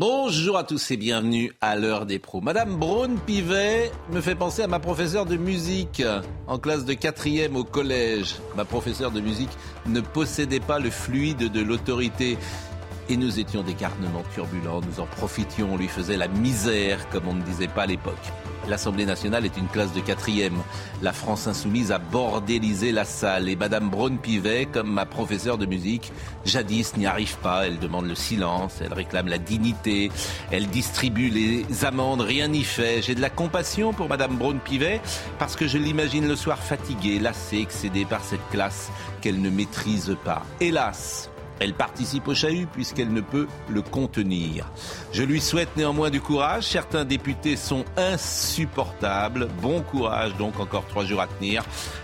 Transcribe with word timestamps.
Bonjour 0.00 0.56
à 0.56 0.64
tous 0.64 0.92
et 0.92 0.96
bienvenue 0.96 1.52
à 1.60 1.76
l'heure 1.76 2.06
des 2.06 2.18
pros. 2.18 2.40
Madame 2.40 2.76
Braun-Pivet 2.76 3.92
me 4.10 4.22
fait 4.22 4.34
penser 4.34 4.62
à 4.62 4.66
ma 4.66 4.78
professeure 4.78 5.26
de 5.26 5.36
musique 5.36 6.02
en 6.46 6.58
classe 6.58 6.86
de 6.86 6.94
quatrième 6.94 7.54
au 7.54 7.64
collège. 7.64 8.36
Ma 8.56 8.64
professeure 8.64 9.10
de 9.10 9.20
musique 9.20 9.50
ne 9.84 10.00
possédait 10.00 10.58
pas 10.58 10.78
le 10.78 10.88
fluide 10.88 11.52
de 11.52 11.60
l'autorité. 11.60 12.38
Et 13.10 13.18
nous 13.18 13.40
étions 13.40 13.62
des 13.62 13.74
garnements 13.74 14.24
turbulents, 14.32 14.80
nous 14.80 15.00
en 15.00 15.06
profitions, 15.06 15.74
on 15.74 15.76
lui 15.76 15.88
faisait 15.88 16.16
la 16.16 16.28
misère, 16.28 17.06
comme 17.10 17.28
on 17.28 17.34
ne 17.34 17.42
disait 17.42 17.68
pas 17.68 17.82
à 17.82 17.86
l'époque. 17.86 18.32
L'Assemblée 18.70 19.04
nationale 19.04 19.44
est 19.44 19.56
une 19.56 19.66
classe 19.66 19.92
de 19.92 20.00
quatrième. 20.00 20.56
La 21.02 21.12
France 21.12 21.48
insoumise 21.48 21.90
a 21.90 21.98
bordélisé 21.98 22.92
la 22.92 23.04
salle 23.04 23.48
et 23.48 23.56
Madame 23.56 23.90
Braun-Pivet, 23.90 24.66
comme 24.66 24.92
ma 24.92 25.06
professeure 25.06 25.58
de 25.58 25.66
musique, 25.66 26.12
jadis 26.44 26.96
n'y 26.96 27.04
arrive 27.04 27.36
pas. 27.38 27.66
Elle 27.66 27.80
demande 27.80 28.06
le 28.06 28.14
silence, 28.14 28.74
elle 28.80 28.92
réclame 28.92 29.26
la 29.26 29.38
dignité, 29.38 30.12
elle 30.52 30.68
distribue 30.68 31.30
les 31.30 31.84
amendes, 31.84 32.20
rien 32.20 32.46
n'y 32.46 32.62
fait. 32.62 33.02
J'ai 33.02 33.16
de 33.16 33.20
la 33.20 33.30
compassion 33.30 33.92
pour 33.92 34.08
Madame 34.08 34.36
Braun-Pivet 34.36 35.00
parce 35.40 35.56
que 35.56 35.66
je 35.66 35.76
l'imagine 35.76 36.28
le 36.28 36.36
soir 36.36 36.58
fatiguée, 36.58 37.18
lassée, 37.18 37.58
excédée 37.58 38.04
par 38.04 38.22
cette 38.22 38.48
classe 38.50 38.92
qu'elle 39.20 39.40
ne 39.40 39.50
maîtrise 39.50 40.16
pas. 40.24 40.42
Hélas, 40.60 41.29
elle 41.60 41.74
participe 41.74 42.26
au 42.26 42.34
chahut 42.34 42.66
puisqu'elle 42.66 43.12
ne 43.12 43.20
peut 43.20 43.46
le 43.68 43.82
contenir. 43.82 44.66
Je 45.12 45.22
lui 45.22 45.40
souhaite 45.40 45.76
néanmoins 45.76 46.10
du 46.10 46.20
courage. 46.20 46.64
Certains 46.64 47.04
députés 47.04 47.56
sont 47.56 47.84
insupportables. 47.96 49.48
Bon 49.62 49.82
courage 49.82 50.34
donc, 50.36 50.58
encore 50.58 50.86
trois 50.86 51.04
jours 51.04 51.20
à 51.20 51.26
tenir. 51.26 51.62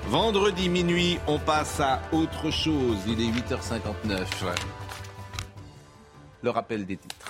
Vendredi 0.08 0.68
minuit, 0.68 1.18
on 1.26 1.38
passe 1.38 1.80
à 1.80 2.02
autre 2.12 2.50
chose. 2.50 2.98
Il 3.08 3.20
est 3.20 3.32
8h59. 3.32 4.26
Le 6.42 6.50
rappel 6.50 6.86
des 6.86 6.98
titres. 6.98 7.25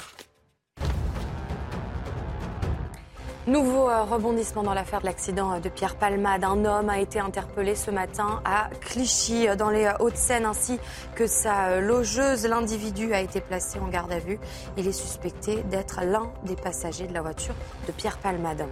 Nouveau 3.47 3.89
euh, 3.89 4.03
rebondissement 4.03 4.65
dans 4.65 4.75
l'affaire 4.75 5.01
de 5.03 5.07
l'accident 5.07 5.53
euh, 5.53 5.61
de 5.61 5.69
Pierre 5.69 5.95
Palmade. 5.95 6.43
Un 6.43 6.65
homme 6.65 6.89
a 6.89 6.99
été 6.99 7.21
interpellé 7.21 7.77
ce 7.77 7.93
matin 7.93 8.43
à 8.45 8.69
Clichy, 8.81 9.47
euh, 9.47 9.55
dans 9.55 9.71
les 9.71 9.89
Hauts-de-Seine, 10.01 10.45
ainsi 10.45 10.81
que 11.15 11.29
sa 11.29 11.81
logeuse. 11.81 12.45
L'individu 12.45 13.15
a 13.15 13.21
été 13.21 13.41
placé 13.41 13.79
en 13.79 13.87
garde 13.87 14.11
à 14.11 14.19
vue. 14.19 14.41
Il 14.77 14.89
est 14.89 14.93
suspecté 14.93 15.63
d'être 15.71 16.01
l'un 16.05 16.33
des 16.43 16.57
passagers 16.57 17.07
de 17.07 17.15
la 17.15 17.23
voiture 17.23 17.55
de 17.87 17.93
Pierre 17.93 18.19
Palmade. 18.19 18.67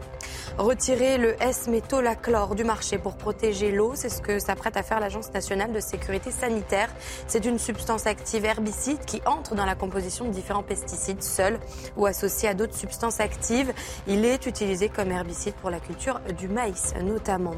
Retirer 0.59 1.19
le 1.19 1.41
S-métolachlore 1.41 2.57
du 2.57 2.65
marché 2.65 2.99
pour 2.99 3.15
protéger 3.15 3.71
l'eau, 3.71 3.93
c'est 3.95 4.09
ce 4.09 4.21
que 4.21 4.41
s'apprête 4.41 4.77
à 4.77 4.83
faire 4.83 4.99
l'Agence 4.99 5.33
nationale 5.33 5.73
de 5.73 5.81
sécurité 5.81 6.33
sanitaire. 6.33 6.89
C'est 7.29 7.45
une 7.45 7.61
substance 7.61 8.09
active 8.09 8.45
herbicide 8.45 9.05
qui 9.05 9.23
entre 9.25 9.55
dans 9.55 9.67
la 9.67 9.77
composition 9.77 10.25
de 10.25 10.31
différents 10.31 10.65
pesticides, 10.65 11.23
seuls 11.23 11.61
ou 11.97 12.07
associés 12.07 12.49
à 12.49 12.55
d'autres 12.55 12.75
substances 12.75 13.21
actives. 13.21 13.73
Il 14.09 14.25
est 14.25 14.47
utilisé 14.47 14.64
comme 14.95 15.11
herbicide 15.11 15.55
pour 15.55 15.71
la 15.71 15.79
culture 15.79 16.21
du 16.39 16.49
maïs 16.49 16.95
notamment. 17.03 17.55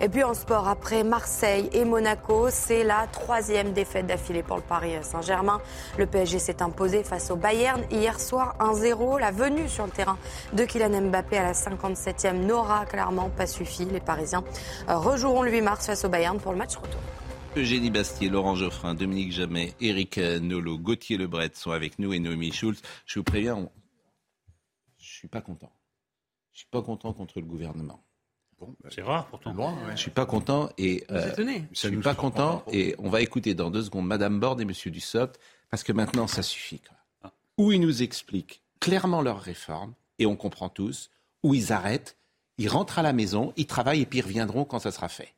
Et 0.00 0.08
puis 0.08 0.22
en 0.22 0.34
sport, 0.34 0.68
après 0.68 1.02
Marseille 1.04 1.68
et 1.72 1.84
Monaco, 1.84 2.48
c'est 2.50 2.84
la 2.84 3.06
troisième 3.06 3.72
défaite 3.72 4.06
d'affilée 4.06 4.42
pour 4.42 4.56
le 4.56 4.62
Paris 4.62 4.92
Saint-Germain. 5.02 5.60
Le 5.98 6.06
PSG 6.06 6.38
s'est 6.38 6.62
imposé 6.62 7.02
face 7.02 7.30
au 7.30 7.36
Bayern 7.36 7.82
hier 7.90 8.20
soir 8.20 8.56
1-0. 8.60 9.18
La 9.18 9.30
venue 9.30 9.68
sur 9.68 9.86
le 9.86 9.90
terrain 9.90 10.18
de 10.52 10.64
Kylian 10.64 11.00
Mbappé 11.08 11.38
à 11.38 11.42
la 11.42 11.52
57e 11.52 12.46
n'aura 12.46 12.86
clairement 12.86 13.30
pas 13.30 13.46
suffi. 13.46 13.86
Les 13.86 14.00
Parisiens 14.00 14.44
rejoueront 14.86 15.42
le 15.42 15.50
8 15.50 15.60
mars 15.62 15.86
face 15.86 16.04
au 16.04 16.08
Bayern 16.08 16.38
pour 16.38 16.52
le 16.52 16.58
match 16.58 16.76
retour. 16.76 17.00
Eugénie 17.56 17.90
Bastier, 17.90 18.28
Laurent 18.28 18.54
Geoffrin, 18.54 18.94
Dominique 18.94 19.32
Jamet, 19.32 19.72
Eric 19.80 20.18
Nolot, 20.18 20.78
Gauthier 20.78 21.16
Lebret 21.16 21.50
sont 21.54 21.70
avec 21.70 21.98
nous 21.98 22.12
et 22.12 22.18
Noémie 22.18 22.52
Schulz. 22.52 22.80
Je 23.06 23.18
vous 23.18 23.24
préviens, 23.24 23.56
on... 23.56 23.70
je 24.98 25.08
suis 25.08 25.28
pas 25.28 25.40
content. 25.40 25.72
Je 26.56 26.60
suis 26.60 26.70
pas 26.70 26.80
content 26.80 27.12
contre 27.12 27.38
le 27.38 27.44
gouvernement. 27.44 28.02
Bon, 28.58 28.74
c'est 28.88 29.02
rare 29.02 29.26
pourtant. 29.26 29.52
Loin, 29.52 29.74
ouais. 29.74 29.90
Je 29.90 30.00
suis 30.00 30.10
pas 30.10 30.24
content 30.24 30.70
et 30.78 31.04
euh, 31.10 31.30
je 31.70 31.78
suis 31.78 31.98
pas 31.98 32.14
content 32.14 32.64
et 32.72 32.94
on 32.96 33.10
va 33.10 33.20
écouter 33.20 33.52
dans 33.52 33.70
deux 33.70 33.82
secondes 33.82 34.06
Madame 34.06 34.40
Borde 34.40 34.62
et 34.62 34.64
Monsieur 34.64 34.90
Dussopt 34.90 35.38
parce 35.68 35.84
que 35.84 35.92
maintenant 35.92 36.26
ça 36.26 36.42
suffit. 36.42 36.80
Ah. 37.22 37.30
Où 37.58 37.72
ils 37.72 37.80
nous 37.80 38.02
expliquent 38.02 38.62
clairement 38.80 39.20
leur 39.20 39.38
réforme 39.38 39.92
et 40.18 40.24
on 40.24 40.34
comprend 40.34 40.70
tous. 40.70 41.10
Où 41.42 41.52
ils 41.52 41.74
arrêtent, 41.74 42.16
ils 42.56 42.70
rentrent 42.70 42.98
à 42.98 43.02
la 43.02 43.12
maison, 43.12 43.52
ils 43.58 43.66
travaillent 43.66 44.00
et 44.00 44.06
puis 44.06 44.20
ils 44.20 44.24
reviendront 44.24 44.64
quand 44.64 44.78
ça 44.78 44.92
sera 44.92 45.10
fait. 45.10 45.34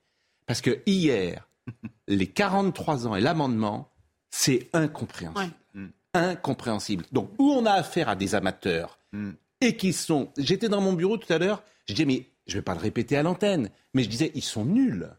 Parce 0.46 0.60
que 0.60 0.82
hier, 0.86 1.48
les 2.06 2.28
43 2.28 3.08
ans 3.08 3.16
et 3.16 3.20
l'amendement, 3.20 3.90
c'est 4.30 4.70
incompréhensible. 4.72 5.52
Ouais. 5.74 5.88
Incompréhensible. 6.14 7.06
Donc 7.10 7.32
où 7.40 7.50
on 7.50 7.66
a 7.66 7.72
affaire 7.72 8.08
à 8.08 8.14
des 8.14 8.36
amateurs. 8.36 9.00
Mm 9.10 9.32
et 9.60 9.76
qui 9.76 9.92
sont. 9.92 10.32
J'étais 10.36 10.68
dans 10.68 10.80
mon 10.80 10.92
bureau 10.92 11.16
tout 11.16 11.32
à 11.32 11.38
l'heure, 11.38 11.62
je 11.86 11.94
disais, 11.94 12.06
mais 12.06 12.26
je 12.46 12.54
ne 12.54 12.58
vais 12.58 12.64
pas 12.64 12.74
le 12.74 12.80
répéter 12.80 13.16
à 13.16 13.22
l'antenne, 13.22 13.70
mais 13.94 14.02
je 14.02 14.08
disais, 14.08 14.32
ils 14.34 14.42
sont 14.42 14.64
nuls. 14.64 15.10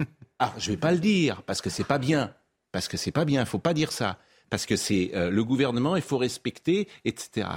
Ah, 0.38 0.52
je 0.58 0.70
ne 0.70 0.76
vais 0.76 0.80
pas 0.80 0.92
le 0.92 0.98
dire, 0.98 1.42
parce 1.44 1.62
que 1.62 1.70
c'est 1.70 1.82
pas 1.82 1.96
bien. 1.96 2.34
Parce 2.70 2.88
que 2.88 2.98
c'est 2.98 3.10
pas 3.10 3.24
bien, 3.24 3.40
il 3.40 3.44
ne 3.44 3.48
faut 3.48 3.58
pas 3.58 3.72
dire 3.72 3.90
ça. 3.90 4.18
Parce 4.50 4.66
que 4.66 4.76
c'est 4.76 5.12
euh, 5.14 5.30
le 5.30 5.44
gouvernement, 5.44 5.96
il 5.96 6.02
faut 6.02 6.18
respecter, 6.18 6.88
etc. 7.06 7.48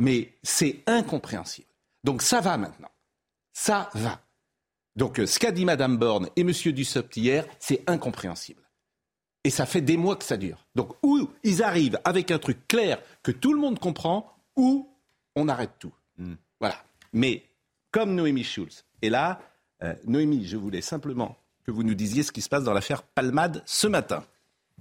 Mais 0.00 0.34
c'est 0.42 0.82
incompréhensible. 0.86 1.68
Donc 2.02 2.22
ça 2.22 2.40
va 2.40 2.56
maintenant. 2.56 2.90
Ça 3.52 3.90
va. 3.94 4.20
Donc 4.96 5.20
euh, 5.20 5.26
ce 5.26 5.38
qu'a 5.38 5.52
dit 5.52 5.64
Mme 5.64 5.98
Borne 5.98 6.28
et 6.34 6.40
M. 6.40 6.50
Dussopt 6.50 7.16
hier, 7.16 7.46
c'est 7.60 7.88
incompréhensible. 7.88 8.62
Et 9.44 9.50
ça 9.50 9.64
fait 9.64 9.80
des 9.80 9.96
mois 9.96 10.16
que 10.16 10.24
ça 10.24 10.36
dure. 10.36 10.66
Donc 10.74 10.94
où 11.04 11.30
ils 11.44 11.62
arrivent 11.62 12.00
avec 12.04 12.32
un 12.32 12.38
truc 12.38 12.66
clair 12.66 13.00
que 13.22 13.30
tout 13.30 13.52
le 13.52 13.60
monde 13.60 13.78
comprend, 13.78 14.34
ou 14.56 14.89
on 15.40 15.48
arrête 15.48 15.72
tout. 15.78 15.92
Mm. 16.18 16.34
Voilà. 16.60 16.76
Mais 17.12 17.42
comme 17.90 18.14
Noémie 18.14 18.44
Schulz 18.44 18.84
est 19.02 19.10
là, 19.10 19.40
euh, 19.82 19.94
Noémie, 20.04 20.46
je 20.46 20.56
voulais 20.56 20.82
simplement 20.82 21.36
que 21.64 21.70
vous 21.70 21.82
nous 21.82 21.94
disiez 21.94 22.22
ce 22.22 22.32
qui 22.32 22.42
se 22.42 22.48
passe 22.48 22.64
dans 22.64 22.72
l'affaire 22.72 23.02
Palmade 23.02 23.62
ce 23.66 23.86
matin. 23.86 24.24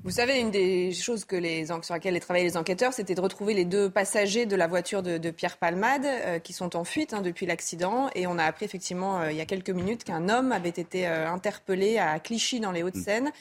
Vous 0.03 0.11
savez, 0.11 0.39
une 0.39 0.49
des 0.49 0.93
choses 0.93 1.25
que 1.25 1.35
les, 1.35 1.65
sur 1.65 1.77
laquelle 1.89 2.17
travaillaient 2.21 2.45
les 2.45 2.55
enquêteurs, 2.55 2.93
c'était 2.93 3.15
de 3.15 3.21
retrouver 3.21 3.53
les 3.53 3.65
deux 3.65 3.89
passagers 3.89 4.45
de 4.45 4.55
la 4.55 4.65
voiture 4.65 5.03
de, 5.03 5.17
de 5.17 5.29
Pierre 5.29 5.57
Palmade 5.57 6.05
euh, 6.05 6.39
qui 6.39 6.53
sont 6.53 6.77
en 6.77 6.85
fuite 6.85 7.13
hein, 7.13 7.21
depuis 7.21 7.45
l'accident. 7.45 8.09
Et 8.15 8.25
on 8.25 8.37
a 8.37 8.45
appris 8.45 8.63
effectivement 8.63 9.19
euh, 9.19 9.31
il 9.31 9.37
y 9.37 9.41
a 9.41 9.45
quelques 9.45 9.69
minutes 9.69 10.05
qu'un 10.05 10.29
homme 10.29 10.53
avait 10.53 10.69
été 10.69 11.05
euh, 11.05 11.29
interpellé 11.29 11.97
à 11.97 12.17
Clichy 12.19 12.61
dans 12.61 12.71
les 12.71 12.81
Hauts-de-Seine, 12.81 13.25
mm. 13.25 13.31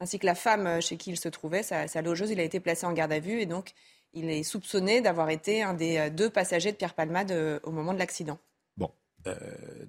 ainsi 0.00 0.18
que 0.18 0.26
la 0.26 0.34
femme 0.34 0.82
chez 0.82 0.98
qui 0.98 1.10
il 1.10 1.16
se 1.16 1.30
trouvait, 1.30 1.62
sa, 1.62 1.88
sa 1.88 2.02
logeuse. 2.02 2.30
Il 2.30 2.40
a 2.40 2.44
été 2.44 2.60
placé 2.60 2.84
en 2.84 2.92
garde 2.92 3.12
à 3.12 3.18
vue 3.18 3.40
et 3.40 3.46
donc 3.46 3.72
il 4.12 4.30
est 4.30 4.42
soupçonné 4.42 5.00
d'avoir 5.00 5.30
été 5.30 5.62
un 5.62 5.74
des 5.74 6.10
deux 6.10 6.30
passagers 6.30 6.72
de 6.72 6.76
Pierre 6.76 6.94
Palmade 6.94 7.60
au 7.62 7.70
moment 7.70 7.94
de 7.94 7.98
l'accident. 7.98 8.38
Bon, 8.76 8.90
euh, 9.26 9.36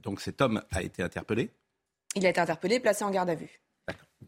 donc 0.02 0.22
cet 0.22 0.42
homme 0.42 0.64
a 0.72 0.82
été 0.82 1.04
interpellé 1.04 1.50
Il 2.16 2.26
a 2.26 2.30
été 2.30 2.40
interpellé, 2.40 2.80
placé 2.80 3.04
en 3.04 3.12
garde 3.12 3.30
à 3.30 3.36
vue. 3.36 3.62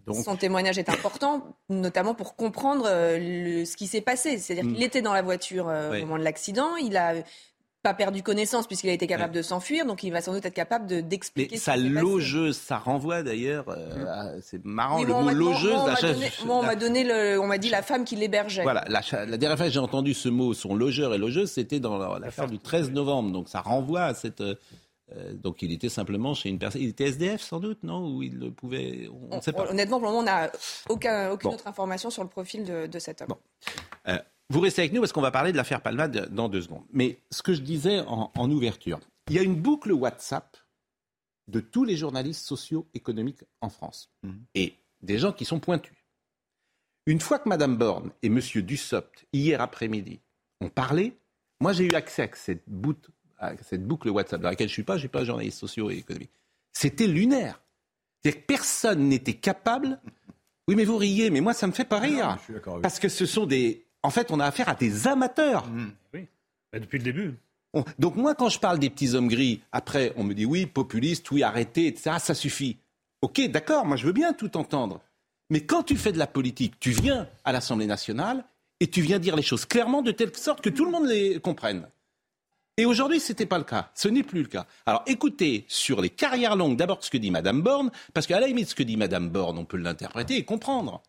Donc... 0.06 0.24
Son 0.24 0.36
témoignage 0.36 0.78
est 0.78 0.90
important, 0.90 1.56
notamment 1.70 2.14
pour 2.14 2.36
comprendre 2.36 2.86
le, 2.88 3.66
ce 3.66 3.76
qui 3.78 3.88
s'est 3.88 4.02
passé. 4.02 4.38
C'est-à-dire 4.38 4.72
qu'il 4.72 4.84
était 4.84 5.02
dans 5.02 5.14
la 5.14 5.22
voiture 5.22 5.70
euh, 5.70 5.92
oui. 5.92 6.02
au 6.02 6.06
moment 6.06 6.20
de 6.20 6.24
l'accident, 6.24 6.76
il 6.76 6.98
a 6.98 7.16
pas 7.86 7.94
perdu 7.94 8.24
connaissance 8.24 8.66
puisqu'il 8.66 8.90
a 8.90 8.94
été 8.94 9.06
capable 9.06 9.34
ouais. 9.34 9.38
de 9.38 9.44
s'enfuir, 9.44 9.86
donc 9.86 10.02
il 10.02 10.10
va 10.10 10.20
sans 10.20 10.34
doute 10.34 10.44
être 10.44 10.56
capable 10.56 10.88
de, 10.88 11.02
d'expliquer. 11.02 11.54
Mais 11.56 11.60
sa 11.60 11.78
logeuse, 11.78 12.58
ça 12.58 12.80
renvoie 12.80 13.22
d'ailleurs, 13.22 13.66
euh, 13.70 14.40
c'est 14.42 14.66
marrant 14.66 15.02
oui, 15.02 15.06
le 15.06 15.14
mot 15.14 15.30
logeuse. 15.30 15.72
Moi, 15.72 15.84
on, 15.84 15.86
m'a 15.86 16.02
donné, 16.02 16.32
moi, 16.46 16.56
on 16.58 16.64
m'a 16.64 16.76
donné 16.76 17.04
le, 17.04 17.40
on 17.40 17.46
m'a 17.46 17.60
dit 17.60 17.70
la 17.70 17.84
femme 17.84 18.04
qui 18.04 18.16
l'hébergeait. 18.16 18.64
Voilà, 18.64 18.84
la, 18.88 19.02
la 19.26 19.38
dernière 19.38 19.56
fois 19.56 19.68
que 19.68 19.72
j'ai 19.72 19.80
entendu 19.80 20.16
ce 20.16 20.30
mot, 20.30 20.56
son 20.56 20.74
logeur 20.74 21.14
et 21.14 21.20
logeuse, 21.20 21.52
c'était 21.52 21.80
dans 21.80 22.18
l'affaire 22.18 22.48
du 22.48 22.58
13 22.58 22.90
novembre, 22.90 23.32
donc 23.32 23.50
ça 23.50 23.62
renvoie 23.62 24.06
à 24.06 24.14
cette. 24.16 24.42
Euh, 24.42 25.34
donc 25.34 25.62
il 25.62 25.72
était 25.72 25.90
simplement 25.90 26.34
chez 26.34 26.50
une 26.50 26.58
personne. 26.58 26.82
Il 26.82 26.90
était 26.90 27.06
SDF 27.06 27.40
sans 27.40 27.60
doute, 27.60 27.84
non 27.84 28.08
Ou 28.08 28.24
il 28.24 28.52
pouvait. 28.52 29.08
On 29.30 29.36
ne 29.36 29.42
sait 29.42 29.54
pas. 29.54 29.70
Honnêtement, 29.70 30.00
pour 30.00 30.08
le 30.08 30.14
moment, 30.16 30.24
on 30.24 30.26
n'a 30.26 30.52
aucun, 30.90 31.30
aucune 31.30 31.52
bon. 31.52 31.56
autre 31.56 31.68
information 31.68 32.10
sur 32.10 32.24
le 32.24 32.30
profil 32.30 32.64
de, 32.64 32.88
de 32.88 33.00
cet 33.00 33.22
homme. 33.22 33.28
Bon. 33.30 33.38
Euh, 34.08 34.18
vous 34.50 34.60
restez 34.60 34.82
avec 34.82 34.94
nous 34.94 35.02
parce 35.02 35.12
qu'on 35.12 35.22
va 35.22 35.32
parler 35.32 35.52
de 35.52 35.58
l'affaire 35.58 35.82
Palmade 35.82 36.30
dans 36.34 36.50
deux 36.50 36.62
secondes. 36.62 36.84
Mais 36.92 37.20
ce 37.32 37.42
que 37.42 37.54
je 37.54 37.62
disais 37.62 38.00
en, 38.02 38.32
en, 38.36 38.52
ouverture, 38.52 39.00
il 39.30 39.36
y 39.36 39.40
a 39.40 39.44
une 39.44 39.56
boucle 39.56 39.92
WhatsApp 39.92 40.58
de 41.48 41.60
tous 41.60 41.84
les 41.84 41.96
journalistes 41.96 42.46
socio-économiques 42.46 43.44
en 43.62 43.70
France 43.70 44.12
mmh. 44.24 44.32
et 44.56 44.76
des 45.02 45.18
gens 45.18 45.32
qui 45.32 45.46
sont 45.46 45.60
pointus. 45.60 45.94
Une 47.06 47.20
fois 47.20 47.40
que 47.40 47.48
Mme 47.48 47.78
Borne 47.78 48.12
et 48.24 48.28
M. 48.28 48.40
Dussopt, 48.40 49.26
hier 49.32 49.62
après-midi, 49.62 50.20
ont 50.60 50.70
parlé, 50.70 51.16
moi 51.60 51.72
j'ai 51.72 51.86
eu 51.86 51.94
accès 51.94 52.24
à 52.24 52.30
cette, 52.36 52.64
boucle 52.68 54.10
WhatsApp 54.10 54.42
dans 54.42 54.50
laquelle 54.50 54.68
je 54.68 54.72
ne 54.72 54.76
suis 54.76 54.84
pas, 54.84 54.94
je 54.94 54.98
ne 54.98 55.02
suis 55.02 55.10
pas 55.10 55.24
journaliste 55.24 55.60
socio 55.60 55.92
et 55.92 55.98
économique. 55.98 56.32
C'était 56.74 57.08
lunaire. 57.08 57.62
C'est-à-dire 58.22 58.42
que 58.42 58.46
personne 58.48 59.08
n'était 59.08 59.36
capable. 59.36 60.00
Oui, 60.68 60.76
mais 60.76 60.84
vous 60.84 60.98
riez, 60.98 61.30
mais 61.30 61.42
moi 61.42 61.54
ça 61.54 61.68
me 61.68 61.72
fait 61.72 61.86
pas 61.86 62.00
rire. 62.00 62.38
parce 62.82 63.00
que 63.00 63.08
ce 63.08 63.28
sont 63.28 63.46
des. 63.46 63.85
En 64.06 64.12
fait, 64.12 64.30
on 64.30 64.40
a 64.40 64.46
affaire 64.46 64.70
à 64.70 64.76
des 64.76 65.08
amateurs. 65.08 65.68
Mmh. 65.68 65.92
Oui, 66.14 66.28
depuis 66.74 67.00
le 67.00 67.04
début. 67.04 67.34
Donc 67.98 68.16
moi, 68.16 68.36
quand 68.36 68.50
je 68.50 68.60
parle 68.60 68.78
des 68.78 68.92
petits 68.92 69.16
hommes 69.16 69.28
gris, 69.28 69.62
après, 69.72 70.14
on 70.16 70.24
me 70.24 70.34
dit 70.34 70.46
oui, 70.46 70.68
populiste, 70.68 71.32
oui, 71.32 71.42
arrêtez, 71.42 71.88
etc. 71.88 72.18
Ça 72.20 72.36
suffit. 72.36 72.78
Ok, 73.22 73.42
d'accord, 73.50 73.86
moi 73.86 73.98
je 73.98 74.06
veux 74.06 74.14
bien 74.14 74.34
tout 74.34 74.56
entendre. 74.58 75.02
Mais 75.50 75.62
quand 75.62 75.82
tu 75.82 75.98
fais 75.98 76.12
de 76.12 76.20
la 76.20 76.28
politique, 76.28 76.80
tu 76.80 76.92
viens 76.92 77.28
à 77.44 77.52
l'Assemblée 77.52 77.88
nationale 77.88 78.46
et 78.80 78.88
tu 78.88 79.02
viens 79.02 79.18
dire 79.18 79.36
les 79.36 79.42
choses 79.42 79.66
clairement 79.66 80.04
de 80.04 80.12
telle 80.12 80.36
sorte 80.36 80.62
que 80.62 80.70
tout 80.70 80.86
le 80.86 80.92
monde 80.92 81.08
les 81.08 81.40
comprenne. 81.40 81.88
Et 82.78 82.86
aujourd'hui, 82.86 83.20
ce 83.20 83.32
n'était 83.32 83.48
pas 83.48 83.58
le 83.58 83.64
cas. 83.64 83.90
Ce 83.96 84.08
n'est 84.08 84.24
plus 84.24 84.44
le 84.44 84.48
cas. 84.48 84.68
Alors 84.86 85.04
écoutez, 85.08 85.66
sur 85.68 86.00
les 86.00 86.12
carrières 86.12 86.56
longues, 86.56 86.78
d'abord 86.78 87.04
ce 87.04 87.10
que 87.10 87.18
dit 87.18 87.32
Mme 87.32 87.62
Borne, 87.64 87.90
parce 88.14 88.28
qu'à 88.28 88.40
la 88.40 88.48
limite, 88.48 88.70
ce 88.70 88.76
que 88.76 88.84
dit 88.84 88.98
Mme 88.98 89.30
Borne, 89.30 89.58
on 89.58 89.66
peut 89.66 89.78
l'interpréter 89.78 90.38
et 90.38 90.46
comprendre. 90.46 91.02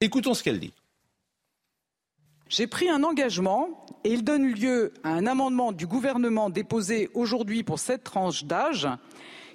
Écoutons 0.00 0.34
ce 0.34 0.42
qu'elle 0.42 0.60
dit. 0.60 0.72
J'ai 2.56 2.68
pris 2.68 2.88
un 2.88 3.02
engagement 3.02 3.84
et 4.04 4.12
il 4.12 4.22
donne 4.22 4.46
lieu 4.46 4.94
à 5.02 5.08
un 5.08 5.26
amendement 5.26 5.72
du 5.72 5.88
gouvernement 5.88 6.50
déposé 6.50 7.10
aujourd'hui 7.12 7.64
pour 7.64 7.80
cette 7.80 8.04
tranche 8.04 8.44
d'âge 8.44 8.86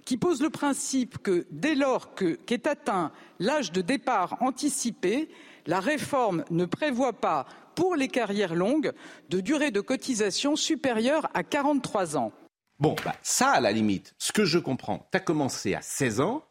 qui 0.04 0.18
pose 0.18 0.42
le 0.42 0.50
principe 0.50 1.18
que 1.19 1.48
dès 1.50 1.75
lors 1.75 2.13
qu'est 2.13 2.68
atteint 2.68 3.13
l'âge 3.40 3.72
de 3.72 3.80
départ 3.80 4.36
anticipé, 4.42 5.30
la 5.66 5.80
réforme 5.80 6.44
ne 6.51 6.66
prévoit 6.66 7.13
pas 7.13 7.46
pour 7.74 7.96
les 7.96 8.10
carrières 8.10 8.54
longues 8.54 8.92
de 9.30 9.40
durée 9.40 9.72
de 9.72 9.80
cotisation 9.80 10.57
supérieure 10.57 11.30
à 11.34 11.44
43 11.44 12.18
ans. 12.18 12.34
Bon, 12.80 12.98
bah, 13.06 13.16
ça, 13.22 13.51
à 13.51 13.62
la 13.62 13.72
limite, 13.72 14.13
ce 14.18 14.34
que 14.34 14.44
je 14.44 14.60
comprends, 14.60 15.07
tu 15.10 15.16
as 15.16 15.22
commencé 15.22 15.74
à 15.74 15.81
16 15.81 16.19
ans, 16.19 16.44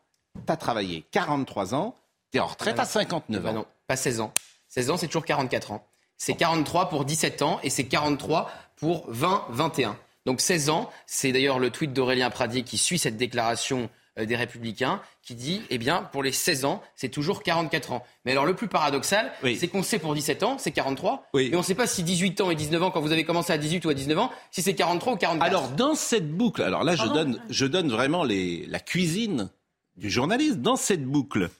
tu 0.46 0.50
as 0.50 0.56
travaillé 0.56 1.04
43 1.10 1.74
ans, 1.74 1.94
tu 2.32 2.38
es 2.38 2.40
en 2.40 2.46
retraite 2.46 2.78
à 2.78 2.86
59 2.86 3.44
ans. 3.44 3.52
non, 3.52 3.66
pas 3.86 3.96
16 3.96 4.22
ans. 4.22 4.32
16 4.68 4.90
ans, 4.90 4.96
c'est 4.96 5.08
toujours 5.08 5.26
44 5.26 5.72
ans. 5.72 5.86
C'est 6.18 6.34
43 6.34 6.88
pour 6.88 7.04
17 7.04 7.42
ans 7.42 7.60
et 7.62 7.70
c'est 7.70 7.84
43 7.84 8.50
pour 8.76 9.10
20-21. 9.10 9.94
Donc 10.26 10.40
16 10.40 10.68
ans, 10.68 10.90
c'est 11.06 11.32
d'ailleurs 11.32 11.58
le 11.58 11.70
tweet 11.70 11.92
d'Aurélien 11.92 12.28
Pradier 12.28 12.62
qui 12.62 12.76
suit 12.76 12.98
cette 12.98 13.16
déclaration 13.16 13.88
euh, 14.18 14.26
des 14.26 14.36
Républicains 14.36 15.00
qui 15.22 15.34
dit, 15.34 15.62
eh 15.70 15.78
bien, 15.78 16.02
pour 16.02 16.22
les 16.22 16.32
16 16.32 16.64
ans, 16.64 16.82
c'est 16.96 17.08
toujours 17.08 17.42
44 17.42 17.92
ans. 17.92 18.04
Mais 18.24 18.32
alors, 18.32 18.46
le 18.46 18.54
plus 18.54 18.66
paradoxal, 18.68 19.30
c'est 19.42 19.68
qu'on 19.68 19.82
sait 19.82 19.98
pour 19.98 20.14
17 20.14 20.42
ans, 20.42 20.56
c'est 20.58 20.72
43. 20.72 21.28
Et 21.38 21.54
on 21.54 21.58
ne 21.58 21.62
sait 21.62 21.74
pas 21.74 21.86
si 21.86 22.02
18 22.02 22.40
ans 22.40 22.50
et 22.50 22.54
19 22.54 22.82
ans, 22.82 22.90
quand 22.90 23.00
vous 23.00 23.12
avez 23.12 23.24
commencé 23.24 23.52
à 23.52 23.58
18 23.58 23.84
ou 23.84 23.90
à 23.90 23.94
19 23.94 24.18
ans, 24.18 24.30
si 24.50 24.62
c'est 24.62 24.74
43 24.74 25.12
ou 25.12 25.16
44. 25.16 25.46
Alors, 25.46 25.68
dans 25.70 25.94
cette 25.94 26.30
boucle, 26.30 26.62
alors 26.62 26.82
là, 26.82 26.96
je 26.96 27.06
donne, 27.06 27.40
je 27.50 27.66
donne 27.66 27.90
vraiment 27.90 28.24
les, 28.24 28.66
la 28.66 28.80
cuisine 28.80 29.50
du 29.96 30.10
journaliste. 30.10 30.62
Dans 30.62 30.76
cette 30.76 31.04
boucle, 31.04 31.50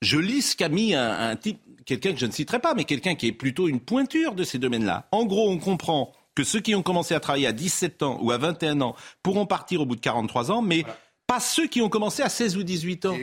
je 0.00 0.18
lis 0.18 0.42
ce 0.42 0.56
qu'a 0.56 0.68
mis 0.68 0.94
un, 0.94 1.30
un 1.30 1.36
type, 1.36 1.60
quelqu'un 1.84 2.12
que 2.12 2.18
je 2.18 2.26
ne 2.26 2.32
citerai 2.32 2.58
pas, 2.58 2.74
mais 2.74 2.84
quelqu'un 2.84 3.14
qui 3.14 3.26
est 3.26 3.32
plutôt 3.32 3.68
une 3.68 3.80
pointure 3.80 4.34
de 4.34 4.44
ces 4.44 4.58
domaines-là. 4.58 5.08
En 5.12 5.24
gros, 5.24 5.50
on 5.50 5.58
comprend 5.58 6.12
que 6.34 6.44
ceux 6.44 6.60
qui 6.60 6.74
ont 6.74 6.82
commencé 6.82 7.14
à 7.14 7.20
travailler 7.20 7.46
à 7.46 7.52
17 7.52 8.02
ans 8.02 8.18
ou 8.22 8.30
à 8.30 8.38
21 8.38 8.80
ans 8.80 8.96
pourront 9.22 9.46
partir 9.46 9.80
au 9.80 9.86
bout 9.86 9.96
de 9.96 10.00
43 10.00 10.50
ans, 10.50 10.62
mais 10.62 10.84
pas 11.26 11.40
ceux 11.40 11.66
qui 11.66 11.80
ont 11.82 11.88
commencé 11.88 12.22
à 12.22 12.28
16 12.28 12.56
ou 12.56 12.62
18 12.62 13.06
ans. 13.06 13.16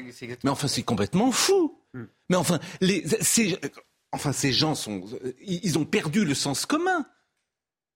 Mais 0.43 0.49
enfin, 0.49 0.67
c'est 0.67 0.83
complètement 0.83 1.31
fou. 1.31 1.77
Hmm. 1.93 2.05
Mais 2.29 2.35
enfin, 2.35 2.59
les, 2.81 3.03
ces, 3.21 3.57
enfin, 4.11 4.31
ces 4.31 4.51
gens 4.51 4.75
sont, 4.75 5.03
ils 5.41 5.77
ont 5.77 5.85
perdu 5.85 6.25
le 6.25 6.33
sens 6.33 6.65
commun. 6.65 7.05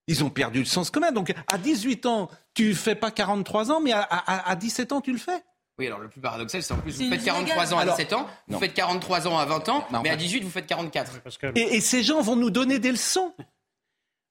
Ils 0.08 0.24
ont 0.24 0.30
perdu 0.30 0.60
le 0.60 0.66
sens 0.66 0.90
commun. 0.90 1.12
Donc, 1.12 1.34
à 1.48 1.58
18 1.58 2.06
ans, 2.08 2.30
tu 2.54 2.76
fais 2.76 2.96
pas 2.96 3.12
43 3.12 3.72
ans, 3.72 3.80
mais 3.80 3.94
à, 3.94 4.02
à, 4.02 4.56
17 4.56 4.92
ans, 4.92 5.02
tu 5.02 5.14
le 5.14 5.18
fais. 5.18 5.44
Oui, 5.84 5.88
alors 5.88 6.00
le 6.00 6.08
plus 6.08 6.22
paradoxal, 6.22 6.64
c'est 6.64 6.74
en 6.74 6.78
plus, 6.78 6.98
vous 6.98 7.10
faites 7.10 7.26
43 7.26 7.74
ans 7.74 7.78
à 7.78 7.86
17 7.86 8.14
ans, 8.14 8.26
vous 8.48 8.58
faites 8.58 8.74
43 8.74 9.28
ans 9.28 9.38
à 9.38 9.44
20 9.44 9.68
ans, 9.68 9.86
mais, 10.02 10.10
à 10.10 10.16
18, 10.16 10.42
vous 10.42 10.50
faites 10.50 10.66
44. 10.66 11.12
Et, 11.56 11.76
et, 11.76 11.82
ces 11.82 12.04
gens 12.04 12.22
vont 12.22 12.38
nous 12.38 12.50
donner 12.50 12.80
des 12.80 12.92
leçons. 12.92 13.34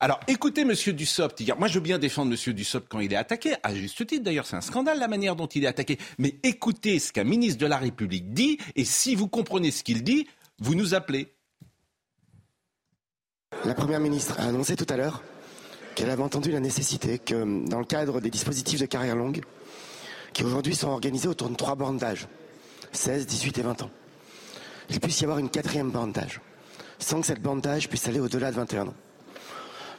Alors, 0.01 0.19
écoutez 0.29 0.63
M. 0.63 0.73
Dussopt 0.73 1.41
hier. 1.41 1.59
Moi, 1.59 1.69
je 1.69 1.75
veux 1.75 1.81
bien 1.81 1.99
défendre 1.99 2.33
M. 2.33 2.55
Dussopt 2.55 2.89
quand 2.89 3.01
il 3.01 3.13
est 3.13 3.17
attaqué, 3.17 3.55
à 3.63 3.75
juste 3.75 4.07
titre 4.07 4.25
d'ailleurs. 4.25 4.47
C'est 4.47 4.57
un 4.57 4.63
scandale 4.63 4.99
la 4.99 5.09
manière 5.09 5.37
dont 5.37 5.47
il 5.47 5.65
est 5.65 5.69
attaqué. 5.69 5.99
Mais 6.17 6.37
écoutez 6.43 6.99
ce 6.99 7.13
qu'un 7.13 7.25
ministre 7.25 7.61
de 7.61 7.67
la 7.67 7.77
République 7.77 8.33
dit, 8.33 8.59
et 8.75 8.87
si 8.87 9.15
vous 9.15 9.29
comprenez 9.29 9.71
ce 9.71 9.85
qu'il 9.85 10.03
dit, 10.03 10.27
vous 10.59 10.75
nous 10.75 10.95
appelez. 10.95 11.35
La 13.67 13.75
Première 13.75 14.01
ministre 14.01 14.41
a 14.41 14.45
annoncé 14.45 14.75
tout 14.75 14.87
à 14.89 14.97
l'heure 14.97 15.23
qu'elle 15.95 16.09
avait 16.09 16.23
entendu 16.23 16.51
la 16.51 16.61
nécessité 16.61 17.19
que, 17.19 17.69
dans 17.69 17.79
le 17.79 17.85
cadre 17.85 18.21
des 18.23 18.31
dispositifs 18.31 18.81
de 18.81 18.87
carrière 18.87 19.17
longue, 19.17 19.43
qui 20.33 20.45
aujourd'hui 20.45 20.75
sont 20.75 20.89
organisés 20.89 21.29
autour 21.29 21.49
de 21.49 21.55
trois 21.55 21.75
bornes 21.75 21.99
d'âge, 21.99 22.29
16, 22.93 23.27
18 23.27 23.59
et 23.59 23.63
20 23.63 23.83
ans, 23.83 23.91
il 24.91 25.01
puisse 25.01 25.21
y 25.21 25.25
avoir 25.25 25.39
une 25.39 25.51
quatrième 25.51 25.91
borne 25.91 26.13
d'âge, 26.13 26.41
sans 26.99 27.21
que 27.21 27.27
cette 27.27 27.43
borne 27.43 27.61
d'âge 27.61 27.89
puisse 27.89 28.07
aller 28.09 28.21
au-delà 28.21 28.51
de 28.51 28.57
21 28.57 28.89
ans. 28.89 28.95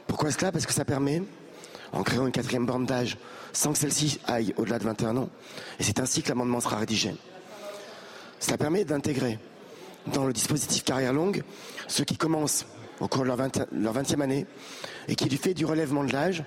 Pourquoi 0.07 0.31
cela? 0.31 0.51
Parce 0.51 0.65
que 0.65 0.73
ça 0.73 0.85
permet, 0.85 1.23
en 1.91 2.03
créant 2.03 2.25
une 2.25 2.31
quatrième 2.31 2.65
borne 2.65 2.85
d'âge, 2.85 3.17
sans 3.53 3.71
que 3.73 3.77
celle-ci 3.77 4.19
aille 4.25 4.53
au-delà 4.57 4.79
de 4.79 4.83
21 4.83 5.17
ans, 5.17 5.29
et 5.79 5.83
c'est 5.83 5.99
ainsi 5.99 6.21
que 6.21 6.29
l'amendement 6.29 6.59
sera 6.59 6.77
rédigé, 6.77 7.15
ça 8.39 8.57
permet 8.57 8.83
d'intégrer 8.83 9.39
dans 10.07 10.25
le 10.25 10.33
dispositif 10.33 10.83
carrière 10.83 11.13
longue 11.13 11.43
ceux 11.87 12.03
qui 12.03 12.17
commencent 12.17 12.65
au 12.99 13.07
cours 13.07 13.23
de 13.23 13.27
leur, 13.27 13.37
20, 13.37 13.67
leur 13.71 13.93
20e 13.93 14.21
année 14.21 14.45
et 15.07 15.15
qui, 15.15 15.25
du 15.25 15.37
fait 15.37 15.53
du 15.53 15.65
relèvement 15.65 16.03
de 16.03 16.11
l'âge, 16.11 16.43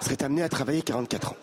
seraient 0.00 0.22
amenés 0.22 0.42
à 0.42 0.48
travailler 0.48 0.82
44 0.82 1.32
ans. 1.32 1.36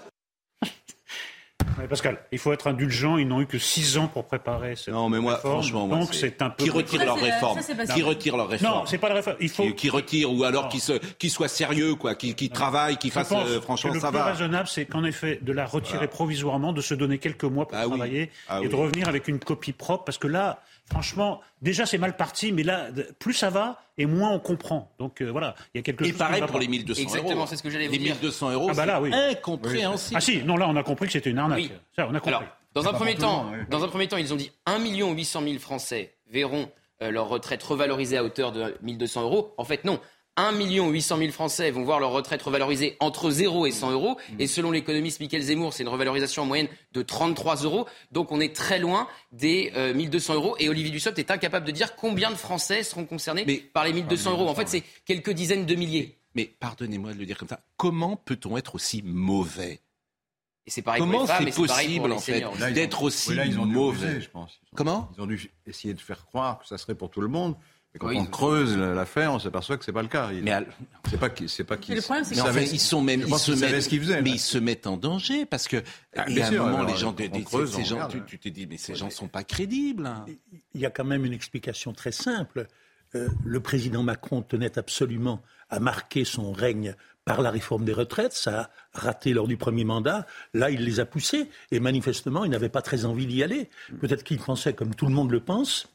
Pascal, 1.89 2.17
il 2.31 2.39
faut 2.39 2.53
être 2.53 2.67
indulgent. 2.67 3.17
Ils 3.17 3.27
n'ont 3.27 3.41
eu 3.41 3.45
que 3.45 3.57
six 3.57 3.97
ans 3.97 4.07
pour 4.07 4.25
préparer 4.25 4.75
cette 4.75 4.93
Non, 4.93 5.09
mais 5.09 5.19
moi, 5.19 5.37
franchement, 5.37 5.87
donc 5.87 6.13
c'est 6.13 6.41
un 6.41 6.49
peu. 6.49 6.63
Qui 6.63 6.69
retire 6.69 7.05
leur 7.05 7.17
réforme 7.17 7.59
Qui 7.93 8.01
retire 8.01 8.37
leur 8.37 8.47
réforme 8.47 8.73
Non, 8.73 8.85
c'est 8.85 8.97
pas 8.97 9.09
la 9.09 9.15
réforme. 9.15 9.37
Il 9.39 9.49
faut 9.49 9.71
qui, 9.71 9.89
retire 9.89 10.31
ou 10.31 10.43
alors 10.43 10.69
qui 10.69 10.79
se, 10.79 10.93
qui 10.93 11.29
soit 11.29 11.47
sérieux, 11.47 11.95
quoi, 11.95 12.15
qui, 12.15 12.35
qui 12.35 12.49
travaille, 12.49 12.97
qui 12.97 13.09
fasse. 13.09 13.31
Euh, 13.31 13.61
franchement, 13.61 13.93
ça 13.99 14.11
va. 14.11 14.19
Le 14.19 14.23
plus 14.23 14.31
raisonnable, 14.33 14.67
c'est 14.67 14.85
qu'en 14.85 15.03
effet, 15.03 15.39
de 15.41 15.51
la 15.51 15.65
retirer 15.65 16.07
provisoirement, 16.07 16.73
de 16.73 16.81
se 16.81 16.93
donner 16.93 17.17
quelques 17.17 17.43
mois 17.43 17.67
pour 17.67 17.77
ah 17.77 17.85
travailler 17.85 18.31
ah 18.47 18.61
et 18.61 18.67
de 18.67 18.75
revenir 18.75 19.07
avec 19.07 19.27
une 19.27 19.39
copie 19.39 19.73
propre, 19.73 20.03
parce 20.03 20.17
que 20.17 20.27
là, 20.27 20.61
franchement, 20.89 21.41
déjà 21.63 21.86
c'est 21.88 21.98
mal 21.98 22.15
parti, 22.15 22.51
mais 22.51 22.62
là, 22.62 22.89
plus 23.18 23.33
ça 23.33 23.50
va 23.50 23.81
et 23.98 24.06
moins 24.06 24.31
on 24.31 24.39
comprend. 24.39 24.92
Donc 25.00 25.22
euh, 25.22 25.32
voilà, 25.32 25.55
il 25.74 25.77
y 25.77 25.79
a 25.79 25.84
quelque 25.84 26.03
et 26.03 26.10
chose. 26.10 26.15
Et 26.15 26.20
pareil 26.20 26.43
pour 26.48 26.60
les 26.60 26.67
1200 26.67 27.01
euros. 27.01 27.10
Exactement, 27.10 27.48
c'est 27.48 27.55
ce 27.55 27.63
que 27.63 27.70
j'allais 27.72 27.88
vous 27.88 27.98
dire. 27.98 28.13
Les 28.13 28.22
1200 28.22 28.51
euros, 28.51 28.67
ah 28.70 28.74
bah 28.75 28.86
là, 28.86 29.01
oui. 29.01 29.12
incompréhensible. 29.12 30.17
Ah 30.17 30.22
si, 30.22 30.43
non 30.43 30.58
là 30.58 30.67
on 30.67 30.75
a 30.75 30.84
compris 30.84 31.08
que 31.08 31.13
c'était 31.13 31.32
une 31.32 31.39
arnaque. 31.39 31.72
Ça, 31.96 32.08
on 32.08 32.13
a 32.13 32.20
compris. 32.20 32.46
dans 32.74 32.88
un 32.88 32.93
premier 32.93 33.15
temps, 33.15 33.51
dans 33.70 33.84
un 33.84 33.88
premier 33.88 34.08
temps, 34.08 34.17
ils 34.17 34.34
ont 34.34 34.38
dit 34.38 34.51
1 34.67 34.79
800 34.79 35.41
000 35.41 35.60
Français 35.60 36.13
verront 36.29 36.70
euh, 37.01 37.12
leur 37.12 37.27
retraite 37.27 37.63
revalorisée 37.63 38.17
à 38.17 38.24
hauteur 38.24 38.51
de 38.51 38.75
1200 38.82 39.24
euros. 39.24 39.53
En 39.58 39.63
fait, 39.63 39.84
non. 39.86 40.00
1 40.35 40.51
800 40.53 41.17
000 41.17 41.31
Français 41.31 41.69
vont 41.71 41.83
voir 41.83 41.99
leur 41.99 42.11
retraite 42.11 42.41
revalorisée 42.41 42.97
entre 42.99 43.29
0 43.29 43.65
et 43.65 43.71
100 43.71 43.91
euros. 43.91 44.17
Mm. 44.31 44.41
Et 44.41 44.47
selon 44.47 44.71
l'économiste 44.71 45.19
Michael 45.19 45.41
Zemmour, 45.41 45.73
c'est 45.73 45.83
une 45.83 45.89
revalorisation 45.89 46.43
en 46.43 46.45
moyenne 46.45 46.67
de 46.93 47.01
33 47.01 47.57
euros. 47.63 47.85
Donc 48.11 48.31
on 48.31 48.39
est 48.39 48.55
très 48.55 48.79
loin 48.79 49.07
des 49.31 49.71
1200 49.95 50.33
euh, 50.33 50.35
euros. 50.37 50.55
Et 50.59 50.69
Olivier 50.69 50.91
Dussopt 50.91 51.17
est 51.19 51.31
incapable 51.31 51.65
de 51.65 51.71
dire 51.71 51.95
combien 51.95 52.31
de 52.31 52.35
Français 52.35 52.83
seront 52.83 53.05
concernés 53.05 53.45
par 53.73 53.85
les 53.85 53.93
1200 53.93 54.31
euros. 54.31 54.47
En 54.47 54.55
fait, 54.55 54.67
c'est 54.67 54.83
quelques 55.05 55.31
dizaines 55.31 55.65
de 55.65 55.75
milliers. 55.75 56.17
Mais 56.35 56.45
pardonnez-moi 56.45 57.13
de 57.13 57.19
le 57.19 57.25
dire 57.25 57.37
comme 57.37 57.47
ça. 57.47 57.59
Comment 57.77 58.15
peut-on 58.15 58.57
être 58.57 58.75
aussi 58.75 59.03
mauvais? 59.03 59.81
Et 60.65 60.71
c'est 60.71 60.81
pareil 60.81 61.01
Comment 61.01 61.25
c'est 61.27 61.53
possible 61.53 62.11
en 62.11 62.19
fait 62.19 62.45
d'être 62.73 63.03
aussi 63.03 63.35
mauvais? 63.55 64.21
je 64.21 64.29
pense. 64.29 64.59
Comment? 64.75 65.11
Ils 65.17 65.21
ont 65.21 65.27
dû 65.27 65.51
essayer 65.67 65.93
de 65.93 65.99
faire 65.99 66.25
croire 66.25 66.59
que 66.59 66.67
ça 66.67 66.77
serait 66.77 66.95
pour 66.95 67.09
tout 67.09 67.21
le 67.21 67.27
monde. 67.27 67.55
Et 67.95 68.00
quand 68.00 68.09
on 68.09 68.25
creuse 68.25 68.75
l'affaire, 68.75 69.33
on 69.33 69.39
s'aperçoit 69.39 69.77
que 69.77 69.85
c'est 69.85 69.91
pas 69.91 70.01
le 70.01 70.07
cas. 70.07 70.31
Mais 70.41 70.51
c'est 71.09 71.19
pas 71.19 71.29
c'est 71.47 71.63
pas 71.63 71.77
qu'ils. 71.77 71.97
ils 71.97 72.01
sont 72.79 73.01
même 73.01 73.21
ils 73.27 73.35
se 73.35 73.51
mettent, 73.51 73.83
faisaient, 73.83 74.21
mais 74.21 74.31
ils 74.31 74.39
se 74.39 74.57
mettent 74.57 74.88
en 74.88 74.97
danger 74.97 75.45
parce 75.45 75.67
que 75.67 75.83
ah, 76.15 76.27
y 76.29 76.41
a 76.41 76.47
un 76.47 76.51
moment 76.51 76.83
les 76.83 76.97
gens, 76.97 77.15
ces 77.67 77.83
gens, 77.83 78.07
tu 78.25 78.39
t'es 78.39 78.50
dit 78.50 78.65
mais 78.67 78.77
ces 78.77 78.95
gens 78.95 79.12
sont 79.12 79.27
pas 79.27 79.43
crédibles. 79.43 80.07
Hein. 80.07 80.25
Il 80.73 80.81
y 80.81 80.85
a 80.85 80.89
quand 80.89 81.05
même 81.05 81.25
une 81.25 81.33
explication 81.33 81.93
très 81.93 82.12
simple. 82.12 82.67
Euh, 83.15 83.29
le 83.45 83.59
président 83.59 84.01
Macron 84.01 84.41
tenait 84.41 84.79
absolument 84.79 85.43
à 85.69 85.79
marquer 85.79 86.25
son 86.25 86.51
règne 86.51 86.95
par 87.25 87.41
la 87.41 87.51
réforme 87.51 87.85
des 87.85 87.93
retraites. 87.93 88.33
Ça 88.33 88.71
a 88.93 89.00
raté 89.00 89.33
lors 89.33 89.47
du 89.47 89.55
premier 89.55 89.83
mandat. 89.83 90.25
Là, 90.53 90.71
il 90.71 90.83
les 90.83 91.00
a 91.00 91.05
poussés. 91.05 91.50
Et 91.71 91.79
manifestement, 91.79 92.43
il 92.43 92.51
n'avait 92.51 92.69
pas 92.69 92.81
très 92.81 93.05
envie 93.05 93.27
d'y 93.27 93.43
aller. 93.43 93.69
Peut-être 94.00 94.23
qu'il 94.23 94.39
pensait, 94.39 94.73
comme 94.73 94.95
tout 94.95 95.05
le 95.05 95.13
monde 95.13 95.31
le 95.31 95.39
pense, 95.39 95.92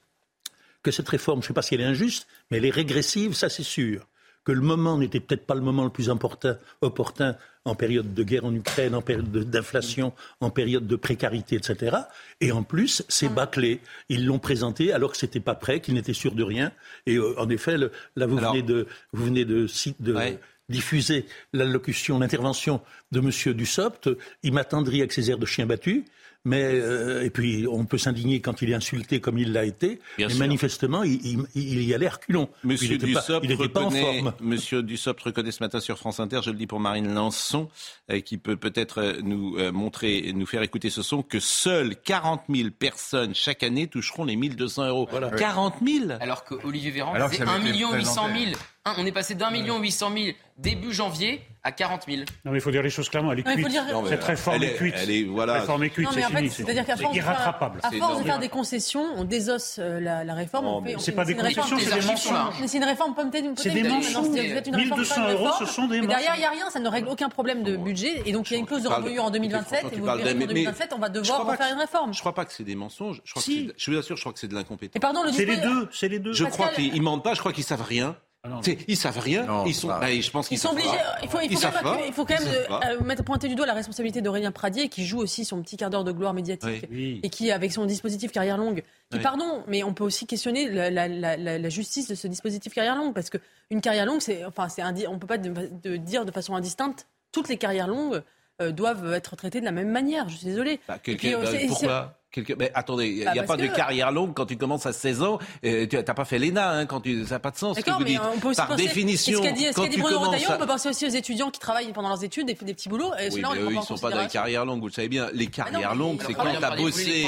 que 0.83 0.91
cette 0.91 1.09
réforme, 1.09 1.41
je 1.41 1.45
ne 1.45 1.49
sais 1.49 1.55
pas 1.55 1.63
si 1.63 1.75
elle 1.75 1.81
est 1.81 1.85
injuste, 1.85 2.27
mais 2.51 2.59
elle 2.59 2.65
est 2.65 2.71
régressive, 2.71 3.35
ça 3.35 3.49
c'est 3.49 3.63
sûr. 3.63 4.07
Que 4.45 4.53
le 4.53 4.61
moment 4.63 4.97
n'était 4.97 5.21
peut-être 5.21 5.45
pas 5.47 5.55
le 5.55 5.61
moment 5.61 5.85
le 5.85 5.91
plus 5.91 6.09
important, 6.09 6.55
opportun 6.81 7.37
en 7.65 7.75
période 7.75 8.15
de 8.15 8.23
guerre 8.23 8.47
en 8.47 8.55
Ukraine, 8.55 8.95
en 8.95 9.03
période 9.03 9.31
d'inflation, 9.31 10.15
en 10.41 10.51
période 10.51 10.87
de 10.87 10.97
précarité, 10.97 11.57
etc. 11.57 11.97
Et 12.41 12.51
en 12.51 12.63
plus, 12.63 13.03
c'est 13.09 13.29
bâclé. 13.29 13.81
Ils 14.09 14.25
l'ont 14.25 14.39
présenté 14.39 14.93
alors 14.93 15.13
que 15.13 15.19
c'était 15.19 15.41
pas 15.41 15.55
prêt, 15.55 15.81
qu'ils 15.81 15.95
n'étaient 15.95 16.15
sûrs 16.15 16.35
de 16.35 16.43
rien. 16.43 16.73
Et 17.07 17.17
euh, 17.17 17.39
en 17.39 17.51
effet, 17.51 17.77
là, 17.77 18.27
vous 18.27 18.39
venez 18.39 18.63
de, 18.63 18.87
vous 19.13 19.27
venez 19.27 19.45
de, 19.45 19.67
de 20.01 20.39
diffuser 20.69 21.27
l'allocution, 21.53 22.19
l'intervention 22.19 22.81
de 23.13 23.21
M. 23.21 23.55
Dussopt. 23.55 24.09
Il 24.43 24.53
m'attendrit 24.53 25.01
avec 25.01 25.13
ses 25.13 25.31
airs 25.31 25.39
de 25.39 25.47
chien 25.47 25.67
battu. 25.67 26.05
Mais 26.45 26.63
euh, 26.63 27.25
et 27.25 27.31
puis 27.31 27.67
on 27.71 27.85
peut 27.85 27.99
s'indigner 27.99 28.41
quand 28.41 28.63
il 28.63 28.71
est 28.71 28.75
insulté 28.75 29.21
comme 29.21 29.39
il 29.39 29.53
l'a 29.53 29.65
été. 29.65 30.01
mais 30.19 30.33
manifestement, 30.35 31.03
il, 31.03 31.47
y 31.55 31.95
allait 31.95 32.09
reculons. 32.09 32.49
Monsieur 32.63 32.95
il 32.95 33.03
n'était 33.49 33.69
pas, 33.69 33.83
en 33.83 33.91
forme. 33.91 34.33
Monsieur 34.41 34.83
Dussopt 34.83 35.21
reconnaît 35.21 35.51
ce 35.51 35.63
matin 35.63 35.81
sur 35.81 35.99
France 35.99 36.21
Inter, 36.21 36.41
je 36.45 36.51
le 36.51 36.57
dis 36.57 36.67
pour 36.67 36.81
Marine 36.81 37.13
Lançon, 37.13 37.69
euh, 38.11 38.21
qui 38.21 38.39
peut 38.39 38.57
peut-être 38.57 38.99
euh, 38.99 39.21
nous 39.23 39.59
montrer, 39.73 40.33
nous 40.35 40.47
faire 40.47 40.63
écouter 40.63 40.91
ce 40.91 41.03
son, 41.03 41.23
que 41.23 41.41
seules 41.41 41.97
40 41.97 42.43
000 42.49 42.71
personnes 42.71 43.35
chaque 43.35 43.63
année 43.63 43.89
toucheront 43.89 44.25
les 44.25 44.37
1200 44.37 44.89
euros. 44.89 45.09
40 45.37 45.75
000 45.85 46.13
Alors 46.21 46.45
que 46.45 46.55
Olivier 46.65 46.93
Véran, 46.93 47.15
c'est 47.31 47.43
1 47.43 47.61
800 47.97 48.29
000 48.35 48.53
on 48.97 49.07
est 49.07 49.13
passé 49.13 49.35
d'un 49.35 49.51
million 49.51 49.79
huit 49.79 49.93
cent 49.93 50.11
mille 50.11 50.35
début 50.57 50.93
janvier 50.93 51.41
à 51.63 51.73
40 51.73 52.05
000. 52.09 52.23
Non, 52.45 52.53
mais 52.53 52.59
il 52.59 52.61
faut 52.61 52.71
dire 52.71 52.83
les 52.83 52.91
choses 52.91 53.09
clairement. 53.09 53.33
Elle 53.33 53.41
est 53.41 53.43
cuite. 53.43 53.69
Cette 54.09 54.25
réforme 54.25 54.63
est, 54.63 54.75
cuite. 54.75 54.95
Elle 54.97 55.11
est, 55.11 55.25
voilà. 55.25 55.55
Cette 55.55 55.61
réforme 55.63 55.85
est 55.85 55.91
cuite, 55.91 56.09
c'est 56.13 56.23
fini. 56.23 56.51
C'est-à-dire 56.51 56.87
qu'à 56.87 56.97
force, 56.97 57.17
irrattrapable. 57.17 57.81
À 57.83 57.91
force 57.91 58.19
de 58.21 58.25
faire 58.25 58.39
des 58.39 58.49
concessions, 58.49 59.05
on 59.17 59.25
désosse 59.25 59.79
euh, 59.79 60.01
la, 60.01 60.25
la 60.25 60.35
réforme. 60.35 60.85
c'est 60.99 61.13
pas 61.13 61.25
des 61.25 61.35
concessions, 61.35 61.79
c'est 61.79 62.01
des 62.01 62.07
mensonges. 62.07 62.55
C'est 62.67 62.79
une 62.79 62.85
réforme 62.85 63.15
pomme 63.15 63.31
C'est 63.57 63.71
des 63.71 63.83
mensonges. 63.83 64.29
1200 64.29 65.31
euros, 65.31 65.49
ce 65.59 65.67
sont 65.67 65.87
des 65.87 66.01
mensonges. 66.01 66.09
Derrière, 66.09 66.35
il 66.37 66.41
n'y 66.41 66.45
a 66.47 66.51
rien, 66.51 66.71
ça 66.71 66.81
ne 66.81 66.89
règle 66.89 67.09
aucun 67.09 67.29
problème 67.29 67.63
de 67.63 67.77
budget. 67.77 68.23
Et 68.27 68.33
donc, 68.33 68.51
il 68.51 68.55
y 68.55 68.57
a 68.57 68.61
une 68.61 68.67
clause 68.67 68.83
de 68.83 68.89
revoyure 68.89 69.25
en 69.25 69.31
2027. 69.31 69.87
Et 69.93 69.97
vous 69.97 70.05
verrez 70.05 70.23
qu'en 70.23 70.47
2027, 70.47 70.93
on 70.95 70.99
va 70.99 71.09
devoir 71.09 71.47
refaire 71.47 71.73
une 71.73 71.81
réforme. 71.81 72.13
Je 72.13 72.19
ne 72.19 72.21
crois 72.21 72.35
pas 72.35 72.45
que 72.45 72.53
c'est 72.53 72.65
des 72.65 72.77
mensonges. 72.77 73.23
Je 73.25 73.91
vous 73.91 73.99
assure, 73.99 74.17
je 74.17 74.23
crois 74.23 74.33
que 74.33 74.39
c'est 74.39 74.49
de 74.49 74.55
l'incompétence. 74.55 75.03
C'est 75.33 75.45
les 75.45 75.57
deux. 75.57 75.89
C'est 75.93 76.09
les 76.09 76.19
deux. 76.19 76.33
Je 76.33 76.45
crois 76.45 76.69
qu'ils 76.69 77.03
mentent 77.03 77.25
pas. 77.25 77.35
Je 77.35 77.41
crois 77.41 77.53
qu'ils 77.53 77.65
savent 77.65 77.83
rien. 77.83 78.17
Ah 78.45 78.61
ils 78.87 78.97
savent 78.97 79.19
rien. 79.19 79.65
ils 79.67 79.75
sont, 79.75 79.89
bah, 79.89 80.09
je 80.09 80.31
pense 80.31 80.47
qu'ils 80.47 80.59
sont 80.59 80.71
obligés. 80.71 80.89
Il 81.23 81.29
faut, 81.29 81.41
il 81.41 81.57
faut, 81.57 81.61
quand 81.61 81.83
même, 81.83 82.05
il 82.07 82.13
faut 82.13 82.25
quand 82.25 82.39
même 82.39 82.49
euh, 82.71 83.01
mettre 83.05 83.25
pointer 83.25 83.49
du 83.49 83.57
doigt 83.57 83.67
la 83.67 83.75
responsabilité 83.75 84.21
d'Aurélien 84.21 84.53
Pradier, 84.53 84.89
qui 84.89 85.05
joue 85.05 85.19
aussi 85.19 85.45
son 85.45 85.61
petit 85.61 85.77
quart 85.77 85.91
d'heure 85.91 86.05
de 86.05 86.13
gloire 86.13 86.35
médiatique 86.35 86.89
et 86.91 87.31
qui, 87.31 87.51
avec 87.51 87.73
son 87.73 87.85
dispositif 87.85 88.31
carrière 88.31 88.57
longue, 88.57 88.85
qui, 89.11 89.19
pardon, 89.19 89.65
mais 89.67 89.83
on 89.83 89.93
peut 89.93 90.05
aussi 90.05 90.27
questionner 90.27 90.69
la, 90.71 90.89
la, 90.91 91.09
la, 91.09 91.59
la, 91.59 91.69
justice 91.69 92.07
de 92.09 92.15
ce 92.15 92.29
dispositif 92.29 92.73
carrière 92.73 92.95
longue, 92.95 93.13
parce 93.13 93.29
que 93.29 93.39
une 93.71 93.81
carrière 93.81 94.07
longue, 94.07 94.21
c'est, 94.21 94.45
enfin, 94.45 94.69
c'est 94.69 94.83
on 95.09 95.19
peut 95.19 95.27
pas 95.27 95.39
de, 95.39 95.97
dire 95.97 96.25
de 96.25 96.31
façon 96.31 96.55
indistincte 96.55 97.07
toutes 97.33 97.49
les 97.49 97.57
carrières 97.57 97.89
longues 97.89 98.23
euh, 98.61 98.73
doivent 98.73 99.13
être 99.13 99.37
traitées 99.37 99.61
de 99.61 99.65
la 99.65 99.73
même 99.73 99.91
manière. 99.91 100.29
Je 100.29 100.37
suis 100.37 100.47
désolé. 100.47 100.81
Bah, 100.89 100.99
euh, 101.09 101.67
pourquoi 101.69 102.19
mais 102.59 102.71
attendez, 102.75 103.09
il 103.09 103.17
n'y 103.21 103.27
a 103.27 103.35
bah, 103.35 103.43
pas 103.43 103.57
de 103.57 103.67
carrière 103.67 104.13
longue 104.13 104.35
quand 104.35 104.47
tu 104.47 104.57
commences 104.57 104.87
à 104.87 104.93
16 104.93 105.23
ans. 105.23 105.39
tu 105.63 105.89
n'as 105.91 106.03
pas 106.03 106.25
fait 106.25 106.39
l'ENA, 106.39 106.71
hein, 106.71 106.87
quand 106.87 107.01
tu, 107.01 107.25
ça 107.25 107.37
n'a 107.37 107.39
pas 107.39 107.51
de 107.51 107.57
sens. 107.57 107.79
Ce 107.79 107.83
que 107.83 107.91
vous 107.91 108.05
dites. 108.05 108.21
On 108.35 108.39
peut 108.39 108.49
aussi 108.49 108.57
Par 108.57 108.69
penser, 108.69 108.83
définition, 108.83 109.41
dit, 109.41 109.67
quand 109.75 109.87
dit 109.87 109.97
Bruno 109.97 110.21
Retailleau, 110.21 110.51
on 110.55 110.59
peut 110.59 110.67
penser 110.67 110.89
aussi 110.91 111.07
aux 111.07 111.11
étudiants 111.11 111.51
qui 111.51 111.59
travaillent 111.59 111.93
pendant 111.93 112.11
leurs 112.11 112.25
études, 112.25 112.47
des, 112.47 112.55
des 112.55 112.75
petits 112.75 112.89
boulots. 112.89 113.13
Et 113.19 113.31
oui, 113.33 113.43
mais 113.43 113.59
eux, 113.59 113.69
ils 113.71 113.77
ne 113.77 113.83
sont 113.83 113.97
pas 113.97 114.11
dans 114.11 114.21
les 114.21 114.29
carrières 114.29 114.65
longues, 114.65 114.81
vous 114.81 114.89
le 114.89 114.93
savez 114.93 115.09
bien. 115.09 115.31
Les 115.33 115.47
carrières 115.47 115.95
longues, 115.95 116.23
c'est 116.27 116.35
quand 116.35 116.45
tu 116.51 116.65
as 116.65 116.77
bossé. 116.77 117.27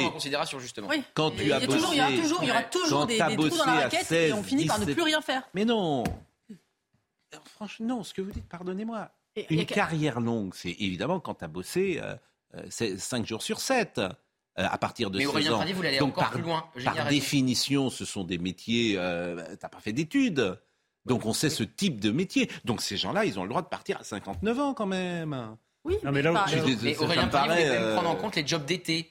Quand 1.13 1.31
tu 1.31 1.51
as 1.51 1.59
bossé. 1.59 1.87
Il 2.41 2.47
y 2.47 2.51
aura 2.51 2.63
toujours 2.63 3.05
des 3.07 3.17
trous 3.17 3.49
dans 3.49 3.65
la 3.65 3.71
raquette 3.73 4.11
et 4.11 4.33
on 4.33 4.43
finit 4.43 4.65
par 4.65 4.79
ne 4.79 4.85
plus 4.85 5.03
rien 5.03 5.21
faire. 5.21 5.43
Mais 5.53 5.65
non. 5.65 6.03
Franchement, 7.55 7.87
non, 7.87 8.03
ce 8.03 8.13
que 8.13 8.21
vous 8.21 8.31
dites, 8.31 8.47
pardonnez-moi. 8.49 9.09
Une 9.49 9.65
carrière 9.65 10.19
longue, 10.19 10.53
c'est 10.55 10.75
évidemment 10.79 11.19
quand 11.19 11.35
tu 11.35 11.45
as 11.45 11.47
bossé 11.47 12.01
5 12.69 13.25
jours 13.25 13.41
sur 13.41 13.59
7. 13.59 14.01
Euh, 14.59 14.65
à 14.69 14.77
partir 14.77 15.09
de 15.09 15.17
Mais 15.17 15.25
16 15.25 15.51
ans. 15.51 15.63
vous 15.73 16.03
encore 16.03 16.23
par, 16.23 16.31
plus 16.31 16.41
loin. 16.41 16.65
par 16.83 17.07
définition, 17.07 17.89
ce 17.89 18.03
sont 18.03 18.25
des 18.25 18.37
métiers. 18.37 18.95
Euh, 18.97 19.41
t'as 19.57 19.69
pas 19.69 19.79
fait 19.79 19.93
d'études. 19.93 20.59
Donc 21.05 21.25
on 21.25 21.31
sait 21.31 21.49
ce 21.49 21.63
type 21.63 22.01
de 22.01 22.11
métier. 22.11 22.49
Donc 22.65 22.81
ces 22.81 22.97
gens-là, 22.97 23.23
ils 23.23 23.39
ont 23.39 23.43
le 23.43 23.49
droit 23.49 23.61
de 23.61 23.69
partir 23.69 23.97
à 24.01 24.03
59 24.03 24.59
ans 24.59 24.73
quand 24.73 24.87
même. 24.87 25.55
Oui. 25.85 25.95
mais 26.03 26.21
là, 26.21 26.45
mais 26.83 26.97
Aurélien 26.97 27.27
même 27.27 27.93
prendre 27.93 28.09
en 28.09 28.15
compte 28.15 28.35
les 28.35 28.45
jobs 28.45 28.65
d'été. 28.65 29.09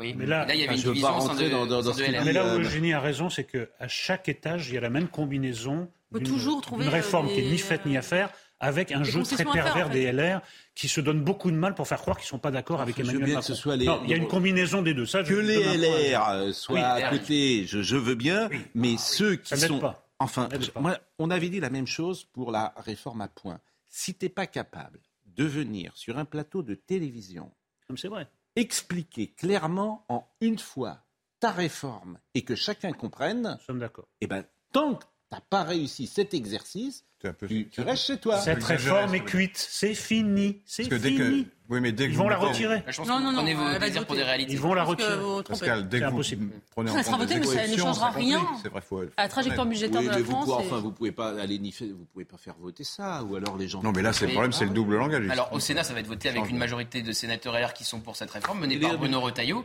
Oui. 0.00 0.14
Mais 0.18 0.26
là, 0.26 0.46
il 0.52 0.60
y 0.60 0.64
avait 0.64 0.74
une 0.74 0.82
division 0.82 1.20
sans 1.20 1.34
de, 1.36 1.48
dans, 1.48 1.64
dans, 1.66 1.94
Mais 1.96 2.32
là 2.32 2.44
où 2.44 2.58
Eugénie 2.58 2.92
a 2.92 3.00
raison, 3.00 3.30
c'est 3.30 3.44
qu'à 3.44 3.88
chaque 3.88 4.28
étage, 4.28 4.68
il 4.68 4.74
y 4.74 4.78
a 4.78 4.80
la 4.80 4.90
même 4.90 5.08
combinaison. 5.08 5.88
Une 6.12 6.88
réforme 6.88 7.28
qui 7.28 7.42
n'est 7.42 7.50
ni 7.50 7.58
faite 7.58 7.86
ni 7.86 7.96
à 7.96 8.02
faire 8.02 8.30
avec 8.60 8.92
un 8.92 9.04
jeu 9.04 9.22
très 9.22 9.44
pervers 9.44 9.90
des 9.90 10.10
LR 10.10 10.40
qui 10.74 10.88
se 10.88 11.00
donnent 11.00 11.22
beaucoup 11.22 11.50
de 11.50 11.56
mal 11.56 11.74
pour 11.74 11.86
faire 11.86 12.00
croire 12.00 12.16
qu'ils 12.16 12.26
ne 12.26 12.30
sont 12.30 12.38
pas 12.38 12.50
d'accord 12.50 12.80
avec 12.80 12.98
Emmanuel 12.98 13.34
Macron. 13.34 13.54
non, 13.76 14.00
il 14.04 14.10
y 14.10 14.14
a 14.14 14.16
une 14.16 14.28
combinaison 14.28 14.82
des 14.82 14.94
deux. 14.94 15.06
Ça, 15.06 15.22
que 15.22 15.34
les 15.34 15.62
LR 15.62 16.28
euh, 16.28 16.52
soient 16.52 16.80
à 16.80 17.10
côté, 17.10 17.66
je, 17.66 17.96
veux 17.96 18.14
bien, 18.14 18.48
mais 18.74 18.96
ceux 18.96 19.36
qui 19.36 19.56
sont... 19.56 19.78
Pas. 19.78 20.06
Enfin, 20.18 20.48
moi, 20.80 20.98
on 21.18 21.30
avait 21.30 21.50
dit 21.50 21.60
la 21.60 21.70
même 21.70 21.86
chose 21.86 22.24
pour 22.24 22.50
la 22.50 22.72
réforme 22.78 23.20
à 23.20 23.28
point. 23.28 23.60
Si 23.88 24.14
tu 24.14 24.24
n'es 24.24 24.28
pas 24.30 24.46
capable 24.46 25.00
de 25.26 25.44
venir 25.44 25.92
sur 25.94 26.16
un 26.16 26.24
plateau 26.24 26.62
de 26.62 26.74
télévision, 26.74 27.52
c'est 27.96 28.08
vrai, 28.08 28.26
expliquer 28.56 29.28
clairement 29.28 30.04
en 30.08 30.26
une 30.40 30.58
fois 30.58 31.04
ta 31.40 31.50
réforme 31.50 32.18
et 32.34 32.42
que 32.42 32.54
chacun 32.54 32.92
comprenne, 32.92 33.56
Nous 33.58 33.64
sommes 33.64 33.78
d'accord. 33.78 34.08
Eh 34.20 34.26
ben, 34.26 34.44
tant 34.72 34.94
que 34.94 35.04
tu 35.04 35.10
n'as 35.32 35.40
pas 35.40 35.64
réussi 35.64 36.06
cet 36.06 36.32
exercice, 36.34 37.04
tu, 37.20 37.80
restes 37.80 38.06
chez 38.06 38.18
toi. 38.18 38.38
Cette 38.38 38.62
réforme 38.62 39.14
est 39.14 39.24
cuite, 39.24 39.56
c'est 39.56 39.94
fini, 39.94 40.60
c'est 40.64 40.84
fini. 40.98 41.46
Oui, 41.68 41.80
mais 41.80 41.90
dès 41.90 42.06
que 42.06 42.12
ils 42.12 42.16
vont 42.16 42.28
la 42.28 42.36
retirer. 42.36 42.82
non, 43.06 43.20
non, 43.20 43.32
non, 43.32 43.42
prenez 43.42 43.54
vos 43.54 44.04
pour 44.04 44.14
des 44.14 44.22
réalités. 44.22 44.52
Ils 44.52 44.60
vont 44.60 44.74
la 44.74 44.84
retirer. 44.84 45.16
Pascal, 45.48 45.88
dès 45.88 46.00
que 46.00 46.10
vous 46.10 46.22
prenez 46.70 46.90
en 46.90 47.02
compte 47.02 47.18
voté, 47.18 47.40
mais 47.40 47.46
ça 47.46 47.66
ne 47.66 47.76
changera 47.76 48.10
rien 48.10 48.46
c'est 48.62 48.68
vrai, 48.68 48.80
faut, 48.80 49.00
à 49.16 49.22
la 49.22 49.28
trajectoire 49.28 49.66
budgétaire 49.66 50.02
de 50.02 50.08
la 50.08 50.18
France. 50.18 50.48
Enfin, 50.48 50.78
vous 50.78 50.92
pouvez 50.92 51.12
pas 51.12 51.40
aller 51.40 51.58
ni 51.58 51.74
vous 51.76 52.06
pouvez 52.12 52.24
pas 52.24 52.36
faire 52.36 52.54
voter 52.60 52.84
ça, 52.84 53.24
ou 53.24 53.36
alors 53.36 53.56
les 53.56 53.68
gens. 53.68 53.82
Non, 53.82 53.92
mais 53.92 54.02
là, 54.02 54.12
c'est 54.12 54.26
le 54.26 54.32
problème, 54.32 54.52
c'est 54.52 54.64
le 54.64 54.70
double 54.70 54.96
langage. 54.96 55.28
Alors 55.28 55.52
au 55.52 55.60
Sénat, 55.60 55.82
ça 55.82 55.94
va 55.94 56.00
être 56.00 56.06
voté 56.06 56.28
avec 56.28 56.48
une 56.48 56.58
majorité 56.58 57.02
de 57.02 57.12
sénateurs 57.12 57.58
LR 57.58 57.72
qui 57.72 57.84
sont 57.84 58.00
pour 58.00 58.16
cette 58.16 58.30
réforme, 58.30 58.60
menée 58.60 58.78
par 58.78 58.98
Bruno 58.98 59.20
Retailleau. 59.20 59.64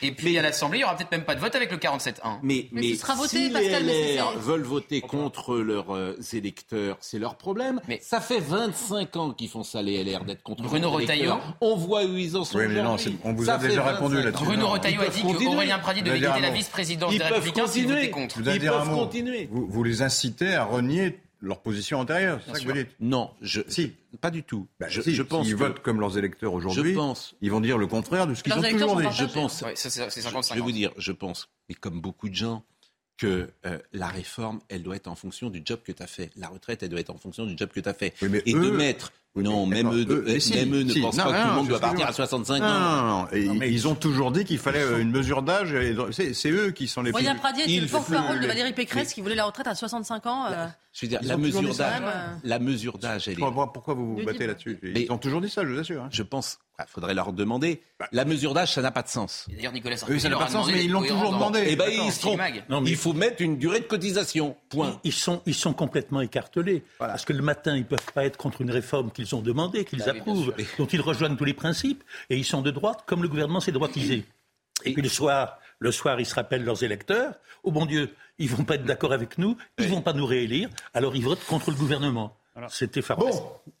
Et 0.00 0.12
puis 0.12 0.38
à 0.38 0.42
l'Assemblée, 0.42 0.78
il 0.78 0.82
y 0.82 0.84
aura 0.84 0.96
peut-être 0.96 1.12
même 1.12 1.24
pas 1.24 1.34
de 1.34 1.40
vote 1.40 1.54
avec 1.54 1.70
le 1.70 1.76
47-1. 1.76 2.38
Mais 2.42 2.68
mais 2.72 2.94
si 3.26 3.50
les 3.50 3.68
LR 3.68 4.38
veulent 4.38 4.62
voter 4.62 5.00
contre 5.00 5.56
leurs 5.56 5.94
euh, 5.94 6.16
électeurs, 6.92 6.98
c'est 7.00 7.18
leur 7.18 7.36
problème. 7.36 7.80
Mais 7.88 7.98
ça 8.02 8.20
fait 8.20 8.40
25 8.40 9.16
ans 9.16 9.30
qu'ils 9.32 9.48
font 9.48 9.62
ça 9.62 9.82
les 9.82 10.02
LR 10.02 10.24
d'être 10.24 10.42
contre 10.42 10.62
Bruno 10.64 10.90
Retailleau. 10.90 11.34
On 11.60 11.76
voit 11.76 12.04
où 12.04 12.16
ils 12.16 12.36
en 12.36 12.44
sont. 12.44 12.58
Oui, 12.58 12.66
mais 12.68 12.82
non, 12.82 12.96
on 13.24 13.32
vous 13.32 13.50
a 13.50 13.58
déjà 13.58 13.84
répondu 13.84 14.22
là-dessus. 14.22 14.44
Bruno 14.44 14.68
Retailleau 14.68 15.02
a 15.02 15.08
dit 15.08 15.22
qu'Aurélien 15.22 15.78
Pradier 15.78 16.02
devait 16.02 16.20
quitter 16.20 16.40
la 16.40 16.50
vice-présidence 16.50 17.16
des 17.16 17.22
Républicains 17.22 17.66
s'il 17.66 17.86
votait 17.86 18.10
contre. 18.10 18.38
Ils 18.38 18.60
peuvent 18.60 18.90
continuer. 18.90 19.48
Vous 19.50 19.84
les 19.84 20.02
incitez 20.02 20.54
à 20.54 20.64
renier 20.64 21.18
leur 21.42 21.60
position 21.60 21.98
antérieure, 21.98 22.40
c'est 22.46 22.52
ça 22.52 22.60
que 22.60 22.64
vous 22.64 22.72
dites 22.72 22.90
Non, 23.00 23.30
je, 23.42 23.62
si. 23.66 23.92
pas 24.20 24.30
du 24.30 24.44
tout. 24.44 24.68
Je, 24.86 25.02
si, 25.02 25.12
je 25.12 25.22
pense 25.22 25.46
ils 25.48 25.56
votent 25.56 25.80
comme 25.80 25.98
leurs 25.98 26.16
électeurs 26.16 26.54
aujourd'hui, 26.54 26.96
ils 27.40 27.50
vont 27.50 27.60
dire 27.60 27.78
le 27.78 27.88
contraire 27.88 28.28
de 28.28 28.34
ce 28.34 28.42
qu'ils 28.44 28.52
ont 28.52 28.62
toujours 28.62 29.00
dit. 29.00 29.06
Je 29.12 29.24
pense, 29.24 29.62
ouais, 29.62 29.74
je 29.76 30.54
vais 30.54 30.60
vous 30.60 30.72
dire, 30.72 30.92
je 30.96 31.12
pense, 31.12 31.48
et 31.68 31.74
comme 31.74 32.00
beaucoup 32.00 32.28
de 32.28 32.34
gens, 32.34 32.62
que 33.22 33.48
euh, 33.66 33.78
la 33.92 34.08
réforme, 34.08 34.60
elle 34.68 34.82
doit 34.82 34.96
être 34.96 35.06
en 35.06 35.14
fonction 35.14 35.48
du 35.48 35.62
job 35.64 35.80
que 35.84 35.92
tu 35.92 36.02
as 36.02 36.06
fait. 36.06 36.30
La 36.36 36.48
retraite, 36.48 36.82
elle 36.82 36.88
doit 36.88 37.00
être 37.00 37.10
en 37.10 37.18
fonction 37.18 37.46
du 37.46 37.56
job 37.56 37.70
que 37.70 37.78
tu 37.78 37.88
as 37.88 37.94
fait. 37.94 38.14
et 38.20 38.52
de 38.52 38.70
mettre 38.70 39.12
non, 39.34 39.64
même 39.64 39.88
eux, 39.88 40.04
même 40.04 40.74
eux 40.74 40.82
ne 40.82 41.00
pensent 41.00 41.16
pas 41.16 41.32
que 41.32 41.42
tout 41.42 41.48
le 41.48 41.54
monde 41.54 41.68
doit 41.68 41.80
partir 41.80 42.06
à 42.06 42.12
65 42.12 42.56
ans. 42.56 42.60
Non, 42.60 42.80
non, 42.80 43.54
non. 43.54 43.62
ils 43.62 43.88
ont 43.88 43.94
toujours 43.94 44.30
dit 44.30 44.44
qu'il 44.44 44.58
fallait 44.58 44.82
euh, 44.82 45.00
une 45.00 45.10
mesure 45.10 45.42
d'âge. 45.42 45.74
C'est 46.10 46.50
eux 46.50 46.70
qui 46.70 46.86
sont 46.86 47.02
les 47.02 47.12
plus... 47.12 47.20
William 47.20 47.38
Pradier 47.38 47.64
était 47.64 47.80
le 47.80 47.86
porte-parole 47.86 48.40
de 48.40 48.46
Valérie 48.46 48.74
Pécresse 48.74 49.14
qui 49.14 49.22
voulait 49.22 49.34
la 49.34 49.46
retraite 49.46 49.66
à 49.66 49.74
65 49.74 50.26
ans. 50.26 50.46
Euh. 50.50 50.66
Je 50.92 51.06
veux 51.06 51.08
dire, 51.08 51.20
la 51.22 51.38
mesure 51.38 51.74
d'âge, 51.74 52.02
la 52.44 52.58
mesure 52.58 52.98
d'âge, 52.98 53.28
elle 53.28 53.34
est... 53.34 53.36
Pourquoi 53.72 53.94
vous 53.94 54.16
vous 54.16 54.24
battez 54.24 54.46
là-dessus 54.46 54.78
Ils 54.82 55.10
ont 55.10 55.18
toujours 55.18 55.40
dit 55.40 55.48
ça, 55.48 55.62
je 55.62 55.68
vous 55.68 55.78
assure. 55.78 56.02
Hein. 56.02 56.08
Je 56.12 56.22
pense 56.22 56.58
il 56.86 56.90
faudrait 56.90 57.14
leur 57.14 57.32
demander. 57.32 57.82
Bah. 57.98 58.08
La 58.12 58.24
mesure 58.24 58.54
d'âge, 58.54 58.72
ça 58.72 58.82
n'a 58.82 58.90
pas 58.90 59.02
de 59.02 59.08
sens. 59.08 59.46
D'ailleurs, 59.50 59.72
Nicolas 59.72 59.96
Sarkozy, 59.96 60.20
ça 60.20 60.28
n'a 60.28 60.38
pas 60.38 60.46
de 60.46 60.50
sens, 60.50 60.66
mais 60.70 60.84
ils 60.84 60.90
l'ont 60.90 61.02
toujours 61.02 61.32
demandé. 61.32 61.64
Eh 61.66 61.76
ben, 61.76 61.88
ils 61.90 62.12
se 62.12 62.20
trompent. 62.20 62.40
Il 62.86 62.96
faut 62.96 63.12
mettre 63.12 63.42
une 63.42 63.58
durée 63.58 63.80
de 63.80 63.86
cotisation. 63.86 64.56
Point. 64.68 65.00
Ils 65.04 65.12
sont, 65.12 65.42
ils 65.46 65.54
sont 65.54 65.72
complètement 65.72 66.20
écartelés. 66.20 66.84
Parce 66.98 67.24
que 67.24 67.32
le 67.32 67.42
matin, 67.42 67.74
ils 67.76 67.80
ne 67.80 67.86
peuvent 67.86 68.12
pas 68.14 68.24
être 68.24 68.36
contre 68.36 68.60
une 68.62 68.70
réforme 68.70 69.10
qu'ils 69.22 69.34
ont 69.34 69.42
demandée, 69.42 69.84
qu'ils 69.84 70.00
bah 70.00 70.10
approuvent, 70.10 70.54
dont 70.78 70.86
ils 70.86 71.00
rejoignent 71.00 71.36
tous 71.36 71.44
les 71.44 71.54
principes. 71.54 72.02
Et 72.30 72.36
ils 72.36 72.44
sont 72.44 72.62
de 72.62 72.70
droite, 72.70 73.04
comme 73.06 73.22
le 73.22 73.28
gouvernement 73.28 73.60
s'est 73.60 73.72
droitisé. 73.72 74.24
Et 74.84 74.92
puis 74.92 75.02
le 75.02 75.08
soir, 75.08 75.58
le 75.78 75.92
soir, 75.92 76.20
ils 76.20 76.26
se 76.26 76.34
rappellent 76.34 76.64
leurs 76.64 76.82
électeurs. 76.82 77.34
Oh 77.62 77.70
bon 77.70 77.86
Dieu, 77.86 78.14
ils 78.38 78.50
vont 78.50 78.64
pas 78.64 78.74
être 78.74 78.84
d'accord 78.84 79.12
avec 79.12 79.38
nous, 79.38 79.56
ils 79.78 79.88
vont 79.88 80.02
pas 80.02 80.12
nous 80.12 80.26
réélire, 80.26 80.68
alors 80.94 81.14
ils 81.14 81.22
votent 81.22 81.44
contre 81.46 81.70
le 81.70 81.76
gouvernement. 81.76 82.36
C'était 82.68 83.00
Bon, 83.16 83.30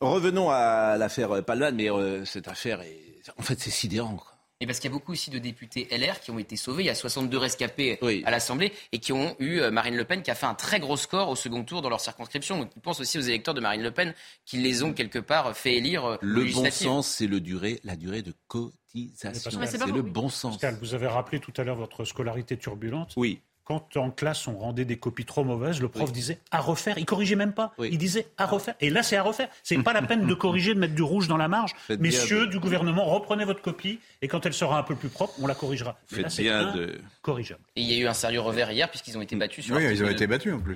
revenons 0.00 0.50
à 0.50 0.96
l'affaire 0.96 1.44
Palman, 1.44 1.74
mais 1.74 1.90
euh, 1.90 2.24
cette 2.24 2.48
affaire 2.48 2.80
est 2.80 3.12
en 3.38 3.42
fait, 3.42 3.60
c'est 3.60 3.70
sidérant. 3.70 4.18
Et 4.62 4.66
parce 4.66 4.78
qu'il 4.78 4.88
y 4.88 4.92
a 4.92 4.96
beaucoup 4.96 5.10
aussi 5.10 5.28
de 5.30 5.40
députés 5.40 5.88
LR 5.90 6.20
qui 6.20 6.30
ont 6.30 6.38
été 6.38 6.54
sauvés. 6.54 6.84
Il 6.84 6.86
y 6.86 6.90
a 6.90 6.94
62 6.94 7.36
rescapés 7.36 7.98
à 8.24 8.30
l'Assemblée 8.30 8.72
et 8.92 9.00
qui 9.00 9.12
ont 9.12 9.34
eu 9.40 9.58
euh, 9.58 9.72
Marine 9.72 9.96
Le 9.96 10.04
Pen 10.04 10.22
qui 10.22 10.30
a 10.30 10.36
fait 10.36 10.46
un 10.46 10.54
très 10.54 10.78
gros 10.78 10.96
score 10.96 11.28
au 11.30 11.34
second 11.34 11.64
tour 11.64 11.82
dans 11.82 11.88
leur 11.88 12.00
circonscription. 12.00 12.60
Donc 12.60 12.70
ils 12.76 12.80
pensent 12.80 13.00
aussi 13.00 13.18
aux 13.18 13.22
électeurs 13.22 13.54
de 13.54 13.60
Marine 13.60 13.82
Le 13.82 13.90
Pen 13.90 14.14
qui 14.44 14.58
les 14.58 14.84
ont 14.84 14.92
quelque 14.92 15.18
part 15.18 15.56
fait 15.56 15.74
élire. 15.74 16.04
Euh, 16.04 16.16
le 16.20 16.44
bon 16.44 16.70
sens, 16.70 17.08
c'est 17.08 17.26
le 17.26 17.40
durée, 17.40 17.80
la 17.82 17.96
durée 17.96 18.22
de 18.22 18.32
cotisation. 18.46 19.50
C'est 19.66 19.84
le 19.84 20.02
bon 20.02 20.28
sens. 20.28 20.54
Pascal, 20.58 20.78
vous 20.80 20.94
avez 20.94 21.08
rappelé 21.08 21.40
tout 21.40 21.52
à 21.56 21.64
l'heure 21.64 21.74
votre 21.74 22.04
scolarité 22.04 22.56
turbulente. 22.56 23.14
Oui 23.16 23.40
quand 23.64 23.96
en 23.96 24.10
classe 24.10 24.48
on 24.48 24.56
rendait 24.56 24.84
des 24.84 24.96
copies 24.96 25.24
trop 25.24 25.44
mauvaises, 25.44 25.80
le 25.80 25.88
prof 25.88 26.12
disait 26.12 26.38
à 26.50 26.60
refaire. 26.60 26.98
Il 26.98 27.04
corrigeait 27.04 27.36
même 27.36 27.52
pas. 27.52 27.72
Il 27.78 27.98
disait 27.98 28.26
à 28.38 28.46
refaire. 28.46 28.74
Et 28.80 28.90
là, 28.90 29.02
c'est 29.02 29.16
à 29.16 29.22
refaire. 29.22 29.48
C'est 29.62 29.78
pas 29.82 29.92
la 29.92 30.02
peine 30.02 30.26
de 30.26 30.34
corriger, 30.34 30.74
de 30.74 30.80
mettre 30.80 30.94
du 30.94 31.02
rouge 31.02 31.28
dans 31.28 31.36
la 31.36 31.48
marge. 31.48 31.72
Messieurs 31.98 32.46
du 32.46 32.58
gouvernement, 32.58 33.04
reprenez 33.04 33.44
votre 33.44 33.62
copie 33.62 34.00
et 34.20 34.28
quand 34.28 34.44
elle 34.46 34.54
sera 34.54 34.78
un 34.78 34.82
peu 34.82 34.94
plus 34.94 35.08
propre, 35.08 35.34
on 35.40 35.46
la 35.46 35.54
corrigera. 35.54 35.96
Faites 36.06 36.36
bien 36.38 36.72
de 36.72 36.98
corrigeable. 37.22 37.60
Et 37.76 37.82
il 37.82 37.92
y 37.92 37.94
a 37.94 38.02
eu 38.02 38.06
un 38.06 38.14
sérieux 38.14 38.40
revers 38.40 38.70
hier 38.70 38.88
puisqu'ils 38.88 39.16
ont 39.16 39.22
été 39.22 39.36
battus. 39.36 39.64
Sur 39.64 39.76
oui, 39.76 39.84
ils 39.90 40.02
ont 40.02 40.08
été 40.08 40.26
battus 40.26 40.54
en 40.54 40.60
plus. 40.60 40.74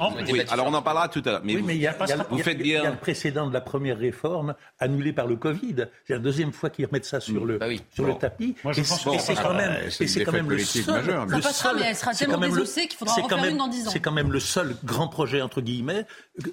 alors 0.50 0.66
on 0.66 0.74
en 0.74 0.82
parlera 0.82 1.08
tout 1.08 1.22
à 1.24 1.32
l'heure. 1.32 1.40
Mais, 1.44 1.54
il 1.54 1.76
y 1.76 1.86
a, 1.86 1.96
vous 2.30 2.38
faites 2.38 2.58
bien. 2.58 2.80
Il 2.80 2.84
y 2.84 2.86
a 2.86 2.90
le 2.90 2.96
précédent 2.96 3.46
de 3.48 3.52
la 3.52 3.60
première 3.60 3.98
réforme 3.98 4.54
annulé 4.78 5.12
par 5.12 5.26
le 5.26 5.36
Covid. 5.36 5.88
C'est 6.06 6.14
la 6.14 6.18
deuxième 6.18 6.52
fois 6.52 6.70
qu'ils 6.70 6.86
remettent 6.86 7.04
ça 7.04 7.20
sur 7.20 7.44
le 7.44 7.58
bah 7.58 7.66
sur 7.92 8.06
le 8.06 8.14
tapis. 8.14 8.54
Moi, 8.64 8.72
je 8.72 8.82
pense 8.82 9.04
que 9.04 9.18
c'est 9.18 9.34
quand 9.34 9.54
même, 9.54 9.90
c'est 9.90 10.24
quand 10.24 10.32
même 10.32 10.50
le 10.50 10.58
seul. 10.58 10.84
C'est 13.90 14.00
quand 14.00 14.12
même 14.12 14.32
le 14.32 14.40
seul 14.40 14.76
grand 14.84 15.08
projet, 15.08 15.42
entre 15.42 15.60
guillemets, 15.60 16.06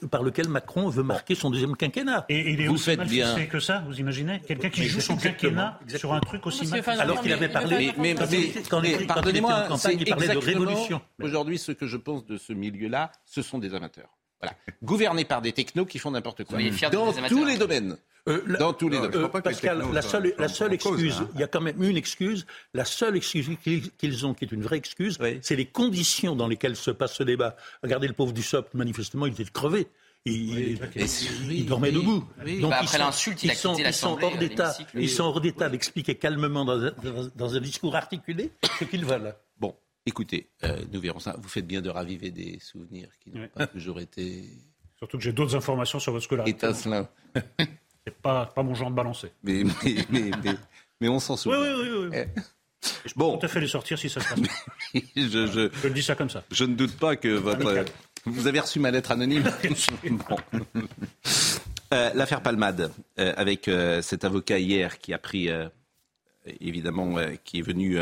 par 0.10 0.24
lequel 0.24 0.48
Macron 0.48 0.90
veut 0.90 1.04
marquer 1.04 1.36
son 1.36 1.50
deuxième 1.50 1.76
quinquennat. 1.76 2.26
Et, 2.30 2.52
il 2.52 2.62
est 2.62 2.68
vous 2.68 2.76
aussi 2.76 2.86
faites 2.86 2.98
mal 3.00 3.08
bien. 3.08 3.46
que 3.46 3.60
ça, 3.60 3.84
vous 3.88 4.00
imaginez? 4.00 4.42
Quelqu'un 4.48 4.70
qui 4.70 4.86
joue 4.86 5.02
son 5.02 5.18
quinquennat 5.18 5.80
sur 5.96 6.14
un 6.14 6.20
truc 6.20 6.46
aussi 6.48 6.68
mal 6.68 6.84
Alors 7.00 7.22
qu'il 7.22 7.34
avait 7.34 7.50
parlé, 7.50 7.94
mais, 7.98 8.16
pardonnez-moi, 8.16 9.68
il 9.92 10.06
parlait 10.06 10.28
de 10.28 10.38
révolution. 10.38 11.02
Aujourd'hui, 11.22 11.58
ce 11.58 11.72
que 11.72 11.88
je 11.88 11.98
pense 11.98 12.26
de 12.26 12.38
ce 12.38 12.54
milieu-là, 12.54 13.12
ce 13.26 13.42
sont 13.42 13.58
des 13.58 13.74
amateurs. 13.76 14.10
Voilà. 14.44 14.58
Gouvernés 14.84 15.26
par 15.26 15.42
des 15.42 15.54
technos 15.54 15.86
qui 15.86 16.00
font 16.00 16.12
n'importe 16.12 16.44
quoi. 16.44 16.58
Dans 16.92 17.28
tous 17.28 17.46
les 17.46 17.58
domaines. 17.58 17.98
Euh, 18.28 18.42
dans 18.58 18.74
tous 18.74 18.90
les 18.90 19.00
domaines. 19.00 19.30
Pascal, 19.42 19.84
la 19.92 20.02
seule, 20.02 20.34
la 20.38 20.48
seule 20.48 20.74
excuse, 20.74 21.18
hein. 21.22 21.30
il 21.34 21.42
y 21.42 21.44
a 21.44 21.48
quand 21.48 21.62
même 21.62 21.82
une 21.82 21.98
excuse, 21.98 22.46
la 22.74 22.86
seule 22.86 23.18
excuse 23.18 23.50
qu'ils 23.98 24.26
ont, 24.26 24.34
qui 24.34 24.46
est 24.46 24.52
une 24.52 24.62
vraie 24.62 24.78
excuse, 24.78 25.20
c'est 25.42 25.56
les 25.56 25.66
conditions 25.66 26.36
dans 26.36 26.48
lesquelles 26.48 26.76
se 26.76 26.92
passe 26.92 27.16
ce 27.16 27.24
débat. 27.24 27.56
Regardez 27.82 28.08
le 28.08 28.14
pauvre 28.14 28.32
du 28.32 28.44
SOP, 28.44 28.74
manifestement, 28.74 29.26
il 29.26 29.34
était 29.34 29.46
crevé. 29.46 29.88
Il, 30.26 30.80
il, 31.52 31.66
dormait 31.66 31.92
debout. 31.92 32.24
Donc 32.62 32.70
bah, 32.70 32.78
après 32.80 32.98
l'insulte, 32.98 33.44
il 33.44 33.52
a 33.52 33.56
quitté 33.56 33.84
ils 33.86 33.94
sont 33.94 34.18
hors 34.22 34.38
d'état. 34.38 34.74
Ils 34.94 35.10
sont 35.10 35.26
hors 35.26 35.42
d'état 35.42 35.68
d'expliquer 35.68 36.16
calmement 36.16 36.64
dans 36.64 36.82
un, 36.82 36.92
dans 37.36 37.56
un, 37.56 37.60
discours 37.60 37.94
articulé 37.94 38.52
ce 38.80 38.86
qu'ils 38.86 39.04
veulent. 39.04 39.36
Écoutez, 40.06 40.50
euh, 40.64 40.82
nous 40.92 41.00
verrons 41.00 41.20
ça. 41.20 41.36
Vous 41.40 41.48
faites 41.48 41.66
bien 41.66 41.82
de 41.82 41.90
raviver 41.90 42.30
des 42.30 42.60
souvenirs 42.60 43.08
qui 43.22 43.32
n'ont 43.32 43.48
pas 43.48 43.68
toujours 43.68 44.00
été. 44.00 44.44
Surtout 44.98 45.18
que 45.18 45.24
j'ai 45.24 45.32
d'autres 45.32 45.56
informations 45.56 46.00
sur 46.00 46.12
votre 46.12 46.26
scolarité. 46.26 46.66
Étincelant. 46.66 47.08
C'est 48.06 48.16
pas, 48.22 48.48
pas 48.48 48.64
mon 48.64 48.76
genre 48.76 48.90
de 48.90 48.96
balancer. 48.96 49.32
Mais, 49.44 49.64
mais, 49.64 49.96
mais, 50.10 50.32
mais, 51.00 51.08
on 51.08 51.20
s'en 51.20 51.38
souvient. 51.38 51.60
Oui, 51.62 51.68
oui, 51.68 51.90
oui. 51.90 52.08
oui. 52.12 52.18
Eh. 52.18 52.42
Je 53.06 53.14
bon. 53.16 53.38
tout 53.38 53.46
à 53.46 53.50
fait 53.50 53.62
les 53.62 53.68
sortir 53.70 53.98
si 53.98 54.10
ça 54.10 54.20
se 54.20 54.28
passe. 54.28 54.40
je, 54.94 55.02
je, 55.16 55.70
je, 55.74 55.88
le 55.88 55.94
dis 55.94 56.04
ça 56.04 56.16
comme 56.16 56.30
ça. 56.30 56.44
Je 56.52 56.66
ne 56.66 56.76
doute 56.76 56.98
pas 56.98 57.16
que 57.16 57.30
votre. 57.30 57.86
Vous 58.26 58.48
avez 58.48 58.60
reçu 58.60 58.80
ma 58.80 58.92
lettre 58.92 59.12
anonyme 59.12 59.44
bon. 60.12 60.38
euh, 61.94 62.12
L'affaire 62.14 62.42
Palmade, 62.42 62.92
euh, 63.20 63.34
avec 63.38 63.70
cet 64.02 64.26
avocat 64.26 64.60
hier 64.60 65.00
qui 65.00 65.14
a 65.14 65.18
pris, 65.18 65.50
évidemment, 66.60 67.16
qui 67.46 67.60
est 67.60 67.64
venu 67.64 67.98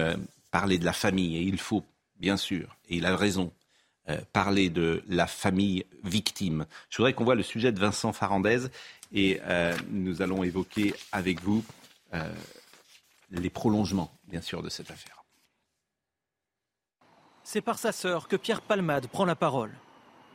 parler 0.52 0.78
de 0.80 0.86
la 0.86 0.94
famille, 0.94 1.38
et 1.38 1.42
il 1.42 1.60
faut, 1.60 1.84
bien 2.22 2.38
sûr, 2.38 2.78
et 2.88 2.96
il 2.96 3.06
a 3.06 3.18
raison, 3.18 3.52
parler 4.34 4.70
de 4.70 5.04
la 5.08 5.26
famille 5.26 5.86
victime. 6.04 6.66
Je 6.90 6.98
voudrais 6.98 7.14
qu'on 7.14 7.24
voit 7.24 7.36
le 7.36 7.44
sujet 7.44 7.72
de 7.72 7.80
Vincent 7.80 8.12
Farandez 8.12 8.68
et 9.14 9.40
euh, 9.44 9.76
nous 9.90 10.22
allons 10.22 10.44
évoquer 10.44 10.94
avec 11.12 11.42
vous 11.42 11.64
euh, 12.14 12.34
les 13.32 13.50
prolongements, 13.50 14.12
bien 14.28 14.42
sûr, 14.42 14.62
de 14.62 14.70
cette 14.70 14.92
affaire. 14.92 15.24
C'est 17.44 17.62
par 17.62 17.80
sa 17.80 17.92
sœur 17.92 18.28
que 18.28 18.36
Pierre 18.36 18.62
Palmade 18.62 19.08
prend 19.08 19.26
la 19.26 19.36
parole. 19.36 19.72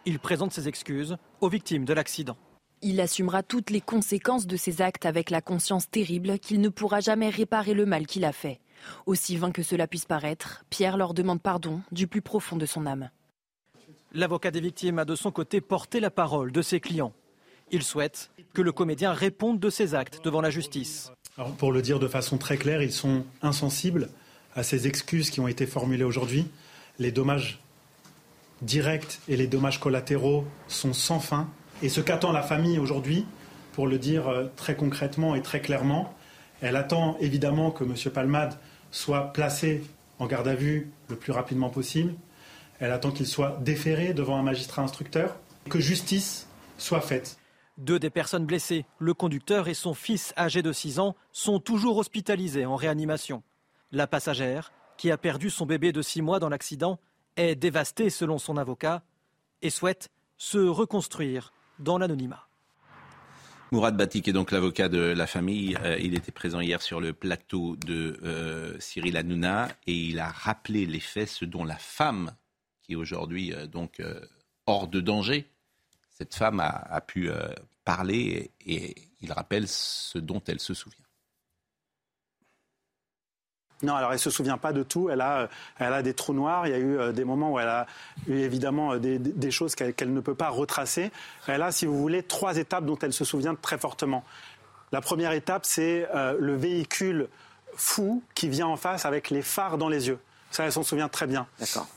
Il 0.05 0.19
présente 0.19 0.53
ses 0.53 0.69
excuses 0.69 1.17
aux 1.41 1.49
victimes 1.49 1.85
de 1.85 1.93
l'accident. 1.93 2.37
Il 2.83 3.01
assumera 3.01 3.43
toutes 3.43 3.71
les 3.71 3.81
conséquences 3.81 4.47
de 4.47 4.57
ses 4.57 4.83
actes 4.83 5.07
avec 5.07 5.31
la 5.31 5.41
conscience 5.41 5.89
terrible 5.89 6.39
qu'il 6.39 6.61
ne 6.61 6.69
pourra 6.69 7.01
jamais 7.01 7.31
réparer 7.31 7.73
le 7.73 7.87
mal 7.87 8.07
qu'il 8.07 8.25
a 8.25 8.33
fait. 8.33 8.61
Aussi 9.07 9.37
vain 9.37 9.53
que 9.53 9.63
cela 9.63 9.87
puisse 9.87 10.05
paraître, 10.05 10.65
Pierre 10.71 10.97
leur 10.97 11.15
demande 11.15 11.41
pardon 11.41 11.81
du 11.93 12.07
plus 12.07 12.23
profond 12.23 12.57
de 12.57 12.67
son 12.67 12.87
âme. 12.87 13.11
L'avocat 14.13 14.51
des 14.51 14.61
victimes 14.61 14.99
a 14.99 15.05
de 15.05 15.15
son 15.15 15.31
côté 15.31 15.61
porté 15.61 16.01
la 16.01 16.11
parole 16.11 16.53
de 16.53 16.63
ses 16.63 16.81
clients. 16.81 17.13
Il 17.71 17.83
souhaite 17.83 18.31
que 18.55 18.63
le 18.63 18.73
comédien 18.73 19.13
réponde 19.13 19.59
de 19.59 19.71
ses 19.71 19.95
actes 19.95 20.21
devant 20.25 20.41
la 20.41 20.51
justice. 20.51 21.11
pour 21.59 21.73
le 21.73 21.83
dire 21.83 21.99
de 21.99 22.09
façon 22.09 22.39
très 22.39 22.57
claire, 22.57 22.83
ils 22.83 22.93
sont 22.93 23.25
insensibles 23.43 24.09
à 24.55 24.63
ces 24.63 24.87
excuses 24.87 25.31
qui 25.31 25.41
ont 25.41 25.49
été 25.49 25.67
formulées 25.67 26.05
aujourd'hui. 26.05 26.47
Les 26.99 27.13
dommages 27.13 27.61
directs 28.63 29.21
et 29.29 29.37
les 29.37 29.47
dommages 29.47 29.81
collatéraux 29.81 30.47
sont 30.69 30.93
sans 30.93 31.21
fin. 31.21 31.49
Et 31.83 31.89
ce 31.89 32.01
qu'attend 32.01 32.33
la 32.33 32.43
famille 32.43 32.79
aujourd'hui, 32.79 33.27
pour 33.73 33.87
le 33.87 33.99
dire 33.99 34.29
euh, 34.29 34.47
très 34.57 34.77
concrètement 34.77 35.35
et 35.35 35.43
très 35.43 35.61
clairement, 35.61 36.16
elle 36.61 36.77
attend 36.77 37.17
évidemment 37.19 37.71
que 37.71 37.85
M. 37.85 37.95
Palmade 38.13 38.59
soit 38.91 39.33
placé 39.33 39.85
en 40.19 40.27
garde 40.27 40.49
à 40.49 40.55
vue 40.55 40.91
le 41.09 41.17
plus 41.17 41.33
rapidement 41.33 41.69
possible. 41.69 42.15
Elle 42.81 42.93
attend 42.93 43.11
qu'il 43.11 43.27
soit 43.27 43.59
déféré 43.63 44.15
devant 44.15 44.39
un 44.39 44.43
magistrat 44.43 44.83
instructeur, 44.83 45.37
que 45.69 45.81
justice 45.81 46.47
soit 46.79 47.01
faite. 47.01 47.39
Deux 47.79 47.99
des 47.99 48.11
personnes 48.11 48.47
blessées, 48.47 48.87
le 48.99 49.13
conducteur 49.13 49.69
et 49.69 49.75
son 49.75 49.93
fils 49.93 50.33
âgé 50.37 50.63
de 50.63 50.73
6 50.73 50.99
ans, 50.99 51.15
sont 51.33 51.61
toujours 51.61 51.99
hospitalisés 51.99 52.65
en 52.65 52.77
réanimation. 52.77 53.43
La 53.93 54.07
passagère, 54.07 54.73
qui 54.97 55.11
a 55.11 55.19
perdu 55.19 55.51
son 55.51 55.67
bébé 55.67 55.93
de 55.93 56.01
6 56.01 56.23
mois 56.23 56.39
dans 56.39 56.49
l'accident, 56.49 56.99
est 57.37 57.55
dévastée 57.55 58.09
selon 58.09 58.39
son 58.39 58.57
avocat 58.57 59.03
et 59.61 59.69
souhaite 59.69 60.11
se 60.39 60.59
reconstruire 60.59 61.53
dans 61.79 61.99
l'anonymat. 61.99 62.46
Mourad 63.73 63.97
Batik 63.97 64.29
est 64.29 64.33
donc 64.33 64.53
l'avocat 64.53 64.89
de 64.89 65.01
la 65.01 65.27
famille. 65.27 65.77
Euh, 65.83 65.99
il 65.99 66.15
était 66.15 66.31
présent 66.31 66.61
hier 66.61 66.81
sur 66.81 67.01
le 67.01 67.13
plateau 67.13 67.75
de 67.75 68.17
euh, 68.23 68.79
Cyril 68.79 69.17
Hanouna 69.17 69.69
et 69.89 69.93
il 69.93 70.21
a 70.21 70.29
rappelé 70.29 70.87
les 70.87 71.01
faits, 71.01 71.29
ce 71.29 71.45
dont 71.45 71.65
la 71.65 71.77
femme, 71.77 72.31
qui 72.83 72.93
est 72.93 72.97
aujourd'hui 72.97 73.53
euh, 73.53 73.67
donc 73.67 74.01
hors 74.67 74.87
de 74.87 75.01
danger, 75.01 75.51
cette 76.11 76.35
femme 76.35 76.61
a, 76.61 77.01
pu 77.01 77.31
parler 77.85 78.53
et, 78.65 78.95
il 79.21 79.33
rappelle 79.33 79.69
ce 79.69 80.19
dont 80.19 80.43
elle 80.47 80.61
se 80.61 80.75
souvient. 80.75 81.06
Non, 83.83 83.95
alors 83.95 84.11
elle 84.11 84.17
ne 84.17 84.21
se 84.21 84.31
souvient 84.31 84.59
pas 84.59 84.73
de 84.73 84.83
tout. 84.83 85.11
Elle 85.11 85.21
a, 85.21 85.49
elle 85.79 85.93
a 85.93 86.03
des 86.03 86.15
trous 86.15 86.33
noirs. 86.33 86.67
Il 86.67 86.71
y 86.71 86.75
a 86.75 86.79
eu 86.79 86.99
euh, 86.99 87.13
des 87.13 87.25
moments 87.25 87.53
où 87.53 87.59
elle 87.59 87.69
a 87.69 87.87
eu 88.27 88.39
évidemment 88.39 88.95
euh, 88.95 88.99
des, 88.99 89.51
choses 89.51 89.75
qu'elle 89.75 90.13
ne 90.13 90.21
peut 90.21 90.35
pas 90.35 90.49
retracer. 90.49 91.11
Elle 91.47 91.63
a, 91.63 91.73
si 91.73 91.87
vous 91.87 91.99
voulez, 91.99 92.23
trois 92.23 92.57
étapes 92.57 92.85
dont 92.85 92.99
elle 92.99 93.13
se 93.13 93.25
souvient 93.25 93.55
très 93.55 93.79
fortement. 93.79 94.25
La 94.93 95.01
première 95.01 95.33
étape, 95.33 95.67
c'est 95.67 96.09
le 96.39 96.55
véhicule 96.55 97.29
fou 97.75 98.23
qui 98.35 98.49
vient 98.49 98.69
en 98.69 98.77
face 98.77 99.05
avec 99.05 99.31
les 99.31 99.43
phares 99.43 99.79
dans 99.79 99.89
les 99.89 100.09
yeux. 100.09 100.19
Ça, 100.51 100.65
elle 100.65 100.73
s'en 100.73 100.83
souvient 100.83 101.09
très 101.09 101.27
bien. 101.27 101.47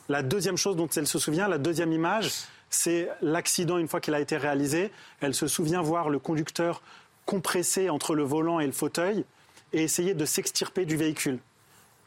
La 0.09 0.23
deuxième 0.23 0.57
chose 0.57 0.75
dont 0.75 0.87
elle 0.87 1.07
se 1.07 1.19
souvient, 1.19 1.47
la 1.47 1.57
deuxième 1.57 1.93
image, 1.93 2.31
c'est 2.69 3.09
l'accident 3.21 3.77
une 3.77 3.87
fois 3.87 4.01
qu'il 4.01 4.13
a 4.13 4.19
été 4.19 4.37
réalisé. 4.37 4.91
Elle 5.21 5.33
se 5.33 5.47
souvient 5.47 5.81
voir 5.81 6.09
le 6.09 6.19
conducteur 6.19 6.81
compressé 7.25 7.89
entre 7.89 8.15
le 8.15 8.23
volant 8.23 8.59
et 8.59 8.65
le 8.65 8.71
fauteuil 8.71 9.23
et 9.71 9.83
essayer 9.83 10.13
de 10.13 10.25
s'extirper 10.25 10.85
du 10.85 10.97
véhicule. 10.97 11.39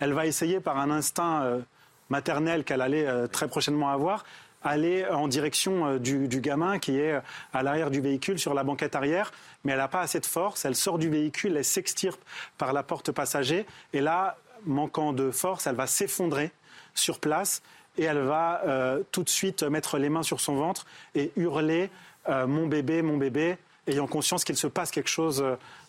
Elle 0.02 0.14
va 0.14 0.26
essayer 0.26 0.58
par 0.58 0.78
un 0.78 0.90
instinct 0.90 1.44
euh, 1.44 1.60
maternel 2.08 2.64
qu'elle 2.64 2.80
allait 2.80 3.06
euh, 3.06 3.28
très 3.28 3.46
prochainement 3.46 3.90
avoir, 3.90 4.24
aller 4.64 5.06
en 5.06 5.28
direction 5.28 5.86
euh, 5.86 5.98
du, 6.00 6.40
gamin 6.40 6.80
qui 6.80 6.98
est 6.98 7.20
à 7.52 7.62
l'arrière 7.62 7.88
du 7.88 8.00
véhicule 8.00 8.36
sur 8.40 8.52
la 8.52 8.64
banquette 8.64 8.96
arrière, 8.96 9.30
mais 9.62 9.70
elle 9.70 9.78
n'a 9.78 9.86
pas 9.86 10.00
assez 10.00 10.18
de 10.18 10.26
force. 10.26 10.64
Elle 10.64 10.74
sort 10.74 10.98
du 10.98 11.08
véhicule, 11.08 11.56
elle 11.56 11.64
s'extirpe 11.64 12.20
par 12.58 12.72
la 12.72 12.82
porte 12.82 13.12
passager, 13.12 13.64
et 13.92 14.00
là, 14.00 14.38
manquant 14.66 15.12
de 15.12 15.30
force, 15.30 15.68
elle 15.68 15.76
va 15.76 15.86
s'effondrer 15.86 16.50
sur 16.94 17.20
place 17.20 17.62
et 17.96 18.02
elle 18.02 18.22
va 18.22 18.62
tout 19.12 19.22
de 19.22 19.28
suite 19.28 19.62
mettre 19.62 19.98
les 19.98 20.08
mains 20.08 20.22
sur 20.22 20.40
son 20.40 20.56
ventre 20.56 20.86
et 21.14 21.30
hurler 21.36 21.90
Mon 22.28 22.66
bébé, 22.66 23.02
mon 23.02 23.18
bébé, 23.18 23.58
ayant 23.86 24.06
conscience 24.06 24.44
qu'il 24.44 24.56
se 24.56 24.66
passe 24.66 24.90
quelque 24.90 25.10
chose 25.10 25.44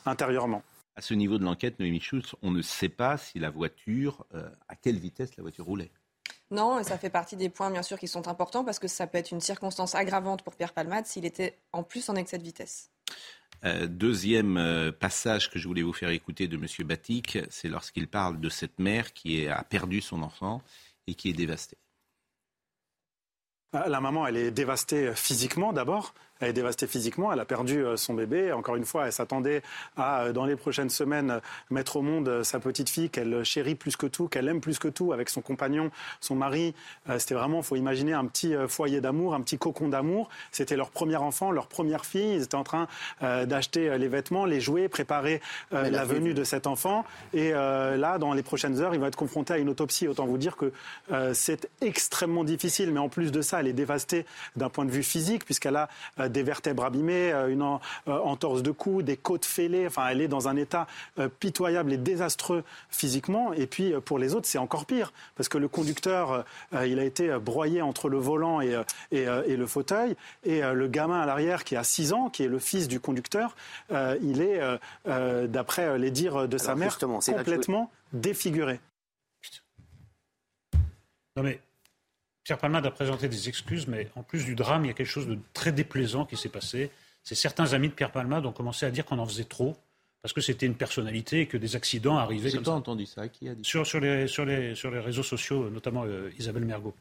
intérieurement. 0.05 0.63
À 0.95 1.01
ce 1.01 1.13
niveau 1.13 1.37
de 1.37 1.43
l'enquête, 1.43 1.79
Noémie 1.79 1.99
Schultz, 1.99 2.35
on 2.41 2.51
ne 2.51 2.61
sait 2.61 2.89
pas 2.89 3.17
si 3.17 3.39
la 3.39 3.49
voiture, 3.49 4.25
à 4.67 4.75
quelle 4.75 4.97
vitesse 4.97 5.35
la 5.37 5.41
voiture 5.41 5.65
roulait. 5.65 5.91
Non, 6.51 6.79
et 6.79 6.83
ça 6.83 6.99
fait 6.99 7.09
partie 7.09 7.35
des 7.35 7.49
points, 7.49 7.71
bien 7.71 7.81
sûr, 7.81 7.97
qui 7.97 8.07
sont 8.07 8.27
importants 8.27 8.63
parce 8.63 8.77
que 8.77 8.87
ça 8.87 9.07
peut 9.07 9.17
être 9.17 9.31
une 9.31 9.41
circonstance 9.41 9.95
aggravante 9.95 10.43
pour 10.43 10.55
Pierre 10.55 10.73
Palmade 10.73 11.07
s'il 11.07 11.25
était 11.25 11.57
en 11.71 11.81
plus 11.81 12.09
en 12.09 12.15
excès 12.15 12.37
de 12.37 12.43
vitesse. 12.43 12.91
deuxième 13.87 14.91
passage 14.99 15.49
que 15.49 15.57
je 15.57 15.67
voulais 15.67 15.81
vous 15.81 15.93
faire 15.93 16.09
écouter 16.09 16.47
de 16.47 16.57
M. 16.57 16.67
Batik, 16.87 17.39
c'est 17.49 17.69
lorsqu'il 17.69 18.07
parle 18.07 18.39
de 18.39 18.49
cette 18.49 18.77
mère 18.77 19.13
qui 19.13 19.47
a 19.47 19.63
perdu 19.63 19.99
son 19.99 20.21
enfant 20.21 20.61
et 21.07 21.15
qui 21.15 21.29
est 21.29 21.33
dévastée. 21.33 21.77
La 23.73 23.99
maman, 23.99 24.27
elle 24.27 24.37
est 24.37 24.51
dévastée 24.51 25.15
physiquement 25.15 25.73
d'abord. 25.73 26.13
Elle 26.43 26.49
est 26.49 26.53
dévastée 26.53 26.87
physiquement, 26.87 27.31
elle 27.31 27.39
a 27.39 27.45
perdu 27.45 27.85
euh, 27.85 27.95
son 27.95 28.13
bébé. 28.13 28.51
Encore 28.51 28.75
une 28.75 28.83
fois, 28.83 29.05
elle 29.05 29.13
s'attendait 29.13 29.61
à, 29.95 30.23
euh, 30.23 30.33
dans 30.33 30.45
les 30.45 30.57
prochaines 30.57 30.89
semaines, 30.89 31.39
mettre 31.69 31.95
au 31.95 32.01
monde 32.01 32.27
euh, 32.27 32.43
sa 32.43 32.59
petite 32.59 32.89
fille 32.89 33.09
qu'elle 33.09 33.45
chérit 33.45 33.75
plus 33.75 33.95
que 33.95 34.07
tout, 34.07 34.27
qu'elle 34.27 34.49
aime 34.49 34.59
plus 34.59 34.77
que 34.77 34.89
tout, 34.89 35.13
avec 35.13 35.29
son 35.29 35.39
compagnon, 35.39 35.89
son 36.19 36.35
mari. 36.35 36.75
C'était 37.17 37.35
vraiment, 37.35 37.59
il 37.59 37.63
faut 37.63 37.75
imaginer, 37.75 38.13
un 38.13 38.25
petit 38.25 38.53
foyer 38.67 38.99
d'amour, 38.99 39.33
un 39.33 39.41
petit 39.41 39.57
cocon 39.57 39.87
d'amour. 39.87 40.29
C'était 40.51 40.75
leur 40.75 40.89
premier 40.89 41.15
enfant, 41.15 41.51
leur 41.51 41.67
première 41.67 42.05
fille. 42.05 42.35
Ils 42.35 42.43
étaient 42.43 42.55
en 42.55 42.63
train 42.63 42.87
d'acheter 43.21 43.97
les 43.97 44.07
vêtements, 44.07 44.45
les 44.45 44.59
jouets, 44.59 44.87
préparer 44.87 45.41
la 45.71 46.05
venue 46.05 46.33
de 46.33 46.43
cet 46.43 46.67
enfant. 46.67 47.05
Et 47.33 47.51
là, 47.51 48.17
dans 48.17 48.33
les 48.33 48.43
prochaines 48.43 48.79
heures, 48.79 48.93
il 48.93 48.99
va 48.99 49.07
être 49.07 49.15
confronté 49.15 49.53
à 49.53 49.57
une 49.57 49.69
autopsie. 49.69 50.07
Autant 50.07 50.25
vous 50.25 50.37
dire 50.37 50.55
que 50.55 50.71
c'est 51.33 51.69
extrêmement 51.81 52.43
difficile. 52.43 52.91
Mais 52.91 52.99
en 52.99 53.09
plus 53.09 53.31
de 53.31 53.41
ça, 53.41 53.59
elle 53.59 53.67
est 53.67 53.73
dévastée 53.73 54.25
d'un 54.55 54.69
point 54.69 54.85
de 54.85 54.91
vue 54.91 55.03
physique, 55.03 55.45
puisqu'elle 55.45 55.75
a 55.75 55.89
des 56.33 56.43
vertèbres 56.43 56.83
abîmées, 56.83 57.31
euh, 57.31 57.47
une 57.47 57.61
euh, 57.61 57.77
entorse 58.19 58.61
de 58.61 58.71
cou, 58.71 59.01
des 59.01 59.15
côtes 59.15 59.45
fêlées. 59.45 59.87
Enfin, 59.87 60.07
elle 60.09 60.19
est 60.19 60.27
dans 60.27 60.49
un 60.49 60.57
état 60.57 60.87
euh, 61.19 61.29
pitoyable 61.29 61.93
et 61.93 61.97
désastreux 61.97 62.63
physiquement. 62.89 63.53
Et 63.53 63.67
puis, 63.67 63.93
pour 64.03 64.19
les 64.19 64.35
autres, 64.35 64.47
c'est 64.47 64.57
encore 64.57 64.85
pire, 64.85 65.13
parce 65.35 65.47
que 65.47 65.57
le 65.57 65.69
conducteur, 65.69 66.43
il 66.85 66.99
a 66.99 67.03
été 67.03 67.37
broyé 67.37 67.81
entre 67.81 68.09
le 68.09 68.17
volant 68.17 68.59
et, 68.59 68.81
et, 69.11 69.25
le 69.55 69.67
fauteuil. 69.67 70.15
Et 70.43 70.61
le 70.61 70.87
gamin 70.87 71.21
à 71.21 71.25
l'arrière, 71.25 71.63
qui 71.63 71.75
a 71.75 71.83
6 71.83 72.13
ans, 72.13 72.29
qui 72.29 72.43
est 72.43 72.47
le 72.47 72.59
fils 72.59 72.87
du 72.87 72.99
conducteur, 72.99 73.55
il 73.91 74.41
est, 74.41 74.59
d'après 75.05 75.99
les 75.99 76.09
dires 76.09 76.47
de 76.47 76.57
sa 76.57 76.75
mère, 76.75 76.97
complètement 76.97 77.91
défiguré. 78.11 78.79
Non 81.35 81.43
mais 81.43 81.59
Pierre 82.43 82.57
Palmade 82.57 82.85
a 82.85 82.91
présenté 82.91 83.29
des 83.29 83.47
excuses, 83.47 83.87
mais 83.87 84.09
en 84.15 84.23
plus 84.23 84.45
du 84.45 84.55
drame, 84.55 84.85
il 84.85 84.89
y 84.89 84.91
a 84.91 84.93
quelque 84.93 85.07
chose 85.07 85.27
de 85.27 85.37
très 85.53 85.71
déplaisant 85.71 86.25
qui 86.25 86.35
s'est 86.35 86.49
passé. 86.49 86.91
C'est 87.23 87.35
certains 87.35 87.73
amis 87.73 87.87
de 87.87 87.93
Pierre 87.93 88.11
Palmade 88.11 88.45
ont 88.45 88.51
commencé 88.51 88.85
à 88.85 88.91
dire 88.91 89.05
qu'on 89.05 89.19
en 89.19 89.25
faisait 89.25 89.45
trop, 89.45 89.77
parce 90.21 90.33
que 90.33 90.41
c'était 90.41 90.65
une 90.65 90.75
personnalité 90.75 91.41
et 91.41 91.47
que 91.47 91.57
des 91.57 91.75
accidents 91.75 92.17
arrivaient 92.17 92.51
comme 92.51 92.65
ça. 92.65 92.71
entendu 92.71 93.05
ça 93.05 93.27
Qui 93.29 93.47
a 93.47 93.55
dit 93.55 93.63
sur, 93.63 93.87
sur, 93.87 93.99
les, 93.99 94.27
sur, 94.27 94.45
les, 94.45 94.75
sur 94.75 94.91
les 94.91 94.99
réseaux 94.99 95.23
sociaux, 95.23 95.69
notamment 95.69 96.03
euh, 96.05 96.29
Isabelle 96.37 96.65
Mergot. 96.65 96.93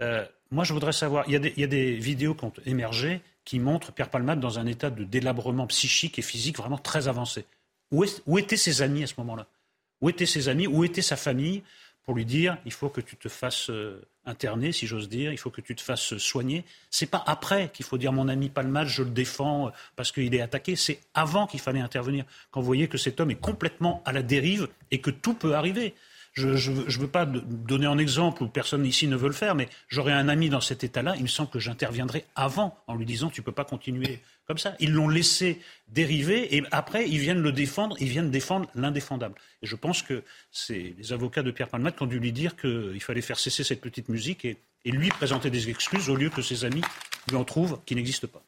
Euh, 0.00 0.26
moi, 0.50 0.64
je 0.64 0.72
voudrais 0.72 0.92
savoir, 0.92 1.24
il 1.28 1.32
y, 1.32 1.36
a 1.36 1.38
des, 1.38 1.52
il 1.56 1.60
y, 1.60 1.64
a 1.64 1.68
des, 1.68 1.94
vidéos 1.94 2.34
qui 2.34 2.44
ont 2.44 2.52
émergé 2.66 3.20
qui 3.44 3.58
montrent 3.60 3.92
Pierre 3.92 4.10
Palmade 4.10 4.40
dans 4.40 4.58
un 4.58 4.66
état 4.66 4.90
de 4.90 5.04
délabrement 5.04 5.66
psychique 5.68 6.18
et 6.18 6.22
physique 6.22 6.56
vraiment 6.56 6.78
très 6.78 7.08
avancé. 7.08 7.44
Où, 7.92 8.04
où 8.26 8.38
étaient 8.38 8.56
ses 8.56 8.82
amis 8.82 9.04
à 9.04 9.06
ce 9.06 9.14
moment-là? 9.18 9.46
Où 10.00 10.10
étaient 10.10 10.26
ses 10.26 10.48
amis? 10.48 10.66
Où 10.66 10.84
était 10.84 11.02
sa 11.02 11.16
famille? 11.16 11.62
Pour 12.04 12.14
lui 12.14 12.24
dire 12.24 12.58
il 12.64 12.72
faut 12.72 12.88
que 12.88 13.00
tu 13.00 13.16
te 13.16 13.28
fasses 13.28 13.70
euh, 13.70 14.02
interner, 14.26 14.72
si 14.72 14.86
j'ose 14.86 15.08
dire, 15.08 15.32
il 15.32 15.38
faut 15.38 15.50
que 15.50 15.60
tu 15.60 15.74
te 15.74 15.80
fasses 15.80 16.16
soigner. 16.18 16.64
C'est 16.90 17.10
pas 17.10 17.22
après 17.26 17.70
qu'il 17.72 17.84
faut 17.84 17.98
dire 17.98 18.12
mon 18.12 18.28
ami 18.28 18.48
Palmade, 18.48 18.88
je 18.88 19.02
le 19.02 19.10
défends 19.10 19.68
euh, 19.68 19.70
parce 19.96 20.12
qu'il 20.12 20.34
est 20.34 20.40
attaqué. 20.40 20.76
C'est 20.76 21.00
avant 21.14 21.46
qu'il 21.46 21.60
fallait 21.60 21.80
intervenir. 21.80 22.24
Quand 22.50 22.60
vous 22.60 22.66
voyez 22.66 22.88
que 22.88 22.98
cet 22.98 23.20
homme 23.20 23.30
est 23.30 23.40
complètement 23.40 24.02
à 24.04 24.12
la 24.12 24.22
dérive 24.22 24.68
et 24.90 25.00
que 25.00 25.10
tout 25.10 25.34
peut 25.34 25.54
arriver. 25.54 25.94
Je 26.34 26.48
ne 26.48 26.98
veux 26.98 27.08
pas 27.08 27.26
donner 27.26 27.84
un 27.84 27.98
exemple 27.98 28.42
où 28.42 28.48
personne 28.48 28.86
ici 28.86 29.06
ne 29.06 29.16
veut 29.16 29.28
le 29.28 29.34
faire, 29.34 29.54
mais 29.54 29.68
j'aurais 29.88 30.14
un 30.14 30.28
ami 30.28 30.48
dans 30.48 30.62
cet 30.62 30.82
état-là, 30.82 31.14
il 31.16 31.24
me 31.24 31.28
semble 31.28 31.50
que 31.50 31.58
j'interviendrai 31.58 32.24
avant 32.34 32.78
en 32.86 32.94
lui 32.94 33.04
disant 33.04 33.28
tu 33.28 33.42
ne 33.42 33.44
peux 33.44 33.52
pas 33.52 33.66
continuer 33.66 34.22
comme 34.52 34.58
ça. 34.58 34.76
Ils 34.80 34.92
l'ont 34.92 35.08
laissé 35.08 35.62
dériver 35.88 36.54
et 36.54 36.62
après 36.72 37.08
ils 37.08 37.18
viennent 37.18 37.40
le 37.40 37.52
défendre, 37.52 37.96
ils 38.00 38.08
viennent 38.08 38.30
défendre 38.30 38.68
l'indéfendable. 38.74 39.34
Et 39.62 39.66
je 39.66 39.76
pense 39.76 40.02
que 40.02 40.24
c'est 40.50 40.94
les 40.98 41.12
avocats 41.14 41.42
de 41.42 41.50
Pierre 41.50 41.68
Palmade 41.68 41.96
qui 41.96 42.02
ont 42.02 42.06
dû 42.06 42.18
lui 42.18 42.32
dire 42.32 42.54
qu'il 42.54 43.00
fallait 43.00 43.22
faire 43.22 43.38
cesser 43.38 43.64
cette 43.64 43.80
petite 43.80 44.10
musique 44.10 44.44
et, 44.44 44.58
lui 44.84 45.08
présenter 45.08 45.48
des 45.48 45.70
excuses 45.70 46.10
au 46.10 46.16
lieu 46.16 46.28
que 46.28 46.42
ses 46.42 46.64
amis 46.64 46.82
lui 47.30 47.36
en 47.36 47.44
trouvent 47.44 47.80
qui 47.86 47.94
n'existent 47.94 48.26
pas. 48.26 48.42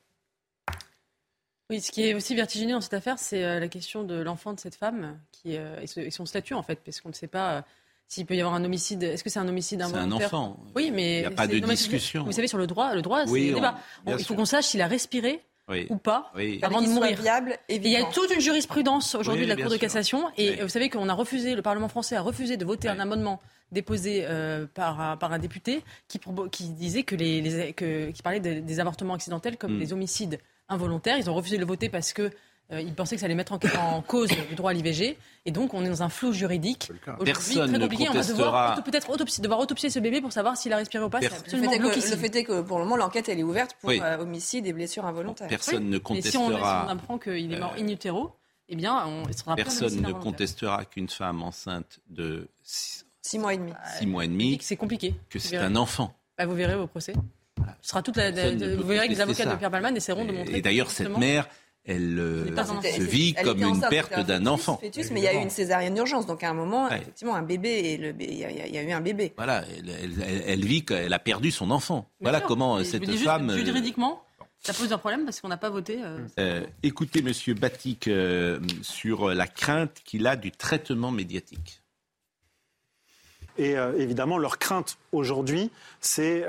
Oui, 1.71 1.81
ce 1.81 1.91
qui 1.91 2.03
est 2.03 2.13
aussi 2.13 2.35
vertigineux 2.35 2.75
dans 2.75 2.81
cette 2.83 2.93
affaire, 2.93 3.19
c'est 3.19 3.43
euh, 3.43 3.61
la 3.61 3.69
question 3.69 4.03
de 4.03 4.17
l'enfant 4.17 4.53
de 4.53 4.61
cette 4.61 4.75
femme 4.75 5.19
qui, 5.33 5.57
euh, 5.57 5.81
et, 5.81 6.11
son 6.11 6.27
statut, 6.27 6.53
en 6.53 6.63
fait, 6.63 6.81
parce 6.85 7.01
qu'on 7.01 7.09
ne 7.09 7.15
sait 7.15 7.29
pas 7.29 7.53
euh, 7.53 7.63
s'il 8.09 8.27
peut 8.27 8.35
y 8.35 8.41
avoir 8.41 8.55
un 8.55 8.65
homicide. 8.65 9.05
Est-ce 9.05 9.25
que 9.25 9.31
c'est 9.31 9.39
un 9.39 9.49
homicide 9.49 9.81
involontaire 9.81 10.29
C'est 10.29 10.35
un 10.35 10.39
enfant. 10.39 10.61
Oui, 10.75 10.91
mais. 10.91 11.19
Il 11.19 11.21
n'y 11.21 11.27
a 11.27 11.31
pas 11.31 11.47
de 11.47 11.59
discussion. 11.61 12.25
Vous 12.25 12.33
savez, 12.33 12.49
sur 12.49 12.59
le 12.59 12.67
droit, 12.67 12.95
le 12.95 13.01
droit, 13.01 13.27
c'est 13.27 13.53
débat. 13.53 13.79
il 14.07 14.25
faut 14.25 14.35
qu'on 14.35 14.45
sache 14.45 14.67
s'il 14.67 14.83
a 14.83 14.89
respiré 14.89 15.41
ou 15.91 15.97
pas. 15.97 16.33
Avant 16.63 16.83
de 16.83 16.89
mourir. 16.89 17.21
Viable, 17.21 17.57
il 17.69 17.87
y 17.87 17.97
a 17.97 18.05
toute 18.05 18.31
une 18.33 18.41
jurisprudence 18.41 19.15
aujourd'hui 19.15 19.47
de 19.47 19.51
la 19.51 19.57
Cour 19.57 19.71
de 19.71 19.77
cassation. 19.77 20.31
Et 20.37 20.63
vous 20.63 20.69
savez 20.69 20.91
qu'on 20.91 21.09
a 21.09 21.15
refusé, 21.15 21.55
le 21.55 21.63
Parlement 21.63 21.89
français 21.89 22.17
a 22.17 22.23
refusé 22.23 22.57
de 22.57 22.65
voter 22.65 22.89
un 22.89 23.01
amendement 23.01 23.41
déposé 23.73 24.27
par, 24.75 25.01
un, 25.01 25.17
par 25.17 25.33
un 25.33 25.39
député 25.39 25.83
qui, 26.09 26.21
qui 26.51 26.69
disait 26.71 27.03
que 27.03 27.17
les, 27.17 27.73
que, 27.73 28.11
qui 28.11 28.23
parlait 28.23 28.41
des 28.41 28.81
avortements 28.81 29.15
accidentels 29.15 29.57
comme 29.57 29.77
hmm. 29.77 29.81
des 29.81 29.93
homicides 29.93 30.39
involontaire. 30.69 31.19
Ils 31.19 31.31
ont 31.31 31.35
refusé 31.35 31.57
de 31.57 31.61
le 31.61 31.67
voter 31.67 31.89
parce 31.89 32.13
que 32.13 32.31
euh, 32.73 32.81
ils 32.81 32.95
pensaient 32.95 33.17
que 33.17 33.21
ça 33.21 33.27
allait 33.27 33.35
mettre 33.35 33.53
en, 33.53 34.03
cause 34.03 34.31
le 34.31 34.57
droit 34.57 34.71
à 34.71 34.75
l'IVG. 34.75 35.19
Et 35.45 35.51
donc, 35.51 35.75
on 35.75 35.85
est 35.85 35.89
dans 35.89 36.03
un 36.03 36.09
flou 36.09 36.33
juridique. 36.33 36.91
Personne 37.25 37.71
très 37.71 37.79
compliqué. 37.79 38.09
On 38.09 38.15
va 38.15 38.25
devoir 38.25 38.83
peut-être 38.83 39.11
autopsier, 39.11 39.43
devoir 39.43 39.61
autopsier 39.61 39.91
ce 39.91 39.99
bébé 39.99 40.21
pour 40.21 40.33
savoir 40.33 40.57
s'il 40.57 40.73
a 40.73 40.77
respiré 40.77 41.05
ou 41.05 41.11
pas. 41.11 41.19
Absolument 41.19 41.71
le 41.71 41.91
fait, 41.91 42.01
que, 42.01 42.11
le 42.11 42.17
fait 42.17 42.37
est 42.37 42.45
que 42.45 42.63
pour 42.63 42.79
le 42.79 42.85
moment, 42.85 42.97
l'enquête 42.97 43.29
elle 43.29 43.39
est 43.39 43.45
ouverte 43.45 43.77
pour 43.81 43.91
euh, 43.91 44.19
homicide 44.19 44.67
et 44.67 44.73
blessures 44.73 45.05
involontaires. 45.05 45.49
Personne 45.49 45.91
ne 45.91 45.99
contestera. 45.99 46.49
Mais 46.49 46.57
si 46.57 46.57
on, 46.57 46.89
apprend 46.89 47.19
qu'il 47.19 47.53
est 47.53 47.59
mort 47.59 47.75
in 47.79 47.89
utero, 47.89 48.33
eh 48.69 48.77
bien, 48.77 49.07
on 49.07 49.31
sera 49.33 49.57
Personne 49.57 50.01
ne 50.01 50.13
contestera 50.13 50.85
qu'une 50.87 51.09
femme 51.09 51.43
enceinte 51.43 52.01
de 52.09 52.49
6 52.63 53.39
mois 53.39 53.55
et 53.55 53.59
demi. 53.59 53.73
Six 53.99 54.07
mois 54.07 54.25
et 54.25 54.29
demi. 54.29 54.59
C'est 54.63 54.77
compliqué. 54.77 55.15
Que 55.29 55.39
c'est 55.39 55.57
un 55.57 55.77
enfant. 55.77 56.15
Bah, 56.39 56.47
vous 56.47 56.55
verrez 56.55 56.75
au 56.75 56.87
procès. 56.87 57.13
Ce 57.83 57.91
sera 57.91 58.03
toute 58.03 58.17
la, 58.17 58.31
vous 58.31 58.87
verrez 58.87 59.07
que 59.09 59.13
les 59.13 59.21
avocats 59.21 59.47
de 59.47 59.55
Pierre 59.57 59.71
Palman 59.71 59.95
essaieront 59.95 60.25
de 60.25 60.33
montrer. 60.33 60.57
Et 60.57 60.63
d'ailleurs, 60.63 60.91
cette 60.91 61.17
mère, 61.17 61.49
elle 61.87 62.19
euh, 62.19 62.57
se 62.57 63.03
vit 63.03 63.35
comme 63.35 63.63
une 63.63 63.81
perte 63.91 64.19
d'un 64.21 64.47
enfant. 64.47 64.81
mais 64.83 64.91
il 64.91 65.19
y 65.19 65.29
a 65.29 65.35
eu 65.35 65.43
une 65.43 65.51
césarienne 65.51 65.95
d'urgence, 65.95 66.27
donc 66.27 66.43
à 66.43 66.49
un 66.49 66.55
moment, 66.55 66.89
effectivement, 66.89 67.35
un 67.35 67.43
bébé, 67.43 68.15
il 68.19 68.35
y, 68.35 68.45
a 68.79 68.83
eu 68.83 68.91
un 68.91 69.03
bébé. 69.03 69.35
Voilà, 69.37 69.65
elle, 70.47 70.65
vit 70.65 70.85
qu'elle 70.85 71.13
a 71.13 71.19
perdu 71.19 71.51
son 71.51 71.71
enfant. 71.71 72.09
voilà 72.21 72.41
comment 72.41 72.83
cette 72.85 73.05
femme. 73.19 73.51
Juste, 73.51 73.61
euh, 73.61 73.65
juridiquement, 73.67 74.25
ça 74.61 74.73
pose 74.73 74.93
un 74.95 74.99
problème 74.99 75.25
parce 75.25 75.43
qu'on 75.43 75.49
n'a 75.49 75.59
pas 75.59 75.69
voté. 75.69 76.01
Euh, 76.39 76.65
écoutez, 76.83 77.21
Monsieur 77.21 77.53
Batik, 77.53 78.09
sur 78.81 79.35
la 79.35 79.47
crainte 79.47 80.01
qu'il 80.05 80.27
a 80.27 80.37
du 80.37 80.53
traitement 80.53 81.11
médiatique. 81.11 81.83
Et 83.59 83.75
évidemment, 83.99 84.39
leur 84.39 84.59
crainte 84.59 84.97
aujourd'hui, 85.13 85.71
c'est 86.01 86.47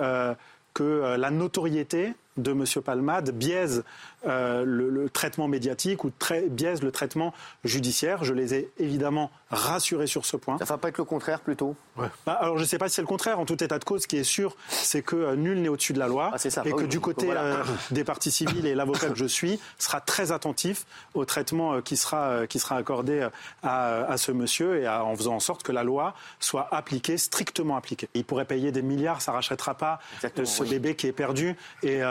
que 0.73 1.17
la 1.17 1.29
notoriété 1.29 2.13
de 2.37 2.51
M. 2.51 2.65
Palmade 2.83 3.31
biaise 3.31 3.83
euh, 4.27 4.63
le, 4.65 5.09
traitement 5.09 5.47
médiatique 5.47 6.03
ou 6.03 6.11
biaise 6.49 6.81
le 6.81 6.91
traitement 6.91 7.33
judiciaire. 7.63 8.23
Je 8.23 8.33
les 8.33 8.55
ai 8.55 8.71
évidemment 8.77 9.31
rassurés 9.51 10.07
sur 10.07 10.25
ce 10.25 10.35
point. 10.35 10.57
Ça 10.57 10.65
ne 10.65 10.69
va 10.69 10.77
pas 10.77 10.89
être 10.89 10.97
le 10.97 11.03
contraire 11.03 11.39
plutôt? 11.41 11.75
Bah, 11.95 12.33
Alors 12.33 12.57
je 12.57 12.63
ne 12.63 12.67
sais 12.67 12.77
pas 12.77 12.89
si 12.89 12.95
c'est 12.95 13.01
le 13.01 13.07
contraire. 13.07 13.39
En 13.39 13.45
tout 13.45 13.63
état 13.63 13.79
de 13.79 13.83
cause, 13.83 14.01
ce 14.01 14.07
qui 14.07 14.17
est 14.17 14.23
sûr, 14.23 14.55
c'est 14.67 15.01
que 15.01 15.15
euh, 15.15 15.35
nul 15.35 15.61
n'est 15.61 15.69
au-dessus 15.69 15.93
de 15.93 15.99
la 15.99 16.07
loi 16.07 16.31
ah, 16.33 16.37
ça. 16.37 16.63
et 16.65 16.71
que 16.71 16.83
du 16.83 16.99
côté 16.99 17.27
euh, 17.29 17.63
des 17.91 18.03
partis 18.03 18.31
civils 18.31 18.65
et 18.65 18.75
l'avocat 18.75 19.09
que 19.09 19.15
je 19.15 19.25
suis 19.25 19.59
sera 19.77 20.01
très 20.01 20.31
attentif 20.31 20.85
au 21.13 21.23
traitement 21.23 21.81
qui 21.81 21.95
sera, 21.95 22.47
qui 22.47 22.59
sera 22.59 22.77
accordé 22.77 23.27
à, 23.63 24.15
ce 24.17 24.31
monsieur 24.31 24.81
et 24.81 24.87
en 24.87 25.15
faisant 25.15 25.35
en 25.35 25.39
sorte 25.39 25.63
que 25.63 25.71
la 25.71 25.83
loi 25.83 26.15
soit 26.39 26.67
appliquée, 26.71 27.17
strictement 27.17 27.77
appliquée. 27.77 28.09
Il 28.13 28.25
pourrait 28.25 28.45
payer 28.45 28.71
des 28.71 28.81
milliards, 28.81 29.21
ça 29.21 29.31
ne 29.31 29.35
rachètera 29.35 29.75
pas 29.75 29.99
ce 30.43 30.63
bébé 30.63 30.95
qui 30.95 31.07
est 31.07 31.11
perdu. 31.11 31.55
Et 31.83 32.01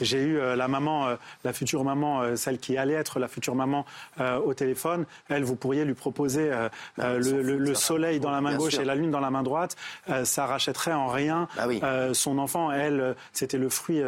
j'ai 0.00 0.22
eu 0.22 0.38
la 0.38 0.68
maman, 0.68 1.16
la 1.44 1.52
future 1.52 1.84
maman, 1.84 2.22
euh, 2.22 2.36
celle 2.36 2.58
qui 2.58 2.76
allait 2.76 2.94
être 2.94 3.18
la 3.18 3.28
future 3.28 3.54
maman 3.54 3.84
euh, 4.20 4.38
au 4.38 4.54
téléphone, 4.54 5.04
elle, 5.28 5.44
vous 5.44 5.56
pourriez 5.56 5.84
lui 5.84 5.94
proposer 5.94 6.50
euh, 6.52 6.68
ah, 6.98 7.14
le, 7.14 7.74
soleil 7.74 8.20
dans 8.20 8.30
la 8.30 8.40
main 8.40 8.56
gauche 8.56 8.74
et 8.74 8.84
la 8.84 8.94
lune 8.94 9.10
dans 9.10 9.20
la 9.20 9.30
main 9.30 9.42
droite, 9.42 9.76
ça 10.24 10.46
rachèterait 10.46 10.92
en 10.92 11.08
rien 11.08 11.48
ah 11.56 12.12
son 12.12 12.38
enfant. 12.38 12.72
Elle, 12.72 13.14
c'était 13.32 13.58
le 13.58 13.68
fruit 13.68 14.00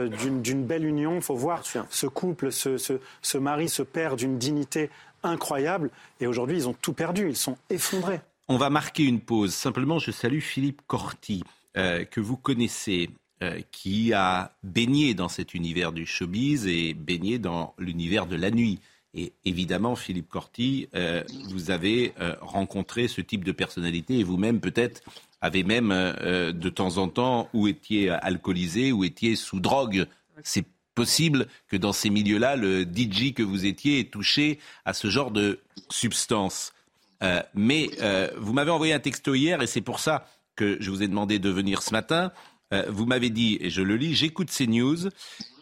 d'une 0.42 0.64
belle 0.64 0.84
union. 0.84 1.16
Il 1.16 1.22
faut 1.22 1.36
voir 1.36 1.62
ce 1.64 2.06
couple, 2.06 2.52
ce, 2.52 2.76
ce 2.76 3.38
mari, 3.38 3.68
ce 3.68 3.82
père 3.82 4.16
d'une 4.16 4.38
dignité 4.38 4.90
incroyable. 5.22 5.90
Et 6.20 6.26
aujourd'hui, 6.26 6.56
ils 6.56 6.68
ont 6.68 6.74
tout 6.74 6.92
perdu. 6.92 7.28
Ils 7.28 7.36
sont 7.36 7.56
effondrés. 7.70 8.20
On 8.48 8.56
va 8.56 8.70
marquer 8.70 9.04
une 9.04 9.20
pause. 9.20 9.54
Simplement, 9.54 9.98
je 9.98 10.10
salue 10.10 10.40
Philippe 10.40 10.82
Corti, 10.86 11.44
que 11.74 12.20
vous 12.20 12.36
connaissez. 12.36 13.10
Euh, 13.42 13.60
qui 13.72 14.12
a 14.12 14.52
baigné 14.62 15.14
dans 15.14 15.28
cet 15.28 15.52
univers 15.52 15.90
du 15.90 16.06
showbiz 16.06 16.68
et 16.68 16.94
baigné 16.94 17.40
dans 17.40 17.74
l'univers 17.76 18.26
de 18.26 18.36
la 18.36 18.52
nuit. 18.52 18.78
Et 19.14 19.32
évidemment, 19.44 19.96
Philippe 19.96 20.28
Corti, 20.28 20.88
euh, 20.94 21.24
vous 21.48 21.72
avez 21.72 22.12
euh, 22.20 22.36
rencontré 22.40 23.08
ce 23.08 23.20
type 23.20 23.42
de 23.42 23.50
personnalité 23.50 24.20
et 24.20 24.22
vous-même 24.22 24.60
peut-être 24.60 25.02
avez 25.40 25.64
même 25.64 25.88
de 25.88 26.68
temps 26.68 26.98
en 26.98 27.08
temps 27.08 27.48
ou 27.52 27.66
étiez 27.66 28.10
alcoolisé 28.10 28.92
ou 28.92 29.02
étiez 29.02 29.34
sous 29.34 29.58
drogue. 29.58 30.06
C'est 30.44 30.66
possible 30.94 31.48
que 31.66 31.76
dans 31.76 31.92
ces 31.92 32.10
milieux-là, 32.10 32.54
le 32.54 32.82
DJ 32.84 33.34
que 33.34 33.42
vous 33.42 33.66
étiez 33.66 33.98
ait 33.98 34.04
touché 34.04 34.60
à 34.84 34.92
ce 34.92 35.10
genre 35.10 35.32
de 35.32 35.58
substance. 35.90 36.72
Mais 37.54 37.88
vous 38.36 38.52
m'avez 38.52 38.70
envoyé 38.70 38.92
un 38.92 39.00
texto 39.00 39.34
hier 39.34 39.60
et 39.62 39.66
c'est 39.66 39.80
pour 39.80 39.98
ça 39.98 40.28
que 40.54 40.76
je 40.80 40.90
vous 40.92 41.02
ai 41.02 41.08
demandé 41.08 41.40
de 41.40 41.50
venir 41.50 41.82
ce 41.82 41.90
matin. 41.90 42.30
Euh, 42.72 42.84
vous 42.88 43.06
m'avez 43.06 43.30
dit, 43.30 43.58
et 43.60 43.70
je 43.70 43.82
le 43.82 43.96
lis, 43.96 44.14
j'écoute 44.14 44.50
ces 44.50 44.66
news 44.66 45.08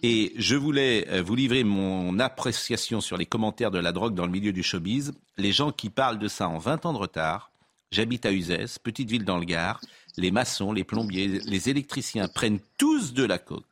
et 0.02 0.32
je 0.36 0.56
voulais 0.56 1.20
vous 1.20 1.34
livrer 1.34 1.62
mon 1.62 2.18
appréciation 2.18 3.00
sur 3.00 3.16
les 3.18 3.26
commentaires 3.26 3.70
de 3.70 3.78
la 3.78 3.92
drogue 3.92 4.14
dans 4.14 4.24
le 4.24 4.32
milieu 4.32 4.52
du 4.52 4.62
showbiz. 4.62 5.12
Les 5.36 5.52
gens 5.52 5.72
qui 5.72 5.90
parlent 5.90 6.18
de 6.18 6.28
ça 6.28 6.48
en 6.48 6.58
20 6.58 6.86
ans 6.86 6.92
de 6.94 6.98
retard. 6.98 7.50
J'habite 7.90 8.24
à 8.24 8.32
Uzès, 8.32 8.78
petite 8.78 9.10
ville 9.10 9.24
dans 9.24 9.38
le 9.38 9.44
Gard. 9.44 9.80
Les 10.16 10.30
maçons, 10.30 10.72
les 10.72 10.84
plombiers, 10.84 11.26
les 11.26 11.68
électriciens 11.68 12.28
prennent 12.28 12.60
tous 12.78 13.12
de 13.12 13.24
la 13.24 13.38
coke. 13.38 13.64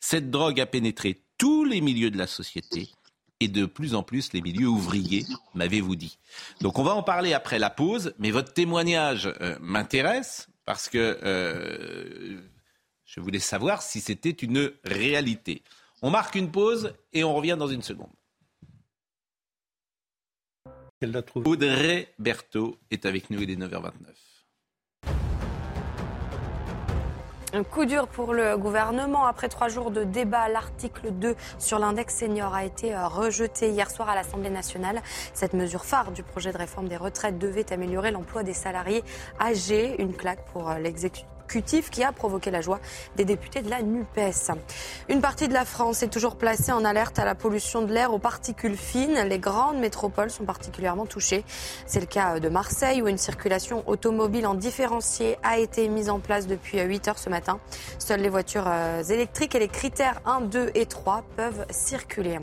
Cette 0.00 0.30
drogue 0.30 0.60
a 0.60 0.66
pénétré 0.66 1.22
tous 1.38 1.64
les 1.64 1.80
milieux 1.80 2.10
de 2.10 2.18
la 2.18 2.26
société 2.26 2.90
et 3.40 3.48
de 3.48 3.66
plus 3.66 3.94
en 3.94 4.02
plus 4.02 4.32
les 4.32 4.40
milieux 4.40 4.68
ouvriers, 4.68 5.24
m'avez-vous 5.54 5.96
dit. 5.96 6.18
Donc 6.60 6.78
on 6.78 6.82
va 6.82 6.94
en 6.94 7.02
parler 7.02 7.32
après 7.32 7.58
la 7.58 7.70
pause, 7.70 8.14
mais 8.18 8.30
votre 8.30 8.52
témoignage 8.52 9.32
euh, 9.40 9.56
m'intéresse 9.60 10.48
parce 10.64 10.88
que 10.88 11.18
euh, 11.22 12.40
je 13.14 13.20
voulais 13.20 13.38
savoir 13.38 13.80
si 13.82 14.00
c'était 14.00 14.30
une 14.30 14.72
réalité. 14.82 15.62
On 16.02 16.10
marque 16.10 16.34
une 16.34 16.50
pause 16.50 16.94
et 17.12 17.22
on 17.22 17.32
revient 17.32 17.54
dans 17.56 17.68
une 17.68 17.82
seconde. 17.82 18.10
Audrey 21.34 22.12
Berthaud 22.18 22.76
est 22.90 23.06
avec 23.06 23.30
nous, 23.30 23.40
il 23.42 23.50
est 23.50 23.56
9h29. 23.56 23.92
Un 27.52 27.62
coup 27.62 27.84
dur 27.84 28.08
pour 28.08 28.34
le 28.34 28.56
gouvernement. 28.56 29.26
Après 29.26 29.48
trois 29.48 29.68
jours 29.68 29.92
de 29.92 30.02
débat, 30.02 30.48
l'article 30.48 31.12
2 31.12 31.36
sur 31.60 31.78
l'index 31.78 32.16
senior 32.16 32.52
a 32.52 32.64
été 32.64 32.96
euh, 32.96 33.06
rejeté 33.06 33.68
hier 33.70 33.92
soir 33.92 34.08
à 34.08 34.16
l'Assemblée 34.16 34.50
nationale. 34.50 35.00
Cette 35.34 35.52
mesure 35.52 35.84
phare 35.84 36.10
du 36.10 36.24
projet 36.24 36.50
de 36.50 36.58
réforme 36.58 36.88
des 36.88 36.96
retraites 36.96 37.38
devait 37.38 37.72
améliorer 37.72 38.10
l'emploi 38.10 38.42
des 38.42 38.54
salariés 38.54 39.04
âgés. 39.40 39.94
Une 40.02 40.16
claque 40.16 40.44
pour 40.46 40.68
euh, 40.68 40.78
qui 41.46 42.02
a 42.02 42.12
provoqué 42.12 42.50
la 42.50 42.60
joie 42.60 42.80
des 43.16 43.24
députés 43.24 43.62
de 43.62 43.70
la 43.70 43.82
NUPES. 43.82 44.50
Une 45.08 45.20
partie 45.20 45.48
de 45.48 45.52
la 45.52 45.64
France 45.64 46.02
est 46.02 46.08
toujours 46.08 46.36
placée 46.36 46.72
en 46.72 46.84
alerte 46.84 47.18
à 47.18 47.24
la 47.24 47.34
pollution 47.34 47.82
de 47.82 47.92
l'air 47.92 48.12
aux 48.12 48.18
particules 48.18 48.76
fines. 48.76 49.18
Les 49.28 49.38
grandes 49.38 49.78
métropoles 49.78 50.30
sont 50.30 50.44
particulièrement 50.44 51.06
touchées. 51.06 51.44
C'est 51.86 52.00
le 52.00 52.06
cas 52.06 52.40
de 52.40 52.48
Marseille 52.48 53.02
où 53.02 53.08
une 53.08 53.18
circulation 53.18 53.88
automobile 53.88 54.46
en 54.46 54.54
différencié 54.54 55.36
a 55.42 55.58
été 55.58 55.88
mise 55.88 56.10
en 56.10 56.18
place 56.18 56.46
depuis 56.46 56.80
8 56.80 57.08
heures 57.08 57.18
ce 57.18 57.30
matin. 57.30 57.60
Seules 57.98 58.20
les 58.20 58.28
voitures 58.28 58.66
euh, 58.66 59.02
électriques 59.02 59.54
et 59.54 59.58
les 59.58 59.68
critères 59.68 60.20
1, 60.26 60.42
2 60.42 60.70
et 60.74 60.86
3 60.86 61.24
peuvent 61.36 61.66
circuler. 61.70 62.38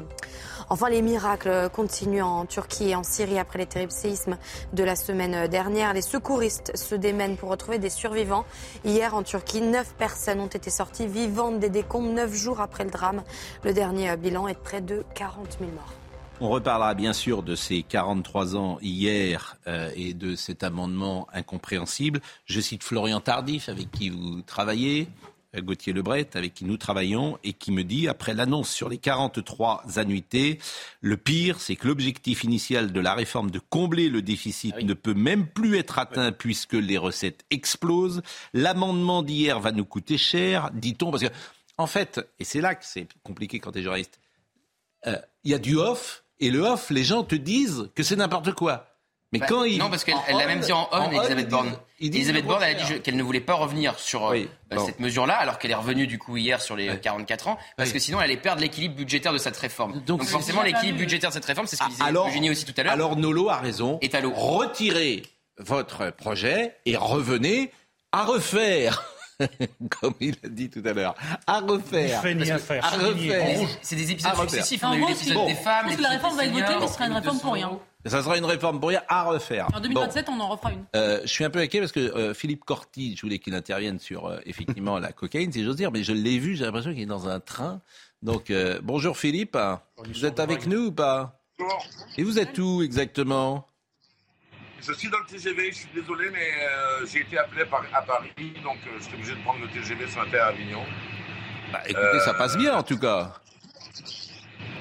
Enfin, 0.71 0.89
les 0.89 1.01
miracles 1.01 1.69
continuent 1.73 2.23
en 2.23 2.45
Turquie 2.45 2.91
et 2.91 2.95
en 2.95 3.03
Syrie 3.03 3.37
après 3.37 3.59
les 3.59 3.65
terribles 3.65 3.91
séismes 3.91 4.37
de 4.71 4.85
la 4.85 4.95
semaine 4.95 5.49
dernière. 5.49 5.93
Les 5.93 6.01
secouristes 6.01 6.71
se 6.77 6.95
démènent 6.95 7.35
pour 7.35 7.49
retrouver 7.49 7.77
des 7.77 7.89
survivants. 7.89 8.45
Hier, 8.85 9.13
en 9.13 9.21
Turquie, 9.21 9.59
neuf 9.59 9.93
personnes 9.95 10.39
ont 10.39 10.47
été 10.47 10.69
sorties 10.69 11.07
vivantes 11.07 11.59
des 11.59 11.69
décombres 11.69 12.13
neuf 12.13 12.33
jours 12.33 12.61
après 12.61 12.85
le 12.85 12.89
drame. 12.89 13.21
Le 13.65 13.73
dernier 13.73 14.15
bilan 14.15 14.47
est 14.47 14.53
de 14.53 14.59
près 14.59 14.79
de 14.79 15.03
40 15.13 15.57
000 15.59 15.71
morts. 15.71 15.93
On 16.39 16.47
reparlera 16.47 16.93
bien 16.93 17.11
sûr 17.11 17.43
de 17.43 17.53
ces 17.53 17.83
43 17.83 18.55
ans 18.55 18.77
hier 18.81 19.57
euh, 19.67 19.91
et 19.93 20.13
de 20.13 20.37
cet 20.37 20.63
amendement 20.63 21.27
incompréhensible. 21.33 22.21
Je 22.45 22.61
cite 22.61 22.85
Florian 22.85 23.19
Tardif, 23.19 23.67
avec 23.67 23.91
qui 23.91 24.09
vous 24.09 24.41
travaillez. 24.41 25.09
Gauthier 25.59 25.91
Lebret, 25.91 26.29
avec 26.33 26.53
qui 26.53 26.65
nous 26.65 26.77
travaillons, 26.77 27.37
et 27.43 27.53
qui 27.53 27.71
me 27.71 27.83
dit, 27.83 28.07
après 28.07 28.33
l'annonce 28.33 28.69
sur 28.69 28.87
les 28.87 28.97
43 28.97 29.83
annuités, 29.97 30.59
le 31.01 31.17
pire, 31.17 31.59
c'est 31.59 31.75
que 31.75 31.87
l'objectif 31.87 32.43
initial 32.43 32.93
de 32.93 32.99
la 33.01 33.13
réforme 33.13 33.51
de 33.51 33.59
combler 33.59 34.09
le 34.09 34.21
déficit 34.21 34.73
ah 34.77 34.83
ne 34.83 34.93
peut 34.93 35.13
même 35.13 35.47
plus 35.47 35.77
être 35.77 35.99
atteint 35.99 36.31
puisque 36.31 36.73
les 36.73 36.97
recettes 36.97 37.43
explosent. 37.49 38.21
L'amendement 38.53 39.23
d'hier 39.23 39.59
va 39.59 39.71
nous 39.71 39.85
coûter 39.85 40.17
cher, 40.17 40.71
dit-on, 40.73 41.11
parce 41.11 41.23
que, 41.23 41.33
en 41.77 41.87
fait, 41.87 42.21
et 42.39 42.45
c'est 42.45 42.61
là 42.61 42.75
que 42.75 42.85
c'est 42.85 43.07
compliqué 43.23 43.59
quand 43.59 43.73
tu 43.73 43.79
es 43.79 43.83
journaliste, 43.83 44.19
euh, 45.07 45.17
il 45.43 45.51
y 45.51 45.53
a 45.53 45.59
du 45.59 45.75
off, 45.75 46.23
et 46.39 46.49
le 46.49 46.61
off, 46.61 46.89
les 46.91 47.03
gens 47.03 47.23
te 47.23 47.35
disent 47.35 47.89
que 47.95 48.03
c'est 48.03 48.15
n'importe 48.15 48.53
quoi. 48.53 48.87
Mais 49.31 49.39
bah, 49.39 49.45
quand 49.47 49.63
il... 49.63 49.77
Non, 49.77 49.89
parce 49.89 50.03
qu'elle 50.03 50.15
l'a 50.29 50.47
même 50.47 50.59
dit 50.59 50.71
en 50.71 50.87
on, 50.91 51.11
Elisabeth 51.11 51.49
Borne. 51.49 51.75
Elisabeth 52.01 52.45
Borne, 52.45 52.63
elle 52.63 52.77
a 52.77 52.83
dit 52.83 53.01
qu'elle 53.01 53.15
ne 53.15 53.23
voulait 53.23 53.39
pas 53.39 53.53
revenir 53.53 53.97
sur 53.99 54.31
euh, 54.31 54.45
cette 54.85 54.99
mesure-là, 54.99 55.35
alors 55.35 55.59
qu'elle 55.59 55.71
est 55.71 55.75
revenue 55.75 56.07
du 56.07 56.17
coup 56.17 56.37
hier 56.37 56.61
sur 56.61 56.75
les 56.75 56.99
44 56.99 57.47
ans, 57.47 57.57
parce 57.77 57.91
que 57.91 57.99
sinon 57.99 58.19
elle 58.19 58.25
allait 58.25 58.37
perdre 58.37 58.61
l'équilibre 58.61 58.95
budgétaire 58.95 59.33
de 59.33 59.37
cette 59.37 59.57
réforme. 59.57 60.01
Donc, 60.01 60.23
forcément, 60.23 60.63
l'équilibre 60.63 60.97
budgétaire 60.99 61.29
de 61.29 61.33
cette 61.33 61.45
réforme, 61.45 61.67
c'est 61.67 61.75
ce 61.75 61.83
qu'il 61.83 61.91
disait 61.91 62.03
alors, 62.03 62.27
Eugénie 62.27 62.49
aussi 62.49 62.65
tout 62.65 62.73
à 62.77 62.83
l'heure. 62.83 62.93
Alors 62.93 63.15
Nolo 63.15 63.49
a 63.49 63.57
raison. 63.57 63.99
Est 64.01 64.15
à 64.15 64.21
l'eau. 64.21 64.33
Retirez 64.35 65.23
votre 65.57 66.11
projet 66.11 66.75
et 66.85 66.97
revenez 66.97 67.71
à 68.11 68.25
refaire. 68.25 69.03
comme 70.01 70.13
il 70.19 70.35
a 70.43 70.47
dit 70.47 70.69
tout 70.69 70.81
à 70.85 70.93
l'heure, 70.93 71.15
à 71.47 71.59
refaire. 71.59 72.19
à 72.19 72.57
faire. 72.57 72.85
À 72.85 72.89
refaire. 72.89 73.67
C'est 73.81 73.95
des 73.95 74.11
épisodes 74.11 74.35
successifs. 74.35 74.83
On 74.83 74.91
a 74.91 74.97
eu 74.97 75.05
l'épisode 75.07 75.47
des 75.47 75.55
femmes. 75.55 75.87
la 75.99 76.09
réforme 76.09 76.37
va 76.37 76.45
être 76.45 76.53
votée, 76.53 76.75
mais 76.79 76.87
ce 76.87 76.93
sera 76.93 77.07
une 77.07 77.13
réforme 77.13 77.39
pour 77.39 77.53
rien. 77.53 77.79
Ça 78.05 78.23
sera 78.23 78.37
une 78.37 78.45
réforme 78.45 78.79
pour 78.79 78.89
rien 78.89 79.03
à 79.07 79.23
refaire. 79.23 79.67
En 79.73 79.79
2027, 79.79 80.27
on 80.29 80.39
en 80.39 80.49
refera 80.49 80.71
une. 80.71 80.83
Euh, 80.95 81.21
je 81.23 81.27
suis 81.27 81.43
un 81.43 81.49
peu 81.51 81.59
inquiet 81.59 81.79
parce 81.79 81.91
que 81.91 81.99
euh, 81.99 82.33
Philippe 82.33 82.65
Corti, 82.65 83.15
je 83.15 83.21
voulais 83.21 83.37
qu'il 83.37 83.53
intervienne 83.53 83.99
sur 83.99 84.25
euh, 84.25 84.39
effectivement 84.45 84.97
la 84.97 85.11
cocaïne, 85.11 85.51
si 85.51 85.63
j'ose 85.63 85.75
dire, 85.75 85.91
mais 85.91 86.03
je 86.03 86.13
l'ai 86.13 86.39
vu, 86.39 86.55
j'ai 86.55 86.65
l'impression 86.65 86.91
qu'il 86.91 87.01
est 87.01 87.05
dans 87.05 87.29
un 87.29 87.39
train. 87.39 87.81
Donc 88.23 88.53
bonjour 88.83 89.17
Philippe, 89.17 89.57
vous 89.97 90.25
êtes 90.25 90.39
avec 90.39 90.67
nous 90.67 90.87
ou 90.87 90.91
pas? 90.91 91.39
Bonjour. 91.57 91.85
Et 92.17 92.23
vous 92.23 92.37
êtes 92.37 92.55
où 92.59 92.83
exactement? 92.83 93.65
Je 94.81 94.93
suis 94.93 95.09
dans 95.09 95.19
le 95.19 95.25
TGV, 95.25 95.71
je 95.71 95.77
suis 95.77 95.89
désolé, 95.93 96.29
mais 96.31 96.51
j'ai 97.11 97.19
été 97.21 97.37
appelé 97.37 97.63
à 97.93 98.01
Paris, 98.01 98.29
donc 98.63 98.77
je 98.97 99.03
suis 99.03 99.13
obligé 99.13 99.35
de 99.35 99.41
prendre 99.43 99.59
le 99.61 99.67
TGV 99.67 100.07
ce 100.07 100.17
matin 100.17 100.37
à 100.41 100.45
Avignon. 100.47 100.83
Bah, 101.71 101.81
écoutez, 101.87 102.19
ça 102.25 102.33
passe 102.33 102.57
bien 102.57 102.75
en 102.75 102.83
tout 102.83 102.97
cas. 102.97 103.33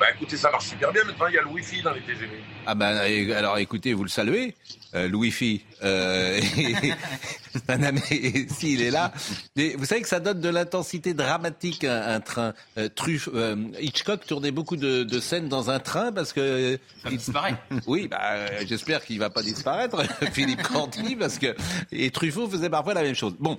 Bah 0.00 0.06
écoutez, 0.14 0.38
ça 0.38 0.50
marche 0.50 0.68
super 0.68 0.90
bien. 0.92 1.04
Maintenant, 1.04 1.26
il 1.26 1.34
y 1.34 1.38
a 1.38 1.42
le 1.42 1.48
Wi-Fi 1.48 1.82
dans 1.82 1.92
les 1.92 2.00
TGV. 2.00 2.30
Ah 2.64 2.74
ben, 2.74 2.96
alors 3.32 3.58
écoutez, 3.58 3.92
vous 3.92 4.02
le 4.02 4.08
saluez, 4.08 4.54
euh, 4.94 5.08
le 5.08 5.14
Wi-Fi. 5.14 5.62
Euh, 5.82 6.40
s'il 8.48 8.80
est 8.80 8.90
là. 8.90 9.12
Mais 9.56 9.74
vous 9.76 9.84
savez 9.84 10.00
que 10.00 10.08
ça 10.08 10.20
donne 10.20 10.40
de 10.40 10.48
l'intensité 10.48 11.12
dramatique 11.12 11.84
un, 11.84 12.20
train. 12.20 12.54
Euh, 12.78 12.88
euh, 13.34 13.56
Hitchcock 13.78 14.24
tournait 14.26 14.50
beaucoup 14.50 14.76
de, 14.76 15.02
de, 15.02 15.20
scènes 15.20 15.48
dans 15.48 15.68
un 15.68 15.80
train 15.80 16.12
parce 16.12 16.32
que. 16.32 16.78
Il 17.10 17.18
disparaît. 17.18 17.56
Oui, 17.86 18.08
bah, 18.08 18.64
j'espère 18.66 19.04
qu'il 19.04 19.18
va 19.18 19.30
pas 19.30 19.42
disparaître, 19.42 20.02
Philippe 20.32 20.62
Canty, 20.62 21.16
parce 21.16 21.38
que 21.38 21.54
et 21.92 22.10
Truffaut 22.10 22.48
faisait 22.48 22.70
parfois 22.70 22.94
la 22.94 23.02
même 23.02 23.14
chose. 23.14 23.34
Bon, 23.38 23.58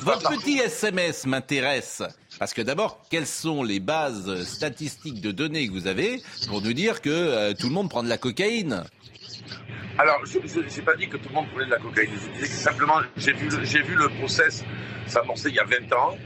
votre 0.00 0.30
petit 0.30 0.58
SMS 0.58 1.26
m'intéresse. 1.26 2.02
Parce 2.38 2.52
que 2.52 2.62
d'abord, 2.62 3.00
quelles 3.10 3.26
sont 3.26 3.62
les 3.62 3.80
bases 3.80 4.42
statistiques 4.44 5.20
de 5.20 5.30
données 5.30 5.68
que 5.68 5.72
vous 5.72 5.86
avez 5.86 6.20
pour 6.48 6.62
nous 6.62 6.72
dire 6.72 7.00
que 7.00 7.10
euh, 7.10 7.54
tout 7.54 7.68
le 7.68 7.72
monde 7.72 7.88
prend 7.88 8.02
de 8.02 8.08
la 8.08 8.18
cocaïne? 8.18 8.84
Alors, 9.96 10.20
je 10.26 10.38
n'ai 10.38 10.82
pas 10.84 10.96
dit 10.96 11.08
que 11.08 11.16
tout 11.16 11.28
le 11.28 11.34
monde 11.34 11.46
prenait 11.52 11.66
de 11.66 11.70
la 11.70 11.78
cocaïne. 11.78 12.10
Je 12.12 12.40
disais 12.40 12.46
simplement, 12.46 13.00
j'ai 13.16 13.32
vu, 13.32 13.48
j'ai 13.62 13.82
vu 13.82 13.94
le 13.94 14.08
process 14.08 14.64
s'amorcer 15.06 15.50
il 15.50 15.54
y 15.54 15.60
a 15.60 15.64
20 15.64 15.92
ans, 15.92 16.16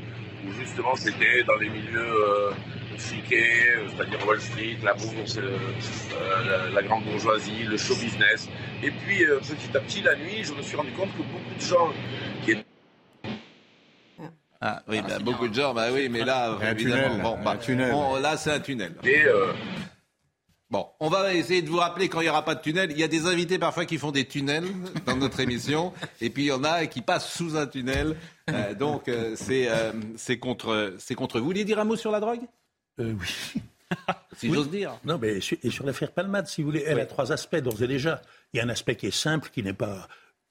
où 0.47 0.53
justement 0.53 0.95
c'était 0.97 1.43
dans 1.45 1.57
les 1.57 1.69
milieux 1.69 1.99
euh, 1.99 2.53
chiqués, 2.97 3.69
euh, 3.77 3.89
c'est-à-dire 3.95 4.27
Wall 4.27 4.41
Street, 4.41 4.79
la 4.83 4.95
bourse, 4.95 5.39
la, 5.39 6.71
la, 6.71 6.83
grande 6.83 7.05
bourgeoisie, 7.05 7.65
le 7.65 7.77
show 7.77 7.95
business. 7.97 8.49
Et 8.83 8.91
puis, 8.91 9.25
petit 9.27 9.77
à 9.77 9.81
petit, 9.81 10.01
la 10.01 10.17
nuit, 10.17 10.45
je 10.45 10.55
me 10.55 10.63
suis 10.63 10.77
rendu 10.77 10.93
compte 10.93 11.11
que 11.13 11.23
beaucoup 11.23 11.55
de 11.55 11.61
gens 11.61 11.93
qui 12.45 12.53
étaient 12.53 12.65
ah 14.61 14.83
oui, 14.89 15.01
bah, 15.07 15.19
beaucoup 15.21 15.49
de 15.49 15.55
gens, 15.55 15.73
bah 15.73 15.89
oui, 15.93 16.09
mais 16.09 16.25
là, 16.25 16.59
évidemment, 16.71 17.37
bon, 17.37 17.45
bah, 17.45 17.57
tunnel. 17.57 17.95
là, 18.21 18.37
c'est 18.37 18.51
un 18.51 18.61
tunnel. 18.61 18.95
Et 19.05 19.23
euh... 19.25 19.53
Bon, 20.71 20.87
on 21.01 21.09
va 21.09 21.33
essayer 21.33 21.63
de 21.63 21.69
vous 21.71 21.79
rappeler 21.79 22.11
quand 22.11 22.21
il 22.21 22.25
n'y 22.25 22.29
aura 22.29 22.45
pas 22.45 22.55
de 22.55 22.61
tunnel. 22.61 22.91
Il 22.91 22.99
y 22.99 23.03
a 23.03 23.09
des 23.09 23.25
invités 23.27 23.59
parfois 23.59 23.87
qui 23.87 23.97
font 23.97 24.11
des 24.11 24.27
tunnels 24.27 24.67
dans 25.07 25.17
notre 25.17 25.41
émission, 25.41 25.95
et 26.21 26.29
puis 26.29 26.45
il 26.45 26.47
y 26.49 26.53
en 26.53 26.63
a 26.63 26.87
qui 26.87 27.01
passent 27.01 27.33
sous 27.33 27.57
un 27.57 27.67
tunnel. 27.67 28.17
Euh, 28.51 28.75
donc 28.75 29.09
euh, 29.09 29.35
c'est 29.35 29.69
euh, 29.69 29.93
c'est 30.17 30.39
contre 30.39 30.95
c'est 30.99 31.15
contre 31.15 31.39
vous. 31.39 31.45
Vous 31.45 31.51
vouliez 31.51 31.65
dire 31.65 31.79
un 31.79 31.85
mot 31.85 31.97
sur 31.97 32.11
la 32.11 32.21
drogue? 32.21 32.43
Euh, 33.01 33.15
Oui. 33.19 33.63
si 34.37 34.53
j'ose 34.53 34.69
dire. 34.69 34.93
Non, 35.05 35.19
mais 35.19 35.39
et 35.39 35.71
sur 35.71 35.87
l'affaire 35.87 36.13
Palmade, 36.13 36.47
si 36.49 36.61
vous 36.61 36.69
voulez, 36.69 36.85
elle 36.87 37.01
a 37.01 37.07
trois 37.07 37.33
aspects 37.33 37.57
d'ores 37.57 37.83
et 37.83 37.87
déjà. 37.87 38.21
Il 38.53 38.59
y 38.59 38.61
a 38.61 38.65
un 38.65 38.69
aspect 38.69 38.97
qui 38.97 39.07
est 39.07 39.11
simple, 39.11 39.49
qui 39.51 39.63
n'est 39.63 39.73
pas 39.73 40.07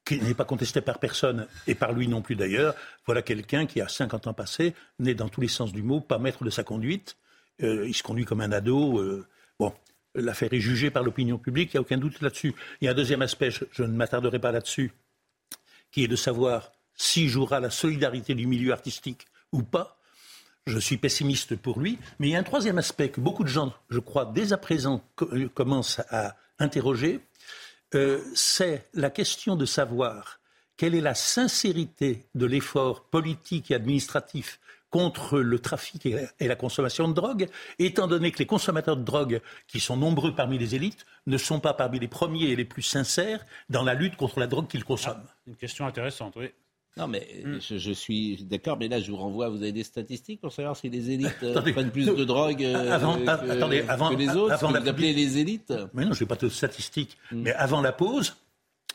qui 0.07 0.19
n'est 0.21 0.33
pas 0.33 0.45
contesté 0.45 0.81
par 0.81 0.99
personne 0.99 1.47
et 1.67 1.75
par 1.75 1.91
lui 1.91 2.07
non 2.07 2.21
plus 2.21 2.35
d'ailleurs. 2.35 2.75
Voilà 3.05 3.21
quelqu'un 3.21 3.65
qui 3.65 3.81
a 3.81 3.87
50 3.87 4.27
ans 4.27 4.33
passé, 4.33 4.73
né 4.99 5.13
dans 5.13 5.27
tous 5.27 5.41
les 5.41 5.47
sens 5.47 5.73
du 5.73 5.83
mot, 5.83 5.99
pas 5.99 6.17
maître 6.17 6.43
de 6.43 6.49
sa 6.49 6.63
conduite. 6.63 7.17
Euh, 7.61 7.87
il 7.87 7.93
se 7.93 8.03
conduit 8.03 8.25
comme 8.25 8.41
un 8.41 8.51
ado. 8.51 8.99
Euh, 8.99 9.27
bon, 9.59 9.73
l'affaire 10.15 10.53
est 10.53 10.59
jugée 10.59 10.91
par 10.91 11.03
l'opinion 11.03 11.37
publique, 11.37 11.71
il 11.73 11.77
n'y 11.77 11.79
a 11.79 11.81
aucun 11.81 11.97
doute 11.97 12.21
là-dessus. 12.21 12.55
Il 12.79 12.85
y 12.85 12.87
a 12.87 12.91
un 12.91 12.95
deuxième 12.95 13.21
aspect, 13.21 13.51
je, 13.51 13.83
ne 13.83 13.87
m'attarderai 13.87 14.39
pas 14.39 14.51
là-dessus, 14.51 14.93
qui 15.91 16.03
est 16.03 16.07
de 16.07 16.15
savoir 16.15 16.71
s'il 16.95 17.27
jouera 17.27 17.59
la 17.59 17.69
solidarité 17.69 18.33
du 18.33 18.47
milieu 18.47 18.71
artistique 18.71 19.27
ou 19.51 19.61
pas. 19.61 19.99
je 20.65 20.79
suis 20.79 20.97
pessimiste 20.97 21.55
pour 21.55 21.79
lui. 21.79 21.97
Mais 22.19 22.27
il 22.27 22.31
y 22.31 22.35
a 22.35 22.39
un 22.39 22.43
troisième 22.43 22.77
aspect 22.77 23.09
que 23.09 23.21
beaucoup 23.21 23.43
de 23.43 23.49
gens, 23.49 23.73
je 23.89 23.99
crois, 23.99 24.25
dès 24.25 24.53
à 24.53 24.57
présent 24.57 25.03
euh, 25.21 25.47
commencent 25.49 26.01
à 26.09 26.35
interroger. 26.59 27.21
Euh, 27.95 28.21
c'est 28.36 28.89
la 28.93 29.10
question 29.10 29.56
de 29.56 29.65
savoir 29.65 30.39
quelle 30.76 30.93
est 30.93 31.02
la 31.02 31.15
sincérité 31.15 32.28
de 32.36 32.45
l'effort 32.45 33.06
politique 33.06 33.71
et 33.71 33.76
administratif 33.76 34.60
contre 34.89 35.39
le 35.39 35.60
trafic 35.60 36.06
et 36.06 36.47
la 36.47 36.56
consommation 36.56 37.10
de 37.10 37.13
drogue, 37.13 37.50
étant 37.78 38.08
donné 38.08 38.32
que 38.32 38.39
les 38.39 38.45
consommateurs 38.45 38.95
de 38.95 39.04
drogue, 39.04 39.41
qui 39.67 39.82
sont 39.82 39.97
nombreux 39.97 40.34
parmi 40.34 40.58
les 40.58 40.76
élites, 40.76 41.06
ne 41.26 41.38
sont 41.38 41.60
pas 41.60 41.73
parmi 41.73 42.00
les 42.00 42.08
premiers 42.08 42.45
et 42.45 42.56
les 42.56 42.63
plus 42.63 42.84
sincères 42.84 43.45
dans 43.69 43.84
la 43.84 43.95
lutte 43.95 44.15
contre 44.15 44.39
la 44.39 44.47
drogue 44.47 44.67
qu'ils 44.67 44.86
consomment. 44.86 45.26
Ah, 45.28 45.36
une 45.47 45.56
question 45.58 45.86
intéressante, 45.86 46.36
oui. 46.38 46.52
Non, 46.97 47.07
mais 47.07 47.27
hmm. 47.43 47.57
je, 47.60 47.91
suis 47.91 48.43
d'accord, 48.43 48.77
mais 48.79 48.88
là, 48.88 48.99
je 48.99 49.12
vous 49.12 49.17
renvoie, 49.17 49.49
vous 49.49 49.62
avez 49.62 49.71
des 49.71 49.83
statistiques 49.83 50.41
pour 50.41 50.51
savoir 50.51 50.75
si 50.75 50.89
les 50.89 51.12
élites 51.12 51.43
euh, 51.43 51.62
prennent 51.62 51.91
plus 51.91 52.05
de 52.05 52.23
drogue 52.23 52.63
euh, 52.63 52.91
avant, 52.91 53.17
que, 53.17 53.29
attendez, 53.29 53.83
avant, 53.88 54.10
les 54.10 54.29
autres, 54.29 54.53
avant 54.53 54.69
vous 54.69 54.88
appelez 54.88 55.13
les 55.13 55.38
élites 55.38 55.73
Mais 55.93 56.05
non, 56.05 56.13
je 56.13 56.23
n'ai 56.23 56.27
pas 56.27 56.36
de 56.36 56.49
statistiques. 56.49 57.17
Hmm. 57.31 57.41
Mais 57.43 57.53
avant 57.53 57.81
la 57.81 57.91
pause, 57.91 58.36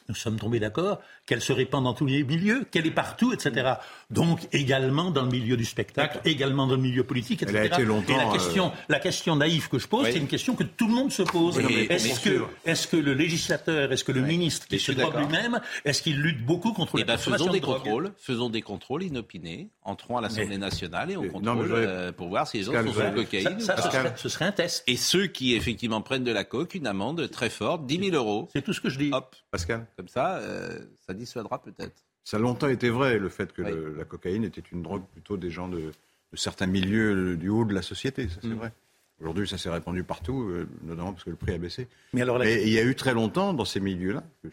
nous 0.09 0.15
sommes 0.15 0.38
tombés 0.38 0.61
d'accord 0.61 1.01
qu'elle 1.27 1.41
se 1.41 1.53
répand 1.53 1.85
dans 1.85 1.95
tous 1.95 2.07
les 2.07 2.23
milieux, 2.25 2.65
qu'elle 2.71 2.87
est 2.87 2.91
partout, 2.91 3.33
etc. 3.33 3.75
Donc 4.11 4.41
également 4.53 5.11
dans 5.11 5.23
le 5.23 5.31
milieu 5.31 5.57
du 5.57 5.65
spectacle, 5.65 6.21
également 6.25 6.67
dans 6.67 6.77
le 6.77 6.83
milieu 6.83 7.05
politique, 7.05 7.43
etc. 7.43 7.59
Elle 7.59 7.73
a 7.73 7.75
été 7.77 7.85
longtemps, 7.85 8.15
Et 8.15 8.25
la 8.25 8.33
question, 8.33 8.67
euh, 8.67 8.85
la 8.88 9.01
question 9.01 9.37
naïve 9.37 9.69
que 9.69 9.79
je 9.79 9.88
pose, 9.88 10.07
c'est 10.07 10.19
une 10.19 10.29
question 10.29 10.55
que 10.55 10.65
tout 10.65 10.88
le 10.88 10.95
monde 10.95 11.12
se 11.12 11.23
pose. 11.23 11.59
est-ce 11.59 12.21
que, 12.21 12.43
est 12.65 12.91
que 12.91 12.97
le 12.97 13.15
législateur, 13.15 13.93
est-ce 13.93 14.05
que 14.05 14.12
le 14.12 14.23
ministre 14.23 14.67
qui 14.67 14.79
se 14.79 14.93
drogue 14.93 15.17
lui-même, 15.17 15.61
est-ce 15.85 16.03
qu'il 16.03 16.21
lutte 16.21 16.45
beaucoup 16.45 16.73
contre 16.73 16.99
et 16.99 17.03
eh 17.03 17.05
la 17.05 17.15
ben, 17.15 17.19
faisons 17.19 17.51
des 17.51 17.61
contrôles, 17.61 18.12
faisons 18.19 18.51
des 18.51 18.62
contrôles 18.62 19.03
inopinés, 19.03 19.71
entrons 19.83 20.19
à 20.19 20.21
l'Assemblée 20.21 20.59
nationale 20.59 21.11
et 21.11 21.17
on 21.17 21.29
contrôle 21.29 21.73
euh, 21.73 22.12
pour 22.12 22.29
voir 22.29 22.47
si 22.47 22.59
les 22.59 22.69
autres 22.69 22.83
sont 22.85 22.93
sous 22.93 23.15
cocaïne. 23.15 23.61
Ça, 23.61 23.77
ce, 24.17 24.29
serait, 24.29 24.45
un 24.45 24.53
test. 24.53 24.83
Et 24.87 24.97
ceux 24.97 25.27
qui 25.27 25.55
effectivement 25.55 26.03
prennent 26.03 26.25
de 26.25 26.33
la 26.33 26.45
coke, 26.45 26.75
une 26.75 26.87
amende 26.87 27.31
très 27.31 27.51
forte, 27.51 27.87
10 27.87 28.11
000 28.11 28.17
euros. 28.17 28.49
C'est 28.53 28.62
tout 28.62 28.73
ce 28.73 28.81
que 28.81 28.88
je 28.88 28.99
dis. 28.99 29.11
Hop, 29.12 29.35
Pascal. 29.51 29.87
Comme 30.03 30.09
ça, 30.09 30.38
euh, 30.38 30.81
ça 31.07 31.15
dissuadera 31.15 31.62
peut-être. 31.62 32.03
Ça 32.25 32.37
a 32.37 32.41
longtemps 32.41 32.67
été 32.67 32.91
vrai, 32.91 33.21
le 33.21 33.29
fait 33.29 33.53
que 33.53 33.62
la 33.62 34.05
cocaïne 34.05 34.43
était 34.43 34.62
une 34.73 34.83
drogue 34.83 35.05
plutôt 35.12 35.37
des 35.37 35.49
gens 35.49 35.69
de, 35.69 35.93
certains 36.35 36.67
milieux 36.67 37.37
du 37.37 37.49
haut 37.49 37.65
de 37.65 37.73
la 37.73 37.83
société, 37.83 38.29
ça 38.29 38.41
c'est 38.43 38.49
mm. 38.49 38.55
vrai. 38.55 38.73
Aujourd'hui, 39.21 39.47
ça 39.47 39.59
s'est 39.59 39.71
répandu 39.71 40.03
partout, 40.03 40.43
euh, 40.43 40.69
notamment 40.83 41.12
parce 41.12 41.23
que 41.23 41.31
le 41.31 41.37
prix 41.37 41.53
a 41.53 41.59
baissé. 41.59 41.87
Mais 42.15 42.23
alors, 42.23 42.45
il 42.45 42.69
y 42.69 42.81
a 42.81 42.83
eu 42.83 42.97
très 42.97 43.15
longtemps, 43.15 43.55
dans 43.55 43.65
ces 43.65 43.79
milieux-là, 43.79 44.25
je, 44.43 44.51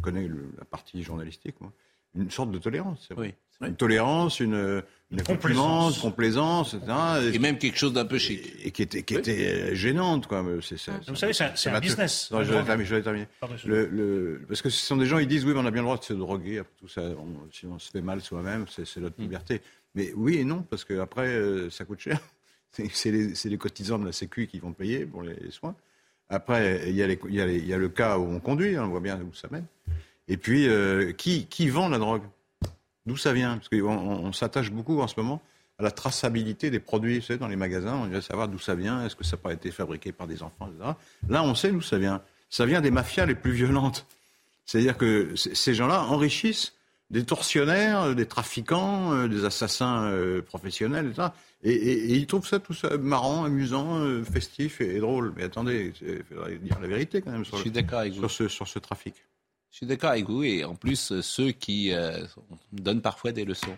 connais 0.00 0.28
la 0.56 0.64
partie 0.66 1.02
journalistique, 1.02 1.56
moi, 1.60 1.72
une 2.14 2.30
sorte 2.30 2.52
de 2.52 2.58
tolérance. 2.58 3.08
Oui. 3.16 3.34
Une 3.60 3.74
tolérance, 3.74 4.38
une, 4.38 4.84
une 5.12 5.22
complaisance, 5.22 5.98
complaisance, 5.98 6.74
etc. 6.74 6.92
Et 7.34 7.38
même 7.38 7.58
quelque 7.58 7.78
chose 7.78 7.92
d'un 7.92 8.06
peu 8.06 8.16
chic. 8.16 8.40
Et, 8.64 8.70
qui 8.70 8.82
était, 8.82 9.02
qui 9.02 9.14
était 9.14 9.74
gênante, 9.76 10.26
quoi. 10.26 10.42
C'est, 10.62 10.76
Vous 11.06 11.16
savez, 11.16 11.34
c'est 11.34 11.70
un, 11.70 11.80
business. 11.80 12.30
Non, 12.30 12.42
je 12.42 12.52
vais 12.52 12.62
terminer. 12.64 12.88
Je 12.88 12.94
vais 12.94 13.02
terminer. 13.02 13.26
le, 13.66 13.86
le, 13.86 14.44
parce 14.48 14.62
que 14.62 14.70
ce 14.70 14.86
sont 14.86 14.96
des 14.96 15.06
gens, 15.06 15.18
ils 15.18 15.28
disent, 15.28 15.44
oui, 15.44 15.52
mais 15.52 15.60
on 15.60 15.66
a 15.66 15.70
bien 15.70 15.82
le 15.82 15.86
droit 15.86 15.98
de 15.98 16.04
se 16.04 16.14
droguer, 16.14 16.60
après 16.60 16.74
tout 16.78 16.88
ça, 16.88 17.02
on, 17.02 17.50
si 17.52 17.66
on 17.66 17.78
se 17.78 17.90
fait 17.90 18.00
mal 18.00 18.22
soi-même, 18.22 18.64
c'est, 18.68 18.96
notre 18.98 19.18
mm. 19.18 19.22
liberté. 19.22 19.60
Mais 19.94 20.12
oui 20.16 20.38
et 20.38 20.44
non, 20.44 20.62
parce 20.62 20.84
qu'après, 20.84 21.28
euh, 21.28 21.68
ça 21.68 21.84
coûte 21.84 22.00
cher. 22.00 22.18
C'est 22.74 23.10
les, 23.10 23.34
les, 23.44 23.58
cotisants 23.58 23.98
de 23.98 24.06
la 24.06 24.12
Sécu 24.12 24.46
qui 24.46 24.58
vont 24.58 24.72
payer 24.72 25.04
pour 25.04 25.22
les, 25.22 25.50
soins. 25.50 25.76
Après, 26.30 26.88
il 26.88 26.96
y, 26.96 27.02
a 27.02 27.06
les, 27.06 27.20
il, 27.28 27.34
y 27.34 27.40
a 27.42 27.46
il 27.46 27.66
y, 27.66 27.74
a 27.74 27.76
le 27.76 27.90
cas 27.90 28.16
où 28.16 28.22
on 28.22 28.40
conduit, 28.40 28.76
hein, 28.76 28.84
on 28.86 28.88
voit 28.88 29.00
bien 29.00 29.20
où 29.20 29.34
ça 29.34 29.48
mène. 29.50 29.66
Et 30.26 30.38
puis, 30.38 30.66
euh, 30.68 31.12
qui, 31.12 31.44
qui 31.48 31.68
vend 31.68 31.90
la 31.90 31.98
drogue? 31.98 32.22
D'où 33.06 33.16
ça 33.16 33.32
vient? 33.32 33.56
Parce 33.56 33.68
qu'on 33.68 33.88
on, 33.88 34.32
s'attache 34.32 34.70
beaucoup 34.70 35.00
en 35.00 35.08
ce 35.08 35.14
moment 35.18 35.42
à 35.78 35.82
la 35.82 35.90
traçabilité 35.90 36.70
des 36.70 36.80
produits. 36.80 37.18
Vous 37.18 37.26
savez, 37.26 37.38
dans 37.38 37.48
les 37.48 37.56
magasins, 37.56 37.94
on 37.94 38.06
veut 38.06 38.20
savoir 38.20 38.48
d'où 38.48 38.58
ça 38.58 38.74
vient, 38.74 39.04
est-ce 39.04 39.16
que 39.16 39.24
ça 39.24 39.36
n'a 39.36 39.42
pas 39.42 39.52
été 39.52 39.70
fabriqué 39.70 40.12
par 40.12 40.26
des 40.26 40.42
enfants, 40.42 40.68
etc. 40.68 40.92
Là, 41.28 41.42
on 41.42 41.54
sait 41.54 41.72
d'où 41.72 41.80
ça 41.80 41.98
vient. 41.98 42.22
Ça 42.50 42.66
vient 42.66 42.80
des 42.80 42.90
mafias 42.90 43.26
les 43.26 43.34
plus 43.34 43.52
violentes. 43.52 44.06
C'est-à-dire 44.64 44.96
que 44.96 45.34
ces 45.34 45.74
gens-là 45.74 46.02
enrichissent 46.02 46.74
des 47.12 47.24
tortionnaires, 47.24 48.14
des 48.14 48.26
trafiquants, 48.26 49.12
euh, 49.12 49.28
des 49.28 49.44
assassins 49.44 50.04
euh, 50.04 50.40
professionnels, 50.40 51.08
etc. 51.08 51.28
Et, 51.62 51.72
et, 51.72 52.16
ils 52.16 52.26
trouvent 52.26 52.46
ça 52.46 52.58
tout 52.58 52.72
ça 52.72 52.96
marrant, 52.96 53.44
amusant, 53.44 53.98
euh, 53.98 54.24
festif 54.24 54.80
et, 54.80 54.98
drôle. 54.98 55.32
Mais 55.36 55.44
attendez, 55.44 55.92
il 56.00 56.24
faudrait 56.24 56.56
dire 56.56 56.78
la 56.80 56.88
vérité 56.88 57.20
quand 57.20 57.30
même 57.30 57.44
sur, 57.44 57.58
ce, 58.30 58.48
sur 58.48 58.66
ce 58.66 58.78
trafic. 58.78 59.14
Je 59.72 59.78
suis 59.78 59.86
d'accord 59.86 60.10
avec 60.10 60.28
vous. 60.28 60.44
Et 60.44 60.64
en 60.64 60.74
plus, 60.74 61.20
ceux 61.22 61.50
qui 61.50 61.92
euh, 61.92 62.24
donnent 62.72 63.00
parfois 63.00 63.32
des 63.32 63.44
leçons. 63.44 63.76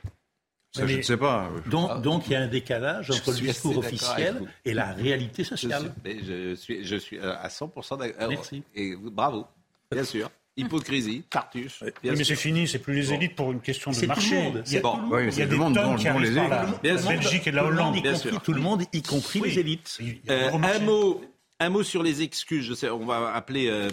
Ça, 0.72 0.88
je 0.88 0.96
ne 0.96 1.02
sais 1.02 1.16
pas. 1.16 1.48
Donc, 1.70 2.02
donc, 2.02 2.26
il 2.26 2.33
y 2.33 2.35
a 2.35 2.40
un 2.40 2.48
décalage 2.48 3.09
entre 3.12 3.30
le 3.30 3.38
discours 3.38 3.78
officiel 3.78 4.42
et 4.64 4.74
la 4.74 4.92
réalité 4.92 5.44
sociale. 5.44 5.94
Je 6.04 6.57
suis, 6.57 6.85
je 6.85 6.96
suis, 6.96 7.18
euh, 7.18 7.37
à 7.37 7.46
100% 7.46 7.98
d'accord. 7.98 8.22
Euh, 8.22 8.28
Merci. 8.28 8.64
Et 8.74 8.96
bravo, 8.96 9.46
bien 9.90 10.02
sûr. 10.02 10.30
Hypocrisie, 10.57 11.24
tartuche. 11.30 11.83
mais 12.04 12.22
c'est 12.22 12.37
fini, 12.37 12.68
c'est 12.68 12.78
plus 12.78 12.94
les 12.94 13.12
élites 13.12 13.35
pour 13.35 13.50
une 13.50 13.61
question 13.61 13.90
de 13.90 14.07
marché. 14.07 14.52
C'est 14.64 14.80
bon. 14.80 15.00
Oui, 15.11 15.28
il 15.28 15.38
y 15.38 15.42
a 15.42 15.46
des 15.46 15.57
monde 15.57 15.74
dont, 15.74 15.94
les 16.18 16.37
élites. 16.37 16.50
La 16.83 16.96
Belgique 17.09 17.46
et 17.46 17.52
la 17.52 17.64
Hollande, 17.64 18.00
bien 18.00 18.16
sûr. 18.16 18.40
Tout 18.42 18.52
le 18.52 18.61
monde, 18.61 18.83
y 18.92 19.02
compris 19.02 19.40
les 19.40 19.61
élites. 19.61 20.00
un 20.28 20.78
mot 20.80 21.22
un 21.64 21.70
mot 21.70 21.83
sur 21.83 22.03
les 22.03 22.22
excuses. 22.22 22.64
Je 22.64 22.74
sais, 22.74 22.90
on 22.90 23.07
va 23.07 23.35
appeler 23.35 23.68
euh, 23.68 23.90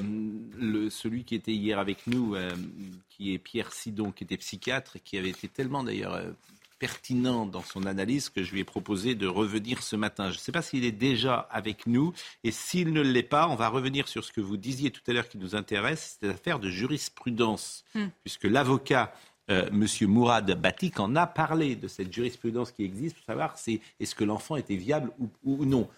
le, 0.60 0.90
celui 0.90 1.24
qui 1.24 1.36
était 1.36 1.54
hier 1.54 1.80
avec 1.80 2.06
nous, 2.08 2.36
euh, 2.36 2.52
qui 3.10 3.34
est 3.34 3.38
Pierre 3.38 3.72
Sidon, 3.72 4.12
qui 4.12 4.24
était 4.24 4.38
psychiatre 4.38 4.98
et 4.98 5.00
qui 5.00 5.18
avait 5.18 5.30
été 5.30 5.48
tellement 5.48 5.84
d'ailleurs 5.84 6.14
euh, 6.14 6.32
pertinent 6.80 7.46
dans 7.46 7.64
son 7.64 7.86
analyse 7.86 8.30
que 8.30 8.44
je 8.44 8.52
lui 8.52 8.60
ai 8.60 8.64
proposé 8.64 9.16
de 9.16 9.28
revenir 9.28 9.84
ce 9.84 9.96
matin. 9.96 10.32
Je 10.32 10.36
ne 10.36 10.40
sais 10.40 10.52
pas 10.52 10.62
s'il 10.62 10.84
est 10.84 10.92
déjà 10.92 11.48
avec 11.52 11.88
nous 11.88 12.14
et 12.44 12.52
s'il 12.52 12.92
ne 12.92 13.02
l'est 13.02 13.24
pas, 13.24 13.48
on 13.48 13.56
va 13.56 13.70
revenir 13.70 14.08
sur 14.08 14.24
ce 14.24 14.32
que 14.32 14.42
vous 14.42 14.58
disiez 14.58 14.92
tout 14.92 15.02
à 15.08 15.14
l'heure 15.14 15.30
qui 15.30 15.38
nous 15.38 15.56
intéresse, 15.56 16.18
c'est 16.20 16.28
l'affaire 16.28 16.60
de 16.60 16.70
jurisprudence, 16.70 17.86
hmm. 17.96 18.08
puisque 18.24 18.46
l'avocat 18.46 19.14
Monsieur 19.74 20.08
Mourad 20.08 20.50
Batik 20.62 21.02
en 21.02 21.14
a 21.18 21.28
parlé 21.28 21.76
de 21.76 21.90
cette 21.90 22.14
jurisprudence 22.14 22.72
qui 22.72 22.86
existe 22.86 23.18
pour 23.18 23.26
savoir 23.26 23.58
c'est 23.58 23.82
est-ce 24.00 24.16
que 24.16 24.24
l'enfant 24.24 24.56
était 24.56 24.78
viable 24.78 25.12
ou 25.44 25.66
non. 25.66 25.90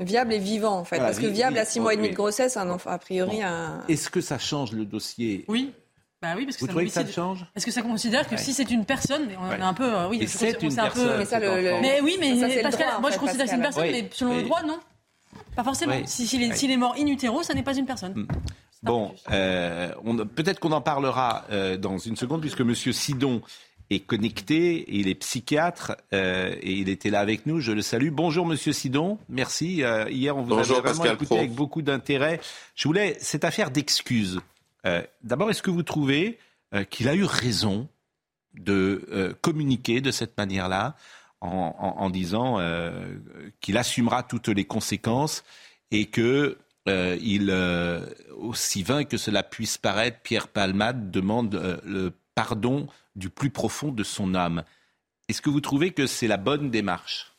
Viable 0.00 0.32
et 0.32 0.38
vivant, 0.38 0.78
en 0.78 0.84
fait. 0.84 0.98
Parce 0.98 1.18
que 1.18 1.26
viable 1.26 1.58
à 1.58 1.64
6 1.64 1.80
mois 1.80 1.94
et 1.94 1.96
demi 1.96 2.10
de 2.10 2.14
grossesse, 2.14 2.56
un 2.56 2.70
enfant, 2.70 2.90
a 2.90 2.98
priori, 2.98 3.42
un... 3.42 3.82
Est-ce 3.88 4.10
que 4.10 4.20
ça 4.20 4.38
change 4.38 4.72
le 4.72 4.84
dossier 4.84 5.44
Oui. 5.48 5.72
Bah 6.22 6.34
oui, 6.36 6.44
parce 6.44 6.56
que 6.56 6.60
Vous 6.60 6.66
ça 6.66 6.72
trouvez 6.72 6.86
que 6.86 6.92
ça 6.92 7.06
change 7.06 7.46
Est-ce 7.56 7.64
que 7.64 7.72
ça 7.72 7.80
considère 7.80 8.28
que 8.28 8.36
si 8.36 8.52
c'est 8.52 8.70
une 8.70 8.84
personne, 8.84 9.28
on 9.40 9.52
est 9.52 9.62
un 9.62 9.72
peu, 9.72 9.94
euh, 9.94 10.08
oui, 10.08 10.26
c'est 10.28 10.62
une 10.62 10.74
personne. 10.74 11.08
Peu... 11.08 11.18
Mais, 11.18 11.24
ça, 11.24 11.38
le, 11.38 11.80
mais 11.80 12.00
oui, 12.02 12.18
mais 12.20 12.34
moi 13.00 13.10
je 13.10 13.18
considère 13.18 13.46
que 13.46 13.50
c'est 13.50 13.56
une 13.56 13.62
personne, 13.62 13.90
mais 13.90 14.08
selon 14.12 14.36
le 14.36 14.42
droit, 14.42 14.62
non. 14.62 14.78
Pas 15.56 15.64
forcément. 15.64 15.94
S'il 16.04 16.42
est, 16.42 16.76
mort 16.76 16.94
in 16.98 17.06
utero, 17.06 17.42
ça 17.42 17.54
n'est 17.54 17.62
pas 17.62 17.74
une 17.74 17.86
personne. 17.86 18.12
Hmm. 18.14 18.26
Bon, 18.82 19.14
euh, 19.30 19.92
peut-être 20.34 20.58
qu'on 20.58 20.72
en 20.72 20.80
parlera 20.80 21.44
euh, 21.50 21.76
dans 21.76 21.98
une 21.98 22.16
seconde, 22.16 22.40
puisque 22.40 22.62
Monsieur 22.62 22.92
Sidon 22.92 23.42
est 23.90 24.00
connecté, 24.00 24.84
il 24.88 25.08
est 25.08 25.16
psychiatre 25.16 25.96
euh, 26.12 26.54
et 26.62 26.72
il 26.74 26.88
était 26.88 27.10
là 27.10 27.20
avec 27.20 27.44
nous. 27.46 27.60
Je 27.60 27.72
le 27.72 27.82
salue. 27.82 28.10
Bonjour 28.10 28.46
Monsieur 28.46 28.72
Sidon, 28.72 29.18
merci. 29.28 29.82
Euh, 29.82 30.08
hier 30.08 30.36
on 30.36 30.42
vous 30.42 30.54
a 30.54 30.62
vraiment 30.62 31.04
écouté 31.04 31.38
avec 31.38 31.52
beaucoup 31.52 31.82
d'intérêt. 31.82 32.40
Je 32.76 32.86
voulais 32.86 33.16
cette 33.20 33.44
affaire 33.44 33.70
d'excuses. 33.70 34.40
Euh, 34.86 35.02
d'abord, 35.24 35.50
est-ce 35.50 35.62
que 35.62 35.70
vous 35.70 35.82
trouvez 35.82 36.38
qu'il 36.88 37.08
a 37.08 37.16
eu 37.16 37.24
raison 37.24 37.88
de 38.54 39.36
communiquer 39.40 40.00
de 40.00 40.12
cette 40.12 40.38
manière-là 40.38 40.94
en, 41.40 41.74
en, 41.98 42.10
disant 42.10 42.58
qu'il 43.60 43.76
assumera 43.76 44.22
toutes 44.22 44.46
les 44.46 44.64
conséquences 44.64 45.42
et 45.90 46.06
que 46.06 46.58
il, 46.86 47.52
aussi 48.38 48.84
vain 48.84 49.02
que 49.02 49.16
cela 49.16 49.42
puisse 49.42 49.78
paraître, 49.78 50.20
Pierre 50.20 50.46
Palmade 50.46 51.10
demande 51.10 51.80
le 51.84 52.12
pardon 52.34 52.86
du 53.16 53.30
plus 53.30 53.50
profond 53.50 53.92
de 53.92 54.04
son 54.04 54.34
âme. 54.34 54.64
Est-ce 55.28 55.42
que 55.42 55.50
vous 55.50 55.60
trouvez 55.60 55.92
que 55.92 56.06
c'est 56.06 56.26
la 56.26 56.36
bonne 56.36 56.70
démarche? 56.70 57.32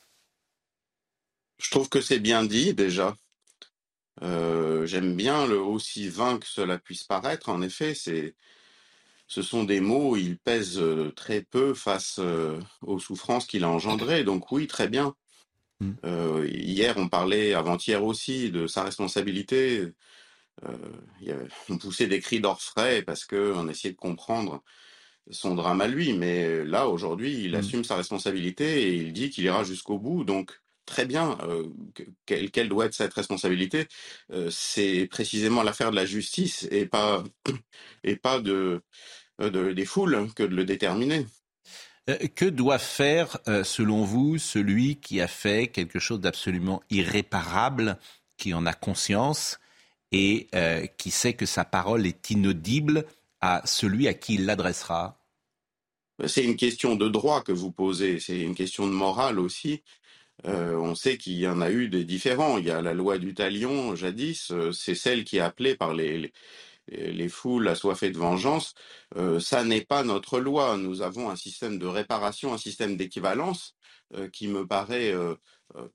Je 1.57 1.69
trouve 1.69 1.89
que 1.89 2.01
c'est 2.01 2.19
bien 2.19 2.43
dit 2.43 2.73
déjà. 2.73 3.15
Euh, 4.23 4.85
j'aime 4.85 5.15
bien 5.15 5.47
le 5.47 5.59
aussi 5.59 6.09
vain 6.09 6.37
que 6.37 6.47
cela 6.47 6.77
puisse 6.77 7.03
paraître. 7.03 7.49
En 7.49 7.61
effet, 7.61 7.93
c'est, 7.93 8.35
ce 9.27 9.41
sont 9.41 9.63
des 9.63 9.79
mots, 9.79 10.15
ils 10.15 10.37
pèsent 10.37 10.79
euh, 10.79 11.11
très 11.15 11.41
peu 11.41 11.73
face 11.73 12.17
euh, 12.19 12.59
aux 12.81 12.99
souffrances 12.99 13.45
qu'il 13.45 13.63
a 13.63 13.69
engendrées. 13.69 14.23
Donc 14.23 14.51
oui, 14.51 14.67
très 14.67 14.87
bien. 14.87 15.15
Mmh. 15.79 16.45
hier, 16.45 16.95
on 16.97 17.09
parlait, 17.09 17.55
avant-hier 17.55 18.03
aussi, 18.03 18.51
de 18.51 18.67
sa 18.67 18.83
responsabilité. 18.83 19.91
on 21.69 21.77
poussait 21.79 22.05
des 22.05 22.19
cris 22.19 22.39
d'orfraie 22.39 23.01
parce 23.01 23.25
qu'on 23.25 23.67
essayait 23.67 23.93
de 23.93 23.97
comprendre 23.97 24.63
son 25.29 25.55
drame 25.55 25.81
à 25.81 25.87
lui. 25.87 26.13
Mais 26.13 26.63
là, 26.65 26.87
aujourd'hui, 26.87 27.43
il 27.43 27.51
mmh. 27.51 27.55
assume 27.55 27.83
sa 27.83 27.95
responsabilité 27.95 28.83
et 28.83 28.93
il 28.95 29.13
dit 29.13 29.29
qu'il 29.29 29.43
ira 29.45 29.63
jusqu'au 29.63 29.99
bout. 29.99 30.23
Donc, 30.23 30.61
très 30.91 31.05
bien. 31.05 31.37
Euh, 31.43 31.67
quelle, 32.25 32.69
doit 32.69 32.85
être 32.85 32.93
cette 32.93 33.13
responsabilité 33.13 33.87
euh, 34.31 34.49
C'est 34.51 35.07
précisément 35.09 35.63
l'affaire 35.63 35.91
de 35.91 35.95
la 35.95 36.05
justice 36.05 36.67
et 36.71 36.85
pas, 36.85 37.23
et 38.03 38.15
pas 38.15 38.39
de, 38.39 38.81
euh, 39.41 39.49
de, 39.49 39.71
des 39.71 39.85
foules 39.85 40.27
que 40.35 40.43
de 40.43 40.55
le 40.55 40.65
déterminer. 40.65 41.25
que 42.35 42.45
doit 42.45 42.79
faire, 42.79 43.37
selon 43.63 44.03
vous, 44.03 44.37
celui 44.37 44.97
qui 44.97 45.21
a 45.21 45.27
fait 45.27 45.67
quelque 45.67 45.99
chose 45.99 46.19
d'absolument 46.19 46.81
irréparable, 46.89 47.97
qui 48.37 48.53
en 48.53 48.65
a 48.65 48.73
conscience 48.73 49.59
et 50.11 50.49
qui 50.97 51.09
sait 51.09 51.33
que 51.33 51.45
sa 51.45 51.63
parole 51.63 52.05
est 52.05 52.31
inaudible 52.31 53.05
à 53.41 53.61
celui 53.65 54.07
à 54.07 54.13
qui 54.13 54.35
il 54.35 54.45
l'adressera 54.45 55.19
C'est 56.27 56.43
une 56.43 56.55
question 56.55 56.95
de 56.95 57.09
droit 57.09 57.41
que 57.41 57.51
vous 57.51 57.71
posez, 57.71 58.19
c'est 58.19 58.39
une 58.39 58.55
question 58.55 58.87
de 58.87 58.93
morale 58.93 59.39
aussi. 59.39 59.83
Euh, 60.45 60.75
on 60.75 60.95
sait 60.95 61.17
qu'il 61.17 61.33
y 61.33 61.47
en 61.47 61.61
a 61.61 61.69
eu 61.69 61.87
des 61.89 62.03
différents. 62.03 62.57
Il 62.57 62.65
y 62.65 62.71
a 62.71 62.81
la 62.81 62.93
loi 62.93 63.17
du 63.17 63.33
talion, 63.33 63.95
jadis, 63.95 64.51
euh, 64.51 64.71
c'est 64.71 64.95
celle 64.95 65.23
qui 65.23 65.37
est 65.37 65.41
appelée 65.41 65.75
par 65.75 65.93
les, 65.93 66.31
les, 66.87 67.29
foules 67.29 67.67
assoiffées 67.67 68.09
de 68.09 68.17
vengeance. 68.17 68.73
Euh, 69.17 69.39
ça 69.39 69.63
n'est 69.63 69.85
pas 69.85 70.03
notre 70.03 70.39
loi. 70.39 70.77
Nous 70.77 71.01
avons 71.01 71.29
un 71.29 71.35
système 71.35 71.77
de 71.77 71.85
réparation, 71.85 72.53
un 72.53 72.57
système 72.57 72.97
d'équivalence 72.97 73.75
qui 74.33 74.49
me 74.49 74.67
paraît 74.67 75.13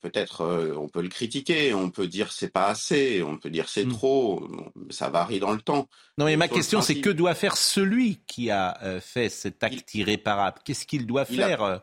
peut-être 0.01 0.75
on 0.77 0.89
peut 0.89 1.03
le 1.03 1.09
critiquer, 1.09 1.75
on 1.75 1.91
peut 1.91 2.07
dire 2.07 2.33
c'est 2.33 2.53
pas 2.53 2.67
assez, 2.67 3.23
on 3.23 3.37
peut 3.37 3.51
dire 3.51 3.69
c'est 3.69 3.85
mmh. 3.85 3.93
trop, 3.93 4.49
ça 4.91 5.09
varie 5.11 5.41
dans 5.41 5.53
le 5.53 5.61
temps. 5.61 5.89
Non 6.19 6.25
mais 6.27 6.37
ma 6.37 6.49
question 6.49 6.81
c'est 6.81 7.01
que 7.01 7.11
doit 7.11 7.35
faire 7.35 7.57
celui 7.57 8.21
qui 8.27 8.51
a 8.51 9.01
fait 9.01 9.29
cet 9.29 9.63
acte 9.63 9.95
irréparable? 9.95 10.59
Qu'est-ce 10.65 10.87
qu'il 10.87 11.07
doit 11.07 11.25
faire 11.25 11.83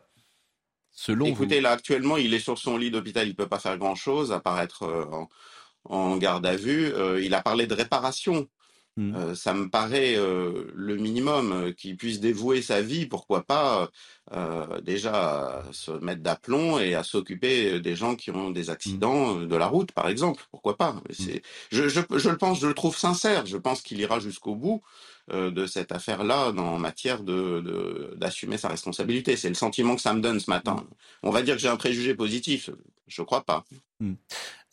Écoutez, 1.25 1.59
là 1.59 1.71
actuellement, 1.71 2.17
il 2.17 2.33
est 2.33 2.39
sur 2.39 2.57
son 2.57 2.77
lit 2.77 2.91
d'hôpital, 2.91 3.27
il 3.27 3.31
ne 3.31 3.35
peut 3.35 3.47
pas 3.47 3.59
faire 3.59 3.77
grand-chose 3.77 4.31
à 4.31 4.39
part 4.39 4.61
être 4.61 4.83
euh, 4.83 5.25
en, 5.85 6.17
garde 6.17 6.45
à 6.45 6.55
vue. 6.55 6.93
Euh, 6.93 7.21
il 7.21 7.33
a 7.33 7.41
parlé 7.41 7.65
de 7.65 7.73
réparation. 7.73 8.47
Mmh. 8.95 9.15
Euh, 9.15 9.35
ça 9.35 9.53
me 9.55 9.69
paraît 9.69 10.15
le 10.15 10.95
minimum 10.97 11.73
qu'il 11.73 11.97
puisse 11.97 12.19
dévouer 12.19 12.61
sa 12.61 12.81
vie, 12.81 13.05
pourquoi 13.05 13.43
pas 13.43 13.89
déjà 14.83 15.59
à 15.59 15.63
se 15.71 15.91
mettre 15.91 16.21
d'aplomb 16.21 16.79
et 16.79 16.95
à 16.95 17.03
s'occuper 17.03 17.79
des 17.79 17.95
gens 17.95 18.15
qui 18.15 18.31
ont 18.31 18.51
des 18.51 18.69
accidents 18.69 19.35
mmh. 19.35 19.47
de 19.47 19.55
la 19.55 19.67
route, 19.67 19.91
par 19.91 20.07
exemple. 20.07 20.43
Pourquoi 20.51 20.77
pas 20.77 20.93
mmh. 20.93 21.39
je, 21.71 21.89
je, 21.89 22.01
je, 22.17 22.29
le 22.29 22.37
pense, 22.37 22.59
je 22.59 22.67
le 22.67 22.73
trouve 22.73 22.97
sincère. 22.97 23.45
Je 23.45 23.57
pense 23.57 23.81
qu'il 23.81 23.99
ira 23.99 24.19
jusqu'au 24.19 24.55
bout. 24.55 24.81
De 25.29 25.65
cette 25.67 25.93
affaire-là 25.93 26.51
en 26.51 26.77
matière 26.77 27.23
de, 27.23 28.13
d'assumer 28.17 28.57
sa 28.57 28.67
responsabilité. 28.67 29.37
C'est 29.37 29.47
le 29.47 29.55
sentiment 29.55 29.95
que 29.95 30.01
ça 30.01 30.13
me 30.13 30.19
donne 30.19 30.41
ce 30.41 30.49
matin. 30.49 30.85
On 31.23 31.31
va 31.31 31.43
dire 31.43 31.55
que 31.55 31.61
j'ai 31.61 31.69
un 31.69 31.77
préjugé 31.77 32.13
positif. 32.13 32.69
Je 33.07 33.21
ne 33.21 33.25
crois 33.25 33.45
pas. 33.45 33.63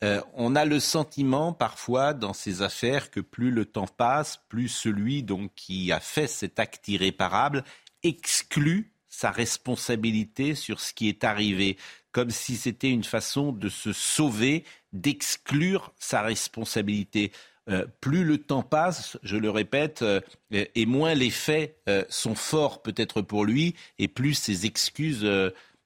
Euh, 0.02 0.22
on 0.32 0.56
a 0.56 0.64
le 0.64 0.80
sentiment 0.80 1.52
parfois 1.52 2.14
dans 2.14 2.32
ces 2.32 2.62
affaires 2.62 3.10
que 3.10 3.20
plus 3.20 3.50
le 3.50 3.66
temps 3.66 3.86
passe, 3.86 4.40
plus 4.48 4.68
celui 4.68 5.22
donc 5.22 5.52
qui 5.54 5.92
a 5.92 6.00
fait 6.00 6.26
cet 6.26 6.58
acte 6.58 6.88
irréparable 6.88 7.64
exclut 8.02 8.92
sa 9.08 9.30
responsabilité 9.30 10.54
sur 10.54 10.80
ce 10.80 10.94
qui 10.94 11.08
est 11.08 11.24
arrivé, 11.24 11.76
comme 12.12 12.30
si 12.30 12.56
c'était 12.56 12.88
une 12.88 13.04
façon 13.04 13.52
de 13.52 13.68
se 13.68 13.92
sauver, 13.92 14.64
d'exclure 14.92 15.92
sa 15.98 16.22
responsabilité. 16.22 17.32
Euh, 17.68 17.84
plus 18.00 18.24
le 18.24 18.38
temps 18.38 18.62
passe, 18.62 19.18
je 19.22 19.36
le 19.36 19.50
répète, 19.50 20.00
euh, 20.00 20.20
et 20.50 20.86
moins 20.86 21.12
les 21.14 21.30
faits 21.30 21.76
sont 22.08 22.34
forts 22.34 22.82
peut-être 22.82 23.20
pour 23.20 23.44
lui, 23.44 23.74
et 23.98 24.08
plus 24.08 24.32
ses 24.32 24.64
excuses 24.64 25.28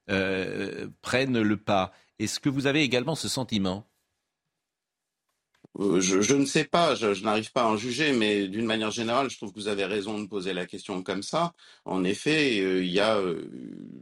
prennent 0.06 1.42
le 1.42 1.56
pas. 1.56 1.92
Est-ce 2.20 2.38
que 2.38 2.48
vous 2.48 2.66
avez 2.66 2.82
également 2.82 3.16
ce 3.16 3.28
sentiment? 3.28 3.84
Je, 5.78 6.34
ne 6.34 6.46
sais 6.46 6.64
pas, 6.64 6.94
je, 6.94 7.22
n'arrive 7.24 7.50
pas 7.52 7.62
à 7.62 7.66
en 7.66 7.76
juger, 7.76 8.12
mais 8.12 8.46
d'une 8.46 8.64
manière 8.64 8.92
générale, 8.92 9.28
je 9.28 9.36
trouve 9.36 9.52
que 9.52 9.58
vous 9.58 9.68
avez 9.68 9.84
raison 9.84 10.20
de 10.20 10.26
poser 10.28 10.52
la 10.52 10.66
question 10.66 11.02
comme 11.02 11.22
ça. 11.22 11.52
En 11.84 12.04
effet, 12.04 12.56
il, 12.56 12.90
y 12.90 13.00
a, 13.00 13.20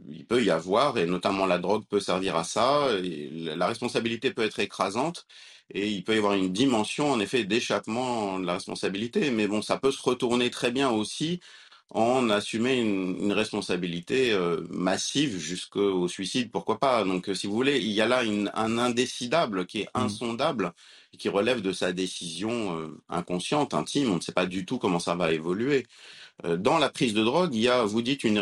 il 0.09 0.25
peut 0.25 0.43
y 0.43 0.51
avoir, 0.51 0.97
et 0.99 1.07
notamment 1.07 1.45
la 1.47 1.57
drogue 1.57 1.85
peut 1.89 1.99
servir 1.99 2.35
à 2.35 2.43
ça, 2.43 2.87
la 3.01 3.67
responsabilité 3.67 4.31
peut 4.31 4.43
être 4.43 4.59
écrasante, 4.59 5.25
et 5.71 5.89
il 5.89 6.03
peut 6.03 6.13
y 6.13 6.17
avoir 6.17 6.33
une 6.33 6.53
dimension, 6.53 7.11
en 7.11 7.19
effet, 7.19 7.43
d'échappement 7.43 8.39
de 8.39 8.45
la 8.45 8.53
responsabilité. 8.53 9.31
Mais 9.31 9.47
bon, 9.47 9.61
ça 9.61 9.77
peut 9.77 9.91
se 9.91 10.01
retourner 10.01 10.51
très 10.51 10.71
bien 10.71 10.91
aussi 10.91 11.39
en 11.93 12.29
assumer 12.29 12.79
une, 12.79 13.31
responsabilité 13.31 14.31
euh, 14.31 14.61
massive 14.69 15.37
jusqu'au 15.37 16.07
suicide, 16.07 16.51
pourquoi 16.51 16.79
pas? 16.79 17.03
Donc, 17.03 17.29
si 17.33 17.47
vous 17.47 17.53
voulez, 17.53 17.79
il 17.79 17.91
y 17.91 18.01
a 18.01 18.07
là 18.07 18.23
un 18.55 18.77
indécidable 18.77 19.65
qui 19.65 19.81
est 19.81 19.89
mmh. 19.95 19.99
insondable 19.99 20.73
et 21.13 21.17
qui 21.17 21.29
relève 21.29 21.61
de 21.61 21.71
sa 21.71 21.93
décision 21.93 22.77
euh, 22.77 23.01
inconsciente, 23.09 23.73
intime. 23.73 24.11
On 24.11 24.15
ne 24.15 24.21
sait 24.21 24.31
pas 24.31 24.45
du 24.47 24.65
tout 24.65 24.79
comment 24.79 24.99
ça 24.99 25.15
va 25.15 25.31
évoluer. 25.31 25.85
Euh, 26.45 26.57
dans 26.57 26.77
la 26.79 26.89
prise 26.89 27.13
de 27.13 27.23
drogue, 27.23 27.53
il 27.53 27.61
y 27.61 27.69
a, 27.69 27.83
vous 27.83 28.01
dites, 28.01 28.23
une 28.23 28.41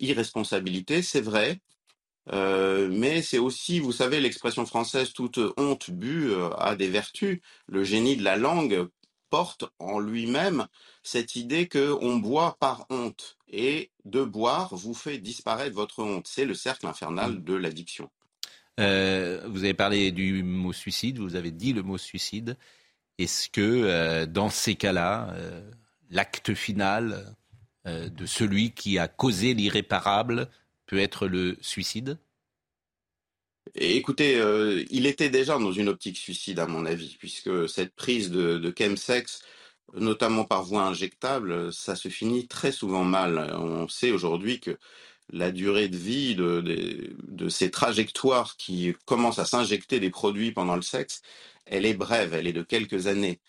irresponsabilité, 0.00 1.02
c'est 1.02 1.20
vrai, 1.20 1.60
euh, 2.32 2.88
mais 2.90 3.22
c'est 3.22 3.38
aussi, 3.38 3.80
vous 3.80 3.92
savez, 3.92 4.20
l'expression 4.20 4.64
française 4.66 5.12
toute 5.12 5.38
honte 5.56 5.90
bue 5.90 6.30
euh, 6.30 6.48
a 6.56 6.74
des 6.76 6.88
vertus. 6.88 7.40
Le 7.68 7.84
génie 7.84 8.16
de 8.16 8.24
la 8.24 8.36
langue 8.36 8.88
porte 9.34 9.64
en 9.80 9.98
lui-même 9.98 10.68
cette 11.02 11.34
idée 11.34 11.66
que 11.66 11.92
on 12.00 12.18
boit 12.18 12.56
par 12.60 12.86
honte 12.88 13.36
et 13.48 13.90
de 14.04 14.22
boire 14.22 14.72
vous 14.76 14.94
fait 14.94 15.18
disparaître 15.18 15.74
votre 15.74 16.04
honte. 16.04 16.28
C'est 16.28 16.44
le 16.44 16.54
cercle 16.54 16.86
infernal 16.86 17.32
mmh. 17.32 17.42
de 17.42 17.54
l'addiction. 17.54 18.08
Euh, 18.78 19.42
vous 19.48 19.64
avez 19.64 19.74
parlé 19.74 20.12
du 20.12 20.44
mot 20.44 20.72
suicide, 20.72 21.18
vous 21.18 21.34
avez 21.34 21.50
dit 21.50 21.72
le 21.72 21.82
mot 21.82 21.98
suicide. 21.98 22.56
Est-ce 23.18 23.48
que 23.48 24.24
dans 24.26 24.50
ces 24.50 24.76
cas-là, 24.76 25.34
l'acte 26.10 26.54
final 26.54 27.34
de 27.84 28.26
celui 28.26 28.70
qui 28.70 29.00
a 29.00 29.08
causé 29.08 29.52
l'irréparable 29.52 30.48
peut 30.86 31.00
être 31.00 31.26
le 31.26 31.58
suicide? 31.60 32.18
Écoutez, 33.76 34.36
euh, 34.38 34.84
il 34.90 35.06
était 35.06 35.30
déjà 35.30 35.58
dans 35.58 35.72
une 35.72 35.88
optique 35.88 36.16
suicide, 36.16 36.60
à 36.60 36.66
mon 36.66 36.86
avis, 36.86 37.16
puisque 37.18 37.68
cette 37.68 37.94
prise 37.94 38.30
de, 38.30 38.58
de 38.58 38.72
chemsex, 38.76 39.42
notamment 39.94 40.44
par 40.44 40.62
voie 40.64 40.84
injectable, 40.84 41.72
ça 41.72 41.96
se 41.96 42.08
finit 42.08 42.46
très 42.46 42.72
souvent 42.72 43.04
mal. 43.04 43.38
On 43.58 43.88
sait 43.88 44.12
aujourd'hui 44.12 44.60
que 44.60 44.78
la 45.30 45.50
durée 45.52 45.88
de 45.88 45.96
vie 45.96 46.34
de, 46.36 47.48
ces 47.48 47.70
trajectoires 47.70 48.56
qui 48.56 48.94
commencent 49.06 49.38
à 49.38 49.44
s'injecter 49.44 50.00
des 50.00 50.10
produits 50.10 50.52
pendant 50.52 50.76
le 50.76 50.82
sexe, 50.82 51.22
elle 51.66 51.86
est 51.86 51.94
brève, 51.94 52.34
elle 52.34 52.46
est 52.46 52.52
de 52.52 52.62
quelques 52.62 53.06
années. 53.06 53.40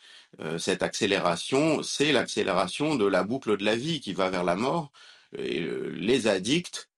Euh, 0.41 0.57
cette 0.57 0.83
accélération, 0.83 1.83
c'est 1.83 2.11
l'accélération 2.11 2.95
de 2.95 3.05
la 3.05 3.23
boucle 3.23 3.57
de 3.57 3.65
la 3.65 3.75
vie 3.75 4.01
qui 4.01 4.13
va 4.13 4.29
vers 4.29 4.43
la 4.43 4.55
mort. 4.55 4.91
Et, 5.37 5.61
euh, 5.61 5.89
les 5.97 6.27
addicts 6.27 6.89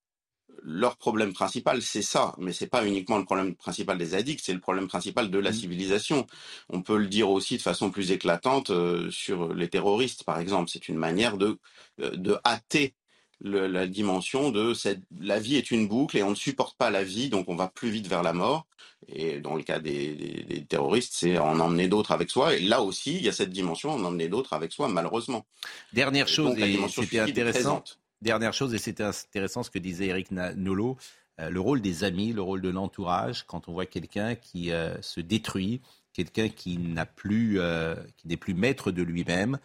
leur 0.63 0.97
problème 0.97 1.33
principal, 1.33 1.81
c'est 1.81 2.01
ça, 2.01 2.33
mais 2.37 2.53
c'est 2.53 2.67
pas 2.67 2.85
uniquement 2.85 3.17
le 3.17 3.25
problème 3.25 3.55
principal 3.55 3.97
des 3.97 4.15
addicts, 4.15 4.41
c'est 4.43 4.53
le 4.53 4.59
problème 4.59 4.87
principal 4.87 5.29
de 5.29 5.39
la 5.39 5.51
mmh. 5.51 5.53
civilisation. 5.53 6.27
On 6.69 6.81
peut 6.81 6.97
le 6.97 7.07
dire 7.07 7.29
aussi 7.29 7.57
de 7.57 7.61
façon 7.61 7.89
plus 7.89 8.11
éclatante 8.11 8.69
euh, 8.69 9.09
sur 9.11 9.53
les 9.53 9.69
terroristes, 9.69 10.23
par 10.23 10.39
exemple. 10.39 10.69
C'est 10.71 10.87
une 10.87 10.97
manière 10.97 11.37
de 11.37 11.57
euh, 12.01 12.11
de 12.15 12.37
hâter 12.45 12.93
la 13.41 13.87
dimension 13.87 14.51
de 14.51 14.73
cette, 14.73 15.01
la 15.19 15.39
vie 15.39 15.57
est 15.57 15.71
une 15.71 15.87
boucle 15.87 16.17
et 16.17 16.23
on 16.23 16.31
ne 16.31 16.35
supporte 16.35 16.75
pas 16.77 16.89
la 16.89 17.03
vie, 17.03 17.29
donc 17.29 17.49
on 17.49 17.55
va 17.55 17.67
plus 17.67 17.89
vite 17.89 18.07
vers 18.07 18.23
la 18.23 18.33
mort. 18.33 18.65
Et 19.07 19.39
dans 19.39 19.55
le 19.55 19.61
cas 19.61 19.79
des, 19.79 20.65
terroristes, 20.67 21.13
c'est 21.15 21.37
en 21.37 21.59
emmener 21.59 21.87
d'autres 21.87 22.11
avec 22.11 22.31
soi. 22.31 22.55
Et 22.55 22.59
là 22.59 22.81
aussi, 22.81 23.15
il 23.15 23.23
y 23.23 23.29
a 23.29 23.31
cette 23.31 23.51
dimension, 23.51 23.91
en 23.91 24.03
emmener 24.03 24.27
d'autres 24.27 24.53
avec 24.53 24.71
soi, 24.71 24.87
malheureusement. 24.87 25.45
Dernière 25.93 26.27
chose, 26.27 26.57
et 26.57 26.79
c'était 26.89 27.19
intéressant. 27.19 27.83
Dernière 28.21 28.53
chose, 28.53 28.73
et 28.73 28.79
c'était 28.79 29.03
intéressant 29.03 29.61
ce 29.61 29.69
que 29.69 29.79
disait 29.79 30.07
Eric 30.07 30.31
Nolot, 30.31 30.97
euh, 31.39 31.49
le 31.49 31.59
rôle 31.59 31.81
des 31.81 32.03
amis, 32.03 32.33
le 32.33 32.41
rôle 32.41 32.61
de 32.61 32.69
l'entourage, 32.69 33.43
quand 33.45 33.67
on 33.67 33.73
voit 33.73 33.85
quelqu'un 33.85 34.35
qui 34.35 34.71
euh, 34.71 34.99
se 35.01 35.21
détruit, 35.21 35.81
quelqu'un 36.13 36.49
qui 36.49 36.79
n'a 36.79 37.05
plus, 37.05 37.59
euh, 37.59 37.95
qui 38.17 38.27
n'est 38.27 38.37
plus 38.37 38.55
maître 38.55 38.91
de 38.91 39.03
lui-même, 39.03 39.59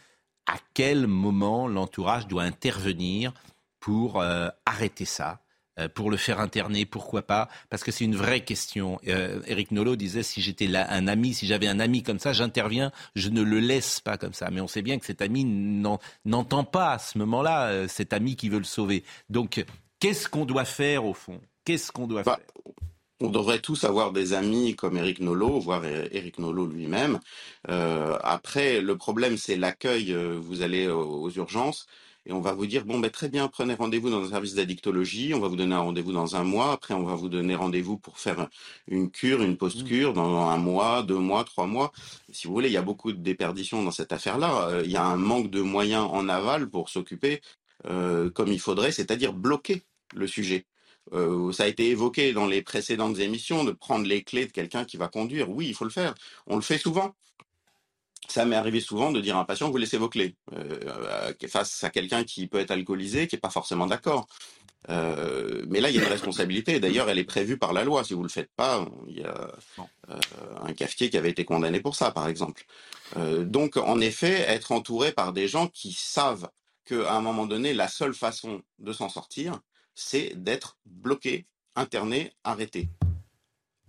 à 0.47 0.57
quel 0.75 1.07
moment 1.07 1.67
l'entourage 1.67 2.27
doit 2.27 2.43
intervenir 2.43 3.33
pour 3.81 4.23
arrêter 4.67 5.05
ça? 5.05 5.41
Pour 5.95 6.11
le 6.11 6.17
faire 6.17 6.41
interner, 6.41 6.85
pourquoi 6.85 7.23
pas? 7.23 7.49
Parce 7.71 7.83
que 7.83 7.91
c'est 7.91 8.05
une 8.05 8.17
vraie 8.17 8.45
question. 8.45 9.01
Euh, 9.09 9.41
Eric 9.47 9.71
Nolot 9.71 9.97
disait 9.97 10.23
si 10.23 10.43
j'étais 10.43 10.67
là 10.67 10.87
un 10.91 11.09
ami, 11.09 11.35
si 11.35 11.47
j'avais 11.47 11.69
un 11.69 11.81
ami 11.81 12.03
comme 12.03 12.19
ça, 12.19 12.33
j'interviens, 12.33 12.93
je 13.15 13.29
ne 13.31 13.43
le 13.43 13.59
laisse 13.59 14.01
pas 14.01 14.19
comme 14.19 14.35
ça. 14.35 14.51
Mais 14.51 14.61
on 14.61 14.69
sait 14.69 14.83
bien 14.83 14.99
que 14.99 15.07
cet 15.07 15.23
ami 15.23 15.45
n'entend 16.25 16.65
pas 16.65 16.93
à 16.93 16.99
ce 16.99 17.19
moment-là 17.19 17.69
euh, 17.69 17.89
cet 17.89 18.13
ami 18.13 18.37
qui 18.37 18.49
veut 18.49 18.59
le 18.59 18.65
sauver. 18.65 19.05
Donc, 19.31 19.65
qu'est-ce 19.99 20.29
qu'on 20.29 20.45
doit 20.45 20.65
faire 20.65 21.05
au 21.07 21.15
fond? 21.15 21.41
Qu'est-ce 21.65 21.91
qu'on 21.91 22.07
doit 22.07 22.23
bah, 22.23 22.37
faire? 22.37 22.75
on 23.21 23.31
devrait 23.31 23.61
tous 23.61 23.85
avoir 23.85 24.13
des 24.13 24.33
amis 24.33 24.75
comme 24.75 24.97
Eric 24.97 25.21
Nolot, 25.21 25.61
voire 25.61 25.85
Eric 25.85 26.39
Nolot 26.39 26.67
lui-même. 26.67 27.21
après, 27.69 28.81
le 28.81 28.97
problème, 28.97 29.37
c'est 29.37 29.57
l'accueil. 29.57 30.13
Vous 30.13 30.63
allez 30.63 30.89
aux 30.89 31.31
urgences 31.31 31.87
et 32.27 32.33
on 32.33 32.41
va 32.41 32.53
vous 32.53 32.67
dire 32.67 32.85
bon 32.85 32.99
ben 32.99 33.11
très 33.11 33.29
bien 33.29 33.49
prenez 33.49 33.75
rendez-vous 33.75 34.11
dans 34.11 34.23
un 34.23 34.29
service 34.29 34.55
d'addictologie 34.55 35.35
on 35.35 35.41
va 35.41 35.49
vous 35.49 35.57
donner 35.57 35.75
un 35.75 35.81
rendez-vous 35.81 36.13
dans 36.13 36.37
un 36.37 36.45
mois 36.45 36.73
après 36.73 36.95
on 36.95 37.05
va 37.05 37.15
vous 37.15 37.29
donner 37.29 37.55
rendez-vous 37.55 37.99
pour 37.99 38.19
faire 38.19 38.49
une 38.89 39.11
cure 39.11 39.43
une 39.43 39.57
post-cure 39.57 40.11
mmh. 40.11 40.15
dans 40.15 40.49
un 40.49 40.57
mois 40.59 41.03
deux 41.03 41.19
mois 41.19 41.45
trois 41.45 41.67
mois 41.67 41.93
si 42.31 42.47
vous 42.47 42.53
voulez 42.53 42.69
il 42.69 42.75
y 42.75 42.77
a 42.77 42.83
beaucoup 42.83 43.13
de 43.13 43.19
déperditions 43.19 43.83
dans 43.83 43.91
cette 43.91 44.13
affaire-là 44.13 44.69
euh, 44.69 44.83
il 44.85 44.91
y 44.91 44.97
a 44.97 45.05
un 45.05 45.17
manque 45.17 45.51
de 45.51 45.61
moyens 45.61 46.09
en 46.11 46.29
aval 46.29 46.69
pour 46.69 46.89
s'occuper 46.89 47.41
euh, 47.87 48.31
comme 48.31 48.53
il 48.53 48.61
faudrait 48.61 48.93
c'est-à-dire 48.93 49.33
bloquer 49.33 49.83
le 50.15 50.27
sujet. 50.27 50.67
Euh, 51.13 51.53
ça 51.53 51.65
a 51.65 51.67
été 51.67 51.89
évoqué 51.89 52.33
dans 52.33 52.47
les 52.47 52.63
précédentes 52.63 53.19
émissions 53.19 53.65
de 53.65 53.73
prendre 53.73 54.07
les 54.07 54.23
clés 54.23 54.47
de 54.47 54.53
quelqu'un 54.53 54.85
qui 54.85 54.97
va 54.97 55.09
conduire. 55.09 55.51
Oui, 55.51 55.67
il 55.67 55.75
faut 55.75 55.85
le 55.85 55.91
faire. 55.91 56.15
On 56.47 56.57
le 56.57 56.63
fait 56.63 56.79
souvent. 56.79 57.15
Ça 58.33 58.47
m'est 58.47 58.57
arrivé 58.57 58.81
souvent 58.81 59.13
de 59.13 59.21
dire 59.21 59.37
à 59.37 59.41
un 59.41 59.45
patient, 59.45 59.71
vous 59.71 59.77
laissez 59.77 59.99
vos 59.99 60.09
clés, 60.09 60.37
euh, 60.55 61.35
face 61.49 61.85
à 61.85 61.91
quelqu'un 61.91 62.25
qui 62.25 62.47
peut 62.47 62.61
être 62.61 62.71
alcoolisé, 62.71 63.27
qui 63.27 63.37
n'est 63.37 63.41
pas 63.41 63.51
forcément 63.51 63.87
d'accord. 63.87 64.27
Euh, 64.89 65.67
mais 65.69 65.83
là, 65.83 65.91
il 65.91 65.97
y 65.97 65.99
a 65.99 66.03
une 66.03 66.09
responsabilité. 66.09 66.81
D'ailleurs, 66.81 67.11
elle 67.11 67.19
est 67.19 67.25
prévue 67.25 67.59
par 67.59 67.75
la 67.75 67.85
loi. 67.85 68.05
Si 68.05 68.15
vous 68.15 68.23
le 68.23 68.31
faites 68.31 68.51
pas, 68.57 68.87
il 69.07 69.19
y 69.19 69.23
a 69.23 69.53
euh, 70.09 70.15
un 70.63 70.73
cafetier 70.73 71.11
qui 71.11 71.19
avait 71.19 71.29
été 71.29 71.45
condamné 71.45 71.81
pour 71.81 71.95
ça, 71.95 72.11
par 72.11 72.27
exemple. 72.27 72.65
Donc, 73.17 73.77
en 73.77 74.01
effet, 74.01 74.47
être 74.49 74.73
entouré 74.73 75.13
par 75.13 75.35
des 75.35 75.47
gens 75.47 75.67
qui 75.67 75.93
savent 75.93 76.49
qu'à 76.87 77.13
un 77.13 77.21
moment 77.21 77.45
donné, 77.45 77.75
la 77.75 77.87
seule 77.87 78.15
façon 78.15 78.63
de 78.79 78.95
s'en 78.95 79.11
sortir, 79.11 79.61
c'est 79.95 80.33
d'être 80.43 80.79
bloqué, 80.87 81.45
interné, 81.77 82.33
arrêté. 82.45 82.89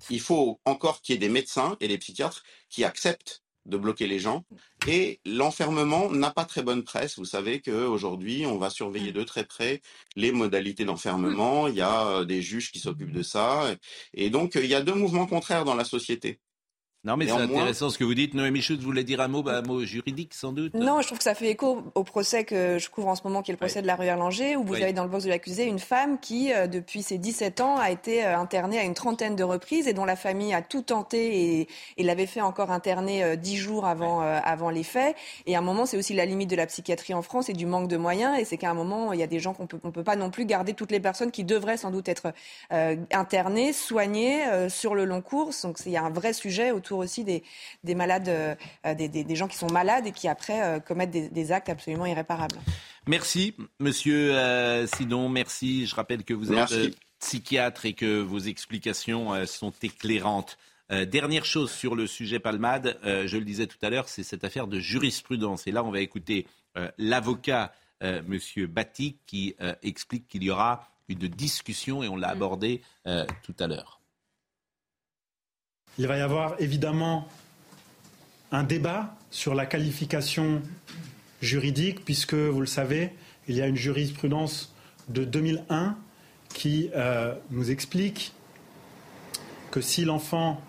Il 0.09 0.19
faut 0.19 0.59
encore 0.65 1.01
qu'il 1.01 1.13
y 1.13 1.15
ait 1.15 1.19
des 1.19 1.29
médecins 1.29 1.77
et 1.79 1.87
des 1.87 1.97
psychiatres 1.97 2.43
qui 2.69 2.83
acceptent 2.83 3.42
de 3.65 3.77
bloquer 3.77 4.07
les 4.07 4.19
gens. 4.19 4.45
Et 4.87 5.19
l'enfermement 5.25 6.09
n'a 6.11 6.31
pas 6.31 6.45
très 6.45 6.63
bonne 6.63 6.83
presse. 6.83 7.17
Vous 7.17 7.25
savez 7.25 7.61
qu'aujourd'hui, 7.61 8.45
on 8.45 8.57
va 8.57 8.69
surveiller 8.69 9.11
mmh. 9.11 9.15
de 9.15 9.23
très 9.23 9.45
près 9.45 9.81
les 10.15 10.31
modalités 10.31 10.85
d'enfermement. 10.85 11.67
Il 11.67 11.75
y 11.75 11.81
a 11.81 12.07
euh, 12.07 12.25
des 12.25 12.41
juges 12.41 12.71
qui 12.71 12.79
s'occupent 12.79 13.13
de 13.13 13.23
ça. 13.23 13.75
Et 14.13 14.29
donc, 14.29 14.55
il 14.55 14.65
y 14.65 14.75
a 14.75 14.81
deux 14.81 14.95
mouvements 14.95 15.27
contraires 15.27 15.65
dans 15.65 15.75
la 15.75 15.85
société. 15.85 16.39
Non, 17.05 17.17
mais 17.17 17.25
c'est 17.27 17.33
intéressant 17.33 17.89
ce 17.89 17.97
que 17.97 18.05
vous 18.05 18.13
dites. 18.13 18.33
Noémie 18.33 18.61
Schultz 18.61 18.81
voulait 18.81 19.03
dire 19.03 19.19
un 19.19 19.27
mot, 19.27 19.43
bah, 19.43 19.57
un 19.57 19.61
mot 19.61 19.83
juridique 19.83 20.33
sans 20.33 20.53
doute. 20.53 20.73
Non, 20.73 21.01
je 21.01 21.07
trouve 21.07 21.17
que 21.17 21.25
ça 21.25 21.35
fait 21.35 21.49
écho 21.49 21.83
au 21.95 22.03
procès 22.05 22.45
que 22.45 22.77
je 22.79 22.89
couvre 22.89 23.09
en 23.09 23.15
ce 23.15 23.23
moment, 23.25 23.41
qui 23.41 23.51
est 23.51 23.53
le 23.53 23.57
procès 23.57 23.81
de 23.81 23.87
la 23.87 23.97
rue 23.97 24.05
Erlanger, 24.05 24.55
où 24.55 24.63
vous 24.63 24.75
avez 24.75 24.93
dans 24.93 25.03
le 25.03 25.09
box 25.09 25.25
de 25.25 25.29
l'accusé 25.29 25.65
une 25.65 25.79
femme 25.79 26.17
qui, 26.17 26.53
euh, 26.53 26.65
depuis 26.67 27.03
ses 27.03 27.17
17 27.17 27.59
ans, 27.59 27.75
a 27.75 27.91
été 27.91 28.25
euh, 28.25 28.37
internée 28.37 28.79
à 28.79 28.83
une 28.83 28.93
trentaine 28.93 29.35
de 29.35 29.43
reprises 29.43 29.89
et 29.89 29.93
dont 29.93 30.05
la 30.05 30.15
famille 30.15 30.53
a 30.53 30.61
tout 30.61 30.81
tenté 30.81 31.59
et, 31.59 31.67
et 31.97 32.03
l'avait 32.03 32.25
fait 32.25 32.39
encore 32.39 32.71
interner 32.71 33.35
10 33.35 33.53
euh, 33.53 33.59
jours 33.59 33.85
avant, 33.85 34.21
avant 34.21 34.69
les 34.69 34.83
faits. 34.83 35.17
Et 35.45 35.57
à 35.57 35.59
un 35.59 35.61
moment, 35.61 35.85
c'est 35.85 35.97
aussi 35.97 36.13
la 36.13 36.25
limite 36.25 36.49
de 36.49 36.55
la 36.55 36.67
psychiatrie 36.67 37.13
en 37.13 37.21
France 37.21 37.49
et 37.49 37.53
du 37.53 37.65
manque 37.65 37.89
de 37.89 37.97
moyens. 37.97 38.39
Et 38.39 38.45
c'est 38.45 38.55
qu'à 38.55 38.69
un 38.69 38.75
moment, 38.75 39.11
il 39.11 39.19
y 39.19 39.23
a 39.23 39.27
des 39.27 39.39
gens 39.39 39.53
qu'on 39.53 39.67
peut, 39.67 39.79
on 39.83 39.91
peut 39.91 40.05
pas 40.05 40.15
non 40.15 40.29
plus 40.29 40.45
garder 40.45 40.73
toutes 40.73 40.91
les 40.91 41.01
personnes 41.01 41.31
qui 41.31 41.43
devraient 41.43 41.75
sans 41.75 41.91
doute 41.91 42.07
être 42.07 42.31
internées, 43.11 43.73
soignées 43.73 44.39
sur 44.69 44.95
le 44.95 45.03
long 45.03 45.21
cours. 45.21 45.51
Donc 45.63 45.79
il 45.85 45.91
y 45.91 45.97
a 45.97 46.03
un 46.03 46.09
vrai 46.09 46.31
sujet 46.31 46.71
autour 46.71 46.92
aussi 46.97 47.23
des 47.23 47.43
des 47.83 47.95
malades, 47.95 48.29
euh, 48.29 48.95
des, 48.95 49.35
gens 49.35 49.47
qui 49.47 49.57
sont 49.57 49.71
malades 49.71 50.07
et 50.07 50.11
qui 50.11 50.27
après 50.27 50.61
euh, 50.63 50.79
commettent 50.79 51.11
des, 51.11 51.51
actes 51.51 51.69
absolument 51.69 52.05
irréparables. 52.05 52.59
Merci, 53.07 53.55
Monsieur 53.79 54.33
euh, 54.33 54.87
Sidon. 54.87 55.29
Merci. 55.29 55.85
Je 55.85 55.95
rappelle 55.95 56.23
que 56.23 56.33
vous 56.33 56.53
êtes 56.53 56.95
psychiatre 57.19 57.85
et 57.85 57.93
que 57.93 58.21
vos 58.21 58.39
explications 58.39 59.45
sont 59.45 59.71
éclairantes. 59.81 60.57
dernière 60.89 61.45
chose 61.45 61.71
sur 61.71 61.95
le 61.95 62.05
sujet 62.05 62.39
Palmade, 62.39 62.99
je 63.03 63.37
le 63.37 63.45
disais 63.45 63.65
tout 63.65 63.77
à 63.81 63.89
l'heure, 63.89 64.09
c'est 64.09 64.23
cette 64.23 64.43
affaire 64.43 64.67
de 64.67 64.77
jurisprudence. 64.79 65.65
Et 65.65 65.71
là, 65.71 65.85
on 65.85 65.91
va 65.91 66.01
écouter 66.01 66.47
l'avocat, 66.97 67.71
Monsieur 68.27 68.67
Batty, 68.67 69.19
qui 69.25 69.55
explique 69.83 70.27
qu'il 70.27 70.43
y 70.43 70.51
aura 70.51 70.89
une 71.07 71.29
discussion, 71.29 72.03
et 72.03 72.09
on 72.09 72.17
l'a 72.17 72.27
mm. 72.27 72.31
abordé 72.31 72.81
tout 73.05 73.55
à 73.57 73.67
l'heure. 73.67 74.01
Il 75.99 76.07
va 76.07 76.17
y 76.17 76.21
avoir 76.21 76.55
évidemment 76.59 77.27
un 78.51 78.63
débat 78.63 79.15
sur 79.29 79.53
la 79.53 79.65
qualification 79.65 80.61
juridique, 81.41 82.03
puisque, 82.03 82.33
vous 82.33 82.61
le 82.61 82.67
savez, 82.67 83.11
il 83.47 83.55
y 83.55 83.61
a 83.61 83.67
une 83.67 83.75
jurisprudence 83.75 84.73
de 85.09 85.23
2001 85.23 85.95
qui 86.49 86.89
euh, 86.95 87.35
nous 87.51 87.69
explique 87.69 88.33
que 89.71 89.81
si 89.81 90.05
l'enfant 90.05 90.61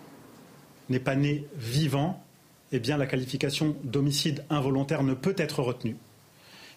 n'est 0.89 0.99
pas 0.99 1.15
né 1.15 1.45
vivant, 1.55 2.23
eh 2.71 2.79
bien 2.79 2.97
la 2.97 3.05
qualification 3.05 3.75
d'homicide 3.83 4.43
involontaire 4.49 5.03
ne 5.03 5.13
peut 5.13 5.35
être 5.37 5.61
retenue. 5.61 5.95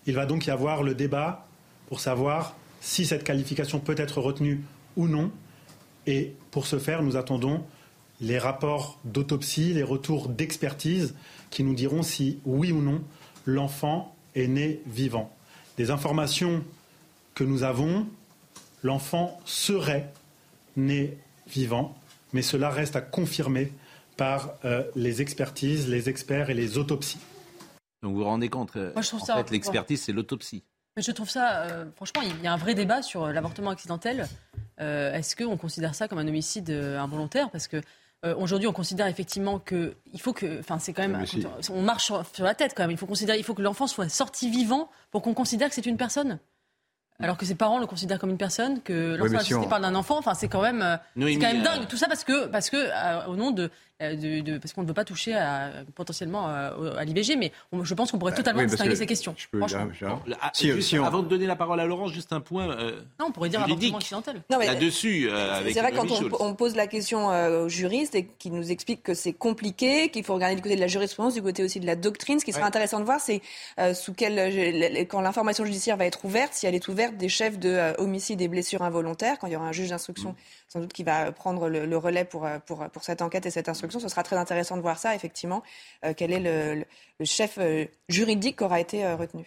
Il 0.07 0.15
va 0.15 0.27
donc 0.27 0.47
y 0.47 0.51
avoir 0.51 0.83
le 0.83 0.95
débat 0.95 1.47
pour 1.89 2.01
savoir 2.01 2.55
si 2.81 3.05
cette 3.05 3.25
qualification 3.25 3.81
peut 3.81 3.97
être 3.99 4.21
retenue 4.21 4.63
ou 4.97 5.09
non. 5.09 5.31
Et 6.07 6.35
pour 6.51 6.67
ce 6.67 6.79
faire, 6.79 7.03
nous 7.03 7.17
attendons 7.17 7.65
les 8.21 8.39
rapports 8.39 8.99
d'autopsie, 9.05 9.75
les 9.75 9.83
retours 9.83 10.29
d'expertise 10.29 11.15
qui 11.51 11.63
nous 11.63 11.75
diront 11.75 12.03
si 12.03 12.41
oui 12.45 12.73
ou 12.73 12.81
non 12.81 13.03
l'enfant 13.47 14.15
est 14.35 14.49
né 14.49 14.83
vivant. 14.87 15.35
Des 15.77 15.91
informations 15.91 16.65
que 17.35 17.45
nous 17.45 17.63
avons, 17.63 18.07
l'enfant 18.83 19.41
serait 19.45 20.13
né 20.77 21.17
vivant, 21.47 21.97
mais 22.33 22.43
cela 22.43 22.69
reste 22.71 22.97
à 22.97 23.01
confirmer 23.01 23.73
par 24.17 24.55
euh, 24.65 24.83
les 24.97 25.23
expertises, 25.23 25.89
les 25.89 26.09
experts 26.09 26.51
et 26.51 26.55
les 26.55 26.77
autopsies. 26.79 27.21
Donc 28.03 28.13
vous 28.13 28.19
vous 28.19 28.25
rendez 28.25 28.49
compte, 28.49 28.77
euh, 28.77 28.93
en 28.95 29.03
fait, 29.03 29.51
l'expertise, 29.51 30.03
c'est 30.03 30.13
l'autopsie. 30.13 30.63
Mais 30.97 31.03
je 31.03 31.13
trouve 31.13 31.31
ça, 31.31 31.63
euh, 31.63 31.85
franchement, 31.95 32.23
il 32.23 32.45
y 32.45 32.49
a 32.49 32.53
un 32.53 32.57
vrai 32.57 32.75
débat 32.75 33.03
sur 33.03 33.29
l'avortement 33.29 33.71
accidentel. 33.71 34.29
Est-ce 34.79 35.35
qu'on 35.35 35.57
considère 35.57 35.97
ça 35.97 36.07
comme 36.07 36.19
un 36.19 36.29
homicide 36.29 36.71
involontaire? 36.71 37.51
Parce 37.51 37.67
que 37.67 37.83
euh, 38.25 38.35
aujourd'hui, 38.37 38.67
on 38.67 38.73
considère 38.73 39.07
effectivement 39.07 39.61
que 39.61 39.95
il 40.13 40.21
faut 40.21 40.33
que, 40.33 40.59
enfin, 40.59 40.79
c'est 40.81 40.93
quand 40.93 41.07
même, 41.07 41.25
on 41.71 41.83
marche 41.83 42.07
sur, 42.07 42.25
la 42.41 42.55
tête 42.55 42.75
quand 42.77 42.83
même. 42.83 42.91
Il 42.91 42.97
faut 42.97 43.07
considérer, 43.07 43.39
il 43.39 43.45
faut 43.45 43.55
que 43.55 43.63
l'enfant 43.63 43.87
soit 43.87 44.09
sorti 44.09 44.51
vivant 44.51 44.91
pour 45.11 45.23
qu'on 45.23 45.35
considère 45.35 45.69
que 45.69 45.75
c'est 45.75 45.87
une 45.87 45.97
personne. 45.97 46.41
Alors 47.21 47.37
que 47.37 47.45
ses 47.45 47.57
parents 47.57 47.79
le 47.79 47.87
considèrent 47.87 48.19
comme 48.19 48.31
une 48.31 48.39
personne, 48.39 48.81
que 48.83 49.17
l'enfant 49.17 49.39
oui, 49.51 49.55
on... 49.55 49.69
parle 49.69 49.83
d'un 49.83 49.95
enfant, 49.97 50.19
enfin 50.19 50.35
c'est 50.35 50.49
quand 50.49 50.63
même, 50.63 50.83
euh, 50.83 50.97
c'est 51.17 51.39
quand 51.39 51.53
même 51.53 51.63
dingue. 51.63 51.87
Tout 51.89 51.97
ça 51.97 52.07
parce 52.07 52.25
que, 52.25 52.47
parce 52.47 52.71
que 52.71 53.29
au 53.29 53.37
nom 53.37 53.51
de 53.51 53.71
euh, 54.01 54.15
de, 54.15 54.59
parce 54.59 54.73
qu'on 54.73 54.83
ne 54.83 54.87
veut 54.87 54.95
pas 54.95 55.05
toucher 55.05 55.35
à, 55.35 55.73
potentiellement 55.97 56.49
euh, 56.49 56.95
à, 56.97 57.05
l'IVG, 57.05 57.35
mais 57.35 57.51
je 57.83 57.95
pense 57.95 58.13
qu'on 58.13 58.19
pourrait 58.19 58.31
bah, 58.31 58.37
totalement 58.37 58.63
distinguer 58.65 58.95
ces 58.95 59.07
questions. 59.07 59.35
Avant 61.05 61.23
de 61.23 61.29
donner 61.29 61.47
la 61.47 61.57
parole 61.57 61.81
à 61.81 61.85
Laurence, 61.85 62.13
juste 62.13 62.33
un 62.33 62.41
point. 62.41 62.71
Euh, 62.71 63.01
non, 63.19 63.27
on 63.27 63.33
pourrait 63.33 63.49
dire 63.49 63.61
avortement 63.61 63.99
accidentel. 63.99 64.43
Là-dessus, 64.51 65.29
c'est 65.73 65.81
vrai 65.81 65.91
quand 65.93 66.07
on, 66.39 66.55
pose 66.55 66.77
la 66.77 66.87
question 66.87 67.29
aux 67.29 67.69
juristes 67.69 68.15
et 68.15 68.27
qu'ils 68.39 68.53
nous 68.53 68.71
expliquent 68.71 69.03
que 69.03 69.15
c'est 69.15 69.33
compliqué, 69.33 70.11
qu'il 70.11 70.23
faut 70.23 70.35
regarder 70.35 70.55
du 70.55 70.63
côté 70.63 70.77
de 70.77 70.81
la 70.81 70.87
jurisprudence, 70.87 71.35
du 71.35 71.43
côté 71.43 71.65
aussi 71.65 71.81
de 71.81 71.87
la 71.87 71.97
doctrine. 71.97 72.39
Ce 72.39 72.45
qui 72.45 72.53
serait 72.53 72.63
intéressant 72.63 73.01
de 73.01 73.05
voir, 73.05 73.21
c'est 73.21 73.43
sous 73.95 74.15
quel 74.15 75.07
quand 75.09 75.21
l'information 75.21 75.65
judiciaire 75.65 75.97
va 75.97 76.07
être 76.07 76.25
ouverte, 76.25 76.55
si 76.55 76.67
elle 76.67 76.77
est 76.77 76.87
ouverte 76.87 77.17
des 77.17 77.29
chefs 77.29 77.59
de 77.59 77.95
homicide 77.99 78.41
et 78.41 78.49
blessures 78.49 78.83
involontaires, 78.83 79.39
quand 79.41 79.49
il 79.49 79.55
y 79.55 79.57
aura 79.57 79.67
un 79.67 79.73
juge 79.73 79.89
d'instruction, 79.89 80.31
mm. 80.31 80.37
Sans 80.69 80.81
doute 80.81 80.93
qui 80.93 81.03
va 81.03 81.33
prendre 81.33 81.69
le, 81.69 81.87
le 81.87 81.97
relais 81.97 82.25
pour, 82.25 82.47
pour 82.67 82.89
pour 82.91 83.03
cette 83.03 83.23
enquête 83.23 83.47
et 83.47 83.51
cette 83.51 83.69
instruction 83.69 83.99
ce 84.01 84.09
sera 84.09 84.23
très 84.23 84.37
intéressant 84.37 84.77
de 84.77 84.83
voir 84.83 84.99
ça, 84.99 85.15
effectivement, 85.15 85.63
euh, 86.05 86.13
quel 86.17 86.33
est 86.33 86.41
le, 86.41 86.85
chef 87.25 87.59
euh, 87.59 87.85
juridique 88.09 88.59
qui 88.59 88.65
aura 88.65 88.81
été 88.81 89.05
euh, 89.05 89.17
retenu. 89.17 89.45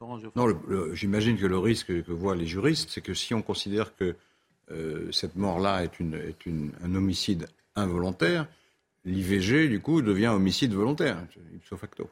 Non, 0.00 0.48
j'imagine 0.92 1.38
que 1.38 1.46
le 1.46 1.58
risque 1.58 1.86
que 1.86 2.12
voient 2.12 2.36
les 2.36 2.46
juristes, 2.46 2.90
c'est 2.90 3.00
que 3.00 3.14
si 3.14 3.32
on 3.32 3.40
considère 3.40 3.96
que 3.96 4.16
cette 5.12 5.36
mort-là 5.36 5.82
est, 5.82 5.98
une, 5.98 6.14
est 6.14 6.44
une, 6.44 6.72
un 6.82 6.94
homicide 6.94 7.46
involontaire, 7.74 8.46
l'IVG, 9.06 9.68
du 9.68 9.80
coup, 9.80 10.02
devient 10.02 10.26
homicide 10.26 10.74
volontaire, 10.74 11.16
ipso 11.54 11.78
facto. 11.78 12.10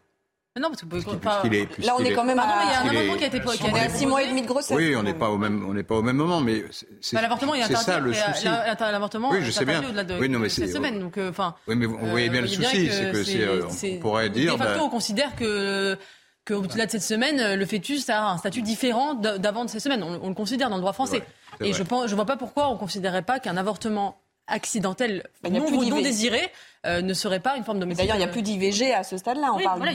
Non, 0.61 0.69
parce 0.69 0.83
que 0.83 1.87
là, 1.87 1.97
on 1.99 2.05
est 2.05 2.13
quand 2.13 2.25
même 2.25 2.39
à. 2.39 2.65
il 2.65 2.71
y 2.71 2.75
a 2.75 2.83
un 2.83 2.89
amendement 2.89 3.17
qui 3.17 3.25
a 3.25 3.29
été 3.29 3.41
posé. 3.41 3.59
On 3.65 3.75
est 3.75 3.87
à 3.87 3.89
6 3.89 4.05
mois 4.05 4.23
et 4.23 4.29
demi 4.29 4.43
de 4.43 4.47
grossesse. 4.47 4.77
Oui, 4.77 4.95
on 4.95 5.03
n'est 5.03 5.15
pas 5.15 5.31
au 5.31 5.39
même, 5.39 5.65
on 5.67 5.73
n'est 5.73 5.83
pas 5.83 5.95
au 5.95 6.03
même 6.03 6.17
moment, 6.17 6.43
mais 6.43 6.65
c'est 7.01 7.17
bah, 7.17 7.23
l'avortement, 7.23 7.55
il 7.55 7.63
a 7.63 7.69
ça 7.69 8.01
le 8.01 8.13
souci. 8.13 8.45
L'avortement, 8.45 9.31
oui, 9.31 9.39
je 9.43 9.51
sais 9.51 9.65
bien. 9.65 9.83
Au-delà 9.83 10.05
de 10.05 10.19
oui, 10.19 10.29
non, 10.29 10.39
mais 10.39 10.51
cette 10.51 10.73
semaine, 10.73 11.01
donc 11.01 11.17
euh. 11.17 11.33
Oui, 11.67 11.77
mais 11.77 11.87
vous 11.87 11.97
voyez 12.07 12.29
bien 12.29 12.43
le 12.43 12.49
souci, 12.49 12.91
c'est 12.91 13.11
que 13.13 13.25
c'est, 13.25 13.97
on 13.97 14.01
pourrait 14.01 14.29
dire. 14.29 14.53
De 14.53 14.59
facto, 14.59 14.79
bah 14.81 14.85
on 14.85 14.91
considère 14.91 15.35
que 15.37 15.97
qu'au-delà 16.45 16.87
de 16.87 16.91
cette 16.91 17.03
semaine, 17.03 17.55
le 17.55 17.67
fœtus 17.67 18.11
a 18.11 18.33
un 18.33 18.37
statut 18.37 18.63
différent 18.63 19.15
d'avant 19.15 19.65
de 19.65 19.71
cette 19.71 19.81
semaine. 19.81 20.03
On, 20.03 20.29
le 20.29 20.35
considère 20.35 20.69
dans 20.69 20.77
le 20.77 20.83
droit 20.83 20.93
français. 20.93 21.23
Et 21.61 21.73
je 21.73 21.83
ne 21.83 22.15
vois 22.15 22.27
pas 22.27 22.37
pourquoi 22.37 22.69
on 22.69 22.75
ne 22.75 22.79
considérerait 22.79 23.23
pas 23.23 23.41
qu'un 23.41 23.57
avortement 23.57 24.22
accidentel 24.47 25.25
non, 25.49 25.71
non 25.71 26.01
désiré 26.01 26.41
euh, 26.85 27.01
ne 27.01 27.15
serait 27.15 27.41
pas 27.41 27.57
une 27.57 27.65
forme 27.65 27.79
de 27.79 27.85
D'ailleurs, 27.85 28.17
il 28.17 28.21
n'y 28.21 28.25
a 28.25 28.29
plus 28.29 28.43
d'IVG 28.43 28.93
à 28.93 29.05
ce 29.05 29.17
stade-là. 29.17 29.53
On 29.55 29.63
parle 29.63 29.79
voilà, 29.79 29.93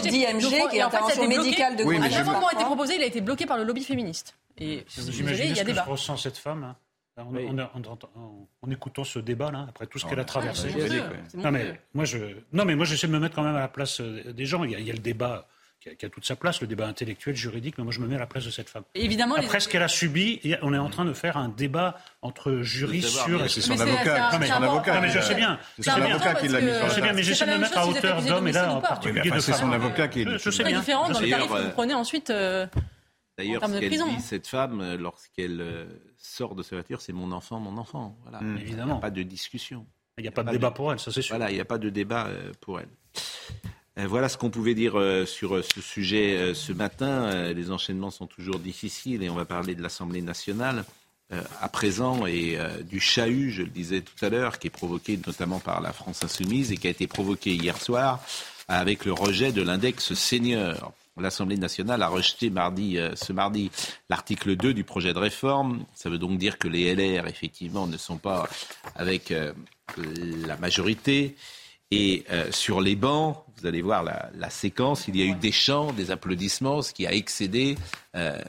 d'IMG 0.00 0.70
qui 0.70 0.76
est 0.78 0.80
intervention 0.80 1.28
médicale 1.28 1.76
de 1.76 1.84
oui, 1.84 1.98
Un 1.98 2.02
amendement 2.02 2.48
a 2.48 2.54
été 2.54 2.64
proposé, 2.64 2.96
il 2.96 3.02
a 3.02 3.06
été 3.06 3.20
bloqué 3.20 3.46
par 3.46 3.58
le 3.58 3.64
lobby 3.64 3.84
féministe. 3.84 4.34
Et 4.58 4.84
j'imagine 4.88 5.54
ce 5.54 5.62
que 5.62 5.74
je 5.74 5.80
ressens 5.80 6.16
cette 6.18 6.38
femme. 6.38 6.64
Hein. 6.64 6.76
En, 8.62 8.70
écoutant 8.70 9.04
ce 9.04 9.18
débat 9.18 9.50
là, 9.50 9.66
après 9.68 9.86
tout 9.86 9.98
ce 9.98 10.06
qu'elle 10.06 10.20
a 10.20 10.24
traversé. 10.24 10.70
non 11.34 11.50
mais 11.50 11.78
moi 11.92 12.06
je, 12.06 12.18
non 12.52 12.64
mais 12.64 12.74
moi 12.74 12.86
j'essaie 12.86 13.08
de 13.08 13.12
me 13.12 13.18
mettre 13.18 13.34
quand 13.34 13.42
même 13.42 13.56
à 13.56 13.60
la 13.60 13.68
place 13.68 14.00
euh, 14.00 14.32
des 14.32 14.46
gens. 14.46 14.64
il 14.64 14.80
y 14.80 14.90
a 14.90 14.92
le 14.94 15.00
débat 15.00 15.46
qui 15.80 16.04
a, 16.04 16.08
toute 16.10 16.26
sa 16.26 16.36
place, 16.36 16.60
le 16.60 16.66
débat 16.66 16.86
intellectuel, 16.86 17.34
juridique, 17.34 17.78
mais 17.78 17.84
moi 17.84 17.92
je 17.92 18.00
me 18.00 18.06
mets 18.06 18.16
à 18.16 18.18
la 18.18 18.26
place 18.26 18.44
de 18.44 18.50
cette 18.50 18.68
femme. 18.68 18.82
évidemment, 18.94 19.36
Après 19.36 19.60
ce 19.60 19.68
qu'elle 19.68 19.82
a 19.82 19.88
subi, 19.88 20.40
on 20.60 20.74
est 20.74 20.78
en 20.78 20.90
train 20.90 21.06
de 21.06 21.14
faire 21.14 21.38
un 21.38 21.48
débat 21.48 21.96
entre 22.20 22.60
juristes 22.60 23.08
sur... 23.08 23.48
C'est 23.48 23.62
son 23.62 23.80
avocat. 23.80 24.30
Non, 24.32 24.38
mais, 24.38 24.46
son 24.48 24.62
avocat. 24.62 24.94
Non, 24.96 25.00
mais 25.00 25.10
je 25.10 25.20
sais 25.20 25.34
bien. 25.34 25.58
C'est 25.78 25.90
son 25.90 26.02
avocat 26.02 26.34
qui 26.34 26.48
l'a 26.48 26.60
mis 26.60 26.74
sur 26.74 26.88
Je 26.88 26.94
sais 26.94 27.00
bien, 27.00 27.12
mais 27.14 27.22
j'essaie 27.22 27.46
de 27.46 27.52
me 27.52 27.58
mettre 27.58 27.78
à 27.78 27.86
hauteur 27.86 28.22
d'homme, 28.22 28.48
et 28.48 28.52
là 28.52 28.74
en 28.74 28.80
particulier 28.80 29.30
de 29.30 29.40
C'est 29.40 29.54
son 29.54 29.72
avocat 29.72 30.08
qui... 30.08 30.24
Je 30.24 30.50
sais 30.50 30.64
bien. 30.64 30.80
C'est 30.80 30.80
différent 30.80 31.08
dans 31.08 31.20
le 31.20 31.30
tarif 31.30 31.48
que 31.50 31.62
vous 31.62 31.70
prenez 31.70 31.94
ensuite... 31.94 32.30
Euh, 32.30 32.66
D'ailleurs, 33.38 33.66
ce 33.66 33.78
qu'elle 33.78 33.90
dit, 33.90 34.20
cette 34.20 34.46
femme, 34.48 34.82
euh, 34.82 34.96
lorsqu'elle 34.98 35.62
euh, 35.62 35.86
sort 36.18 36.54
de 36.54 36.62
sa 36.62 36.76
voiture, 36.76 37.00
c'est 37.00 37.14
mon 37.14 37.32
enfant, 37.32 37.58
mon 37.58 37.78
enfant. 37.78 38.18
Voilà. 38.24 38.42
Mmh. 38.42 38.58
Évidemment. 38.58 38.98
Pas 38.98 39.10
de 39.10 39.22
discussion. 39.22 39.86
Il 40.18 40.22
n'y 40.22 40.28
a 40.28 40.32
pas 40.32 40.42
de 40.42 40.50
débat 40.50 40.72
pour 40.72 40.92
elle, 40.92 40.98
ça 40.98 41.10
c'est 41.10 41.22
sûr. 41.22 41.36
Voilà, 41.36 41.50
il 41.50 41.54
n'y 41.54 41.60
a 41.60 41.64
pas 41.64 41.78
de 41.78 41.88
débat 41.88 42.28
pour 42.60 42.80
elle. 42.80 42.88
Voilà 43.96 44.28
ce 44.28 44.38
qu'on 44.38 44.50
pouvait 44.50 44.74
dire 44.74 44.94
sur 45.26 45.62
ce 45.64 45.80
sujet 45.80 46.54
ce 46.54 46.72
matin. 46.72 47.52
Les 47.52 47.70
enchaînements 47.70 48.10
sont 48.10 48.26
toujours 48.26 48.58
difficiles 48.58 49.22
et 49.22 49.28
on 49.28 49.34
va 49.34 49.44
parler 49.44 49.74
de 49.74 49.82
l'Assemblée 49.82 50.22
nationale 50.22 50.84
à 51.60 51.68
présent 51.68 52.24
et 52.24 52.56
du 52.88 52.98
chahut, 52.98 53.50
je 53.50 53.62
le 53.62 53.68
disais 53.68 54.00
tout 54.00 54.24
à 54.24 54.30
l'heure, 54.30 54.58
qui 54.58 54.68
est 54.68 54.70
provoqué 54.70 55.18
notamment 55.26 55.58
par 55.58 55.80
la 55.80 55.92
France 55.92 56.24
insoumise 56.24 56.72
et 56.72 56.76
qui 56.76 56.86
a 56.86 56.90
été 56.90 57.06
provoqué 57.06 57.52
hier 57.52 57.76
soir 57.76 58.24
avec 58.68 59.04
le 59.04 59.12
rejet 59.12 59.52
de 59.52 59.60
l'index 59.60 60.14
senior. 60.14 60.94
L'Assemblée 61.20 61.56
nationale 61.56 62.02
a 62.02 62.08
rejeté 62.08 62.50
mardi, 62.50 62.98
euh, 62.98 63.14
ce 63.14 63.32
mardi 63.32 63.70
l'article 64.08 64.56
2 64.56 64.72
du 64.72 64.84
projet 64.84 65.12
de 65.12 65.18
réforme. 65.18 65.84
Ça 65.94 66.08
veut 66.08 66.18
donc 66.18 66.38
dire 66.38 66.58
que 66.58 66.68
les 66.68 66.94
LR, 66.94 67.26
effectivement, 67.26 67.86
ne 67.86 67.96
sont 67.96 68.16
pas 68.16 68.48
avec 68.94 69.30
euh, 69.30 69.52
la 69.96 70.56
majorité. 70.56 71.36
Et 71.90 72.24
euh, 72.30 72.50
sur 72.52 72.80
les 72.80 72.94
bancs, 72.94 73.36
vous 73.60 73.66
allez 73.66 73.82
voir 73.82 74.02
la, 74.02 74.50
séquence, 74.50 75.08
il 75.08 75.16
y 75.16 75.22
a 75.22 75.24
eu 75.24 75.34
des 75.34 75.52
chants, 75.52 75.92
des 75.92 76.10
applaudissements, 76.10 76.82
ce 76.82 76.92
qui 76.92 77.06
a 77.06 77.12
excédé 77.12 77.76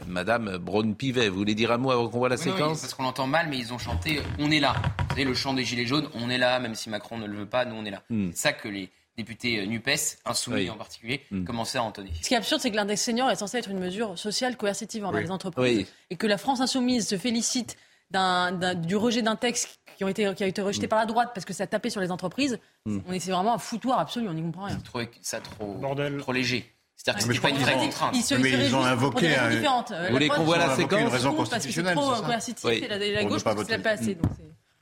Madame 0.07 0.57
Braun-Pivet. 0.57 1.29
Vous 1.29 1.37
voulez 1.37 1.55
dire 1.55 1.71
un 1.71 1.77
mot 1.77 1.91
avant 1.91 2.09
qu'on 2.09 2.19
voit 2.19 2.29
la 2.29 2.37
séquence? 2.37 2.81
Parce 2.81 2.93
qu'on 2.93 3.03
l'entend 3.03 3.27
mal, 3.27 3.47
mais 3.49 3.57
ils 3.57 3.73
ont 3.73 3.77
chanté 3.77 4.21
On 4.39 4.49
est 4.51 4.59
là. 4.59 4.73
Vous 4.99 5.09
savez, 5.09 5.23
le 5.25 5.33
chant 5.33 5.53
des 5.53 5.63
Gilets 5.63 5.85
jaunes, 5.85 6.09
on 6.15 6.29
est 6.29 6.37
là, 6.37 6.59
même 6.59 6.75
si 6.75 6.89
Macron 6.89 7.17
ne 7.17 7.27
le 7.27 7.37
veut 7.37 7.45
pas, 7.45 7.65
nous 7.65 7.75
on 7.75 7.85
est 7.85 7.91
là. 7.91 8.01
Hmm. 8.09 8.29
C'est 8.33 8.41
ça 8.41 8.53
que 8.53 8.67
les, 8.67 8.89
députés 9.17 9.59
euh, 9.59 9.65
NUPES, 9.65 10.19
insoumis 10.25 10.69
en 10.69 10.77
particulier, 10.77 11.21
mm. 11.31 11.43
commençaient 11.43 11.77
à 11.77 11.83
entonner. 11.83 12.11
Ce 12.21 12.27
qui 12.27 12.33
est 12.33 12.37
absurde, 12.37 12.61
c'est 12.61 12.71
que 12.71 12.75
l'index 12.75 13.01
senior 13.01 13.29
est 13.29 13.35
censé 13.35 13.57
être 13.57 13.69
une 13.69 13.79
mesure 13.79 14.17
sociale 14.17 14.57
coercitive 14.57 15.05
envers 15.05 15.21
les 15.21 15.31
entreprises. 15.31 15.87
Et 16.09 16.15
que 16.15 16.27
la 16.27 16.37
France 16.37 16.61
insoumise 16.61 17.07
se 17.07 17.17
félicite 17.17 17.77
du 18.11 18.95
rejet 18.95 19.21
d'un 19.21 19.35
texte 19.35 19.79
qui, 20.01 20.05
ont 20.05 20.07
été, 20.07 20.33
qui 20.35 20.43
a 20.43 20.47
été 20.47 20.61
rejeté 20.63 20.87
mm. 20.87 20.89
par 20.89 20.99
la 20.99 21.05
droite 21.05 21.29
parce 21.35 21.45
que 21.45 21.53
ça 21.53 21.67
tapait 21.67 21.91
sur 21.91 22.01
les 22.01 22.11
entreprises. 22.11 22.57
Mm. 22.87 22.99
On 23.07 23.13
est, 23.13 23.29
vraiment 23.29 23.53
un 23.53 23.59
foutoir 23.59 23.99
absolu, 23.99 24.27
on 24.27 24.33
n'y 24.33 24.41
comprend 24.41 24.65
rien. 24.65 24.77
Trouvé 24.77 25.09
ça 25.21 25.39
trop, 25.39 25.79
trop 26.19 26.33
léger. 26.33 26.73
C'est-à-dire 26.95 27.27
que 27.27 27.33
c'est 27.33 27.39
pas 27.39 27.49
une 27.49 27.57
vraie 27.57 27.77
contrainte. 27.77 28.15
Ils, 28.15 28.23
se, 28.23 28.35
ils, 28.35 28.75
ont 28.75 28.83
invoqué 28.83 29.35
un... 29.35 29.49
Vous 29.49 30.11
voulez 30.11 30.27
qu'on 30.27 30.43
voit 30.43 30.57
la 30.57 30.75
séquence 30.75 31.01
une 31.01 31.07
raison 31.07 31.33
constitutionnelle 31.33 31.95
Parce 31.95 32.07
que 32.07 32.15
c'est 32.15 32.21
trop 32.21 32.27
coercitif 32.27 32.71
et 32.71 32.87
la, 32.87 32.97
la 32.97 33.23
gauche 33.25 33.43
parce 33.43 33.55
que 33.57 33.65
c'est 33.67 33.77
pas 33.79 33.91
assez. 33.91 34.17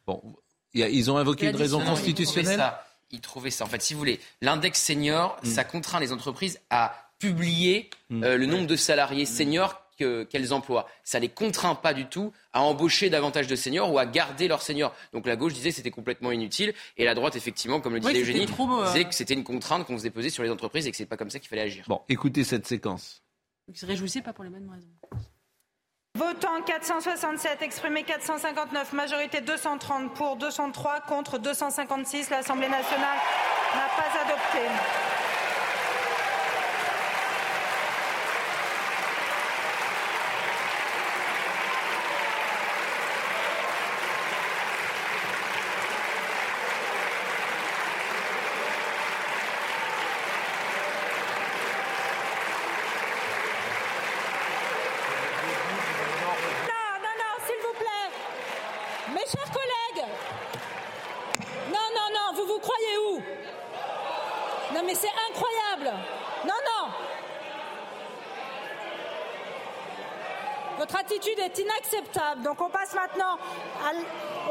Bon, 0.07 0.21
ils 0.73 1.11
ont 1.11 1.17
invoqué 1.17 1.49
une 1.49 1.55
raison 1.55 1.83
constitutionnelle 1.83 2.61
ils 3.11 3.21
trouvaient 3.21 3.49
ça. 3.49 3.65
En 3.65 3.67
fait, 3.67 3.81
si 3.81 3.93
vous 3.93 3.99
voulez, 3.99 4.19
l'index 4.39 4.79
senior, 4.79 5.35
mm. 5.41 5.47
ça 5.47 5.63
contraint 5.63 5.99
les 5.99 6.11
entreprises 6.11 6.59
à 6.69 6.93
publier 7.17 7.89
mm. 8.11 8.23
euh, 8.23 8.37
le 8.37 8.45
nombre 8.45 8.67
de 8.67 8.75
salariés 8.75 9.25
seniors 9.25 9.81
qu'elles 9.99 10.53
emploient. 10.53 10.87
Ça 11.03 11.19
les 11.19 11.29
contraint 11.29 11.75
pas 11.75 11.93
du 11.93 12.05
tout 12.05 12.31
à 12.53 12.61
embaucher 12.61 13.09
davantage 13.09 13.47
de 13.47 13.55
seniors 13.55 13.91
ou 13.91 13.99
à 13.99 14.05
garder 14.05 14.47
leurs 14.47 14.61
seniors. 14.61 14.93
Donc 15.13 15.27
la 15.27 15.35
gauche 15.35 15.53
disait 15.53 15.69
que 15.69 15.75
c'était 15.75 15.91
complètement 15.91 16.31
inutile 16.31 16.73
et 16.97 17.05
la 17.05 17.13
droite, 17.13 17.35
effectivement, 17.35 17.81
comme 17.81 17.93
le 17.93 17.99
disait 17.99 18.21
Eugénie, 18.21 18.47
disait 18.85 19.05
que 19.05 19.13
c'était 19.13 19.33
une 19.33 19.43
contrainte 19.43 19.85
qu'on 19.85 19.97
faisait 19.97 20.09
peser 20.09 20.29
sur 20.29 20.43
les 20.43 20.49
entreprises 20.49 20.87
et 20.87 20.91
que 20.91 20.97
c'est 20.97 21.05
pas 21.05 21.17
comme 21.17 21.29
ça 21.29 21.39
qu'il 21.39 21.49
fallait 21.49 21.61
agir. 21.63 21.83
Bon, 21.87 22.01
écoutez 22.09 22.43
cette 22.43 22.67
séquence. 22.67 23.21
Ils 23.67 23.77
se 23.77 23.85
réjouissaient 23.85 24.21
pas 24.21 24.33
pour 24.33 24.43
les 24.43 24.49
mêmes 24.49 24.69
raisons. 24.69 24.87
Votant 26.17 26.61
467, 26.65 27.61
exprimé 27.61 28.03
459, 28.03 28.93
majorité 28.93 29.41
230 29.41 30.15
pour 30.15 30.37
203 30.37 31.01
contre 31.01 31.37
256. 31.37 32.31
L'Assemblée 32.31 32.67
nationale 32.67 33.17
n'a 33.75 33.87
pas 33.95 34.19
adopté. 34.25 34.59
Donc 72.43 72.61
on 72.61 72.69
passe 72.69 72.93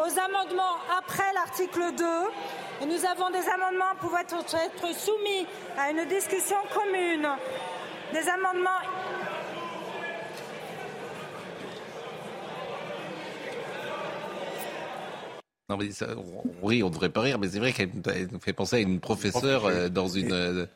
aux 0.03 0.19
amendements 0.19 0.77
après 0.99 1.33
l'article 1.35 1.93
2. 1.97 2.05
Et 2.83 2.87
nous 2.87 3.05
avons 3.05 3.31
des 3.31 3.49
amendements 3.49 3.95
pouvant 4.01 4.19
être 4.19 4.95
soumis 4.97 5.47
à 5.77 5.91
une 5.91 6.05
discussion 6.05 6.57
commune. 6.73 7.29
Des 8.13 8.29
amendements 8.29 8.81
Non, 15.79 15.85
mais 15.85 16.53
oui, 16.63 16.83
on 16.83 16.91
devrait 16.91 17.09
pas 17.09 17.21
rire, 17.23 17.39
mais 17.39 17.49
c'est 17.49 17.59
vrai 17.59 17.73
qu'elle 17.73 17.91
nous 18.33 18.41
fait 18.41 18.53
penser 18.53 18.77
à 18.77 18.79
une 18.81 19.01
professeure 19.01 19.67
euh, 19.67 19.89
dans 19.89 20.09
une, 20.09 20.33
euh, 20.33 20.67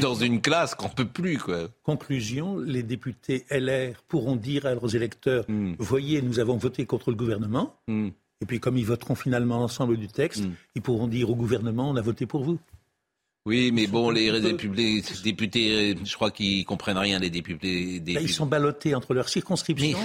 dans 0.00 0.14
une 0.14 0.40
classe 0.40 0.74
qu'on 0.74 0.88
peut 0.88 1.06
plus. 1.06 1.38
Quoi. 1.38 1.68
Conclusion, 1.82 2.58
les 2.58 2.82
députés 2.82 3.44
LR 3.50 4.02
pourront 4.08 4.36
dire 4.36 4.66
à 4.66 4.74
leurs 4.74 4.94
électeurs, 4.94 5.44
hmm. 5.48 5.74
voyez, 5.78 6.22
nous 6.22 6.40
avons 6.40 6.56
voté 6.56 6.86
contre 6.86 7.10
le 7.10 7.16
gouvernement, 7.16 7.76
hmm. 7.86 8.08
et 8.40 8.46
puis 8.46 8.60
comme 8.60 8.76
ils 8.76 8.86
voteront 8.86 9.14
finalement 9.14 9.58
l'ensemble 9.58 9.96
du 9.96 10.08
texte, 10.08 10.44
hmm. 10.44 10.52
ils 10.74 10.82
pourront 10.82 11.08
dire 11.08 11.30
au 11.30 11.36
gouvernement, 11.36 11.90
on 11.90 11.96
a 11.96 12.02
voté 12.02 12.26
pour 12.26 12.44
vous. 12.44 12.58
Oui, 13.48 13.72
mais 13.72 13.86
bon, 13.86 14.10
les, 14.10 14.30
députés, 14.42 15.96
je 16.04 16.14
crois 16.14 16.30
qu'ils 16.30 16.66
comprennent 16.66 16.98
rien, 16.98 17.18
les 17.18 17.30
députés. 17.30 17.98
Bah, 17.98 18.20
ils 18.20 18.28
sont 18.28 18.44
ballottés 18.44 18.94
entre 18.94 19.14
leur 19.14 19.30
circonscription 19.30 19.98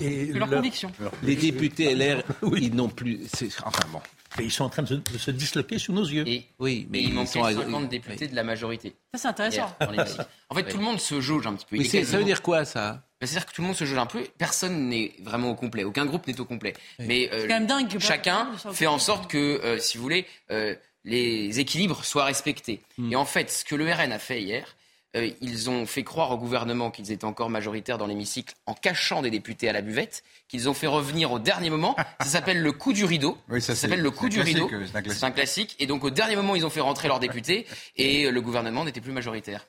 et 0.00 0.26
leur, 0.32 0.50
conviction. 0.50 0.90
Les 1.22 1.36
députés 1.36 1.94
LR, 1.94 2.24
ils 2.56 2.74
n'ont 2.74 2.88
plus. 2.88 3.20
Enfin 3.64 3.86
bon. 3.92 4.00
Et 4.40 4.44
ils 4.44 4.50
sont 4.50 4.64
en 4.64 4.68
train 4.68 4.82
de 4.82 5.00
se, 5.16 5.30
disloquer 5.30 5.78
sous 5.78 5.92
nos 5.92 6.04
yeux. 6.04 6.24
oui, 6.58 6.88
mais 6.90 7.02
ils, 7.02 7.14
ils 7.14 7.26
sont 7.28 7.44
50 7.44 7.88
députés 7.88 8.26
de 8.26 8.34
la 8.34 8.42
majorité. 8.42 8.96
Ça, 9.14 9.18
c'est 9.18 9.28
intéressant. 9.28 9.76
en 10.50 10.54
fait, 10.56 10.64
tout 10.64 10.76
le 10.78 10.82
monde 10.82 11.00
se 11.00 11.20
jauge 11.20 11.46
un 11.46 11.54
petit 11.54 11.66
peu. 11.70 11.76
Mais 11.78 12.04
ça 12.04 12.18
veut 12.18 12.24
dire 12.24 12.42
quoi, 12.42 12.64
ça? 12.64 13.04
Bah, 13.20 13.26
C'est-à-dire 13.26 13.46
que 13.46 13.52
tout 13.52 13.62
le 13.62 13.66
monde 13.68 13.76
se 13.76 13.84
jauge 13.84 13.98
un 13.98 14.06
peu. 14.06 14.24
Personne 14.38 14.88
n'est 14.88 15.12
vraiment 15.22 15.50
au 15.50 15.54
complet. 15.54 15.82
Aucun 15.82 16.06
groupe 16.06 16.26
n'est 16.26 16.38
au 16.40 16.44
complet. 16.44 16.74
Mais 17.00 17.28
euh, 17.32 17.42
quand 17.48 17.54
même 17.54 17.66
dingue 17.66 17.98
chacun 17.98 18.48
fait 18.72 18.86
en 18.86 18.98
sorte 18.98 19.28
que, 19.28 19.60
euh, 19.64 19.78
si 19.78 19.96
vous 19.96 20.02
voulez, 20.04 20.26
euh, 20.50 20.74
les 21.04 21.60
équilibres 21.60 22.04
soient 22.04 22.24
respectés. 22.24 22.80
Hmm. 22.96 23.12
Et 23.12 23.16
en 23.16 23.24
fait, 23.24 23.50
ce 23.50 23.64
que 23.64 23.74
le 23.74 23.90
RN 23.92 24.12
a 24.12 24.18
fait 24.18 24.42
hier, 24.42 24.76
euh, 25.16 25.30
ils 25.40 25.70
ont 25.70 25.86
fait 25.86 26.04
croire 26.04 26.30
au 26.30 26.36
gouvernement 26.36 26.90
qu'ils 26.90 27.12
étaient 27.12 27.24
encore 27.24 27.48
majoritaires 27.48 27.96
dans 27.96 28.06
l'hémicycle 28.06 28.54
en 28.66 28.74
cachant 28.74 29.22
des 29.22 29.30
députés 29.30 29.68
à 29.68 29.72
la 29.72 29.80
buvette, 29.80 30.22
qu'ils 30.48 30.68
ont 30.68 30.74
fait 30.74 30.86
revenir 30.86 31.32
au 31.32 31.38
dernier 31.38 31.70
moment. 31.70 31.96
Ça 32.20 32.28
s'appelle 32.28 32.60
le 32.60 32.72
coup 32.72 32.92
du 32.92 33.04
rideau. 33.04 33.38
ça, 33.60 33.74
s'appelle 33.74 34.02
le 34.02 34.10
coup 34.10 34.28
du 34.28 34.40
rideau. 34.40 34.70
C'est 35.06 35.24
un, 35.24 35.30
classique. 35.30 35.76
Et 35.78 35.86
donc 35.86 36.04
au 36.04 36.10
dernier 36.10 36.36
moment, 36.36 36.56
ils 36.56 36.66
ont 36.66 36.70
fait 36.70 36.80
rentrer 36.80 37.08
leurs 37.08 37.20
députés 37.20 37.66
et 37.96 38.30
le 38.30 38.40
gouvernement 38.40 38.84
n'était 38.84 39.00
plus 39.00 39.12
majoritaire. 39.12 39.66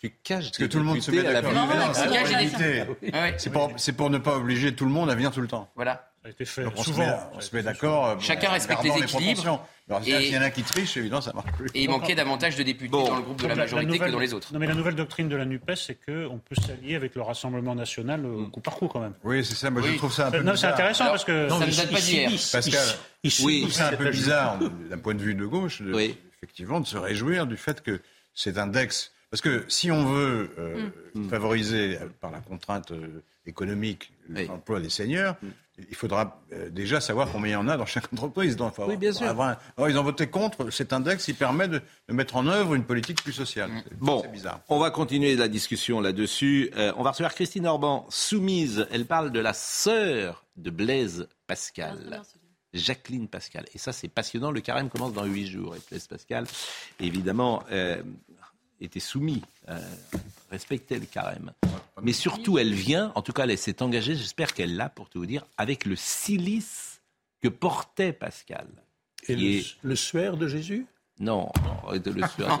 Tu 0.00 0.10
caches 0.22 0.44
Parce 0.44 0.58
que 0.58 0.64
tout 0.64 0.78
le 0.78 0.84
monde 0.84 1.00
se 1.00 1.10
met 1.10 1.22
d'accord. 1.22 1.52
C'est 3.78 3.92
pour 3.92 4.10
ne 4.10 4.18
pas 4.18 4.36
obliger 4.36 4.74
tout 4.74 4.84
le 4.84 4.90
monde 4.90 5.10
à 5.10 5.14
venir 5.14 5.32
tout 5.32 5.40
le 5.40 5.48
temps. 5.48 5.70
Voilà 5.76 6.13
on, 6.24 6.82
souvent, 6.82 7.40
se 7.40 7.54
met, 7.54 7.62
d'accord. 7.62 8.06
Euh, 8.06 8.14
Chacun 8.18 8.50
respecte 8.50 8.82
les 8.82 9.02
équilibres. 9.02 9.66
s'il 10.02 10.32
y 10.32 10.38
en 10.38 10.42
a 10.42 10.50
qui 10.50 10.62
trichent, 10.62 10.96
évidemment, 10.96 11.20
ça 11.20 11.32
marche 11.34 11.52
plus. 11.52 11.68
Et 11.74 11.82
il 11.82 11.90
manquait 11.90 12.14
davantage 12.14 12.56
de 12.56 12.62
députés 12.62 12.90
dans 12.90 13.16
le 13.16 13.22
groupe 13.22 13.42
de 13.42 13.46
la 13.46 13.54
majorité 13.54 13.98
que 13.98 14.10
dans 14.10 14.18
les 14.18 14.32
autres. 14.32 14.52
Non, 14.52 14.58
mais 14.58 14.66
la 14.66 14.74
nouvelle 14.74 14.94
doctrine 14.94 15.28
de 15.28 15.36
la 15.36 15.44
NUPES, 15.44 15.74
c'est 15.76 15.94
qu'on 15.94 16.38
peut 16.38 16.54
s'allier 16.54 16.94
avec 16.94 17.14
le 17.14 17.22
Rassemblement 17.22 17.74
national 17.74 18.24
au 18.24 18.46
coup 18.48 18.60
par 18.60 18.74
coup, 18.76 18.88
quand 18.88 19.00
même. 19.00 19.14
Oui, 19.22 19.44
c'est 19.44 19.54
ça. 19.54 19.70
Moi, 19.70 19.82
je 19.82 19.96
trouve 19.96 20.12
ça 20.12 20.28
un 20.28 20.30
peu 20.30 20.40
bizarre. 20.40 20.56
C'est 20.58 20.66
intéressant 20.66 21.06
parce 21.06 21.24
que. 21.24 21.48
ça 21.48 21.58
ne 21.58 21.76
date 21.76 21.90
pas 21.90 22.00
d'hier. 22.00 22.30
Pascal, 22.52 22.86
oui, 23.42 23.68
c'est 23.70 23.82
un 23.82 23.92
peu 23.92 24.10
bizarre, 24.10 24.58
d'un 24.58 24.98
point 24.98 25.14
de 25.14 25.22
vue 25.22 25.34
de 25.34 25.46
gauche, 25.46 25.82
effectivement, 26.42 26.80
de 26.80 26.86
se 26.86 26.96
réjouir 26.96 27.46
du 27.46 27.56
fait 27.56 27.82
que 27.82 28.00
cet 28.34 28.58
index. 28.58 29.12
Parce 29.34 29.42
que 29.42 29.64
si 29.66 29.90
on 29.90 30.04
veut 30.04 30.50
euh, 30.58 30.90
mm. 31.14 31.28
favoriser 31.28 31.98
par 32.20 32.30
la 32.30 32.38
contrainte 32.38 32.92
euh, 32.92 33.20
économique 33.46 34.12
l'emploi 34.28 34.78
des 34.78 34.90
seniors, 34.90 35.34
mm 35.42 35.48
il 35.78 35.94
faudra 35.94 36.40
euh, 36.52 36.70
déjà 36.70 37.00
savoir 37.00 37.30
combien 37.30 37.50
il 37.50 37.52
y 37.54 37.56
en 37.56 37.68
a 37.68 37.76
dans 37.76 37.86
chaque 37.86 38.04
entreprise. 38.12 38.56
Donc, 38.56 38.74
oui, 38.78 38.96
bien 38.96 39.12
sûr. 39.12 39.26
Alors, 39.28 39.88
ils 39.88 39.98
ont 39.98 40.02
voté 40.02 40.28
contre 40.28 40.70
cet 40.70 40.92
index 40.92 41.24
qui 41.24 41.32
permet 41.32 41.68
de, 41.68 41.82
mettre 42.08 42.36
en 42.36 42.46
œuvre 42.46 42.74
une 42.74 42.84
politique 42.84 43.22
plus 43.22 43.32
sociale. 43.32 43.70
Mm. 43.70 43.82
Bon, 43.98 44.24
bizarre. 44.32 44.60
on 44.68 44.78
va 44.78 44.90
continuer 44.90 45.34
la 45.36 45.48
discussion 45.48 46.00
là-dessus. 46.00 46.70
Euh, 46.76 46.92
on 46.96 47.02
va 47.02 47.10
recevoir 47.10 47.34
Christine 47.34 47.66
Orban, 47.66 48.06
soumise. 48.08 48.86
Elle 48.92 49.06
parle 49.06 49.32
de 49.32 49.40
la 49.40 49.52
sœur 49.52 50.44
de 50.56 50.70
Blaise 50.70 51.28
Pascal. 51.46 52.22
Jacqueline 52.72 53.28
Pascal. 53.28 53.64
Et 53.72 53.78
ça, 53.78 53.92
c'est 53.92 54.08
passionnant. 54.08 54.50
Le 54.50 54.60
carême 54.60 54.88
commence 54.88 55.12
dans 55.12 55.24
huit 55.24 55.46
jours. 55.46 55.76
Et 55.76 55.80
Blaise 55.88 56.08
Pascal, 56.08 56.44
évidemment, 57.00 57.62
euh, 57.70 58.02
était 58.84 59.00
soumis, 59.00 59.42
euh, 59.68 59.78
respectait 60.50 60.98
le 60.98 61.06
carême. 61.06 61.52
Mais 62.02 62.12
surtout, 62.12 62.58
elle 62.58 62.74
vient, 62.74 63.12
en 63.14 63.22
tout 63.22 63.32
cas, 63.32 63.46
elle 63.46 63.58
s'est 63.58 63.82
engagée, 63.82 64.14
j'espère 64.14 64.54
qu'elle 64.54 64.76
l'a, 64.76 64.88
pour 64.88 65.08
tout 65.08 65.20
vous 65.20 65.26
dire, 65.26 65.44
avec 65.56 65.84
le 65.84 65.96
silice 65.96 67.00
que 67.42 67.48
portait 67.48 68.12
Pascal. 68.12 68.66
Et 69.28 69.36
le, 69.36 69.62
le 69.82 69.96
suaire 69.96 70.36
de 70.36 70.48
Jésus? 70.48 70.86
Non, 71.20 71.50
de 71.92 72.10
le 72.10 72.26
suaire. 72.26 72.60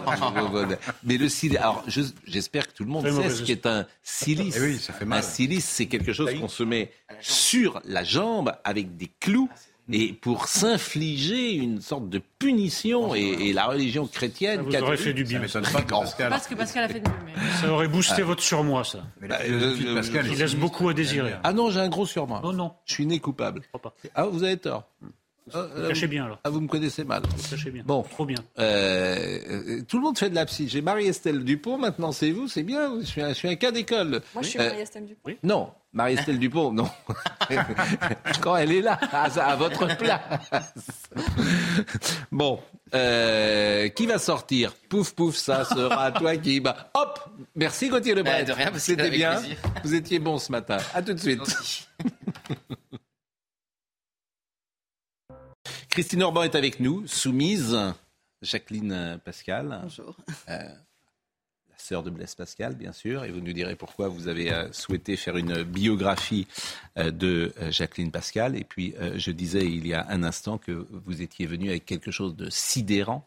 Mais 1.02 1.16
le 1.16 1.28
silice. 1.28 1.58
Alors, 1.58 1.84
j'espère 2.24 2.68
que 2.68 2.72
tout 2.72 2.84
le 2.84 2.90
monde 2.90 3.06
sait 3.06 3.30
ce 3.30 3.42
qu'est 3.42 3.66
un 3.66 3.86
silice. 4.02 4.54
Eh 4.56 4.60
oui, 4.62 4.78
ça 4.78 4.92
fait 4.92 5.04
mal. 5.04 5.18
Un 5.18 5.22
silice, 5.22 5.64
c'est 5.64 5.86
quelque 5.86 6.12
chose 6.12 6.32
qu'on 6.38 6.48
se 6.48 6.62
met 6.62 6.92
sur 7.20 7.80
la 7.84 8.04
jambe 8.04 8.54
avec 8.62 8.96
des 8.96 9.10
clous 9.18 9.50
et 9.92 10.12
pour 10.12 10.48
s'infliger 10.48 11.52
une 11.52 11.80
sorte 11.80 12.08
de 12.08 12.20
punition. 12.38 13.14
Et, 13.14 13.52
la 13.52 13.66
religion 13.66 14.06
chrétienne. 14.06 14.70
Ça 14.70 14.80
vous 14.80 14.86
aurait 14.86 14.96
fait 14.96 15.12
du 15.12 15.24
bien. 15.24 15.46
Ça 15.46 15.60
pas 15.72 15.82
Pascal. 15.82 16.30
Parce 16.30 16.46
que 16.46 16.54
Pascal 16.54 16.84
a 16.84 16.88
fait 16.88 17.00
du 17.00 17.10
bien. 17.10 17.42
Ça 17.60 17.70
aurait 17.70 17.88
boosté 17.88 18.22
votre 18.22 18.42
surmoi, 18.42 18.84
ça. 18.84 19.04
Mais 19.20 19.28
Pascal, 19.28 20.26
il 20.26 20.38
laisse 20.38 20.54
beaucoup 20.54 20.88
à 20.88 20.94
désirer. 20.94 21.34
Ah 21.42 21.52
non, 21.52 21.70
j'ai 21.70 21.80
un 21.80 21.88
gros 21.88 22.06
surmoi. 22.06 22.40
Non, 22.42 22.52
non. 22.52 22.72
Je 22.84 22.94
suis 22.94 23.06
né 23.06 23.18
coupable. 23.18 23.62
Ah, 24.14 24.26
vous 24.26 24.42
avez 24.42 24.56
tort. 24.56 24.88
Ah, 25.52 25.66
vous 25.74 25.88
cachez 25.88 26.06
bien 26.06 26.24
alors. 26.24 26.38
Ah, 26.42 26.48
vous 26.48 26.60
me 26.60 26.68
connaissez 26.68 27.04
mal. 27.04 27.22
Vous 27.36 27.50
cachez 27.50 27.70
bien. 27.70 27.82
Bon, 27.84 28.02
trop 28.02 28.24
bien. 28.24 28.38
Euh, 28.58 29.82
tout 29.86 29.98
le 29.98 30.02
monde 30.02 30.18
fait 30.18 30.30
de 30.30 30.34
la 30.34 30.46
psy. 30.46 30.68
J'ai 30.68 30.80
Marie-Estelle 30.80 31.44
Dupont. 31.44 31.76
Maintenant, 31.76 32.12
c'est 32.12 32.30
vous. 32.30 32.48
C'est 32.48 32.62
bien. 32.62 33.00
Je 33.00 33.06
suis 33.06 33.20
un, 33.20 33.28
je 33.28 33.34
suis 33.34 33.48
un 33.48 33.56
cas 33.56 33.70
d'école. 33.70 34.22
Moi, 34.32 34.42
je 34.42 34.48
suis 34.48 34.58
Marie-Estelle 34.58 35.04
Dupont. 35.04 35.20
Oui. 35.26 35.36
Non, 35.42 35.70
Marie-Estelle 35.94 36.40
Dupont, 36.40 36.72
non. 36.72 36.90
Quand 38.42 38.56
elle 38.56 38.72
est 38.72 38.82
là, 38.82 38.98
à, 39.12 39.54
votre 39.54 39.96
place. 39.96 40.20
bon, 42.32 42.60
euh, 42.94 43.88
qui 43.90 44.06
va 44.06 44.18
sortir? 44.18 44.74
Pouf, 44.88 45.14
pouf, 45.14 45.36
ça 45.36 45.64
sera 45.64 46.10
toi 46.18 46.36
qui. 46.36 46.58
Bah, 46.58 46.90
hop 46.94 47.20
Merci 47.54 47.88
Gauthier 47.88 48.16
Lebret. 48.16 48.40
Bah, 48.40 48.44
de 48.44 48.52
rien, 48.52 48.72
C'était 48.76 49.10
bien. 49.10 49.40
Vous 49.84 49.94
étiez 49.94 50.18
bon 50.18 50.38
ce 50.38 50.50
matin. 50.50 50.78
À 50.92 51.00
tout 51.00 51.14
de 51.14 51.20
suite. 51.20 51.40
Christine 55.90 56.24
Orban 56.24 56.42
est 56.42 56.56
avec 56.56 56.80
nous, 56.80 57.06
soumise. 57.06 57.78
Jacqueline 58.42 59.20
Pascal. 59.24 59.78
Bonjour. 59.82 60.16
Euh, 60.48 60.58
sœur 61.84 62.02
de 62.02 62.10
Blaise 62.10 62.34
Pascal, 62.34 62.74
bien 62.74 62.92
sûr. 62.92 63.24
Et 63.24 63.30
vous 63.30 63.40
nous 63.40 63.52
direz 63.52 63.76
pourquoi 63.76 64.08
vous 64.08 64.28
avez 64.28 64.52
euh, 64.52 64.72
souhaité 64.72 65.16
faire 65.16 65.36
une 65.36 65.62
biographie 65.62 66.46
euh, 66.98 67.10
de 67.10 67.52
Jacqueline 67.70 68.10
Pascal. 68.10 68.56
Et 68.56 68.64
puis, 68.64 68.94
je 69.16 69.30
disais 69.30 69.64
il 69.64 69.86
y 69.86 69.94
a 69.94 70.06
un 70.08 70.22
instant 70.22 70.58
que 70.58 70.86
vous 70.90 71.22
étiez 71.22 71.46
venu 71.46 71.68
avec 71.68 71.84
quelque 71.84 72.10
chose 72.10 72.36
de 72.36 72.48
sidérant 72.50 73.26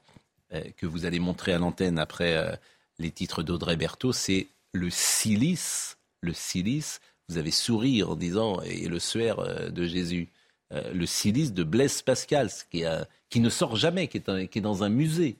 que 0.78 0.86
vous 0.86 1.06
allez 1.06 1.20
montrer 1.20 1.52
à 1.52 1.58
l'antenne 1.58 2.00
après 2.00 2.58
les 3.00 3.12
titres 3.12 3.44
d'Audrey 3.44 3.76
Berthaud. 3.76 4.14
C'est 4.14 4.48
le 4.74 4.90
silice. 4.90 5.98
Le 6.22 6.34
silice. 6.34 7.02
Vous 7.28 7.38
avez 7.38 7.52
souri 7.52 8.04
en 8.04 8.16
disant, 8.16 8.62
et 8.62 8.88
le 8.88 9.00
suaire 9.00 9.72
de 9.72 9.86
Jésus. 9.86 10.30
Euh, 10.74 10.92
le 10.94 11.06
silice 11.06 11.54
de 11.54 11.64
Blaise 11.64 12.02
Pascal, 12.02 12.50
qui, 12.70 12.84
qui 13.30 13.40
ne 13.40 13.50
sort 13.50 13.76
jamais, 13.78 14.08
qui 14.08 14.18
est, 14.18 14.48
qui 14.48 14.60
est, 14.60 14.62
dans 14.62 14.84
un 14.84 14.90
musée. 14.90 15.38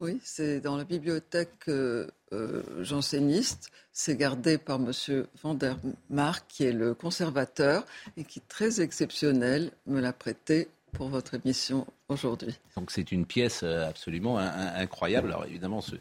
Oui, 0.00 0.20
c'est 0.22 0.60
dans 0.60 0.76
la 0.76 0.84
bibliothèque 0.84 1.68
euh, 1.68 2.06
euh, 2.32 2.62
janséniste. 2.82 3.70
C'est 3.92 4.16
gardé 4.16 4.58
par 4.58 4.80
M. 4.80 4.92
Van 5.42 5.54
der 5.54 5.76
Mark, 6.10 6.44
qui 6.48 6.64
est 6.64 6.72
le 6.72 6.94
conservateur 6.94 7.86
et 8.16 8.24
qui, 8.24 8.40
très 8.40 8.80
exceptionnel, 8.80 9.70
me 9.86 10.00
l'a 10.00 10.12
prêté 10.12 10.68
pour 10.92 11.08
votre 11.08 11.34
émission 11.34 11.86
aujourd'hui. 12.08 12.54
Donc 12.76 12.90
c'est 12.90 13.12
une 13.12 13.26
pièce 13.26 13.62
absolument 13.62 14.38
incroyable. 14.38 15.28
Alors 15.28 15.44
évidemment, 15.44 15.80
ce 15.80 15.96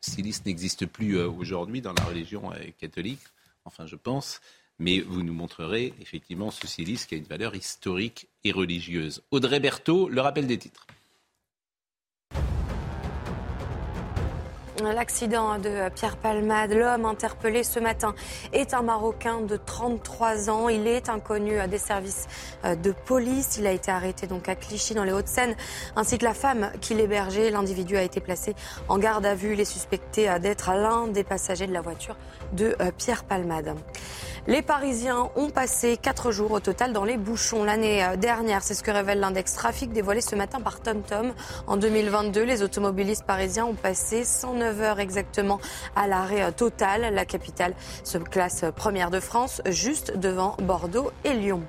silice 0.00 0.44
n'existe 0.44 0.86
plus 0.86 1.20
aujourd'hui 1.20 1.80
dans 1.80 1.92
la 1.92 2.04
religion 2.04 2.52
catholique, 2.78 3.20
enfin 3.64 3.86
je 3.86 3.96
pense 3.96 4.40
mais 4.80 5.00
vous 5.00 5.22
nous 5.22 5.34
montrerez 5.34 5.92
effectivement 6.00 6.50
ce 6.50 6.66
silice 6.66 7.04
qui 7.06 7.14
a 7.14 7.18
une 7.18 7.24
valeur 7.24 7.54
historique 7.54 8.28
et 8.42 8.50
religieuse. 8.50 9.22
Audrey 9.30 9.60
Berthaud, 9.60 10.08
le 10.08 10.20
rappel 10.22 10.46
des 10.46 10.58
titres. 10.58 10.86
L'accident 14.82 15.58
de 15.58 15.88
Pierre 15.90 16.16
Palmade, 16.16 16.72
l'homme 16.72 17.04
interpellé 17.04 17.64
ce 17.64 17.78
matin, 17.78 18.14
est 18.52 18.72
un 18.72 18.82
Marocain 18.82 19.40
de 19.40 19.56
33 19.56 20.48
ans. 20.48 20.68
Il 20.68 20.86
est 20.86 21.08
inconnu 21.08 21.56
des 21.68 21.78
services 21.78 22.26
de 22.64 22.92
police. 22.92 23.58
Il 23.58 23.66
a 23.66 23.72
été 23.72 23.90
arrêté 23.90 24.26
donc 24.26 24.48
à 24.48 24.54
Clichy 24.54 24.94
dans 24.94 25.04
les 25.04 25.12
Hauts-de-Seine, 25.12 25.54
ainsi 25.96 26.18
que 26.18 26.24
la 26.24 26.34
femme 26.34 26.72
qui 26.80 26.94
l'hébergeait. 26.94 27.50
L'individu 27.50 27.96
a 27.96 28.02
été 28.02 28.20
placé 28.20 28.54
en 28.88 28.98
garde 28.98 29.26
à 29.26 29.34
vue. 29.34 29.52
Il 29.52 29.60
est 29.60 29.64
suspecté 29.64 30.30
d'être 30.40 30.72
l'un 30.72 31.08
des 31.08 31.24
passagers 31.24 31.66
de 31.66 31.72
la 31.72 31.82
voiture 31.82 32.16
de 32.52 32.76
Pierre 32.96 33.24
Palmade. 33.24 33.74
Les 34.46 34.62
Parisiens 34.62 35.30
ont 35.36 35.50
passé 35.50 35.98
quatre 35.98 36.32
jours 36.32 36.52
au 36.52 36.60
total 36.60 36.94
dans 36.94 37.04
les 37.04 37.18
bouchons 37.18 37.62
l'année 37.62 38.02
euh, 38.02 38.16
dernière. 38.16 38.62
C'est 38.62 38.74
ce 38.74 38.82
que 38.82 38.90
révèle 38.90 39.20
l'index 39.20 39.52
trafic 39.54 39.92
dévoilé 39.92 40.22
ce 40.22 40.34
matin 40.34 40.60
par 40.60 40.80
TomTom. 40.80 41.34
En 41.66 41.76
2022, 41.76 42.42
les 42.44 42.62
automobilistes 42.62 43.24
parisiens 43.24 43.66
ont 43.66 43.74
passé 43.74 44.24
109 44.24 44.69
heures 44.78 45.00
exactement 45.00 45.58
à 45.96 46.06
l'arrêt 46.06 46.52
total. 46.52 47.12
La 47.12 47.24
capitale 47.24 47.74
se 48.04 48.18
classe 48.18 48.64
première 48.76 49.10
de 49.10 49.20
France, 49.20 49.62
juste 49.66 50.16
devant 50.16 50.56
Bordeaux 50.60 51.10
et 51.24 51.34
Lyon. 51.34 51.62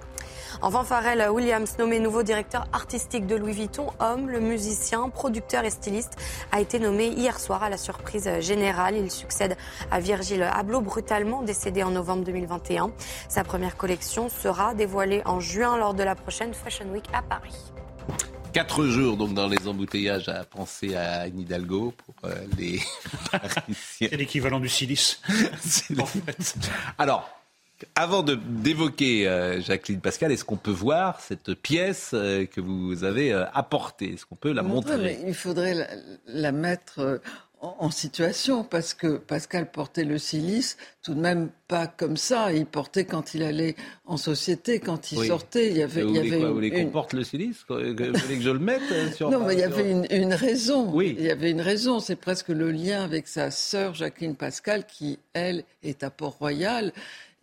Enfin, 0.62 0.84
Pharrell 0.84 1.28
Williams, 1.32 1.76
nommé 1.80 2.00
nouveau 2.00 2.22
directeur 2.22 2.68
artistique 2.74 3.26
de 3.26 3.36
Louis 3.36 3.54
Vuitton, 3.54 3.88
homme, 4.00 4.30
le 4.30 4.40
musicien, 4.40 5.10
producteur 5.10 5.64
et 5.64 5.70
styliste, 5.70 6.18
a 6.52 6.62
été 6.62 6.78
nommé 6.78 7.08
hier 7.08 7.40
soir 7.40 7.64
à 7.64 7.70
la 7.70 7.78
surprise 7.78 8.30
générale. 8.42 8.96
Il 8.96 9.10
succède 9.10 9.58
à 9.90 10.00
Virgil 10.00 10.44
Abloh, 10.44 10.82
brutalement 10.82 11.42
décédé 11.42 11.84
en 11.84 11.92
novembre 11.92 12.26
2021. 12.26 12.92
Sa 13.28 13.44
première 13.44 13.78
collection 13.78 14.30
sera 14.30 14.76
dévoilée 14.76 15.22
en 15.26 15.40
juin 15.40 15.78
lors 15.78 15.94
de 15.94 16.04
la 16.04 16.16
prochaine 16.16 16.54
Fashion 16.54 16.86
Week 16.92 17.06
à 17.14 17.22
Paris. 17.22 17.71
Quatre 18.54 18.86
jours 18.86 19.18
donc 19.18 19.34
dans 19.34 19.48
les 19.48 19.68
embouteillages 19.68 20.28
à 20.28 20.44
penser 20.44 20.96
à 20.96 21.22
Anne 21.22 21.40
Hidalgo 21.40 21.94
pour 22.06 22.16
euh, 22.30 22.36
les. 22.58 22.80
C'est 23.74 24.16
l'équivalent 24.16 24.60
du 24.60 24.70
silice. 24.70 25.22
en 25.98 26.06
fait. 26.06 26.56
Alors, 26.98 27.42
avant 27.96 28.24
d'évoquer 28.24 29.28
euh, 29.28 29.62
Jacqueline 29.62 30.02
Pascal, 30.02 30.32
est-ce 30.32 30.46
qu'on 30.46 30.58
peut 30.58 30.72
voir 30.72 31.20
cette 31.20 31.54
pièce 31.54 32.12
euh, 32.14 32.46
que 32.46 32.62
vous 32.62 33.04
avez 33.04 33.34
euh, 33.34 33.46
apportée? 33.54 34.14
Est-ce 34.14 34.26
qu'on 34.26 34.36
peut 34.36 34.52
la 34.52 34.64
montrer? 34.64 35.20
Il 35.26 35.34
faudrait 35.34 35.88
la, 36.28 36.52
mettre 36.52 37.22
en, 37.62 37.92
situation 37.92 38.64
parce 38.64 38.94
que 38.94 39.18
Pascal 39.18 39.70
portait 39.70 40.04
le 40.04 40.18
silice 40.18 40.78
tout 41.04 41.14
de 41.14 41.20
même 41.20 41.50
pas 41.68 41.88
comme 41.88 42.18
ça. 42.18 42.52
Il 42.52 42.66
portait 42.66 43.06
quand 43.06 43.34
il 43.34 43.44
allait 43.44 43.76
en 44.06 44.18
société, 44.18 44.80
quand 44.80 45.12
il 45.12 45.26
sortait. 45.26 45.70
Il 45.70 45.78
y 45.78 45.84
avait, 45.84 46.02
vous 46.02 46.10
il 46.10 46.16
y 46.16 46.20
avait 46.20 46.46
vous 46.46 46.54
voulez 46.54 46.72
qu'on 46.72 46.90
porte 46.90 47.14
le 47.14 47.24
silice 47.24 47.64
Vous 47.70 47.76
voulez 47.76 47.96
que 47.96 48.42
je 48.42 48.50
le 48.50 48.60
mette 48.60 49.14
sur 49.16 49.30
Non, 49.30 49.46
mais 49.46 49.54
il 49.54 49.60
y 49.60 49.64
avait 49.64 49.92
une, 49.92 50.08
une 50.10 50.34
raison. 50.34 50.90
Oui. 50.92 51.16
Il 51.18 51.26
y 51.26 51.32
avait 51.32 51.52
une 51.52 51.62
raison. 51.62 52.00
C'est 52.00 52.16
presque 52.16 52.50
le 52.50 52.72
lien 52.72 53.04
avec 53.04 53.28
sa 53.28 53.52
sœur 53.52 53.94
Jacqueline 53.94 54.36
Pascal 54.36 54.86
qui, 54.86 55.20
elle, 55.34 55.64
est 55.84 56.04
à 56.04 56.10
Port-Royal 56.10 56.92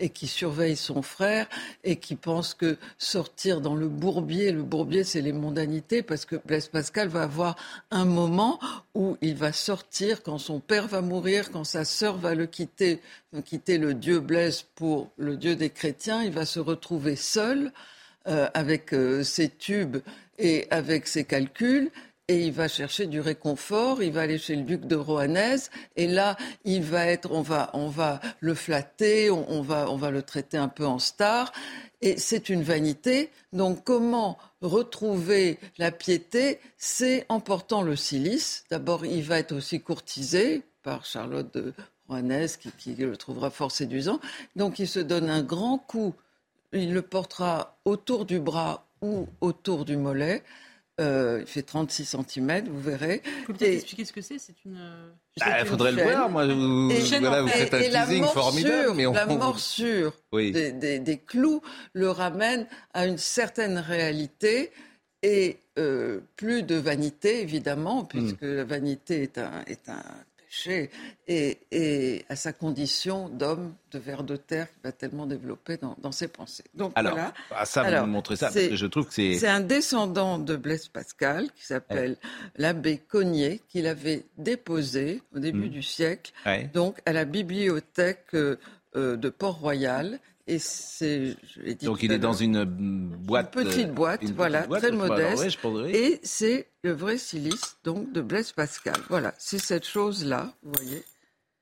et 0.01 0.11
qui 0.11 0.27
surveille 0.27 0.77
son 0.77 1.03
frère 1.03 1.49
et 1.85 1.97
qui 1.97 2.15
pense 2.15 2.55
que 2.55 2.77
sortir 2.99 3.61
dans 3.61 3.75
le 3.75 3.89
bourbier, 3.89 4.53
le 4.53 4.63
bourbier 4.63 5.05
c'est 5.05 5.21
les 5.21 5.33
mondanités 5.33 6.03
parce 6.03 6.25
que 6.25 6.37
Blaise 6.47 6.69
Pascal 6.69 7.09
va 7.09 7.23
avoir 7.23 7.57
un 7.91 8.05
moment 8.05 8.61
où 8.95 9.17
il 9.21 9.35
va 9.35 9.53
sortir 9.53 10.23
quand 10.23 10.39
son 10.39 10.61
père 10.61 10.87
va 10.87 11.01
mourir, 11.01 11.51
quand 11.51 11.65
sa 11.65 11.85
sœur 11.85 12.17
va 12.19 12.35
le 12.35 12.47
quitter, 12.47 13.01
quitter 13.45 13.79
le 13.79 13.95
dieu 13.95 14.21
Blaise 14.21 14.65
pour 14.75 15.11
le 15.17 15.37
dieu 15.37 15.57
des 15.57 15.71
chrétiens, 15.71 16.23
il 16.23 16.33
va 16.33 16.47
se 16.47 16.61
retrouver 16.61 17.17
seul 17.17 17.73
euh, 18.27 18.49
avec 18.55 18.93
euh, 18.93 19.23
ses 19.23 19.49
tubes 19.49 19.99
et 20.39 20.67
avec 20.71 21.07
ses 21.07 21.25
calculs 21.25 21.91
et 22.29 22.47
il 22.47 22.53
va 22.53 22.69
chercher 22.69 23.07
du 23.07 23.21
réconfort, 23.21 24.03
il 24.03 24.13
va 24.13 24.21
aller 24.21 24.39
chez 24.39 24.55
le 24.55 24.63
duc 24.63 24.87
de 24.87 24.97
Rohanès, 24.97 25.71
et 25.97 26.07
là, 26.07 26.37
il 26.65 26.83
va 26.83 27.07
être, 27.07 27.33
on 27.33 27.41
va, 27.41 27.71
on 27.73 27.89
va 27.89 28.21
le 28.41 28.55
flatter, 28.55 29.31
on, 29.31 29.63
va, 29.63 29.91
on 29.91 29.97
va 29.97 30.11
le 30.11 30.23
traiter 30.23 30.59
un 30.59 30.69
peu 30.69 30.87
en 30.87 30.99
star, 30.99 31.53
et 32.03 32.19
c'est 32.19 32.49
une 32.49 32.63
vanité. 32.63 33.31
Donc, 33.53 33.83
comment 33.83 34.39
retrouver 34.61 35.59
la 35.79 35.91
piété? 35.91 36.61
C'est 36.77 37.25
en 37.29 37.41
portant 37.41 37.83
le 37.83 37.97
silice. 37.97 38.65
D'abord, 38.71 39.05
il 39.05 39.23
va 39.23 39.39
être 39.39 39.53
aussi 39.53 39.81
courtisé 39.81 40.63
par 40.83 41.05
Charlotte 41.05 41.53
de 41.55 41.73
Rohanès, 42.09 42.57
qui, 42.57 42.71
qui 42.73 42.95
le 42.95 43.17
trouvera 43.17 43.51
fort 43.51 43.73
séduisant. 43.73 44.21
Donc, 44.55 44.79
il 44.79 44.87
se 44.87 45.01
donne 45.01 45.29
un 45.29 45.43
grand 45.43 45.79
coup. 45.79 46.15
Il 46.73 46.93
le 46.93 47.03
portera 47.03 47.79
autour 47.85 48.27
du 48.27 48.39
bras 48.39 48.87
ou 49.01 49.27
autour 49.41 49.85
du 49.85 49.97
mollet. 49.97 50.45
Euh, 51.01 51.39
il 51.43 51.47
fait 51.47 51.63
36 51.63 52.05
cm, 52.05 52.65
vous 52.69 52.81
verrez. 52.81 53.23
Vous 53.25 53.53
pouvez 53.53 53.59
peut-être 53.59 53.75
expliquer 53.75 54.05
ce 54.05 54.13
que 54.13 54.21
c'est 54.21 54.39
C'est 54.39 54.65
une. 54.65 54.79
Il 55.37 55.41
bah, 55.41 55.65
faudrait 55.65 55.93
le 55.93 56.03
voir. 56.03 56.29
Moi, 56.29 56.47
vous, 56.47 56.89
voilà, 57.21 57.43
vous 57.43 57.49
faites 57.49 57.73
un 57.73 57.81
teasing 57.81 58.25
formidable. 58.25 58.95
Mais 58.97 59.07
on... 59.07 59.13
La 59.13 59.27
morsure 59.27 60.13
des, 60.33 60.73
des, 60.73 60.99
des, 60.99 61.19
clous 61.19 61.63
le 61.93 62.11
ramène 62.11 62.67
à 62.95 63.07
une 63.07 63.19
certaine 63.19 63.79
réalité 63.79 64.73
et 65.23 65.59
euh, 65.79 66.21
plus 66.37 66.63
de 66.65 66.75
vanité, 66.75 67.41
évidemment, 67.43 68.05
puisque 68.05 68.43
hmm. 68.43 68.57
la 68.57 68.65
vanité 68.65 69.23
est 69.23 69.39
un, 69.39 69.63
est 69.67 69.89
un 69.89 70.03
et, 71.27 72.25
à 72.29 72.37
sa 72.37 72.53
condition 72.53 73.29
d'homme 73.29 73.75
de 73.91 73.99
ver 73.99 74.23
de 74.23 74.37
terre 74.37 74.69
qui 74.69 74.81
va 74.85 74.93
tellement 74.93 75.27
développer 75.27 75.79
dans, 75.79 76.13
ses 76.13 76.29
pensées. 76.29 76.65
Donc 76.75 76.93
alors, 76.95 77.13
voilà. 77.13 77.35
Ah, 77.51 77.65
ça, 77.65 78.01
vous 78.01 78.07
montrez 78.07 78.37
ça, 78.37 78.47
parce 78.47 78.69
que 78.69 78.77
je 78.77 78.87
trouve 78.87 79.07
que 79.07 79.15
c'est... 79.15 79.35
C'est 79.35 79.49
un 79.49 79.61
descendant 79.61 80.39
de 80.39 80.57
Blaise 80.57 80.89
Pascal 80.89 81.51
qui 81.53 81.65
s'appelle 81.65 82.17
l'abbé 82.57 82.99
Cognier, 82.99 83.61
qu'il 83.69 83.87
avait 83.87 84.27
déposé 84.37 85.23
au 85.35 85.39
début 85.39 85.69
hmm. 85.69 85.71
du 85.71 85.83
siècle, 85.83 86.33
donc 86.73 86.99
à 87.07 87.13
la 87.13 87.25
bibliothèque 87.25 88.27
euh, 88.35 88.57
euh, 88.97 89.17
de 89.17 89.29
Port-Royal. 89.29 90.19
Et 90.49 90.59
c'est, 90.59 91.37
Donc 91.83 92.03
il 92.03 92.11
est 92.11 92.19
dans 92.19 92.33
une 92.33 92.65
boîte. 92.65 93.55
Une 93.55 93.65
petite 93.65 93.93
boîte, 93.93 94.25
voilà, 94.31 94.63
très 94.63 94.91
modeste. 94.91 95.59
et 95.89 96.21
c'est 96.23 96.69
le 96.83 96.93
vrai 96.93 97.19
silice, 97.19 97.77
donc, 97.85 98.11
de 98.13 98.23
Blaise 98.23 98.53
Pascal. 98.53 98.97
Voilà, 99.11 99.35
c'est 99.37 99.59
cette 99.59 99.87
chose-là, 99.87 100.55
vous 100.63 100.73
voyez. 100.75 101.05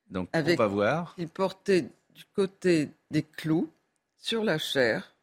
Donc 0.08 0.28
on 0.32 0.54
va 0.54 0.66
voir. 0.68 1.14
Il 1.18 1.28
portait 1.28 1.82
du 2.14 2.24
côté 2.32 2.90
des 3.10 3.24
clous 3.24 3.68
sur 4.18 4.44
la 4.44 4.56
chair. 4.56 5.16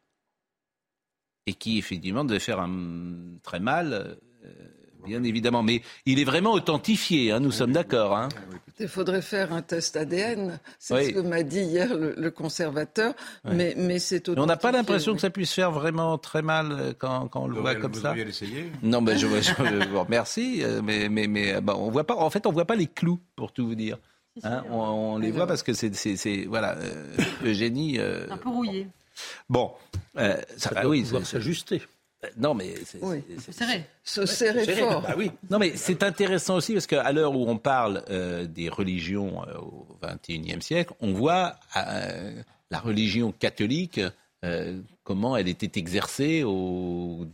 Et 1.46 1.54
qui, 1.54 1.78
effectivement, 1.78 2.24
devait 2.24 2.40
faire 2.40 2.60
un 2.60 3.38
très 3.42 3.60
mal. 3.60 4.18
Euh, 4.44 4.68
bien 5.06 5.22
évidemment. 5.22 5.62
Mais 5.62 5.82
il 6.06 6.18
est 6.18 6.24
vraiment 6.24 6.52
authentifié, 6.52 7.32
hein, 7.32 7.40
nous 7.40 7.52
sommes 7.52 7.72
d'accord. 7.72 8.16
Hein. 8.16 8.28
Il 8.80 8.88
faudrait 8.88 9.22
faire 9.22 9.52
un 9.52 9.62
test 9.62 9.96
ADN. 9.96 10.58
C'est 10.80 11.04
ce 11.04 11.10
que 11.10 11.20
m'a 11.20 11.44
dit 11.44 11.60
hier 11.60 11.94
le, 11.94 12.30
conservateur. 12.30 13.14
Mais, 13.44 13.74
mais 13.76 14.00
c'est 14.00 14.28
On 14.28 14.46
n'a 14.46 14.56
pas 14.56 14.72
l'impression 14.72 15.14
que 15.14 15.20
ça 15.20 15.30
puisse 15.30 15.52
faire 15.52 15.70
vraiment 15.70 16.18
très 16.18 16.42
mal 16.42 16.72
euh, 16.72 16.92
quand, 16.96 17.28
quand 17.28 17.44
on 17.44 17.46
le 17.46 17.60
voit 17.60 17.76
comme 17.76 17.94
ça. 17.94 18.14
Non, 18.82 19.00
mais 19.00 19.16
je, 19.16 19.26
vous 19.26 20.00
remercie. 20.00 20.62
Euh, 20.64 20.82
mais, 20.82 21.08
mais, 21.08 21.28
mais 21.28 21.60
bah, 21.60 21.74
on 21.76 21.90
voit 21.90 22.04
pas. 22.04 22.16
En 22.16 22.30
fait, 22.30 22.46
on 22.46 22.52
voit 22.52 22.64
pas 22.64 22.74
les 22.74 22.86
clous, 22.86 23.20
pour 23.36 23.52
tout 23.52 23.66
vous 23.66 23.74
dire. 23.76 23.98
Hein, 24.42 24.64
on, 24.70 25.18
les 25.18 25.30
voit 25.30 25.46
parce 25.46 25.62
que 25.62 25.72
c'est 25.72 26.44
voilà 26.46 26.76
euh, 26.76 27.16
Eugénie. 27.44 27.98
Euh, 27.98 28.26
un 28.30 28.36
peu 28.36 28.48
rouillé. 28.48 28.88
Bon, 29.48 29.70
ça, 30.16 30.42
ça 30.56 30.72
ah 30.74 30.88
oui, 30.88 31.06
s'ajuster. 31.22 31.82
Non, 32.36 32.54
mais 32.54 32.74
c'est 32.84 33.02
oui. 33.02 33.22
serrer. 33.50 33.84
Se 34.02 34.26
serrer 34.26 34.66
fort. 34.66 35.02
Bah 35.02 35.14
oui. 35.16 35.30
Non, 35.50 35.58
mais 35.58 35.76
c'est 35.76 36.02
intéressant 36.02 36.56
aussi 36.56 36.72
parce 36.72 36.86
qu'à 36.86 37.12
l'heure 37.12 37.34
où 37.34 37.48
on 37.48 37.58
parle 37.58 38.02
euh, 38.10 38.46
des 38.46 38.68
religions 38.68 39.42
euh, 39.48 39.58
au 39.58 39.86
XXIe 40.02 40.60
siècle, 40.60 40.92
on 41.00 41.12
voit 41.12 41.56
euh, 41.76 42.42
la 42.70 42.78
religion 42.78 43.32
catholique 43.32 44.00
comment 45.04 45.38
elle 45.38 45.48
était 45.48 45.78
exercée 45.78 46.42
au 46.42 47.26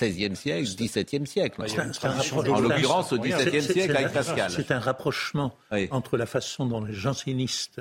XVIe 0.00 0.36
siècle, 0.36 0.62
XVIIe 0.76 1.26
siècle. 1.26 1.60
en 1.60 2.60
l'occurrence 2.60 3.12
au 3.12 3.18
XVIIe 3.18 3.62
siècle 3.62 3.96
avec 3.96 4.12
Pascal. 4.12 4.52
C'est 4.52 4.70
un 4.70 4.78
rapprochement 4.78 5.56
entre 5.90 6.16
la 6.16 6.26
façon 6.26 6.66
dont 6.66 6.84
les 6.84 6.92
jansénistes 6.92 7.80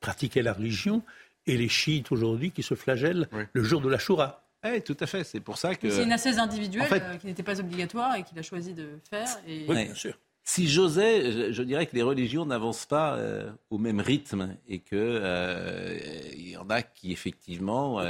pratiquaient 0.00 0.42
la 0.42 0.52
religion 0.52 1.04
et 1.46 1.56
les 1.56 1.68
chiites 1.68 2.12
aujourd'hui 2.12 2.50
qui 2.50 2.62
se 2.62 2.74
flagellent 2.74 3.28
le 3.52 3.62
jour 3.62 3.80
de 3.80 3.88
la 3.88 3.98
Shura. 3.98 4.42
Oui, 4.64 4.82
tout 4.82 4.96
à 5.00 5.06
fait. 5.06 5.24
C'est 5.24 5.40
pour 5.40 5.58
ça 5.58 5.74
que. 5.74 5.90
C'est 5.90 6.04
une 6.04 6.12
assaise 6.12 6.38
individuelle 6.38 6.88
euh, 6.92 7.16
qui 7.16 7.26
n'était 7.26 7.42
pas 7.42 7.58
obligatoire 7.60 8.16
et 8.16 8.22
qu'il 8.22 8.38
a 8.38 8.42
choisi 8.42 8.74
de 8.74 8.88
faire. 9.08 9.28
Et... 9.46 9.64
Oui, 9.68 9.84
bien 9.86 9.94
sûr. 9.94 10.14
Si 10.42 10.68
j'osais, 10.68 11.52
je, 11.52 11.62
dirais 11.62 11.86
que 11.86 11.94
les 11.94 12.02
religions 12.02 12.44
n'avancent 12.44 12.86
pas 12.86 13.14
euh, 13.14 13.52
au 13.68 13.78
même 13.78 14.00
rythme 14.00 14.56
et 14.68 14.78
que 14.78 14.96
euh, 14.96 15.98
il 16.34 16.50
y 16.50 16.56
en 16.56 16.68
a 16.70 16.82
qui 16.82 17.12
effectivement 17.12 18.02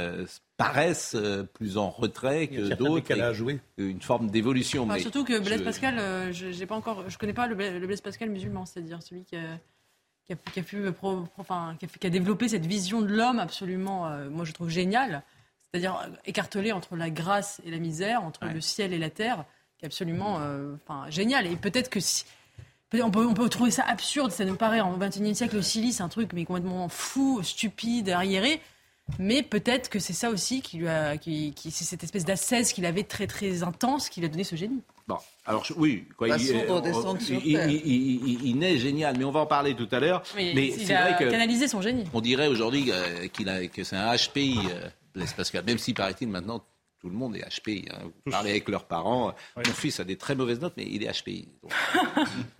paraissent 0.57 1.17
plus 1.53 1.77
en 1.77 1.89
retrait 1.89 2.47
que 2.47 2.73
d'autres. 2.73 3.13
Une 3.77 4.01
forme 4.01 4.31
d'évolution. 4.31 4.87
surtout 4.97 5.23
que 5.23 5.39
Blaise 5.39 5.61
Pascal, 5.61 6.33
je 6.33 6.51
j'ai 6.51 6.65
pas 6.65 6.75
encore, 6.75 7.09
je 7.09 7.17
connais 7.17 7.33
pas 7.33 7.47
le, 7.47 7.55
Blaise 7.55 8.01
Pascal 8.01 8.29
musulman, 8.29 8.65
c'est-à-dire 8.65 9.03
celui 9.03 9.23
qui 9.23 9.35
a, 9.35 9.59
qui 10.25 10.33
a, 10.33 10.35
qui 11.99 12.07
a, 12.07 12.09
développé 12.09 12.47
cette 12.47 12.65
vision 12.65 13.01
de 13.01 13.13
l'homme 13.13 13.39
absolument, 13.39 14.09
moi 14.29 14.45
je 14.45 14.53
trouve 14.53 14.69
géniale 14.69 15.21
c'est-à-dire 15.71 15.99
euh, 16.03 16.09
écartelé 16.25 16.71
entre 16.71 16.95
la 16.95 17.09
grâce 17.09 17.61
et 17.65 17.71
la 17.71 17.77
misère, 17.77 18.23
entre 18.23 18.45
le 18.45 18.61
ciel 18.61 18.93
et 18.93 18.99
la 18.99 19.09
terre, 19.09 19.45
qui 19.77 19.85
est 19.85 19.87
absolument 19.87 20.39
euh, 20.39 20.73
enfin, 20.83 21.09
génial. 21.09 21.47
Et 21.47 21.55
peut-être 21.55 21.89
que 21.89 21.99
si, 21.99 22.25
on 22.93 23.09
peut, 23.09 23.25
on 23.25 23.33
peut, 23.33 23.47
trouver 23.49 23.71
ça 23.71 23.83
absurde, 23.83 24.31
ça 24.31 24.43
nous 24.43 24.55
paraît 24.57 24.81
en 24.81 24.97
XXIe 24.97 25.33
siècle, 25.33 25.55
le 25.55 25.61
silice, 25.61 25.97
c'est 25.97 26.03
un 26.03 26.09
truc 26.09 26.31
mais 26.33 26.43
complètement 26.43 26.89
fou, 26.89 27.41
stupide, 27.41 28.09
arriéré. 28.09 28.61
Mais 29.19 29.43
peut-être 29.43 29.89
que 29.89 29.99
c'est 29.99 30.13
ça 30.13 30.29
aussi 30.29 30.61
qui 30.61 30.77
lui 30.77 30.87
a, 30.87 31.17
qui, 31.17 31.53
qui 31.53 31.71
c'est 31.71 31.83
cette 31.83 32.03
espèce 32.03 32.23
d'ascèse 32.23 32.71
qu'il 32.71 32.85
avait 32.85 33.03
très 33.03 33.27
très 33.27 33.63
intense 33.63 34.07
qui 34.07 34.21
lui 34.21 34.27
a 34.27 34.29
donné 34.29 34.43
ce 34.43 34.55
génie. 34.55 34.81
Bon, 35.07 35.17
alors 35.45 35.65
oui, 35.75 36.05
quoi, 36.15 36.29
il, 36.29 36.35
il, 37.45 38.45
il, 38.45 38.57
naît 38.57 38.77
génial, 38.77 39.17
mais 39.17 39.25
on 39.25 39.31
va 39.31 39.41
en 39.41 39.45
parler 39.45 39.75
tout 39.75 39.87
à 39.91 39.99
l'heure. 39.99 40.23
mais 40.35 40.71
c'est 40.71 40.93
vrai 40.93 41.15
que 41.19 41.29
canalisé 41.29 41.67
son 41.67 41.81
génie. 41.81 42.05
On 42.13 42.21
dirait 42.21 42.47
aujourd'hui 42.47 42.91
euh, 42.91 43.27
qu'il 43.27 43.49
a, 43.49 43.67
que 43.67 43.83
c'est 43.83 43.97
un 43.97 44.15
HPI. 44.15 44.59
Même 45.15 45.77
si, 45.77 45.93
paraît-il, 45.93 46.27
maintenant, 46.27 46.63
tout 47.01 47.09
le 47.09 47.15
monde 47.15 47.35
est 47.35 47.41
HPI. 47.41 47.85
Hein. 47.91 48.11
Vous 48.25 48.31
parlez 48.31 48.51
avec 48.51 48.69
leurs 48.69 48.85
parents. 48.85 49.33
Mon 49.57 49.63
fils 49.73 49.99
a 49.99 50.03
des 50.03 50.17
très 50.17 50.35
mauvaises 50.35 50.61
notes, 50.61 50.75
mais 50.77 50.85
il 50.87 51.03
est 51.03 51.11
HPI. 51.11 51.47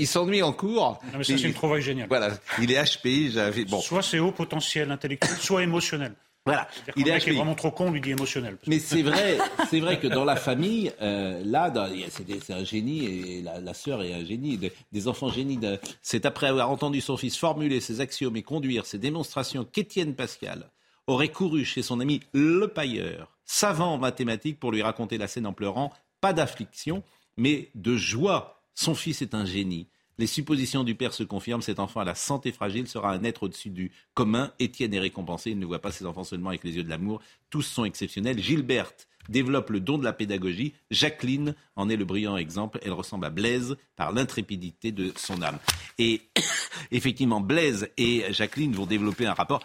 il 0.00 0.06
s'ennuie 0.06 0.42
en 0.42 0.52
cours. 0.52 1.00
Non, 1.12 1.18
mais 1.18 1.24
ça, 1.24 1.38
c'est 1.38 1.44
une 1.44 1.54
trouvaille 1.54 1.82
géniale. 1.82 2.08
Voilà, 2.08 2.30
il 2.60 2.72
est 2.72 2.84
HPI. 2.84 3.36
Bon. 3.68 3.80
Soit 3.80 4.02
c'est 4.02 4.18
haut 4.18 4.32
potentiel 4.32 4.90
intellectuel, 4.90 5.36
soit 5.36 5.62
émotionnel. 5.62 6.14
Voilà, 6.44 6.66
il 6.96 7.06
est, 7.06 7.12
est, 7.12 7.30
vraiment 7.30 7.54
trop 7.54 7.70
con, 7.70 7.86
on 7.86 7.90
lui 7.92 8.00
dit 8.00 8.10
émotionnel. 8.10 8.58
Mais 8.66 8.80
c'est 8.80 9.02
vrai, 9.02 9.38
c'est 9.70 9.78
vrai 9.78 10.00
que 10.00 10.08
dans 10.08 10.24
la 10.24 10.34
famille, 10.34 10.92
euh, 11.00 11.40
là, 11.44 11.72
c'est 12.10 12.52
un 12.52 12.64
génie 12.64 13.04
et 13.04 13.42
la, 13.42 13.60
la 13.60 13.74
sœur 13.74 14.02
est 14.02 14.12
un 14.12 14.24
génie, 14.24 14.58
des 14.90 15.06
enfants 15.06 15.28
génies. 15.28 15.60
C'est 16.02 16.26
après 16.26 16.48
avoir 16.48 16.68
entendu 16.68 17.00
son 17.00 17.16
fils 17.16 17.36
formuler 17.36 17.78
ses 17.78 18.00
axiomes 18.00 18.34
et 18.34 18.42
conduire 18.42 18.86
ses 18.86 18.98
démonstrations 18.98 19.64
qu'Étienne 19.64 20.16
Pascal 20.16 20.68
aurait 21.06 21.30
couru 21.30 21.64
chez 21.64 21.82
son 21.82 22.00
ami 22.00 22.20
le 22.32 22.66
pailleur, 22.66 23.36
savant 23.44 23.94
en 23.94 23.98
mathématiques, 23.98 24.60
pour 24.60 24.72
lui 24.72 24.82
raconter 24.82 25.18
la 25.18 25.28
scène 25.28 25.46
en 25.46 25.52
pleurant. 25.52 25.92
Pas 26.20 26.32
d'affliction, 26.32 27.02
mais 27.36 27.70
de 27.74 27.96
joie. 27.96 28.62
Son 28.74 28.94
fils 28.94 29.22
est 29.22 29.34
un 29.34 29.44
génie. 29.44 29.88
Les 30.18 30.26
suppositions 30.26 30.84
du 30.84 30.94
père 30.94 31.14
se 31.14 31.22
confirment. 31.22 31.62
Cet 31.62 31.78
enfant 31.78 32.00
a 32.00 32.04
la 32.04 32.14
santé 32.14 32.52
fragile, 32.52 32.86
sera 32.86 33.12
un 33.12 33.24
être 33.24 33.44
au-dessus 33.44 33.70
du 33.70 33.90
commun. 34.14 34.52
Étienne 34.58 34.94
est 34.94 35.00
récompensé. 35.00 35.50
Il 35.50 35.58
ne 35.58 35.66
voit 35.66 35.80
pas 35.80 35.90
ses 35.90 36.06
enfants 36.06 36.24
seulement 36.24 36.50
avec 36.50 36.64
les 36.64 36.76
yeux 36.76 36.84
de 36.84 36.88
l'amour. 36.88 37.20
Tous 37.50 37.62
sont 37.62 37.84
exceptionnels. 37.84 38.38
Gilberte 38.38 39.08
développe 39.28 39.70
le 39.70 39.80
don 39.80 39.98
de 39.98 40.04
la 40.04 40.12
pédagogie. 40.12 40.74
Jacqueline 40.90 41.54
en 41.76 41.88
est 41.88 41.96
le 41.96 42.04
brillant 42.04 42.36
exemple. 42.36 42.78
Elle 42.82 42.92
ressemble 42.92 43.24
à 43.24 43.30
Blaise 43.30 43.76
par 43.96 44.12
l'intrépidité 44.12 44.92
de 44.92 45.12
son 45.16 45.42
âme. 45.42 45.58
Et 45.98 46.22
effectivement, 46.90 47.40
Blaise 47.40 47.88
et 47.96 48.32
Jacqueline 48.32 48.74
vont 48.74 48.86
développer 48.86 49.26
un 49.26 49.34
rapport 49.34 49.62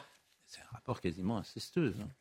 quasiment 0.96 1.38
incestueuse. 1.38 1.96
Hein. 2.02 2.10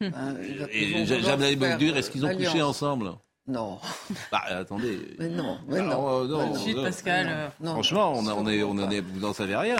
Ben, 0.00 0.36
et 0.70 1.04
Jeanne 1.06 1.42
est-ce 1.42 2.10
qu'ils 2.10 2.24
ont 2.24 2.32
couché 2.36 2.62
ensemble? 2.62 3.14
Non. 3.48 3.80
Bah, 4.30 4.42
attendez. 4.48 5.16
Mais 5.18 5.28
non, 5.28 5.58
mais 5.66 5.80
non. 5.80 6.24
non, 6.24 6.52
non, 6.54 6.82
Pascal. 6.84 7.50
Franchement, 7.64 8.12
on, 8.14 8.26
on, 8.26 8.46
est, 8.46 8.62
on 8.62 8.90
est, 8.90 9.00
vous 9.00 9.20
n'en 9.20 9.32
savez 9.32 9.56
rien. 9.56 9.78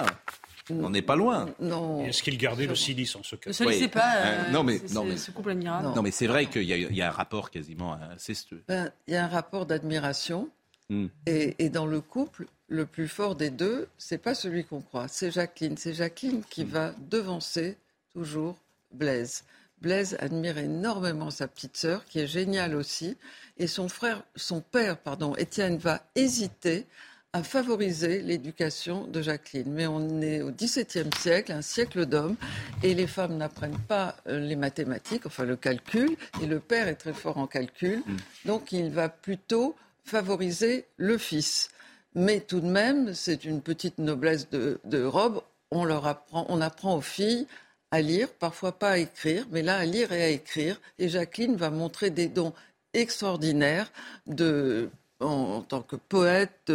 On 0.70 0.90
n'est 0.90 1.02
pas 1.02 1.16
loin. 1.16 1.48
Non. 1.60 2.04
Est-ce 2.04 2.22
qu'il 2.22 2.36
gardait 2.38 2.66
le 2.66 2.74
silice 2.74 3.16
en 3.16 3.22
ce 3.22 3.36
cas 3.36 3.52
Je 3.52 3.64
ne 3.64 3.72
sais 3.72 3.88
pas. 3.88 4.16
Euh, 4.16 4.50
non, 4.50 4.62
mais, 4.62 4.80
non, 4.92 5.04
mais, 5.04 5.16
ce 5.16 5.30
couple 5.30 5.50
admirable. 5.50 5.94
Non, 5.94 6.02
mais 6.02 6.10
c'est 6.10 6.26
vrai 6.26 6.46
qu'il 6.46 6.62
y, 6.62 6.66
y, 6.66 7.02
a 7.02 7.08
un 7.08 7.12
rapport 7.12 7.50
quasiment 7.50 7.94
incestueux. 7.94 8.62
Ben, 8.68 8.90
il 9.06 9.14
y 9.14 9.16
a 9.16 9.24
un 9.24 9.28
rapport 9.28 9.66
d'admiration. 9.66 10.48
Hmm. 10.90 11.06
Et, 11.26 11.54
et, 11.58 11.68
dans 11.68 11.86
le 11.86 12.00
couple, 12.00 12.46
le 12.68 12.86
plus 12.86 13.08
fort 13.08 13.34
des 13.34 13.50
deux, 13.50 13.88
c'est 13.98 14.18
pas 14.18 14.34
celui 14.34 14.64
qu'on 14.64 14.80
croit. 14.80 15.08
C'est 15.08 15.30
Jacqueline. 15.30 15.76
C'est 15.76 15.94
Jacqueline 15.94 16.42
qui 16.48 16.64
hmm. 16.64 16.68
va 16.68 16.94
devancer 17.10 17.76
toujours 18.12 18.56
Blaise. 18.92 19.44
Blaise 19.80 20.16
admire 20.20 20.58
énormément 20.58 21.30
sa 21.30 21.46
petite 21.46 21.76
sœur, 21.76 22.04
qui 22.04 22.18
est 22.18 22.26
géniale 22.26 22.74
aussi, 22.74 23.16
et 23.58 23.66
son 23.66 23.88
frère, 23.88 24.22
son 24.34 24.60
père, 24.60 24.98
pardon, 24.98 25.36
Étienne, 25.36 25.78
va 25.78 26.02
hésiter 26.16 26.86
à 27.32 27.42
favoriser 27.42 28.22
l'éducation 28.22 29.06
de 29.06 29.20
Jacqueline. 29.20 29.70
Mais 29.70 29.86
on 29.86 30.20
est 30.20 30.40
au 30.40 30.50
XVIIe 30.50 31.10
siècle, 31.18 31.52
un 31.52 31.62
siècle 31.62 32.06
d'hommes, 32.06 32.36
et 32.82 32.94
les 32.94 33.06
femmes 33.06 33.36
n'apprennent 33.36 33.78
pas 33.86 34.16
euh, 34.26 34.40
les 34.40 34.56
mathématiques, 34.56 35.26
enfin 35.26 35.44
le 35.44 35.56
calcul, 35.56 36.16
et 36.42 36.46
le 36.46 36.58
père 36.58 36.88
est 36.88 36.96
très 36.96 37.12
fort 37.12 37.38
en 37.38 37.46
calcul, 37.46 37.98
mm. 37.98 38.16
donc 38.46 38.72
il 38.72 38.90
va 38.90 39.08
plutôt 39.08 39.76
favoriser 40.04 40.86
le 40.96 41.18
fils. 41.18 41.70
Mais 42.14 42.40
tout 42.40 42.60
de 42.60 42.66
même, 42.66 43.14
c'est 43.14 43.44
une 43.44 43.60
petite 43.60 43.98
noblesse 43.98 44.48
de, 44.48 44.80
de 44.84 45.04
robe. 45.04 45.42
On 45.70 45.84
leur 45.84 46.06
apprend, 46.06 46.46
on 46.48 46.60
apprend 46.62 46.96
aux 46.96 47.02
filles 47.02 47.46
à 47.90 48.00
lire, 48.00 48.28
parfois 48.28 48.72
pas 48.72 48.90
à 48.90 48.98
écrire, 48.98 49.46
mais 49.50 49.62
là 49.62 49.78
à 49.78 49.84
lire 49.84 50.12
et 50.12 50.22
à 50.22 50.28
écrire. 50.28 50.80
Et 50.98 51.08
Jacqueline 51.08 51.56
va 51.56 51.70
montrer 51.70 52.10
des 52.10 52.28
dons 52.28 52.52
extraordinaires 52.92 53.90
de, 54.26 54.90
en, 55.20 55.62
tant 55.62 55.82
que 55.82 55.96
poète, 55.96 56.72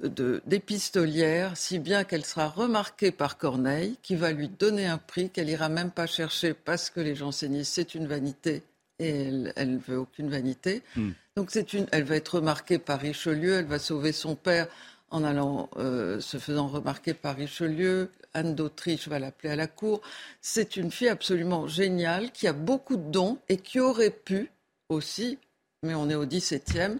d'épistolière, 0.00 1.52
de, 1.52 1.56
si 1.56 1.78
bien 1.78 2.04
qu'elle 2.04 2.24
sera 2.24 2.48
remarquée 2.48 3.10
par 3.10 3.38
Corneille, 3.38 3.96
qui 4.02 4.16
va 4.16 4.32
lui 4.32 4.48
donner 4.48 4.86
un 4.86 4.98
prix 4.98 5.30
qu'elle 5.30 5.50
ira 5.50 5.68
même 5.68 5.90
pas 5.90 6.06
chercher 6.06 6.54
parce 6.54 6.90
que 6.90 7.00
les 7.00 7.14
jansénistes, 7.14 7.74
c'est 7.74 7.94
une 7.94 8.06
vanité 8.06 8.62
et 8.98 9.30
elle 9.56 9.72
ne 9.72 9.78
veut 9.78 9.98
aucune 9.98 10.30
vanité. 10.30 10.82
Hmm. 10.96 11.10
Donc 11.36 11.50
c'est 11.50 11.74
une, 11.74 11.86
elle 11.92 12.04
va 12.04 12.16
être 12.16 12.36
remarquée 12.36 12.78
par 12.78 13.00
Richelieu, 13.00 13.54
elle 13.54 13.66
va 13.66 13.78
sauver 13.78 14.12
son 14.12 14.34
père 14.34 14.68
en 15.10 15.24
allant 15.24 15.70
euh, 15.76 16.20
se 16.20 16.38
faisant 16.38 16.68
remarquer 16.68 17.14
par 17.14 17.36
Richelieu. 17.36 18.10
Anne 18.34 18.54
d'Autriche 18.54 19.08
va 19.08 19.18
l'appeler 19.18 19.50
à 19.50 19.56
la 19.56 19.66
cour. 19.66 20.00
C'est 20.40 20.76
une 20.76 20.90
fille 20.90 21.08
absolument 21.08 21.68
géniale 21.68 22.32
qui 22.32 22.46
a 22.46 22.52
beaucoup 22.52 22.96
de 22.96 23.10
dons 23.10 23.38
et 23.48 23.56
qui 23.56 23.80
aurait 23.80 24.10
pu 24.10 24.50
aussi, 24.88 25.38
mais 25.82 25.94
on 25.94 26.10
est 26.10 26.14
au 26.14 26.26
17e, 26.26 26.98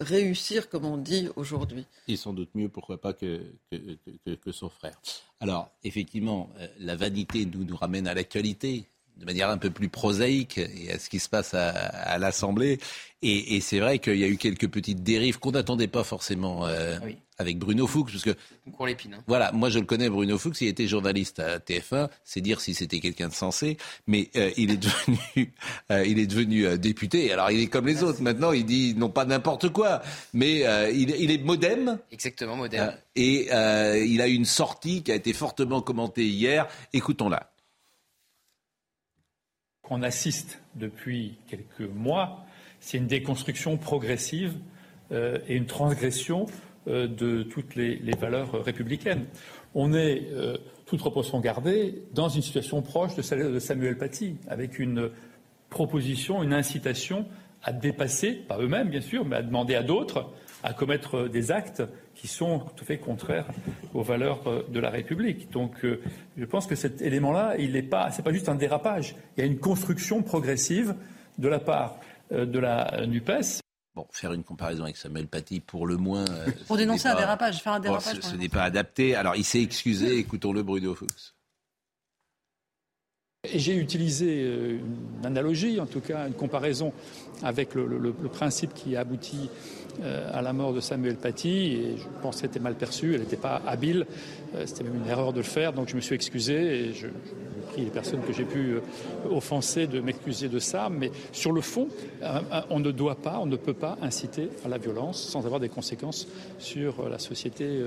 réussir 0.00 0.68
comme 0.68 0.84
on 0.84 0.98
dit 0.98 1.28
aujourd'hui. 1.36 1.86
Et 2.08 2.16
sans 2.16 2.32
doute 2.32 2.50
mieux, 2.54 2.68
pourquoi 2.68 3.00
pas, 3.00 3.12
que, 3.12 3.40
que, 3.70 4.52
son 4.52 4.68
frère. 4.68 5.00
Alors, 5.40 5.70
effectivement, 5.84 6.50
euh, 6.58 6.66
la 6.78 6.96
vanité 6.96 7.46
nous, 7.46 7.64
nous 7.64 7.76
ramène 7.76 8.06
à 8.06 8.14
l'actualité 8.14 8.88
de 9.16 9.24
manière 9.24 9.48
un 9.48 9.58
peu 9.58 9.70
plus 9.70 9.88
prosaïque 9.88 10.58
et 10.58 10.90
à 10.92 10.98
ce 10.98 11.08
qui 11.08 11.20
se 11.20 11.28
passe 11.28 11.54
à, 11.54 12.18
l'Assemblée. 12.18 12.78
Et, 13.22 13.60
c'est 13.60 13.78
vrai 13.78 13.98
qu'il 13.98 14.16
y 14.16 14.24
a 14.24 14.28
eu 14.28 14.36
quelques 14.36 14.68
petites 14.68 15.02
dérives 15.02 15.38
qu'on 15.38 15.52
n'attendait 15.52 15.88
pas 15.88 16.04
forcément 16.04 16.66
euh, 16.66 16.98
ah 17.00 17.06
avec 17.38 17.58
Bruno 17.58 17.86
Fuchs. 17.86 18.12
Parce 18.12 18.24
que, 18.24 18.36
l'épine. 18.86 19.14
Hein. 19.14 19.24
Voilà, 19.26 19.52
moi 19.52 19.70
je 19.70 19.78
le 19.78 19.84
connais, 19.84 20.08
Bruno 20.08 20.38
Fuchs, 20.38 20.60
il 20.60 20.68
était 20.68 20.86
journaliste 20.86 21.40
à 21.40 21.58
TF1, 21.58 22.08
c'est 22.24 22.40
dire 22.40 22.60
si 22.60 22.74
c'était 22.74 23.00
quelqu'un 23.00 23.28
de 23.28 23.32
sensé, 23.32 23.76
mais 24.06 24.30
euh, 24.36 24.50
il 24.56 24.70
est 24.70 24.76
devenu, 24.76 25.52
euh, 25.90 26.04
il 26.06 26.18
est 26.18 26.26
devenu 26.26 26.78
député. 26.78 27.32
Alors 27.32 27.50
il 27.50 27.60
est 27.60 27.68
comme 27.68 27.86
les 27.86 28.02
autres, 28.02 28.22
maintenant 28.22 28.52
il 28.52 28.64
dit 28.64 28.94
non 28.96 29.08
pas 29.08 29.24
n'importe 29.24 29.70
quoi, 29.70 30.02
mais 30.32 30.60
il, 30.92 31.10
il, 31.10 31.30
est 31.30 31.42
modem. 31.42 31.98
Exactement, 32.12 32.56
modem. 32.56 32.94
et 33.16 33.46
il 33.46 34.20
a 34.20 34.28
eu 34.28 34.34
une 34.34 34.44
sortie 34.44 35.02
qui 35.02 35.12
a 35.12 35.14
été 35.14 35.32
fortement 35.32 35.80
commentée 35.80 36.26
hier. 36.26 36.68
Écoutons-la 36.92 37.50
qu'on 39.84 40.02
assiste 40.02 40.60
depuis 40.74 41.36
quelques 41.46 41.88
mois, 41.94 42.44
c'est 42.80 42.98
une 42.98 43.06
déconstruction 43.06 43.76
progressive 43.76 44.54
euh, 45.12 45.38
et 45.46 45.54
une 45.54 45.66
transgression 45.66 46.46
euh, 46.46 46.50
de 46.86 47.42
toutes 47.42 47.74
les, 47.76 47.98
valeurs 48.18 48.64
républicaines. 48.64 49.26
On 49.74 49.92
est, 49.94 50.28
euh, 50.32 50.56
toute 50.86 51.00
proportion 51.00 51.40
gardée, 51.40 52.02
dans 52.12 52.28
une 52.28 52.42
situation 52.42 52.82
proche 52.82 53.14
de 53.16 53.22
celle 53.22 53.52
de 53.52 53.58
Samuel 53.58 53.96
Paty, 53.96 54.36
avec 54.48 54.78
une 54.78 55.10
proposition, 55.70 56.42
une 56.42 56.52
incitation 56.52 57.26
à 57.62 57.72
dépasser, 57.72 58.32
pas 58.32 58.58
eux-mêmes 58.58 58.90
bien 58.90 59.00
sûr, 59.00 59.24
mais 59.24 59.36
à 59.36 59.42
demander 59.42 59.74
à 59.74 59.82
d'autres 59.82 60.30
à 60.64 60.72
commettre 60.72 61.28
des 61.28 61.52
actes 61.52 61.82
qui 62.14 62.26
sont 62.26 62.60
tout 62.74 62.84
à 62.84 62.86
fait 62.86 62.98
contraires 62.98 63.46
aux 63.92 64.02
valeurs 64.02 64.40
euh, 64.46 64.62
de 64.68 64.80
la 64.80 64.88
République. 64.88 65.50
Donc, 65.52 65.84
euh, 65.84 66.00
je 66.38 66.44
pense 66.46 66.66
que 66.66 66.74
cet 66.74 67.02
élément-là, 67.02 67.56
il 67.58 67.72
n'est 67.72 67.82
pas, 67.82 68.10
juste 68.28 68.48
un 68.48 68.54
dérapage. 68.54 69.14
Il 69.36 69.40
y 69.40 69.42
a 69.42 69.46
une 69.46 69.58
construction 69.58 70.22
progressive 70.22 70.94
de 71.38 71.48
la 71.48 71.58
part 71.58 71.98
euh, 72.32 72.46
de 72.46 72.58
la 72.58 73.06
Nupes. 73.06 73.62
Bon, 73.94 74.06
faire 74.10 74.32
une 74.32 74.42
comparaison 74.42 74.84
avec 74.84 74.96
Samuel 74.96 75.28
Paty, 75.28 75.60
pour 75.60 75.86
le 75.86 75.96
moins. 75.96 76.24
pour 76.66 76.76
dénoncer 76.76 77.08
un 77.08 77.14
dérapage, 77.14 77.62
faire 77.62 77.74
un 77.74 77.80
dérapage. 77.80 78.20
ce, 78.20 78.34
n'est 78.34 78.48
pas 78.48 78.64
adapté. 78.64 79.14
Alors, 79.14 79.36
il 79.36 79.44
s'est 79.44 79.62
excusé. 79.62 80.18
Écoutons-le, 80.18 80.62
Bruno 80.62 80.94
Fuchs. 80.94 81.34
J'ai 83.54 83.76
utilisé 83.76 84.42
une 84.42 85.24
analogie, 85.24 85.78
en 85.78 85.86
tout 85.86 86.00
cas 86.00 86.26
une 86.26 86.32
comparaison 86.32 86.92
avec 87.42 87.74
le, 87.74 87.86
le 87.86 88.28
principe 88.28 88.72
qui 88.72 88.96
aboutit 88.96 89.50
euh, 89.50 89.83
à 90.02 90.42
la 90.42 90.52
mort 90.52 90.72
de 90.72 90.80
Samuel 90.80 91.16
Paty 91.16 91.48
et 91.48 91.96
je 91.96 92.04
pense 92.22 92.40
qu'elle 92.40 92.50
était 92.50 92.60
mal 92.60 92.74
perçue, 92.74 93.14
elle 93.14 93.20
n'était 93.20 93.36
pas 93.36 93.62
habile, 93.66 94.06
euh, 94.54 94.64
c'était 94.66 94.84
même 94.84 94.96
une 94.96 95.08
erreur 95.08 95.32
de 95.32 95.38
le 95.38 95.44
faire, 95.44 95.72
donc 95.72 95.88
je 95.88 95.96
me 95.96 96.00
suis 96.00 96.14
excusé 96.14 96.54
et 96.54 96.92
je, 96.92 97.06
prie 97.70 97.84
les 97.84 97.90
personnes 97.90 98.20
que 98.22 98.32
j'ai 98.32 98.44
pu 98.44 98.74
euh, 98.74 98.80
offenser 99.30 99.86
de 99.86 100.00
m'excuser 100.00 100.48
de 100.48 100.58
ça, 100.58 100.88
mais 100.90 101.10
sur 101.32 101.52
le 101.52 101.60
fond, 101.60 101.88
on 102.70 102.80
ne 102.80 102.90
doit 102.90 103.16
pas, 103.16 103.38
on 103.40 103.46
ne 103.46 103.56
peut 103.56 103.74
pas 103.74 103.96
inciter 104.02 104.48
à 104.64 104.68
la 104.68 104.78
violence 104.78 105.20
sans 105.20 105.44
avoir 105.46 105.60
des 105.60 105.68
conséquences 105.68 106.28
sur 106.58 107.08
la 107.08 107.18
société 107.18 107.80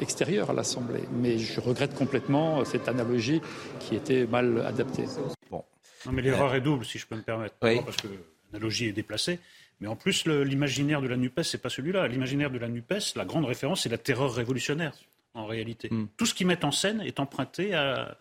extérieure 0.00 0.50
à 0.50 0.52
l'Assemblée. 0.52 1.02
Mais 1.12 1.38
je 1.38 1.60
regrette 1.60 1.94
complètement 1.94 2.64
cette 2.64 2.88
analogie 2.88 3.40
qui 3.80 3.96
était 3.96 4.26
mal 4.26 4.64
adaptée. 4.66 5.04
Bon. 5.50 5.64
Non, 6.06 6.12
mais 6.12 6.22
l'erreur 6.22 6.54
est 6.54 6.60
double, 6.60 6.84
si 6.84 6.98
je 6.98 7.06
peux 7.06 7.16
me 7.16 7.22
permettre. 7.22 7.56
Parce 7.60 7.96
que 7.96 8.08
l'analogie 8.52 8.86
est 8.86 8.92
déplacée. 8.92 9.40
Mais 9.80 9.88
en 9.88 9.96
plus, 9.96 10.26
l'imaginaire 10.26 11.00
de 11.00 11.08
la 11.08 11.16
NUPES, 11.16 11.42
c'est 11.42 11.62
pas 11.62 11.68
celui-là. 11.68 12.08
L'imaginaire 12.08 12.50
de 12.50 12.58
la 12.58 12.68
NUPES, 12.68 13.14
la 13.16 13.24
grande 13.24 13.44
référence, 13.44 13.82
c'est 13.82 13.88
la 13.88 13.98
terreur 13.98 14.34
révolutionnaire, 14.34 14.92
en 15.34 15.46
réalité. 15.46 15.88
Hmm. 15.90 16.06
Tout 16.16 16.26
ce 16.26 16.34
qu'ils 16.34 16.46
mettent 16.46 16.64
en 16.64 16.72
scène 16.72 17.00
est 17.00 17.20
emprunté 17.20 17.74
à, 17.74 18.16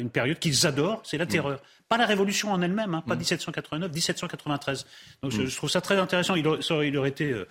une 0.00 0.10
période 0.10 0.40
qu'ils 0.40 0.66
adorent, 0.66 1.00
c'est 1.04 1.16
la 1.18 1.26
hmm. 1.26 1.28
terreur. 1.28 1.62
Pas 1.88 1.96
la 1.96 2.06
révolution 2.06 2.50
en 2.50 2.60
elle-même, 2.60 2.94
hein, 2.94 3.04
pas 3.06 3.14
1789, 3.14 3.88
hmm. 3.88 3.94
1793. 3.94 4.86
Donc 5.22 5.30
je, 5.30 5.56
trouve 5.56 5.70
ça 5.70 5.80
très 5.80 5.96
intéressant. 5.96 6.34
Il, 6.34 6.46
il 6.84 6.96
aurait 6.96 7.08
été... 7.08 7.30
Euh, 7.30 7.46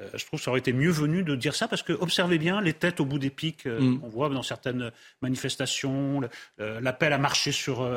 euh, 0.00 0.08
je 0.14 0.24
trouve 0.26 0.38
que 0.38 0.44
ça 0.44 0.50
aurait 0.50 0.60
été 0.60 0.72
mieux 0.72 0.90
venu 0.90 1.22
de 1.22 1.34
dire 1.34 1.54
ça 1.54 1.68
parce 1.68 1.82
que 1.82 1.92
observez 1.92 2.38
bien 2.38 2.60
les 2.60 2.72
têtes 2.72 3.00
au 3.00 3.04
bout 3.04 3.18
des 3.18 3.30
pics. 3.30 3.66
Euh, 3.66 3.80
mm. 3.80 4.00
On 4.02 4.08
voit 4.08 4.28
dans 4.28 4.42
certaines 4.42 4.90
manifestations 5.22 6.20
euh, 6.60 6.80
l'appel 6.80 7.12
à 7.12 7.18
marcher 7.18 7.52
sur, 7.52 7.88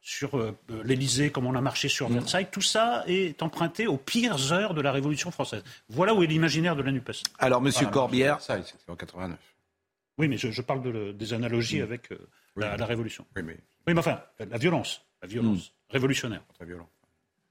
sur 0.00 0.54
l'Élysée 0.84 1.30
comme 1.30 1.46
on 1.46 1.54
a 1.54 1.60
marché 1.60 1.88
sur 1.88 2.10
mm. 2.10 2.14
Versailles. 2.14 2.48
Tout 2.50 2.60
ça 2.60 3.04
est 3.06 3.42
emprunté 3.42 3.86
aux 3.86 3.96
pires 3.96 4.52
heures 4.52 4.74
de 4.74 4.80
la 4.80 4.92
Révolution 4.92 5.30
française. 5.30 5.62
Voilà 5.88 6.14
où 6.14 6.22
est 6.22 6.26
l'imaginaire 6.26 6.76
de 6.76 6.82
la 6.82 6.92
NUPES. 6.92 7.22
Alors, 7.38 7.60
Monsieur 7.60 7.86
Corbière. 7.86 8.40
c'est 8.40 8.62
en 8.88 8.96
89. 8.96 9.38
Oui, 10.18 10.26
mais 10.26 10.36
je, 10.36 10.62
parle 10.62 11.16
des 11.16 11.32
analogies 11.32 11.80
mm. 11.80 11.82
avec 11.82 12.10
la, 12.56 12.74
Révolution. 12.86 13.24
Oui 13.36 13.42
mais... 13.44 13.56
oui, 13.86 13.94
mais 13.94 13.98
enfin, 13.98 14.20
la 14.38 14.58
violence. 14.58 15.02
La 15.22 15.28
violence 15.28 15.72
révolutionnaire. 15.90 16.42
Très 16.54 16.66
violent. 16.66 16.88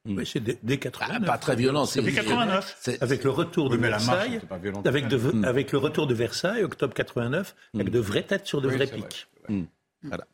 Oui, 0.08 0.26
c'est 0.26 0.40
dès, 0.40 0.78
89. 0.78 1.28
pas 1.28 1.38
très 1.38 1.56
violent. 1.56 1.86
C'est 1.86 2.04
89. 2.04 2.98
Avec 3.02 3.24
le 3.24 3.30
retour 3.30 3.70
de 3.70 3.78
Versailles, 3.78 4.40
avec, 4.86 5.08
de, 5.08 5.18
hmm. 5.18 5.46
avec, 5.46 5.72
le 5.72 5.78
retour 5.78 6.08
de 6.08 6.14
Versailles, 6.14 6.64
octobre 6.64 6.94
89, 6.94 7.56
avec 7.74 7.88
hmm. 7.88 7.92
de 7.92 8.00
vraies 8.00 8.24
têtes 8.24 8.48
sur 8.48 8.62
de 8.62 8.70
vrais 8.70 8.88
pics. 8.88 9.28
Hmm. 9.50 9.64
Voilà. 10.04 10.26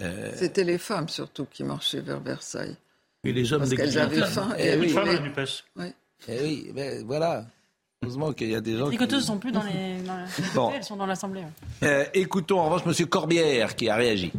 Euh... 0.00 0.32
C'était 0.34 0.64
les 0.64 0.78
femmes 0.78 1.08
surtout 1.08 1.46
qui 1.46 1.64
marchaient 1.64 2.00
vers 2.00 2.20
Versailles. 2.20 2.76
Et 3.24 3.32
les 3.32 3.52
hommes 3.52 3.60
Parce 3.60 3.74
qu'elles 3.74 3.98
avaient 3.98 4.26
faim. 4.26 4.54
Et, 4.58 4.76
oui, 4.76 4.88
femmes 4.88 5.32
oui. 5.76 5.86
Et 6.28 6.40
oui, 6.40 6.70
mais 6.74 7.02
voilà. 7.02 7.44
Heureusement 8.02 8.32
qu'il 8.32 8.50
y 8.50 8.54
a 8.54 8.60
des 8.60 8.76
gens. 8.76 8.88
Les 8.88 8.96
tricoteuses 8.96 9.22
ne 9.22 9.26
sont 9.26 9.38
plus 9.38 9.52
dans 9.52 9.62
les. 9.62 10.02
Dans 10.54 10.72
Elles 10.72 10.82
sont 10.82 10.96
dans 10.96 11.06
l'Assemblée. 11.06 11.44
Euh, 11.84 12.04
écoutons 12.14 12.58
en 12.58 12.68
revanche 12.68 13.00
M. 13.00 13.06
Corbière 13.06 13.76
qui 13.76 13.88
a 13.88 13.94
réagi 13.94 14.32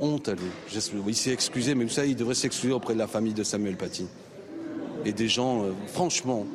honte 0.00 0.28
à 0.28 0.34
lui. 0.34 0.50
Il 1.06 1.14
s'est 1.14 1.32
excusé, 1.32 1.74
mais 1.74 1.84
vous 1.84 1.90
savez, 1.90 2.10
il 2.10 2.16
devrait 2.16 2.34
s'excuser 2.34 2.72
auprès 2.72 2.94
de 2.94 2.98
la 2.98 3.06
famille 3.06 3.34
de 3.34 3.42
Samuel 3.42 3.76
Paty. 3.76 4.06
Et 5.04 5.12
des 5.12 5.28
gens, 5.28 5.64
euh, 5.64 5.72
franchement, 5.86 6.46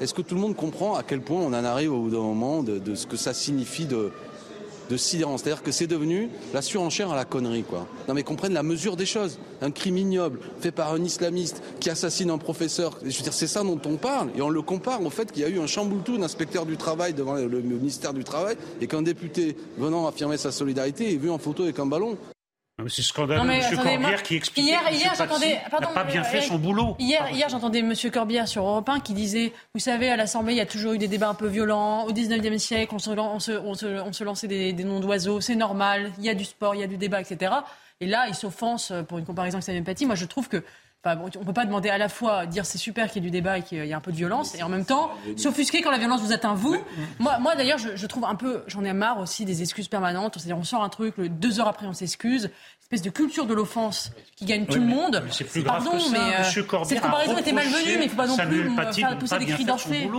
est-ce 0.00 0.14
que 0.14 0.22
tout 0.22 0.34
le 0.34 0.40
monde 0.40 0.56
comprend 0.56 0.94
à 0.94 1.02
quel 1.02 1.20
point 1.20 1.40
on 1.40 1.48
en 1.48 1.64
arrive 1.64 1.92
au 1.92 2.02
bout 2.02 2.10
d'un 2.10 2.22
moment 2.22 2.62
de, 2.62 2.94
ce 2.94 3.06
que 3.06 3.16
ça 3.16 3.34
signifie 3.34 3.86
de, 3.86 4.12
de 4.90 4.96
sidérance. 4.96 5.42
C'est-à-dire 5.42 5.62
que 5.62 5.72
c'est 5.72 5.86
devenu 5.86 6.30
la 6.52 6.62
surenchère 6.62 7.10
à 7.10 7.16
la 7.16 7.24
connerie, 7.24 7.62
quoi. 7.62 7.86
Non 8.08 8.14
mais 8.14 8.22
comprennent 8.22 8.54
la 8.54 8.62
mesure 8.62 8.96
des 8.96 9.06
choses. 9.06 9.38
Un 9.60 9.70
crime 9.70 9.98
ignoble 9.98 10.40
fait 10.60 10.72
par 10.72 10.92
un 10.92 11.02
islamiste 11.02 11.62
qui 11.80 11.90
assassine 11.90 12.30
un 12.30 12.38
professeur. 12.38 12.98
Je 13.02 13.16
veux 13.16 13.22
dire, 13.22 13.32
c'est 13.32 13.46
ça 13.46 13.62
dont 13.62 13.80
on 13.86 13.96
parle. 13.96 14.30
Et 14.36 14.42
on 14.42 14.50
le 14.50 14.62
compare 14.62 15.02
au 15.02 15.10
fait 15.10 15.30
qu'il 15.32 15.42
y 15.42 15.46
a 15.46 15.48
eu 15.48 15.58
un 15.58 15.66
chamboultou 15.66 16.18
d'inspecteur 16.18 16.66
du 16.66 16.76
travail 16.76 17.14
devant 17.14 17.34
le 17.34 17.60
ministère 17.60 18.12
du 18.12 18.24
Travail 18.24 18.56
et 18.80 18.86
qu'un 18.86 19.02
député 19.02 19.56
venant 19.78 20.06
affirmer 20.06 20.36
sa 20.36 20.52
solidarité 20.52 21.12
est 21.12 21.16
vu 21.16 21.30
en 21.30 21.38
photo 21.38 21.62
avec 21.64 21.78
un 21.78 21.86
ballon. 21.86 22.16
C'est 22.88 23.02
scandaleux. 23.02 23.48
M. 23.48 23.76
Corbière 23.76 24.22
qui 24.24 24.34
explique 24.34 24.66
hier, 24.66 24.80
hier 24.90 25.14
j'entendais, 25.16 25.60
n'a 25.80 25.86
pas 25.86 26.04
bien 26.04 26.24
fait 26.24 26.40
son 26.40 26.58
boulot. 26.58 26.96
Hier, 26.98 27.30
hier 27.30 27.48
j'entendais 27.48 27.78
M. 27.78 27.94
Corbière 28.12 28.48
sur 28.48 28.64
Europe 28.64 28.88
1 28.88 28.98
qui 29.00 29.14
disait, 29.14 29.52
vous 29.74 29.80
savez, 29.80 30.10
à 30.10 30.16
l'Assemblée, 30.16 30.54
il 30.54 30.56
y 30.56 30.60
a 30.60 30.66
toujours 30.66 30.92
eu 30.92 30.98
des 30.98 31.06
débats 31.06 31.28
un 31.28 31.34
peu 31.34 31.46
violents. 31.46 32.04
Au 32.04 32.12
19e 32.12 32.58
siècle, 32.58 32.92
on 32.92 32.98
se, 32.98 33.10
on 33.10 33.38
se, 33.38 33.52
on 33.52 34.12
se, 34.12 34.24
lançait 34.24 34.48
des, 34.48 34.72
des 34.72 34.84
noms 34.84 34.98
d'oiseaux. 34.98 35.40
C'est 35.40 35.54
normal. 35.54 36.10
Il 36.18 36.24
y 36.24 36.30
a 36.30 36.34
du 36.34 36.44
sport, 36.44 36.74
il 36.74 36.80
y 36.80 36.84
a 36.84 36.88
du 36.88 36.96
débat, 36.96 37.20
etc. 37.20 37.52
Et 38.00 38.06
là, 38.06 38.26
il 38.28 38.34
s'offense 38.34 38.92
pour 39.08 39.18
une 39.18 39.24
comparaison 39.24 39.58
avec 39.58 39.64
Samuel 39.64 39.84
Paty. 39.84 40.04
Moi, 40.04 40.16
je 40.16 40.24
trouve 40.24 40.48
que 40.48 40.64
on 41.06 41.40
ne 41.40 41.44
peut 41.44 41.52
pas 41.52 41.64
demander 41.64 41.90
à 41.90 41.98
la 41.98 42.08
fois 42.08 42.46
dire 42.46 42.64
c'est 42.64 42.78
super 42.78 43.10
qu'il 43.10 43.22
y 43.22 43.26
ait 43.26 43.30
du 43.30 43.30
débat 43.30 43.58
et 43.58 43.62
qu'il 43.62 43.84
y 43.84 43.90
ait 43.90 43.94
un 43.94 44.00
peu 44.00 44.12
de 44.12 44.16
violence, 44.16 44.54
et 44.54 44.62
en 44.62 44.68
même 44.68 44.84
temps 44.84 45.10
s'offusquer 45.36 45.82
quand 45.82 45.90
la 45.90 45.98
violence 45.98 46.22
vous 46.22 46.32
atteint 46.32 46.54
vous. 46.54 46.76
Moi, 47.18 47.38
moi 47.38 47.54
d'ailleurs, 47.56 47.78
je, 47.78 48.06
trouve 48.06 48.24
un 48.24 48.34
peu, 48.34 48.62
j'en 48.66 48.84
ai 48.84 48.92
marre 48.92 49.18
aussi 49.20 49.44
des 49.44 49.62
excuses 49.62 49.88
permanentes. 49.88 50.34
C'est-à-dire, 50.36 50.58
on 50.58 50.64
sort 50.64 50.82
un 50.82 50.88
truc, 50.88 51.20
deux 51.20 51.60
heures 51.60 51.68
après, 51.68 51.86
on 51.86 51.92
s'excuse. 51.92 52.50
Espèce 52.82 53.02
de 53.02 53.10
culture 53.10 53.46
de 53.46 53.54
l'offense 53.54 54.12
qui 54.36 54.44
gagne 54.44 54.66
tout 54.66 54.78
le 54.78 54.86
monde. 54.86 55.22
C'est 55.30 55.44
plus 55.44 55.62
grave 55.62 55.82
Pardon, 55.82 55.98
que 55.98 56.04
ça. 56.04 56.10
mais 56.12 56.36
euh, 56.36 56.84
cette 56.84 57.00
comparaison 57.00 57.38
était 57.38 57.52
malvenue, 57.52 57.96
mais 57.98 58.04
il 58.04 58.04
ne 58.04 58.08
faut 58.08 58.16
pas 58.16 58.26
non 58.26 58.36
plus 58.36 58.74
faire 58.94 59.18
pousser 59.18 59.38
des 59.38 59.46
cris 59.46 59.64
d'orphée. 59.64 60.10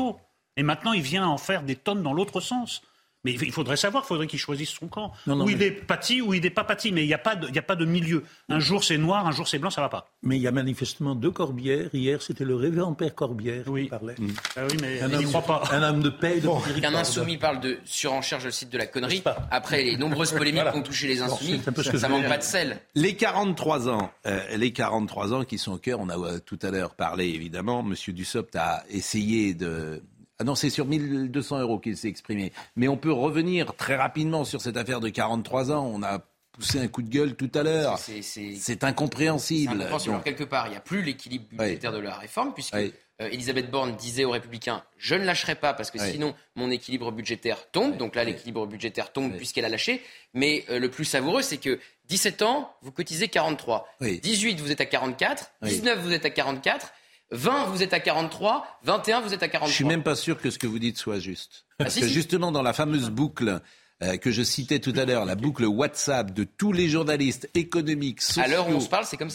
Et 0.58 0.64
maintenant, 0.64 0.94
il 0.94 1.02
vient 1.02 1.28
en 1.28 1.38
faire 1.38 1.64
des 1.64 1.76
tonnes 1.76 2.02
dans 2.02 2.14
l'autre 2.14 2.40
sens. 2.40 2.82
Mais 3.26 3.34
il 3.34 3.52
faudrait 3.52 3.76
savoir, 3.76 4.04
il 4.06 4.08
faudrait 4.08 4.28
qu'il 4.28 4.38
choisisse 4.38 4.70
son 4.70 4.88
camp. 4.88 5.12
où 5.26 5.50
il 5.50 5.62
est 5.64 5.72
pâti, 5.72 6.22
ou 6.22 6.36
il 6.36 6.44
n'est 6.44 6.52
pas 6.52 6.64
pâti. 6.64 6.92
Mais 6.92 7.04
il 7.04 7.08
n'y 7.08 7.14
a, 7.14 7.18
pas 7.18 7.36
de, 7.36 7.48
a 7.58 7.62
pas 7.64 7.76
de 7.76 7.84
milieu. 7.84 8.24
Un 8.50 8.60
jour 8.60 8.84
c'est 8.84 9.00
noir, 9.00 9.26
un 9.26 9.32
jour 9.32 9.48
c'est 9.48 9.58
blanc, 9.58 9.72
ça 9.72 9.82
ne 9.82 9.86
va 9.86 9.90
pas. 9.90 10.12
Mais 10.22 10.38
il 10.38 10.44
y 10.44 10.48
a 10.48 10.52
manifestement 10.52 11.16
deux 11.16 11.32
Corbières. 11.32 11.90
Hier, 11.94 12.22
c'était 12.22 12.46
le 12.46 12.56
révérend 12.56 12.94
père 12.94 13.16
Corbière 13.16 13.66
qui 13.66 13.86
parlait. 13.86 14.14
Mm. 14.20 14.28
Ah 14.56 14.62
oui, 14.70 14.78
mais 14.80 15.02
un 15.02 15.10
il 15.10 15.18
n'y 15.18 15.24
croit 15.26 15.42
pas. 15.42 15.64
Un 15.72 15.82
homme 15.82 16.04
de 16.04 16.10
paix. 16.10 16.40
De 16.40 16.86
un 16.86 16.94
insoumis 16.94 17.38
parle 17.38 17.60
de 17.62 17.80
surenchère, 17.84 18.40
je 18.40 18.52
cite, 18.52 18.70
de 18.70 18.78
la 18.78 18.86
connerie. 18.86 19.24
Après 19.50 19.84
les 19.84 19.98
nombreuses 19.98 20.32
polémiques 20.32 20.70
qui 20.72 20.78
ont 20.78 20.84
touché 20.84 21.08
les 21.08 21.22
insoumis, 21.22 21.60
ça 21.98 22.08
manque 22.08 22.28
pas 22.28 22.38
de 22.38 22.44
sel. 22.44 22.80
Les 22.94 23.16
43 23.16 23.90
ans, 23.90 24.12
euh, 24.28 24.56
les 24.56 24.72
43 24.72 25.34
ans 25.34 25.44
qui 25.46 25.58
sont 25.58 25.74
au 25.74 25.78
cœur, 25.80 26.00
on 26.00 26.10
a 26.10 26.18
euh, 26.18 26.40
tout 26.40 26.60
à 26.62 26.70
l'heure 26.70 26.94
parlé 26.94 27.26
évidemment. 27.30 27.82
Monsieur 27.82 28.14
Dussopt 28.14 28.56
a 28.56 28.84
essayé 28.90 29.56
de 29.56 30.04
ah 30.40 30.44
non, 30.44 30.56
c'est 30.56 30.70
sur 30.70 30.86
1200 30.86 31.60
euros 31.62 31.80
qu'il 31.80 31.96
s'est 31.96 32.10
exprimé. 32.10 32.52
Mais 32.76 32.88
on 32.88 32.98
peut 32.98 33.12
revenir 33.12 33.74
très 33.76 33.96
rapidement 33.96 34.44
sur 34.44 34.62
cette 34.62 34.76
affaire 34.76 35.00
de 35.00 35.10
43 35.10 35.72
ans. 35.72 35.90
On 35.94 36.04
a 36.04 36.20
poussé 36.52 36.80
un 36.80 36.88
coup 36.88 37.02
de 37.02 37.10
gueule 37.10 37.36
tout 37.36 37.52
à 37.54 37.64
l'heure. 37.64 37.98
C'est 38.00 38.84
incompréhensible. 38.84 39.74
Incompréhensible. 39.74 40.22
Quelque 40.24 40.44
part, 40.44 40.68
il 40.68 40.72
n'y 40.72 40.76
a 40.76 40.82
plus 40.82 41.02
l'équilibre 41.02 41.46
budgétaire 41.50 41.94
de 41.94 42.00
la 42.00 42.16
réforme, 42.16 42.54
puisque 42.54 42.76
euh, 42.76 43.30
Elisabeth 43.32 43.72
Borne 43.72 43.96
disait 43.96 44.26
aux 44.26 44.32
Républicains 44.32 44.84
Je 44.98 45.16
ne 45.16 45.24
lâcherai 45.24 45.56
pas, 45.56 45.74
parce 45.74 45.90
que 45.90 46.00
sinon 46.00 46.36
mon 46.56 46.70
équilibre 46.70 47.14
budgétaire 47.14 47.70
tombe. 47.72 47.96
Donc 47.96 48.16
là, 48.16 48.26
l'équilibre 48.26 48.68
budgétaire 48.68 49.14
tombe 49.14 49.38
puisqu'elle 49.38 49.66
a 49.66 49.70
lâché. 49.70 50.02
Mais 50.34 50.66
euh, 50.70 50.80
le 50.80 50.90
plus 50.90 51.06
savoureux, 51.06 51.42
c'est 51.42 51.58
que 51.58 51.80
17 52.10 52.42
ans, 52.42 52.74
vous 52.82 52.92
cotisez 52.92 53.30
43. 53.30 53.88
18, 54.02 54.60
vous 54.60 54.72
êtes 54.72 54.82
à 54.82 54.86
44. 54.86 55.52
19, 55.62 56.00
vous 56.00 56.12
êtes 56.12 56.26
à 56.26 56.30
44. 56.30 56.92
20, 57.32 57.66
vous 57.66 57.84
êtes 57.84 57.94
à 57.94 58.00
43. 58.00 58.80
21, 58.84 59.22
vous 59.22 59.34
êtes 59.34 59.44
à 59.44 59.48
43. 59.48 59.70
Je 59.70 59.74
suis 59.74 59.86
même 59.86 60.04
pas 60.04 60.16
sûr 60.16 60.40
que 60.40 60.50
ce 60.50 60.60
que 60.60 60.68
vous 60.68 60.80
dites 60.80 60.98
soit 60.98 61.20
juste. 61.20 61.66
Ah, 61.72 61.86
Parce 61.86 61.96
que 61.96 62.08
justement, 62.08 62.52
dans 62.52 62.62
la 62.62 62.74
fameuse 62.74 63.10
boucle 63.10 63.62
euh, 64.04 64.18
que 64.18 64.32
je 64.32 64.44
citais 64.44 64.80
tout 64.80 64.94
à 64.96 65.06
l'heure, 65.06 65.26
la 65.26 65.36
boucle 65.36 65.66
WhatsApp 65.66 66.34
de 66.34 66.44
tous 66.44 66.72
les 66.72 66.90
journalistes 66.90 67.50
économiques, 67.54 68.22
sociaux 68.22 68.80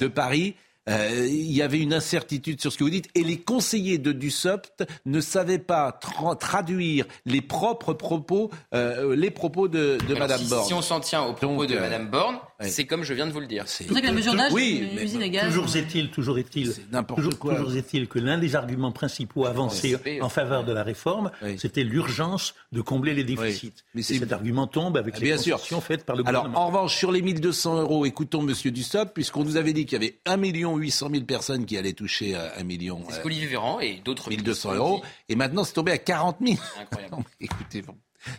de 0.00 0.08
Paris, 0.08 0.54
euh, 0.88 1.26
il 1.28 1.52
y 1.52 1.62
avait 1.62 1.78
une 1.78 1.92
incertitude 1.92 2.60
sur 2.60 2.72
ce 2.72 2.78
que 2.78 2.84
vous 2.84 2.90
dites 2.90 3.08
et 3.14 3.22
les 3.22 3.38
conseillers 3.38 3.98
de 3.98 4.12
Dussopt 4.12 4.84
ne 5.04 5.20
savaient 5.20 5.58
pas 5.58 5.98
traduire 6.38 7.04
les 7.26 7.42
propres 7.42 7.92
propos, 7.92 8.50
euh, 8.74 9.14
les 9.14 9.30
propos 9.30 9.68
de, 9.68 9.98
de 10.08 10.14
Madame 10.14 10.42
Borne. 10.48 10.66
Si 10.66 10.74
on 10.74 10.82
s'en 10.82 11.00
tient 11.00 11.22
aux 11.22 11.34
propos 11.34 11.66
de 11.66 11.78
Madame 11.78 12.08
Borne, 12.08 12.38
c'est 12.60 12.86
comme 12.86 13.02
je 13.04 13.14
viens 13.14 13.26
de 13.26 13.32
vous 13.32 13.40
le 13.40 13.46
dire. 13.46 13.64
C'est 13.66 13.86
vrai 13.88 14.00
que 14.00 14.06
la 14.06 14.12
mesure 14.12 14.34
d'âge, 14.34 14.52
oui, 14.52 14.88
usine 15.00 15.22
à 15.22 15.28
gaz. 15.28 15.46
Toujours 15.46 15.76
est-il, 15.76 16.10
toujours 16.10 16.38
est-il, 16.38 16.72
toujours, 17.14 17.38
toujours 17.38 17.76
est-il 17.76 18.08
que 18.08 18.18
l'un 18.18 18.38
des 18.38 18.56
arguments 18.56 18.92
principaux 18.92 19.46
avancés 19.46 19.96
en 20.20 20.28
faveur 20.28 20.64
de 20.64 20.72
la 20.72 20.82
réforme, 20.82 21.30
c'était 21.58 21.84
l'urgence 21.84 22.54
de 22.72 22.80
combler 22.80 23.14
les 23.14 23.24
déficits. 23.24 23.74
Mais 23.94 24.02
cet 24.02 24.32
argument 24.32 24.66
tombe 24.66 24.96
avec 24.96 25.14
ah, 25.16 25.20
les 25.20 25.30
concessions 25.32 25.80
faites 25.80 26.04
par 26.04 26.16
le 26.16 26.22
gouvernement. 26.22 26.54
Alors, 26.54 26.62
en 26.62 26.66
revanche, 26.68 26.96
sur 26.96 27.12
les 27.12 27.22
1200 27.22 27.82
euros, 27.82 28.06
écoutons 28.06 28.42
Monsieur 28.42 28.70
Dussopt, 28.70 29.12
puisqu'on 29.12 29.44
nous 29.44 29.56
avait 29.56 29.72
dit 29.72 29.84
qu'il 29.86 30.02
y 30.02 30.04
avait 30.04 30.18
1 30.26 30.36
million 30.36 30.69
800 30.76 31.10
000 31.12 31.24
personnes 31.24 31.66
qui 31.66 31.76
allaient 31.76 31.92
toucher 31.92 32.34
1 32.34 32.62
million. 32.64 33.04
C'est 33.08 33.16
ce 33.16 33.20
qu'Olivier 33.20 33.46
Véran 33.46 33.80
et 33.80 33.96
d'autres. 34.04 34.28
1200 34.30 34.74
euros. 34.74 35.02
Et 35.28 35.36
maintenant, 35.36 35.64
c'est 35.64 35.72
tombé 35.72 35.92
à 35.92 35.98
40 35.98 36.38
000. 36.40 36.58
Incroyable. 36.78 37.16
écoutez, 37.40 37.82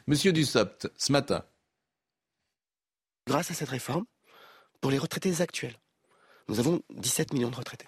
Monsieur 0.07 0.31
Dussopt, 0.31 0.89
ce 0.97 1.11
matin, 1.11 1.43
grâce 3.27 3.51
à 3.51 3.53
cette 3.53 3.69
réforme, 3.69 4.05
pour 4.79 4.91
les 4.91 4.97
retraités 4.97 5.41
actuels, 5.41 5.75
nous 6.47 6.59
avons 6.59 6.81
17 6.91 7.33
millions 7.33 7.49
de 7.49 7.55
retraités. 7.55 7.87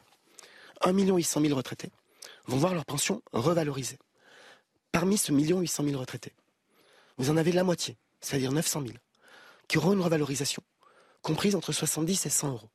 1 0.81 0.91
800 0.93 1.41
000 1.41 1.55
retraités 1.55 1.91
vont 2.45 2.57
voir 2.57 2.73
leur 2.73 2.85
pension 2.85 3.21
revalorisée. 3.31 3.99
Parmi 4.91 5.17
ce 5.17 5.31
million 5.31 5.59
800 5.59 5.85
000 5.85 5.99
retraités, 5.99 6.33
vous 7.17 7.29
en 7.29 7.37
avez 7.37 7.51
la 7.51 7.63
moitié, 7.63 7.97
c'est-à-dire 8.21 8.51
900 8.51 8.81
000, 8.81 8.93
qui 9.67 9.77
auront 9.77 9.93
une 9.93 10.01
revalorisation 10.01 10.63
comprise 11.23 11.55
entre 11.55 11.71
70 11.71 12.25
et 12.27 12.29
100 12.29 12.51
euros. 12.51 12.69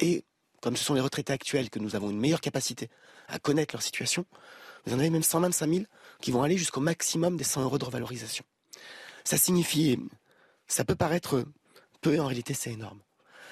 Et 0.00 0.24
comme 0.60 0.76
ce 0.76 0.84
sont 0.84 0.94
les 0.94 1.00
retraités 1.00 1.32
actuels 1.32 1.70
que 1.70 1.78
nous 1.78 1.96
avons 1.96 2.10
une 2.10 2.18
meilleure 2.18 2.40
capacité 2.40 2.88
à 3.28 3.38
connaître 3.38 3.74
leur 3.74 3.82
situation, 3.82 4.24
vous 4.84 4.94
en 4.94 4.98
avez 4.98 5.10
même 5.10 5.22
125 5.22 5.68
000 5.70 5.84
qui 6.20 6.30
vont 6.30 6.42
aller 6.42 6.56
jusqu'au 6.56 6.80
maximum 6.80 7.36
des 7.36 7.44
100 7.44 7.62
euros 7.62 7.78
de 7.78 7.84
revalorisation. 7.84 8.44
Ça 9.24 9.36
signifie, 9.36 9.98
ça 10.66 10.84
peut 10.84 10.94
paraître 10.94 11.44
peu, 12.00 12.18
en 12.20 12.26
réalité 12.26 12.54
c'est 12.54 12.72
énorme. 12.72 13.00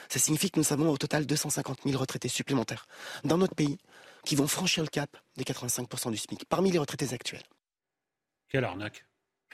Ça 0.08 0.18
signifie 0.18 0.50
que 0.50 0.60
nous 0.60 0.72
avons 0.72 0.90
au 0.90 0.96
total 0.96 1.26
250 1.26 1.80
000 1.84 1.98
retraités 1.98 2.28
supplémentaires 2.28 2.86
dans 3.24 3.38
notre 3.38 3.54
pays 3.54 3.78
qui 4.24 4.36
vont 4.36 4.46
franchir 4.46 4.82
le 4.82 4.88
cap 4.88 5.16
des 5.36 5.44
85% 5.44 6.10
du 6.10 6.16
SMIC 6.16 6.44
parmi 6.48 6.70
les 6.70 6.78
retraités 6.78 7.12
actuels. 7.12 7.42
Quelle 8.48 8.64
arnaque 8.64 9.04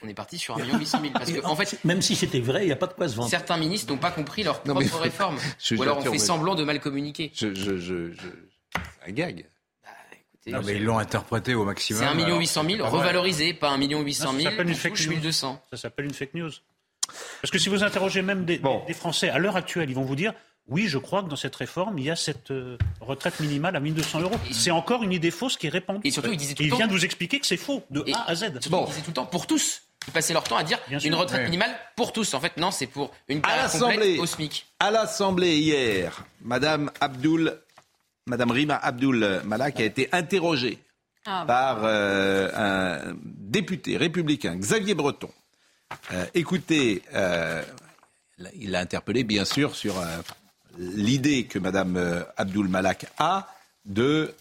on 0.03 0.07
est 0.07 0.13
parti 0.13 0.37
sur 0.37 0.57
1 0.57 0.77
800 0.77 1.01
000. 1.01 1.13
Parce 1.13 1.31
que, 1.31 1.45
en 1.45 1.55
fait, 1.55 1.83
même 1.83 2.01
si 2.01 2.15
c'était 2.15 2.39
vrai, 2.39 2.63
il 2.63 2.67
n'y 2.67 2.71
a 2.71 2.77
pas 2.77 2.87
de 2.87 2.93
quoi 2.93 3.07
se 3.07 3.15
vendre. 3.15 3.29
Certains 3.29 3.57
ministres 3.57 3.91
n'ont 3.91 3.99
pas 3.99 4.11
compris 4.11 4.43
leur 4.43 4.61
propre 4.61 4.99
réforme. 4.99 5.37
Ou 5.71 5.81
alors 5.81 5.99
on 5.99 6.11
fait 6.11 6.17
semblant 6.17 6.55
de 6.55 6.63
mal 6.63 6.79
communiquer. 6.79 7.31
Je, 7.35 7.53
je, 7.53 7.77
je, 7.77 8.13
un 9.07 9.11
gag. 9.11 9.45
Bah, 9.83 9.89
non, 10.47 10.61
mais 10.65 10.75
ils 10.75 10.83
l'ont 10.83 10.97
interprété 10.97 11.55
au 11.55 11.63
maximum. 11.63 12.01
C'est 12.01 12.23
1 12.23 12.37
800 12.37 12.63
000 12.77 12.89
revalorisé, 12.89 13.53
pas 13.53 13.69
1 13.69 13.77
800 13.77 14.03
000. 14.03 14.11
Ça 14.11 14.49
s'appelle 14.49 14.67
une 14.67 14.75
fake 14.75 14.99
news. 15.07 15.31
Ça 15.31 15.59
s'appelle 15.75 16.05
une 16.05 16.13
fake 16.13 16.33
news. 16.33 16.51
Parce 17.41 17.51
que 17.51 17.57
si 17.57 17.69
vous 17.69 17.83
interrogez 17.83 18.21
même 18.21 18.45
des, 18.45 18.61
Français 18.93 19.29
à 19.29 19.37
l'heure 19.37 19.55
actuelle, 19.55 19.89
ils 19.89 19.95
vont 19.95 20.03
vous 20.03 20.15
dire 20.15 20.33
oui, 20.69 20.87
je 20.87 20.97
crois 20.97 21.21
que 21.23 21.27
dans 21.27 21.35
cette 21.35 21.55
réforme, 21.57 21.99
il 21.99 22.05
y 22.05 22.09
a 22.09 22.15
cette 22.15 22.51
euh, 22.51 22.77
retraite 23.01 23.41
minimale 23.41 23.75
à 23.75 23.81
1200 23.81 24.21
euros. 24.21 24.35
C'est 24.51 24.71
encore 24.71 25.03
une 25.03 25.11
idée 25.11 25.29
fausse 25.29 25.57
qui 25.57 25.67
est 25.67 25.69
répandue. 25.69 26.07
Et 26.07 26.11
surtout, 26.11 26.31
il 26.31 26.37
disait 26.37 26.53
tout 26.53 26.63
il 26.63 26.73
vient 26.73 26.87
de 26.87 26.93
vous 26.93 27.03
expliquer 27.03 27.39
que 27.39 27.45
c'est 27.45 27.57
faux, 27.57 27.83
de 27.89 28.05
A 28.13 28.29
à 28.29 28.35
Z. 28.35 28.69
Bon. 28.69 28.85
Il 28.85 28.91
disait 28.91 29.01
tout 29.01 29.09
le 29.09 29.13
temps 29.13 29.25
pour 29.25 29.45
tous. 29.45 29.81
Ils 30.07 30.13
passaient 30.13 30.33
leur 30.33 30.43
temps 30.43 30.57
à 30.57 30.63
dire 30.63 30.79
une 30.89 31.15
retraite 31.15 31.43
minimale 31.43 31.75
pour 31.95 32.11
tous. 32.13 32.33
En 32.33 32.39
fait, 32.39 32.57
non, 32.57 32.71
c'est 32.71 32.87
pour 32.87 33.11
une 33.27 33.41
carrière 33.41 33.71
complète 33.71 34.19
au 34.19 34.25
SMIC. 34.25 34.65
À 34.79 34.91
l'Assemblée 34.91 35.57
hier, 35.57 36.25
Madame 36.41 36.91
Abdul, 36.99 37.59
Madame 38.25 38.51
Rima 38.51 38.75
Abdul 38.75 39.41
Malak 39.45 39.79
a 39.79 39.83
été 39.83 40.09
interrogée 40.11 40.79
ah, 41.25 41.45
par 41.47 41.81
euh, 41.83 42.49
un 42.55 43.15
député 43.23 43.97
républicain, 43.97 44.55
Xavier 44.55 44.93
Breton. 44.93 45.29
Euh, 46.11 46.25
écoutez, 46.33 47.01
euh, 47.13 47.63
il 48.59 48.71
l'a 48.71 48.79
interpellé 48.79 49.23
bien 49.23 49.45
sûr 49.45 49.75
sur 49.75 49.99
euh, 49.99 50.05
l'idée 50.77 51.45
que 51.45 51.59
Mme 51.59 52.25
Abdul 52.37 52.67
Malak 52.67 53.05
a 53.17 53.47
de 53.85 54.33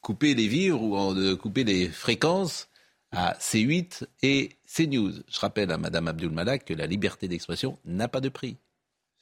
couper 0.00 0.34
les 0.34 0.48
vivres 0.48 0.82
ou 0.82 1.14
de 1.14 1.34
couper 1.34 1.64
les 1.64 1.88
fréquences 1.88 2.68
à 3.14 3.34
C8 3.34 4.04
et 4.22 4.50
CNews. 4.66 5.12
Je 5.28 5.40
rappelle 5.40 5.70
à 5.70 5.78
Mme 5.78 6.08
Abdul 6.08 6.30
Malak 6.30 6.64
que 6.64 6.74
la 6.74 6.86
liberté 6.86 7.28
d'expression 7.28 7.78
n'a 7.84 8.08
pas 8.08 8.20
de 8.20 8.28
prix, 8.28 8.56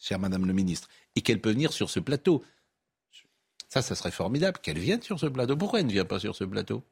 chère 0.00 0.18
Madame 0.18 0.46
le 0.46 0.52
ministre, 0.52 0.88
et 1.16 1.20
qu'elle 1.20 1.40
peut 1.40 1.52
venir 1.52 1.72
sur 1.72 1.90
ce 1.90 2.00
plateau. 2.00 2.42
Ça, 3.68 3.82
ça 3.82 3.94
serait 3.94 4.10
formidable 4.10 4.58
qu'elle 4.62 4.78
vienne 4.78 5.02
sur 5.02 5.18
ce 5.18 5.26
plateau. 5.26 5.56
Pourquoi 5.56 5.80
elle 5.80 5.86
ne 5.86 5.92
vient 5.92 6.04
pas 6.04 6.20
sur 6.20 6.34
ce 6.34 6.44
plateau? 6.44 6.82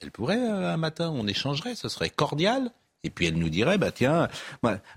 Elle 0.00 0.10
pourrait 0.10 0.40
un 0.40 0.76
matin, 0.76 1.10
on 1.10 1.26
échangerait, 1.26 1.74
ce 1.74 1.88
serait 1.88 2.10
cordial. 2.10 2.70
Et 3.04 3.10
puis 3.10 3.26
elle 3.26 3.36
nous 3.36 3.50
dirait, 3.50 3.76
bah 3.78 3.92
tiens, 3.92 4.28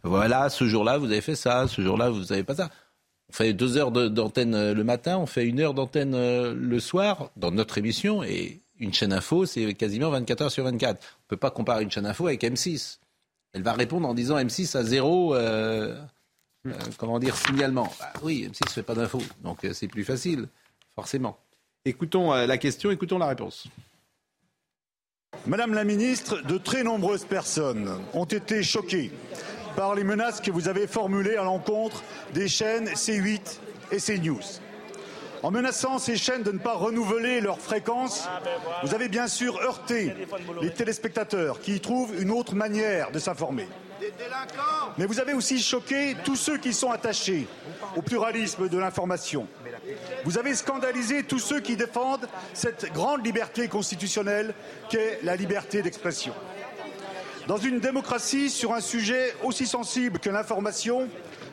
voilà, 0.04 0.50
ce 0.50 0.66
jour-là, 0.66 0.98
vous 0.98 1.08
avez 1.08 1.22
fait 1.22 1.36
ça, 1.36 1.68
ce 1.68 1.82
jour-là, 1.82 2.10
vous 2.10 2.24
n'avez 2.26 2.44
pas 2.44 2.56
ça. 2.56 2.70
On 3.30 3.34
fait 3.34 3.54
deux 3.54 3.76
heures 3.76 3.92
d'antenne 3.92 4.56
euh, 4.56 4.74
le 4.74 4.86
matin, 4.86 5.18
on 5.18 5.26
fait 5.26 5.46
une 5.46 5.60
heure 5.60 5.74
d'antenne 5.74 6.16
euh, 6.16 6.54
le 6.54 6.80
soir 6.80 7.30
dans 7.36 7.52
notre 7.52 7.78
émission, 7.78 8.24
et 8.24 8.62
une 8.80 8.94
chaîne 8.94 9.14
info, 9.14 9.46
c'est 9.46 9.74
quasiment 9.74 10.10
24 10.10 10.42
heures 10.42 10.52
sur 10.52 10.64
24. 10.64 10.96
On 10.96 11.00
ne 11.00 11.28
peut 11.28 11.38
pas 11.38 11.52
comparer 11.52 11.84
une 11.84 11.92
chaîne 11.92 12.06
info 12.06 12.28
avec 12.28 12.44
M6. 12.44 13.00
Elle 13.54 13.64
va 13.64 13.74
répondre 13.74 14.08
en 14.08 14.14
disant 14.14 14.38
M6 14.38 14.78
à 14.78 14.84
zéro, 14.84 15.36
euh, 15.36 16.00
comment 16.98 17.20
dire, 17.20 17.36
signalement. 17.36 17.92
Bah 18.00 18.14
oui, 18.24 18.48
M6 18.50 18.66
ne 18.66 18.70
fait 18.70 18.84
pas 18.84 18.96
d'info, 18.96 19.22
donc 19.44 19.60
c'est 19.74 19.88
plus 19.88 20.04
facile, 20.04 20.48
forcément. 20.96 21.38
Écoutons 21.86 22.34
la 22.34 22.58
question, 22.58 22.92
écoutons 22.92 23.18
la 23.18 23.28
réponse. 23.28 23.68
Madame 25.46 25.74
la 25.74 25.84
ministre, 25.84 26.42
de 26.42 26.58
très 26.58 26.84
nombreuses 26.84 27.26
personnes 27.26 27.90
ont 28.14 28.26
été 28.26 28.64
choquées 28.64 29.12
par 29.76 29.96
les 29.96 30.04
menaces 30.04 30.42
que 30.42 30.52
vous 30.52 30.68
avez 30.68 30.88
formulées 30.88 31.36
à 31.36 31.44
l'encontre 31.44 32.04
des 32.34 32.48
chaînes 32.48 32.88
C8 32.90 33.60
et 33.92 33.98
CNews. 33.98 34.42
En 35.44 35.52
menaçant 35.52 36.00
ces 36.00 36.18
chaînes 36.18 36.44
de 36.44 36.52
ne 36.52 36.58
pas 36.58 36.74
renouveler 36.74 37.42
leurs 37.42 37.60
fréquences, 37.60 38.28
vous 38.84 38.94
avez 38.96 39.08
bien 39.08 39.28
sûr 39.28 39.58
heurté 39.62 40.14
les 40.62 40.72
téléspectateurs 40.72 41.62
qui 41.62 41.76
y 41.76 41.80
trouvent 41.80 42.20
une 42.20 42.32
autre 42.32 42.56
manière 42.56 43.12
de 43.12 43.20
s'informer. 43.20 43.68
Mais 44.98 45.06
vous 45.06 45.20
avez 45.20 45.34
aussi 45.34 45.60
choqué 45.60 46.16
tous 46.24 46.36
ceux 46.36 46.58
qui 46.58 46.74
sont 46.74 46.92
attachés 46.92 47.48
au 47.96 48.02
pluralisme 48.02 48.70
de 48.70 48.78
l'information. 48.78 49.48
Vous 50.26 50.38
avez 50.38 50.56
scandalisé 50.56 51.24
tous 51.24 51.40
ceux 51.40 51.60
qui 51.60 51.76
défendent 51.76 52.28
cette 52.54 52.92
grande 52.94 53.26
liberté 53.26 53.68
constitutionnelle 53.68 54.54
qu'est 54.90 55.20
la 55.24 55.36
liberté 55.36 55.82
d'expression. 55.82 56.34
Dans 57.48 57.58
une 57.58 57.80
démocratie, 57.80 58.50
sur 58.50 58.74
un 58.74 58.82
sujet 58.82 59.34
aussi 59.42 59.66
sensible 59.66 60.20
que 60.20 60.30
l'information, 60.30 61.08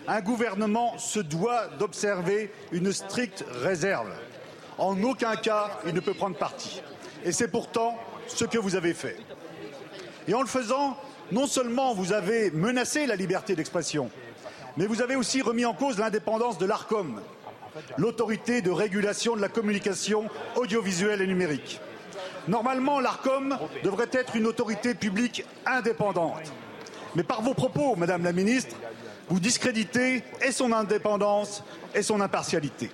un 0.07 0.21
gouvernement 0.21 0.99
se 0.99 1.21
doit 1.21 1.69
d'observer 1.79 2.53
une 2.73 2.93
stricte 2.93 3.45
réserve. 3.63 4.11
En 4.79 5.01
aucun 5.03 5.37
cas, 5.37 5.79
il 5.87 5.95
ne 5.95 6.01
peut 6.01 6.15
prendre 6.15 6.37
parti. 6.37 6.83
Et 7.25 7.33
c'est 7.33 7.49
pourtant 7.49 7.97
ce 8.27 8.45
que 8.45 8.59
vous 8.59 8.75
avez 8.77 8.95
fait. 8.95 9.17
Et 10.29 10.35
en 10.35 10.41
le 10.41 10.47
faisant, 10.47 10.97
non 11.33 11.47
seulement 11.47 11.95
vous 11.95 12.13
avez 12.13 12.51
menacé 12.51 13.07
la 13.07 13.17
liberté 13.17 13.55
d'expression, 13.55 14.11
mais 14.77 14.87
vous 14.87 15.03
avez 15.03 15.17
aussi 15.17 15.43
remis 15.43 15.65
en 15.65 15.75
cause 15.75 15.99
l'indépendance 15.99 16.59
de 16.59 16.67
l'ARCOM, 16.67 17.21
l'autorité 17.97 18.63
de 18.63 18.71
régulation 18.71 19.37
de 19.37 19.41
la 19.41 19.49
communication 19.49 20.29
audiovisuelle 20.57 21.23
et 21.23 21.27
numérique. 21.27 21.81
Normalement, 22.47 23.01
l'ARCOM 23.01 23.57
devrait 23.83 24.11
être 24.13 24.37
une 24.37 24.47
autorité 24.47 24.95
publique 24.95 25.45
indépendante. 25.65 26.53
Mais 27.15 27.23
par 27.23 27.43
vos 27.43 27.55
propos, 27.55 27.97
Madame 27.97 28.25
la 28.25 28.33
Ministre, 28.33 28.77
vous 29.29 29.41
discréditez 29.41 30.23
et 30.43 30.53
son 30.53 30.73
indépendance 30.73 31.63
et 31.95 32.03
son 32.03 32.21
impartialité. 32.21 32.91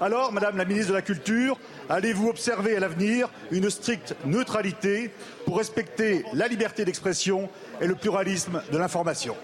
Alors, 0.00 0.32
Madame 0.32 0.56
la 0.56 0.64
Ministre 0.64 0.90
de 0.90 0.96
la 0.96 1.02
Culture, 1.02 1.58
allez-vous 1.88 2.28
observer 2.28 2.76
à 2.76 2.80
l'avenir 2.80 3.28
une 3.50 3.68
stricte 3.68 4.14
neutralité 4.24 5.12
pour 5.44 5.58
respecter 5.58 6.24
la 6.34 6.46
liberté 6.46 6.84
d'expression 6.84 7.48
et 7.80 7.86
le 7.86 7.96
pluralisme 7.96 8.62
de 8.70 8.78
l'information? 8.78 9.36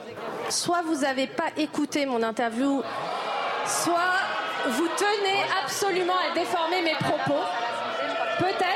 Soit 0.50 0.82
vous 0.82 1.00
n'avez 1.00 1.26
pas 1.26 1.50
écouté 1.56 2.06
mon 2.06 2.22
interview, 2.22 2.82
soit 3.66 4.14
vous 4.68 4.88
tenez 4.96 5.42
absolument 5.64 6.14
à 6.30 6.34
déformer 6.34 6.82
mes 6.82 6.94
propos, 6.94 7.42
peut-être 8.38 8.73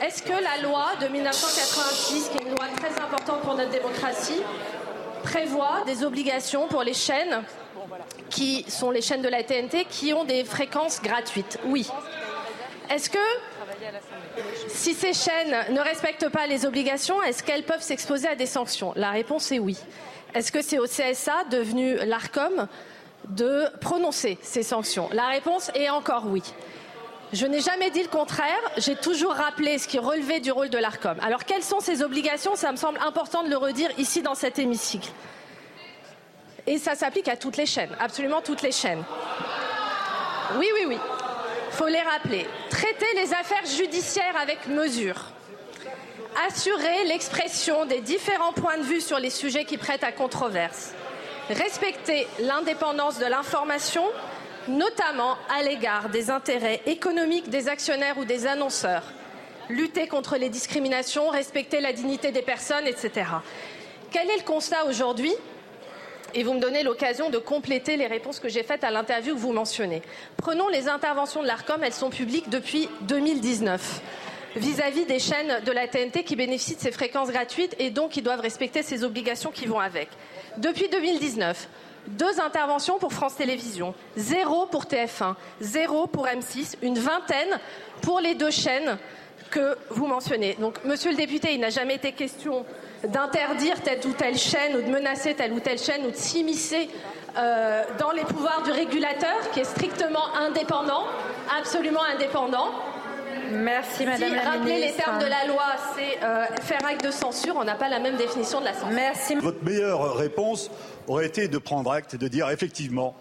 Est-ce 0.00 0.22
que 0.22 0.32
la 0.32 0.62
loi 0.62 0.86
de 1.00 1.08
1986, 1.08 2.28
qui 2.28 2.38
est 2.38 2.48
une 2.48 2.54
loi 2.54 2.66
très 2.76 3.02
importante 3.02 3.40
pour 3.40 3.54
notre 3.54 3.70
démocratie, 3.70 4.42
prévoit 5.22 5.82
des 5.86 6.04
obligations 6.04 6.68
pour 6.68 6.82
les 6.82 6.94
chaînes 6.94 7.42
qui 8.28 8.64
sont 8.68 8.90
les 8.90 9.02
chaînes 9.02 9.22
de 9.22 9.28
la 9.28 9.42
TNT 9.42 9.86
qui 9.88 10.12
ont 10.12 10.24
des 10.24 10.44
fréquences 10.44 11.00
gratuites? 11.02 11.58
Oui. 11.64 11.88
Est-ce 12.90 13.08
que 13.08 13.18
si 14.68 14.94
ces 14.94 15.12
chaînes 15.12 15.56
ne 15.70 15.80
respectent 15.80 16.28
pas 16.28 16.46
les 16.46 16.66
obligations, 16.66 17.22
est-ce 17.22 17.42
qu'elles 17.42 17.64
peuvent 17.64 17.82
s'exposer 17.82 18.28
à 18.28 18.34
des 18.34 18.46
sanctions? 18.46 18.92
La 18.96 19.10
réponse 19.10 19.52
est 19.52 19.58
oui. 19.58 19.78
Est-ce 20.34 20.52
que 20.52 20.62
c'est 20.62 20.78
au 20.78 20.86
CSA, 20.86 21.44
devenu 21.50 21.96
l'ARCOM, 22.04 22.68
de 23.28 23.66
prononcer 23.80 24.38
ces 24.42 24.62
sanctions? 24.62 25.08
La 25.12 25.28
réponse 25.28 25.70
est 25.74 25.88
encore 25.88 26.24
oui. 26.26 26.42
Je 27.32 27.46
n'ai 27.46 27.60
jamais 27.60 27.90
dit 27.90 28.02
le 28.02 28.08
contraire, 28.08 28.60
j'ai 28.76 28.96
toujours 28.96 29.34
rappelé 29.34 29.78
ce 29.78 29.86
qui 29.86 30.00
relevait 30.00 30.40
du 30.40 30.50
rôle 30.50 30.68
de 30.68 30.78
l'ARCOM. 30.78 31.16
Alors 31.22 31.44
quelles 31.44 31.62
sont 31.62 31.78
ces 31.78 32.02
obligations? 32.02 32.56
Ça 32.56 32.72
me 32.72 32.76
semble 32.76 32.98
important 33.06 33.44
de 33.44 33.48
le 33.48 33.56
redire 33.56 33.90
ici 33.98 34.20
dans 34.20 34.34
cet 34.34 34.58
hémicycle. 34.58 35.10
Et 36.66 36.78
ça 36.78 36.96
s'applique 36.96 37.28
à 37.28 37.36
toutes 37.36 37.56
les 37.56 37.66
chaînes, 37.66 37.94
absolument 38.00 38.42
toutes 38.42 38.62
les 38.62 38.72
chaînes. 38.72 39.04
Oui, 40.56 40.66
oui, 40.74 40.84
oui. 40.88 40.98
Faut 41.70 41.86
les 41.86 42.02
rappeler. 42.02 42.46
Traiter 42.68 43.06
les 43.14 43.32
affaires 43.32 43.64
judiciaires 43.64 44.36
avec 44.36 44.66
mesure. 44.66 45.26
Assurer 46.48 47.04
l'expression 47.06 47.86
des 47.86 48.00
différents 48.00 48.52
points 48.52 48.78
de 48.78 48.82
vue 48.82 49.00
sur 49.00 49.20
les 49.20 49.30
sujets 49.30 49.64
qui 49.64 49.78
prêtent 49.78 50.04
à 50.04 50.12
controverse. 50.12 50.94
Respecter 51.48 52.26
l'indépendance 52.40 53.18
de 53.18 53.26
l'information, 53.26 54.04
notamment 54.68 55.36
à 55.48 55.62
l'égard 55.62 56.08
des 56.08 56.30
intérêts 56.30 56.80
économiques 56.86 57.50
des 57.50 57.68
actionnaires 57.68 58.18
ou 58.18 58.24
des 58.24 58.46
annonceurs. 58.46 59.04
Lutter 59.68 60.08
contre 60.08 60.36
les 60.36 60.48
discriminations, 60.48 61.28
respecter 61.28 61.80
la 61.80 61.92
dignité 61.92 62.32
des 62.32 62.42
personnes, 62.42 62.86
etc. 62.86 63.26
Quel 64.10 64.28
est 64.30 64.38
le 64.38 64.44
constat 64.44 64.84
aujourd'hui? 64.86 65.32
Et 66.34 66.42
vous 66.42 66.54
me 66.54 66.60
donnez 66.60 66.82
l'occasion 66.82 67.30
de 67.30 67.38
compléter 67.38 67.96
les 67.96 68.06
réponses 68.06 68.38
que 68.38 68.48
j'ai 68.48 68.62
faites 68.62 68.84
à 68.84 68.90
l'interview 68.90 69.34
que 69.34 69.40
vous 69.40 69.52
mentionnez. 69.52 70.02
Prenons 70.36 70.68
les 70.68 70.88
interventions 70.88 71.42
de 71.42 71.46
l'ARCOM, 71.46 71.82
elles 71.82 71.92
sont 71.92 72.10
publiques 72.10 72.48
depuis 72.48 72.88
2019 73.02 74.02
vis-à-vis 74.56 75.04
des 75.06 75.18
chaînes 75.18 75.60
de 75.64 75.72
la 75.72 75.86
TNT 75.86 76.24
qui 76.24 76.36
bénéficient 76.36 76.76
de 76.76 76.80
ces 76.80 76.90
fréquences 76.90 77.30
gratuites 77.30 77.76
et 77.78 77.90
donc 77.90 78.10
qui 78.10 78.22
doivent 78.22 78.40
respecter 78.40 78.82
ces 78.82 79.04
obligations 79.04 79.50
qui 79.50 79.66
vont 79.66 79.78
avec. 79.78 80.08
Depuis 80.56 80.88
2019, 80.88 81.68
deux 82.10 82.40
interventions 82.40 82.98
pour 82.98 83.12
France 83.12 83.36
Télévisions, 83.36 83.94
zéro 84.16 84.66
pour 84.66 84.84
TF1, 84.84 85.34
zéro 85.60 86.06
pour 86.06 86.26
M6, 86.26 86.76
une 86.82 86.98
vingtaine 86.98 87.58
pour 88.02 88.20
les 88.20 88.34
deux 88.34 88.50
chaînes 88.50 88.98
que 89.50 89.76
vous 89.90 90.06
mentionnez. 90.06 90.56
Donc, 90.60 90.84
monsieur 90.84 91.10
le 91.10 91.16
député, 91.16 91.54
il 91.54 91.60
n'a 91.60 91.70
jamais 91.70 91.96
été 91.96 92.12
question 92.12 92.64
d'interdire 93.04 93.80
telle 93.82 94.00
ou 94.06 94.12
telle 94.12 94.36
chaîne 94.36 94.76
ou 94.76 94.82
de 94.82 94.90
menacer 94.90 95.34
telle 95.34 95.52
ou 95.52 95.60
telle 95.60 95.78
chaîne 95.78 96.06
ou 96.06 96.10
de 96.10 96.16
s'immiscer 96.16 96.88
euh, 97.36 97.84
dans 97.98 98.10
les 98.10 98.22
pouvoirs 98.22 98.62
du 98.62 98.70
régulateur 98.70 99.50
qui 99.52 99.60
est 99.60 99.64
strictement 99.64 100.34
indépendant, 100.36 101.04
absolument 101.58 102.02
indépendant. 102.14 102.70
Merci 103.52 104.06
Madame 104.06 104.34
la 104.34 104.42
rappeler 104.42 104.80
les 104.80 104.92
termes 104.92 105.18
de 105.18 105.26
la 105.26 105.46
loi, 105.46 105.64
c'est 105.96 106.24
euh, 106.24 106.44
faire 106.62 106.84
acte 106.84 107.04
de 107.04 107.10
censure. 107.10 107.56
On 107.56 107.64
n'a 107.64 107.74
pas 107.74 107.88
la 107.88 107.98
même 107.98 108.16
définition 108.16 108.60
de 108.60 108.66
la 108.66 108.74
censure. 108.74 108.90
Merci. 108.90 109.34
Votre 109.36 109.64
meilleure 109.64 110.14
réponse 110.16 110.70
aurait 111.08 111.26
été 111.26 111.48
de 111.48 111.58
prendre 111.58 111.90
acte 111.92 112.14
et 112.14 112.18
de 112.18 112.28
dire 112.28 112.50
effectivement 112.50 113.14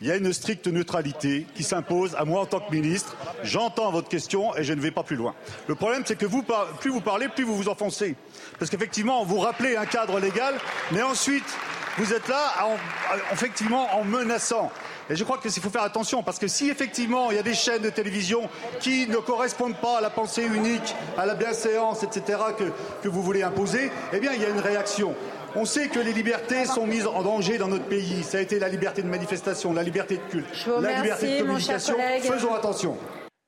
il 0.00 0.06
y 0.06 0.10
a 0.10 0.16
une 0.16 0.32
stricte 0.32 0.66
neutralité 0.66 1.46
qui 1.54 1.62
s'impose 1.62 2.14
à 2.16 2.24
moi 2.24 2.42
en 2.42 2.46
tant 2.46 2.60
que 2.60 2.70
ministre. 2.70 3.16
J'entends 3.42 3.90
votre 3.90 4.08
question 4.08 4.54
et 4.56 4.62
je 4.62 4.72
ne 4.72 4.80
vais 4.80 4.90
pas 4.90 5.02
plus 5.02 5.16
loin. 5.16 5.34
Le 5.68 5.74
problème, 5.74 6.02
c'est 6.04 6.16
que 6.16 6.26
vous, 6.26 6.44
plus 6.80 6.90
vous 6.90 7.00
parlez, 7.00 7.28
plus 7.28 7.44
vous 7.44 7.56
vous 7.56 7.68
enfoncez. 7.68 8.14
Parce 8.58 8.70
qu'effectivement, 8.70 9.24
vous 9.24 9.38
rappelez 9.38 9.76
un 9.76 9.86
cadre 9.86 10.20
légal, 10.20 10.54
mais 10.92 11.02
ensuite, 11.02 11.46
vous 11.98 12.12
êtes 12.12 12.28
là, 12.28 12.42
en, 12.62 12.76
effectivement, 13.32 13.88
en 13.96 14.04
menaçant. 14.04 14.70
Et 15.08 15.16
je 15.16 15.24
crois 15.24 15.38
qu'il 15.38 15.50
faut 15.52 15.70
faire 15.70 15.82
attention, 15.82 16.22
parce 16.22 16.38
que 16.38 16.48
si 16.48 16.68
effectivement 16.68 17.30
il 17.30 17.36
y 17.36 17.38
a 17.38 17.42
des 17.42 17.54
chaînes 17.54 17.82
de 17.82 17.90
télévision 17.90 18.48
qui 18.80 19.06
ne 19.06 19.16
correspondent 19.16 19.76
pas 19.76 19.98
à 19.98 20.00
la 20.00 20.10
pensée 20.10 20.42
unique, 20.42 20.94
à 21.16 21.26
la 21.26 21.34
bienséance, 21.34 22.02
etc., 22.02 22.38
que, 22.58 22.64
que 23.02 23.08
vous 23.08 23.22
voulez 23.22 23.42
imposer, 23.42 23.90
eh 24.12 24.18
bien 24.18 24.32
il 24.32 24.42
y 24.42 24.44
a 24.44 24.48
une 24.48 24.60
réaction. 24.60 25.14
On 25.54 25.64
sait 25.64 25.88
que 25.88 25.98
les 25.98 26.12
libertés 26.12 26.66
sont 26.66 26.86
mises 26.86 27.06
en 27.06 27.22
danger 27.22 27.56
dans 27.56 27.68
notre 27.68 27.86
pays. 27.86 28.22
Ça 28.22 28.38
a 28.38 28.40
été 28.40 28.58
la 28.58 28.68
liberté 28.68 29.02
de 29.02 29.08
manifestation, 29.08 29.72
la 29.72 29.82
liberté 29.82 30.18
de 30.18 30.30
culte, 30.30 30.66
la 30.80 31.00
liberté 31.00 31.36
de 31.36 31.42
communication. 31.42 31.96
Faisons 32.20 32.54
attention. 32.54 32.98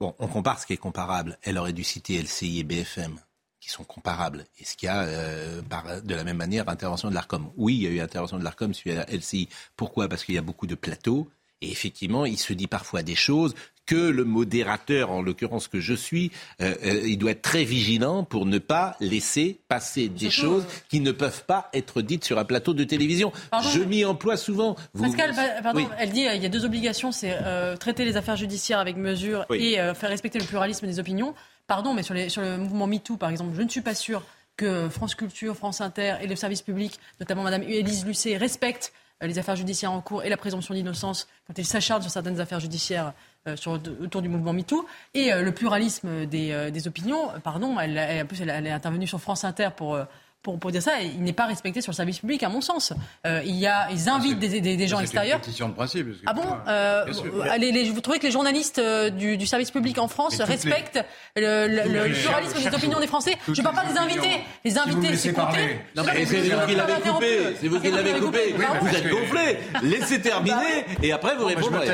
Bon, 0.01 0.15
on 0.19 0.29
compare 0.29 0.61
ce 0.61 0.67
qui 0.67 0.73
est 0.73 0.79
comparable. 0.79 1.37
Elle 1.43 1.59
aurait 1.59 1.73
dû 1.73 1.85
citer 1.85 2.17
LCI 2.23 2.61
et 2.61 2.65
BFM 2.65 3.19
qui 3.61 3.69
sont 3.69 3.85
comparables. 3.85 4.47
Est-ce 4.59 4.77
qu'il 4.77 4.87
y 4.87 4.91
a, 4.91 5.03
euh, 5.03 5.61
de 6.03 6.15
la 6.15 6.25
même 6.25 6.37
manière, 6.37 6.69
intervention 6.69 7.11
de 7.11 7.15
l'ARCOM 7.15 7.51
Oui, 7.57 7.75
il 7.75 7.83
y 7.83 7.87
a 7.89 7.91
eu 7.91 8.01
intervention 8.01 8.39
de 8.39 8.45
l'ARCOM 8.45 8.73
sur 8.73 8.91
LCI. 8.91 9.49
Pourquoi? 9.77 10.09
Parce 10.09 10.25
qu'il 10.25 10.35
y 10.35 10.39
a 10.39 10.43
beaucoup 10.43 10.67
de 10.67 10.77
plateaux. 10.77 11.29
Et 11.61 11.71
effectivement, 11.71 12.25
il 12.25 12.39
se 12.39 12.53
dit 12.53 12.67
parfois 12.67 13.03
des 13.03 13.17
choses 13.17 13.55
que 13.89 13.97
le 13.97 14.25
modérateur, 14.25 15.11
en 15.11 15.23
l'occurrence 15.23 15.67
que 15.67 15.81
je 15.81 15.95
suis, 15.95 16.31
euh, 16.61 16.75
euh, 16.85 17.09
il 17.09 17.17
doit 17.17 17.31
être 17.31 17.43
très 17.43 17.65
vigilant 17.65 18.23
pour 18.23 18.45
ne 18.45 18.59
pas 18.59 18.97
laisser 19.01 19.61
passer 19.67 20.09
des 20.09 20.29
choses 20.29 20.67
qui 20.91 21.01
ne 21.01 21.11
peuvent 21.11 21.45
pas 21.47 21.71
être 21.73 22.03
dites 22.03 22.23
sur 22.23 22.39
un 22.39 22.45
plateau 22.45 22.75
de 22.75 22.85
télévision. 22.85 23.33
je 23.73 23.81
m'y 23.81 24.05
emploie 24.05 24.37
souvent. 24.37 24.77
Pascal, 25.01 25.35
pardon, 25.63 25.89
elle 25.99 26.11
dit 26.11 26.21
il 26.21 26.43
y 26.43 26.47
a 26.47 26.51
deux 26.51 26.67
obligations, 26.67 27.13
c'est 27.13 27.35
euh, 27.43 27.77
traiter 27.77 28.05
les 28.05 28.19
affaires 28.19 28.37
judiciaires 28.37 28.79
avec 28.79 28.97
mesure 28.97 29.47
et 29.55 29.77
faire 29.95 30.11
respecter 30.11 30.39
le 30.39 30.45
pluralisme 30.45 30.87
des 30.87 31.01
opinions. 31.01 31.35
Pardon, 31.67 31.95
mais 31.95 32.03
sur, 32.03 32.15
les, 32.15 32.29
sur 32.29 32.43
le 32.43 32.59
mouvement 32.59 32.87
MeToo, 32.87 33.17
par 33.17 33.31
exemple, 33.31 33.55
je 33.57 33.63
ne 33.63 33.69
suis 33.69 33.81
pas 33.81 33.95
sûr 33.95 34.23
que 34.57 34.89
France 34.91 35.15
Culture, 35.15 35.57
France 35.57 35.81
Inter 35.81 36.17
et 36.21 36.27
le 36.27 36.37
service 36.37 36.61
public, 36.63 36.99
notamment 37.21 37.43
Madame 37.43 37.63
Élise 37.63 38.05
Lucet, 38.05 38.37
respectent 38.37 38.93
les 39.27 39.39
affaires 39.39 39.57
judiciaires 39.57 39.93
en 39.93 40.01
cours 40.01 40.23
et 40.23 40.29
la 40.29 40.37
présomption 40.37 40.75
d'innocence 40.75 41.29
quand 41.47 41.59
ils 41.59 41.67
s'acharnent 41.67 42.03
sur 42.03 42.11
certaines 42.11 42.41
affaires 42.41 42.61
judiciaires 42.61 43.13
euh, 43.47 43.57
autour 44.01 44.23
du 44.23 44.29
mouvement 44.29 44.53
MeToo. 44.53 44.87
Et 45.15 45.33
euh, 45.33 45.43
le 45.43 45.53
pluralisme 45.53 46.27
des, 46.27 46.53
euh, 46.53 46.71
opinions, 46.87 47.29
pardon, 47.43 47.77
en 47.79 48.27
plus 48.27 48.41
elle, 48.43 48.67
est 48.67 48.71
intervenue 48.71 49.07
sur 49.07 49.21
France 49.21 49.45
Inter 49.45 49.71
pour 49.77 49.99
pour, 50.49 50.59
pour, 50.59 50.71
dire 50.71 50.83
ça, 50.83 51.03
il 51.03 51.23
n'est 51.23 51.35
pas 51.35 51.45
respecté 51.45 51.83
sur 51.83 51.93
le 51.93 51.97
service 51.97 52.21
public, 52.21 52.43
à 52.43 52.49
mon 52.49 52.63
sens. 52.63 52.95
Euh, 53.27 53.43
il 53.45 53.57
y 53.57 53.67
a, 53.67 53.91
ils 53.91 54.09
invitent 54.09 54.39
des, 54.39 54.63
des, 54.63 54.77
des 54.79 54.89
gens 54.89 55.01
extérieurs. 55.01 55.41
C'est 55.43 55.61
une 55.61 55.69
de 55.69 55.75
principe. 55.75 56.07
Ah 56.25 56.33
bon 56.33 56.43
euh, 56.67 57.05
les, 57.59 57.71
les, 57.71 57.91
Vous 57.91 58.01
trouvez 58.01 58.19
que 58.19 58.25
les 58.25 58.33
journalistes 58.33 58.81
du, 58.81 59.37
du 59.37 59.47
service 59.47 59.71
public 59.71 59.99
en 59.99 60.09
France 60.09 60.41
respectent 60.41 61.05
le, 61.37 61.67
le, 61.69 62.09
le, 62.09 62.15
pluralisme 62.15 62.59
des 62.59 62.75
opinions 62.75 62.99
des 62.99 63.07
Français 63.07 63.35
Je 63.47 63.61
ne 63.61 63.63
parle 63.63 63.77
pas 63.77 63.93
des 63.93 63.99
invités. 63.99 64.41
Les 64.65 64.79
invités, 64.79 65.17
c'est 65.17 65.35
compté. 65.35 65.81
C'est 65.95 66.55
vous 66.55 66.67
qui 66.67 66.75
l'avez 66.75 67.01
coupé. 67.03 67.57
C'est 67.61 67.69
vous 67.69 67.81
qui 67.81 67.91
l'avez 67.91 68.13
coupé. 68.21 68.55
Vous 68.81 68.89
êtes 68.89 69.11
gonflé. 69.11 69.59
Laissez 69.83 70.23
terminer 70.23 70.87
et 71.03 71.13
après 71.13 71.37
vous 71.37 71.45
répondrez. 71.45 71.89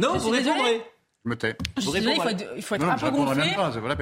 Non, 0.00 0.16
vous 0.18 0.30
répondrez. 0.30 0.82
Je 1.26 1.28
me 1.28 1.36
tais. 1.36 1.54
il, 1.76 1.82
faut 1.82 2.28
être, 2.28 2.44
il 2.56 2.62
faut 2.62 2.74
être 2.76 2.88
un 2.88 2.96
peu 2.96 3.10
gonflé. 3.10 3.50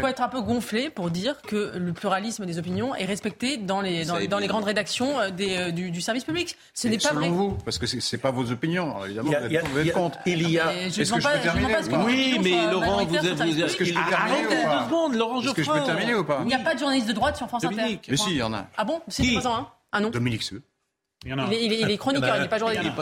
faut 0.01 0.07
être 0.07 0.23
un 0.23 0.29
peu 0.29 0.41
gonflé 0.41 0.89
pour 0.89 1.11
dire 1.11 1.43
que 1.43 1.77
le 1.77 1.93
pluralisme 1.93 2.47
des 2.47 2.59
opinions 2.59 2.95
est 2.95 3.07
respecté 3.07 3.57
dans 3.57 3.81
les 3.81 4.05
dans, 4.05 4.25
dans 4.27 4.39
les 4.39 4.47
grandes 4.47 4.63
rédactions 4.63 5.19
euh, 5.19 5.31
des, 5.31 5.57
euh, 5.57 5.71
du, 5.73 5.91
du, 5.91 6.01
service 6.01 6.23
public. 6.23 6.57
Ce 6.75 6.87
n'est 6.87 6.97
pas 6.97 7.13
vrai. 7.13 7.29
vous, 7.29 7.59
parce 7.65 7.79
que 7.79 7.87
c'est 7.87 8.19
pas 8.19 8.31
vos 8.31 8.53
opinions. 8.53 8.91
Alors, 8.91 9.07
évidemment, 9.07 9.33
vous 9.73 9.79
êtes 9.81 9.93
compte. 9.93 10.17
Il 10.27 10.49
y 10.49 10.61
a. 10.61 10.73
Est-ce 10.73 11.13
que 11.13 11.21
je 11.21 11.27
peux 11.27 11.43
terminer 11.43 11.75
Oui, 12.05 12.39
mais 12.41 12.71
Laurent, 12.71 13.05
vous 13.05 13.17
êtes. 13.17 13.41
Est-ce 13.41 13.77
que 13.77 13.85
je 13.85 13.95
peux 13.95 14.11
terminer 14.11 14.43
deux 14.43 14.85
secondes, 14.85 15.15
Laurent 15.15 15.43
Est-ce 15.43 15.55
que 15.55 15.65
je 15.65 15.71
peux 15.71 15.85
terminer 15.85 16.15
ou 16.15 16.25
pas 16.25 16.39
Il 16.43 16.47
n'y 16.47 16.55
a 16.55 16.61
pas 16.61 16.75
de 16.75 16.79
journaliste 16.79 17.09
de 17.09 17.15
droite 17.15 17.37
sur 17.37 17.49
France 17.49 17.65
Inter. 17.65 17.99
Mais 18.09 18.17
si, 18.17 18.31
il 18.31 18.37
y 18.37 18.43
en 18.43 18.55
a. 18.55 18.69
Ah 18.77 18.85
bon 18.85 19.01
C'est 19.09 19.35
pas 19.35 19.49
un 19.49 19.69
Ah 19.91 20.01
non. 20.01 20.11
Dominique 20.11 20.45
Seux. 20.45 20.63
Il, 21.25 21.33
est, 21.33 21.97
chroniqueur, 21.97 22.37
il 22.37 22.43
n'est 22.43 22.49
pas 22.49 22.59
journaliste. 22.59 22.93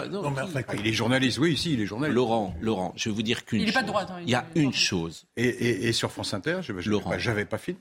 Il, 0.79 0.87
est 0.87 0.93
journaliste, 0.93 1.39
oui, 1.39 1.57
si, 1.57 1.75
il 1.75 1.83
est 1.83 1.87
journaliste. 1.87 2.15
Laurent, 2.15 2.55
Laurent, 2.63 2.95
je 2.97 3.11
vais 3.11 3.15
vous 3.15 3.23
dire 3.23 3.45
qu'une 3.45 3.59
chose. 3.59 3.65
Il 3.65 3.67
n'est 3.67 3.73
pas 3.73 3.83
de 3.83 3.87
droite. 3.89 4.09
Hein, 4.11 4.21
il 4.23 4.31
y 4.31 4.35
a 4.35 4.47
une 4.55 4.73
chose. 4.73 5.27
Et, 5.37 5.93
sur 5.93 6.11
France 6.11 6.33
Inter, 6.33 6.61
je 6.63 6.73
n'avais 6.73 7.45
pas, 7.45 7.51
pas 7.51 7.59
fini. 7.59 7.79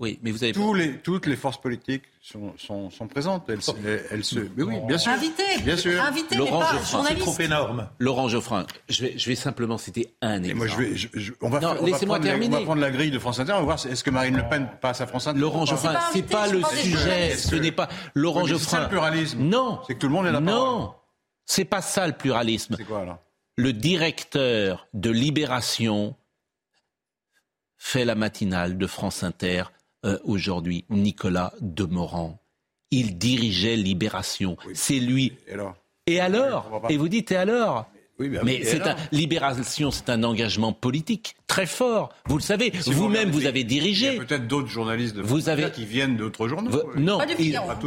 Oui, 0.00 0.20
mais 0.22 0.30
vous 0.30 0.44
avez 0.44 0.52
Tous 0.52 0.74
les, 0.74 0.98
toutes 0.98 1.26
les 1.26 1.34
forces 1.34 1.60
politiques 1.60 2.04
sont, 2.20 2.52
sont, 2.56 2.88
sont 2.88 3.08
présentes. 3.08 3.48
Elles, 3.48 3.58
elles, 4.10 4.24
se. 4.24 4.38
Mais 4.56 4.62
oui, 4.62 4.76
bien 4.86 4.96
sûr. 4.96 5.10
Invité. 5.10 5.42
Bien 5.64 5.76
sûr. 5.76 6.00
Invité, 6.00 6.36
Laurent 6.36 6.60
mais 6.60 6.66
pas 6.66 6.72
Geoffrin, 6.72 7.04
c'est 7.08 7.14
trop 7.16 7.38
énorme. 7.40 7.88
Laurent 7.98 8.28
Geoffrin, 8.28 8.66
je 8.88 9.02
vais, 9.02 9.18
je 9.18 9.28
vais 9.28 9.34
simplement 9.34 9.76
citer 9.76 10.14
un 10.22 10.44
exemple. 10.44 10.56
moi, 10.56 10.66
je 10.68 10.76
vais, 10.76 10.96
je, 10.96 11.32
on 11.40 11.48
va, 11.48 11.58
non, 11.58 11.84
laissez-moi 11.84 12.20
terminer. 12.20 12.56
on 12.56 12.58
va 12.60 12.64
prendre 12.64 12.80
la 12.80 12.92
grille 12.92 13.10
de 13.10 13.18
France 13.18 13.40
Inter. 13.40 13.54
On 13.54 13.58
va 13.58 13.62
voir 13.62 13.86
est-ce 13.86 14.04
que 14.04 14.10
Marine 14.10 14.36
Le 14.36 14.48
Pen 14.48 14.68
passe 14.80 15.00
à 15.00 15.08
France 15.08 15.26
Inter. 15.26 15.40
Laurent 15.40 15.66
Geoffrin, 15.66 15.98
c'est 16.12 16.22
pas, 16.22 16.46
pas 16.46 16.52
le 16.52 16.62
sujet. 16.62 17.36
Ce 17.36 17.56
n'est 17.56 17.72
pas 17.72 17.88
Laurent 18.14 18.46
Geoffrin. 18.46 18.76
C'est 18.76 18.82
le 18.84 18.88
pluralisme. 18.88 19.40
Non. 19.40 19.80
C'est 19.88 19.94
que 19.94 19.98
tout 19.98 20.06
le 20.06 20.12
monde 20.12 20.26
est 20.26 20.32
là. 20.32 20.40
Non. 20.40 20.94
C'est 21.44 21.64
pas 21.64 21.82
ça 21.82 22.06
le 22.06 22.12
pluralisme. 22.12 22.76
C'est 22.78 22.84
quoi 22.84 23.00
alors? 23.00 23.18
Le 23.56 23.72
directeur 23.72 24.86
de 24.94 25.10
Libération 25.10 26.14
fait 27.78 28.04
la 28.04 28.14
matinale 28.14 28.78
de 28.78 28.86
France 28.86 29.24
Inter 29.24 29.64
euh, 30.04 30.18
aujourd'hui, 30.24 30.84
Nicolas 30.90 31.52
Demorand. 31.60 32.40
Il 32.90 33.18
dirigeait 33.18 33.76
Libération. 33.76 34.56
C'est 34.74 34.98
lui. 34.98 35.32
Et 35.46 35.52
alors 35.52 35.76
Et 36.06 36.20
alors 36.20 36.86
Et 36.88 36.96
vous 36.96 37.08
dites 37.08 37.32
et 37.32 37.36
alors 37.36 37.86
oui, 38.18 38.36
mais 38.42 38.64
c'est 38.64 38.82
un, 38.82 38.96
libération, 39.12 39.92
c'est 39.92 40.10
un 40.10 40.24
engagement 40.24 40.72
politique 40.72 41.36
très 41.46 41.66
fort. 41.66 42.08
Vous 42.26 42.36
le 42.36 42.42
savez. 42.42 42.72
Vous-même, 42.86 43.30
vous, 43.30 43.46
avez 43.46 43.62
dirigé. 43.62 44.08
Il 44.08 44.14
y 44.14 44.16
a 44.16 44.24
peut-être 44.24 44.48
d'autres 44.48 44.66
journalistes 44.66 45.14
de 45.14 45.22
vous 45.22 45.48
avez... 45.48 45.70
qui 45.70 45.84
viennent 45.84 46.16
d'autres 46.16 46.48
journaux. 46.48 46.70
Non, 46.96 47.18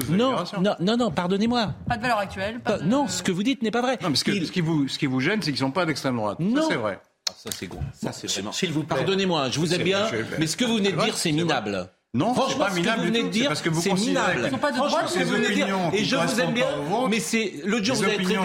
non, 0.09 0.35
non, 0.61 0.75
non, 0.79 0.97
non, 0.97 1.11
pardonnez-moi. 1.11 1.73
Pas 1.87 1.97
de 1.97 2.01
valeur 2.01 2.19
actuelle. 2.19 2.61
Pas 2.61 2.77
Non, 2.79 3.09
ce 3.09 3.23
que 3.23 3.33
vous 3.33 3.43
dites 3.43 3.61
n'est 3.61 3.71
pas 3.71 3.81
vrai. 3.81 3.99
Non, 4.01 4.15
ce, 4.15 4.23
qui 4.23 4.61
vous, 4.61 4.87
ce 4.87 4.97
qui 4.97 5.05
vous 5.05 5.19
gêne, 5.19 5.41
c'est 5.41 5.51
qu'ils 5.51 5.61
ne 5.63 5.67
sont 5.67 5.71
pas 5.71 5.85
d'extrême 5.85 6.15
droite. 6.15 6.39
Non, 6.39 6.65
c'est 6.65 6.75
vrai. 6.75 7.01
Ah, 7.29 7.33
ça 7.35 7.49
c'est 7.51 7.67
bon. 7.67 7.79
Ça 7.93 8.13
c'est 8.13 8.31
vraiment. 8.31 8.53
S'il 8.53 8.71
vous 8.71 8.83
plaît. 8.83 8.97
Pardonnez-moi, 8.97 9.49
je 9.49 9.59
vous 9.59 9.73
aime 9.73 9.83
bien, 9.83 10.07
mais 10.39 10.47
ce 10.47 10.55
que 10.55 10.63
vous 10.63 10.77
venez 10.77 10.93
de 10.93 11.01
dire, 11.01 11.17
c'est 11.17 11.33
minable. 11.33 11.89
Non, 12.13 12.33
franchement, 12.33 12.65
pas 12.65 12.73
minable 12.73 12.83
ce 12.83 12.91
que 12.91 12.99
vous 12.99 13.13
venez 13.13 13.23
de 13.23 13.29
dire, 13.29 13.47
parce 13.47 13.61
que 13.61 13.69
vous 13.69 13.81
c'est 13.81 13.93
minable. 13.93 14.49
Ils 14.51 14.59
pas 14.59 14.73
de 14.73 14.77
droite, 14.77 15.07
ce 15.07 15.19
que 15.19 15.23
vous 15.23 15.31
venez 15.31 15.47
de 15.47 15.53
dire, 15.53 15.77
et 15.93 16.03
je 16.03 16.17
vous 16.17 16.41
aime 16.41 16.51
bien, 16.51 16.67
mais 17.09 17.21
c'est 17.21 17.53
l'autre 17.63 17.85
jour 17.85 17.95
vous 17.95 18.03
avez 18.03 18.17
traité, 18.17 18.35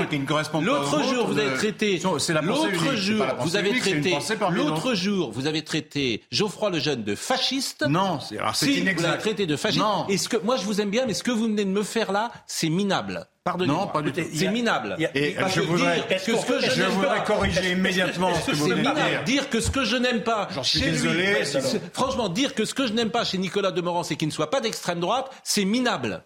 l'autre 0.62 1.02
jour 1.02 1.26
vous 1.26 1.38
avez 1.38 1.55
traité, 1.55 2.01
l'autre 2.43 2.94
jour 2.94 3.26
vous 3.40 3.56
avez 3.56 3.74
traité, 3.80 4.16
l'autre 4.51 4.94
jour 4.94 5.32
vous 5.32 5.47
avez 5.48 5.62
traité 5.64 6.22
Geoffroy 6.30 6.70
Lejeune 6.70 7.02
de 7.02 7.16
fasciste. 7.16 7.84
Non, 7.88 8.20
c'est 8.20 8.38
si, 8.55 8.82
vous 8.82 9.05
avez 9.05 9.18
traité 9.18 9.47
de 9.47 9.56
fasciste. 9.56 9.84
Et 10.10 10.16
ce 10.16 10.28
que 10.28 10.36
moi 10.36 10.56
je 10.56 10.64
vous 10.64 10.80
aime 10.80 10.90
bien, 10.90 11.05
mais 11.06 11.14
ce 11.14 11.24
que 11.24 11.32
vous 11.32 11.44
venez 11.44 11.64
de 11.64 11.70
me 11.70 11.82
faire 11.82 12.12
là, 12.12 12.30
c'est 12.47 12.68
minable. 12.68 13.26
Non, 13.66 13.86
pas 13.86 14.02
du 14.02 14.12
tout. 14.12 14.20
C'est 14.32 14.48
minable. 14.48 14.97
Et 15.14 15.36
je 15.55 15.60
voudrais, 15.60 16.06
que 16.09 16.36
ce 16.36 16.47
que 16.47 16.60
je, 16.60 16.82
voudrais 16.85 17.24
corriger 17.24 17.73
immédiatement 17.73 18.35
ce 18.35 18.51
que 18.51 18.56
vous 18.56 18.66
venez 18.66 18.82
de 18.82 18.94
dire. 18.94 19.24
Dire 19.24 19.51
que 19.51 19.60
ce 19.60 19.70
que 19.70 19.85
je 19.85 19.97
n'aime 19.97 20.23
pas 20.23 20.48
suis 20.62 20.81
désolé, 20.81 21.44
franchement, 21.93 22.28
dire 22.28 22.55
que 22.55 22.64
ce 22.64 22.74
que 22.74 22.86
je 22.86 22.93
n'aime 22.93 23.10
pas 23.10 23.24
chez 23.24 23.39
Nicolas 23.39 23.70
Demorand, 23.70 24.02
c'est 24.02 24.16
qu'il 24.16 24.28
ne 24.28 24.32
soit 24.32 24.51
pas 24.51 24.60
d'extrême 24.60 25.01
droite, 25.01 25.31
c'est 25.43 25.64
minable. 25.64 26.23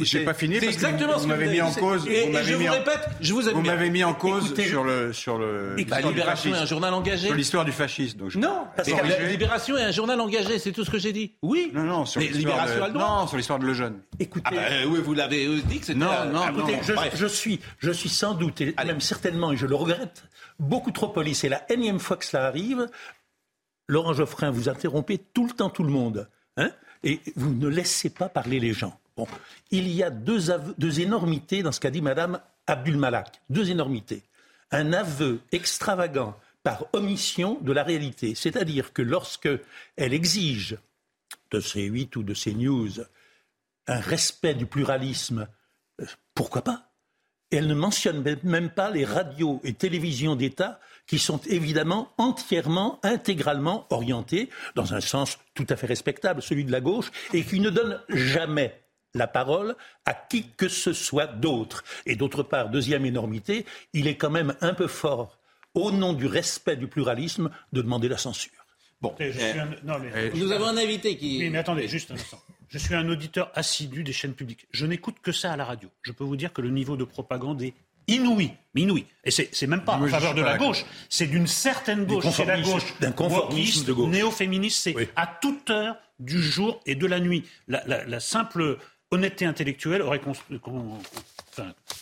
J'ai 0.00 0.24
pas 0.24 0.34
fini 0.34 0.58
parce 0.58 0.72
exactement 0.72 1.14
que 1.14 1.20
vous 1.20 1.26
m'avez 1.26 1.48
mis 1.48 1.60
en 1.60 1.72
cause. 1.72 2.06
Et, 2.06 2.32
je 2.32 2.54
vous 2.54 2.70
répète, 2.70 3.08
je 3.20 3.32
vous 3.32 3.42
Vous 3.42 3.62
m'avez 3.62 3.90
mis 3.90 4.04
en 4.04 4.14
cause 4.14 4.54
sur 4.54 4.84
le 4.84 5.12
sur 5.12 5.38
le. 5.38 5.76
Bah, 5.88 6.00
Libération 6.00 6.54
est 6.54 6.58
un 6.58 6.66
journal 6.66 6.94
engagé. 6.94 7.28
Sur 7.28 7.36
l'histoire 7.36 7.64
du 7.64 7.72
fascisme. 7.72 8.18
Donc 8.18 8.34
non, 8.36 8.66
parce 8.76 8.88
que 8.88 9.28
Libération 9.28 9.76
est 9.76 9.84
un 9.84 9.90
journal 9.90 10.20
engagé, 10.20 10.58
c'est 10.58 10.72
tout 10.72 10.84
ce 10.84 10.90
que 10.90 10.98
j'ai 10.98 11.12
dit. 11.12 11.32
Oui. 11.42 11.70
Non, 11.74 11.84
non, 11.84 12.04
sur 12.04 12.20
l'histoire 12.20 12.66
de... 12.66 12.98
Non, 12.98 13.26
sur 13.26 13.36
l'histoire 13.36 13.58
de 13.58 13.66
Lejeune. 13.66 14.00
Écoutez, 14.18 14.46
ah 14.46 14.54
bah, 14.54 14.88
oui, 14.88 15.00
vous 15.02 15.14
l'avez 15.14 15.46
dit 15.62 15.80
que 15.80 15.86
c'était. 15.86 15.98
Non, 15.98 16.26
non, 16.32 16.48
écoutez, 16.48 16.78
Je, 16.82 16.92
je, 17.14 17.26
suis, 17.26 17.60
je 17.78 17.90
suis 17.90 18.08
sans 18.08 18.34
doute 18.34 18.60
et 18.60 18.74
même 18.84 19.00
certainement, 19.00 19.52
et 19.52 19.56
je 19.56 19.66
le 19.66 19.74
regrette, 19.74 20.24
beaucoup 20.58 20.90
trop 20.90 21.08
poli. 21.08 21.34
C'est 21.34 21.48
la 21.48 21.70
énième 21.72 22.00
fois 22.00 22.16
que 22.16 22.24
cela 22.24 22.46
arrive. 22.46 22.86
Laurent 23.88 24.12
Geoffrin, 24.12 24.50
vous 24.50 24.68
interrompez 24.68 25.18
tout 25.18 25.46
le 25.46 25.52
temps 25.52 25.68
tout 25.68 25.82
le 25.82 25.90
monde, 25.90 26.28
hein, 26.56 26.70
et 27.02 27.20
vous 27.34 27.52
ne 27.52 27.66
laissez 27.66 28.08
pas 28.08 28.28
parler 28.28 28.60
les 28.60 28.72
gens 28.72 28.99
il 29.70 29.88
y 29.88 30.02
a 30.02 30.10
deux, 30.10 31.00
énormités 31.00 31.62
dans 31.62 31.72
ce 31.72 31.80
qu'a 31.80 31.90
dit 31.90 32.02
Madame 32.02 32.40
Abdul 32.66 32.96
Malak. 32.96 33.40
Deux 33.48 33.70
énormités. 33.70 34.22
Un 34.70 34.92
aveu 34.92 35.40
extravagant 35.52 36.36
par 36.62 36.84
omission 36.92 37.58
de 37.62 37.72
la 37.72 37.82
réalité. 37.82 38.34
C'est-à-dire 38.34 38.92
que 38.92 39.02
lorsque 39.02 39.48
elle 39.96 40.12
exige 40.12 40.76
de 41.50 41.60
ces 41.60 41.82
huit 41.82 42.14
ou 42.16 42.22
de 42.22 42.34
ces 42.34 42.54
news 42.54 42.90
un 43.86 44.00
respect 44.00 44.54
du 44.54 44.66
pluralisme, 44.66 45.48
euh, 46.00 46.06
pourquoi 46.34 46.62
pas? 46.62 46.90
Elle 47.50 47.66
ne 47.66 47.74
mentionne 47.74 48.24
même 48.44 48.70
pas 48.70 48.90
les 48.90 49.04
radios 49.04 49.60
et 49.64 49.72
télévisions 49.72 50.36
d'État 50.36 50.78
qui 51.08 51.18
sont 51.18 51.40
évidemment 51.48 52.12
entièrement, 52.18 53.00
intégralement 53.02 53.88
orientées 53.90 54.48
dans 54.76 54.94
un 54.94 55.00
sens 55.00 55.38
tout 55.54 55.66
à 55.68 55.74
fait 55.74 55.88
respectable, 55.88 56.42
celui 56.42 56.64
de 56.64 56.70
la 56.70 56.80
gauche, 56.80 57.10
et 57.32 57.42
qui 57.42 57.58
ne 57.58 57.70
donnent 57.70 58.00
jamais 58.08 58.80
la 59.14 59.26
parole 59.26 59.76
à 60.04 60.14
qui 60.14 60.46
que 60.56 60.68
ce 60.68 60.92
soit 60.92 61.26
d'autre. 61.26 61.84
Et 62.06 62.16
d'autre 62.16 62.42
part, 62.42 62.70
deuxième 62.70 63.04
énormité, 63.04 63.66
il 63.92 64.06
est 64.06 64.16
quand 64.16 64.30
même 64.30 64.54
un 64.60 64.74
peu 64.74 64.86
fort, 64.86 65.38
au 65.74 65.90
nom 65.90 66.12
du 66.12 66.26
respect 66.26 66.76
du 66.76 66.88
pluralisme, 66.88 67.50
de 67.72 67.82
demander 67.82 68.08
la 68.08 68.18
censure. 68.18 68.52
Bon, 69.00 69.14
eh, 69.18 69.32
eh, 69.38 70.38
nous 70.38 70.52
avons 70.52 70.66
un 70.66 70.76
invité 70.76 71.16
qui. 71.16 71.38
Oui, 71.38 71.50
mais 71.50 71.58
attendez, 71.58 71.88
juste 71.88 72.10
un 72.10 72.14
instant. 72.14 72.38
Je 72.68 72.78
suis 72.78 72.94
un 72.94 73.08
auditeur 73.08 73.50
assidu 73.54 74.04
des 74.04 74.12
chaînes 74.12 74.34
publiques. 74.34 74.66
Je 74.70 74.86
n'écoute 74.86 75.16
que 75.22 75.32
ça 75.32 75.52
à 75.52 75.56
la 75.56 75.64
radio. 75.64 75.88
Je 76.02 76.12
peux 76.12 76.22
vous 76.22 76.36
dire 76.36 76.52
que 76.52 76.60
le 76.60 76.70
niveau 76.70 76.96
de 76.96 77.04
propagande 77.04 77.62
est 77.62 77.74
inouï, 78.06 78.52
mais 78.74 78.82
inouï. 78.82 79.06
Et 79.24 79.30
c'est 79.30 79.66
même 79.66 79.84
pas 79.84 79.96
en 79.96 80.06
faveur 80.06 80.34
de 80.34 80.42
la 80.42 80.58
gauche, 80.58 80.84
c'est 81.08 81.26
d'une 81.26 81.46
certaine 81.46 82.04
gauche. 82.04 82.26
C'est 82.30 82.44
la 82.44 82.60
gauche 82.60 82.94
d'un 83.00 83.10
gauche. 83.10 83.86
néo-féministe, 84.08 84.82
c'est 84.82 85.10
à 85.16 85.26
toute 85.26 85.70
heure 85.70 85.96
du 86.18 86.42
jour 86.42 86.80
et 86.86 86.94
de 86.94 87.06
la 87.06 87.20
nuit. 87.20 87.44
la 87.66 88.20
simple 88.20 88.78
honnêteté 89.10 89.44
intellectuelle 89.44 90.02
aurait 90.02 90.20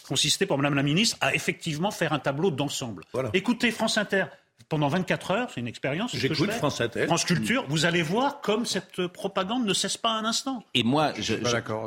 consisté 0.07 0.47
pour 0.47 0.59
Madame 0.59 0.75
la 0.75 0.83
ministre 0.83 1.17
à 1.21 1.35
effectivement 1.35 1.91
faire 1.91 2.13
un 2.13 2.19
tableau 2.19 2.51
d'ensemble. 2.51 3.05
Écoutez 3.33 3.71
France 3.71 3.97
Inter, 3.99 4.27
pendant 4.69 4.89
24 4.89 5.31
heures, 5.31 5.49
c'est 5.53 5.61
une 5.61 5.69
expérience. 5.69 6.15
J'écoute 6.15 6.51
France 6.51 6.81
Inter. 6.81 7.07
France 7.07 7.25
Culture, 7.25 7.65
vous 7.69 7.87
allez 7.87 8.03
voir 8.03 8.41
comme 8.41 8.67
cette 8.67 9.07
propagande 9.07 9.65
ne 9.65 9.73
cesse 9.73 9.97
pas 9.97 10.11
un 10.11 10.25
instant. 10.25 10.63
Et 10.75 10.83
moi, 10.83 11.13
je, 11.19 11.35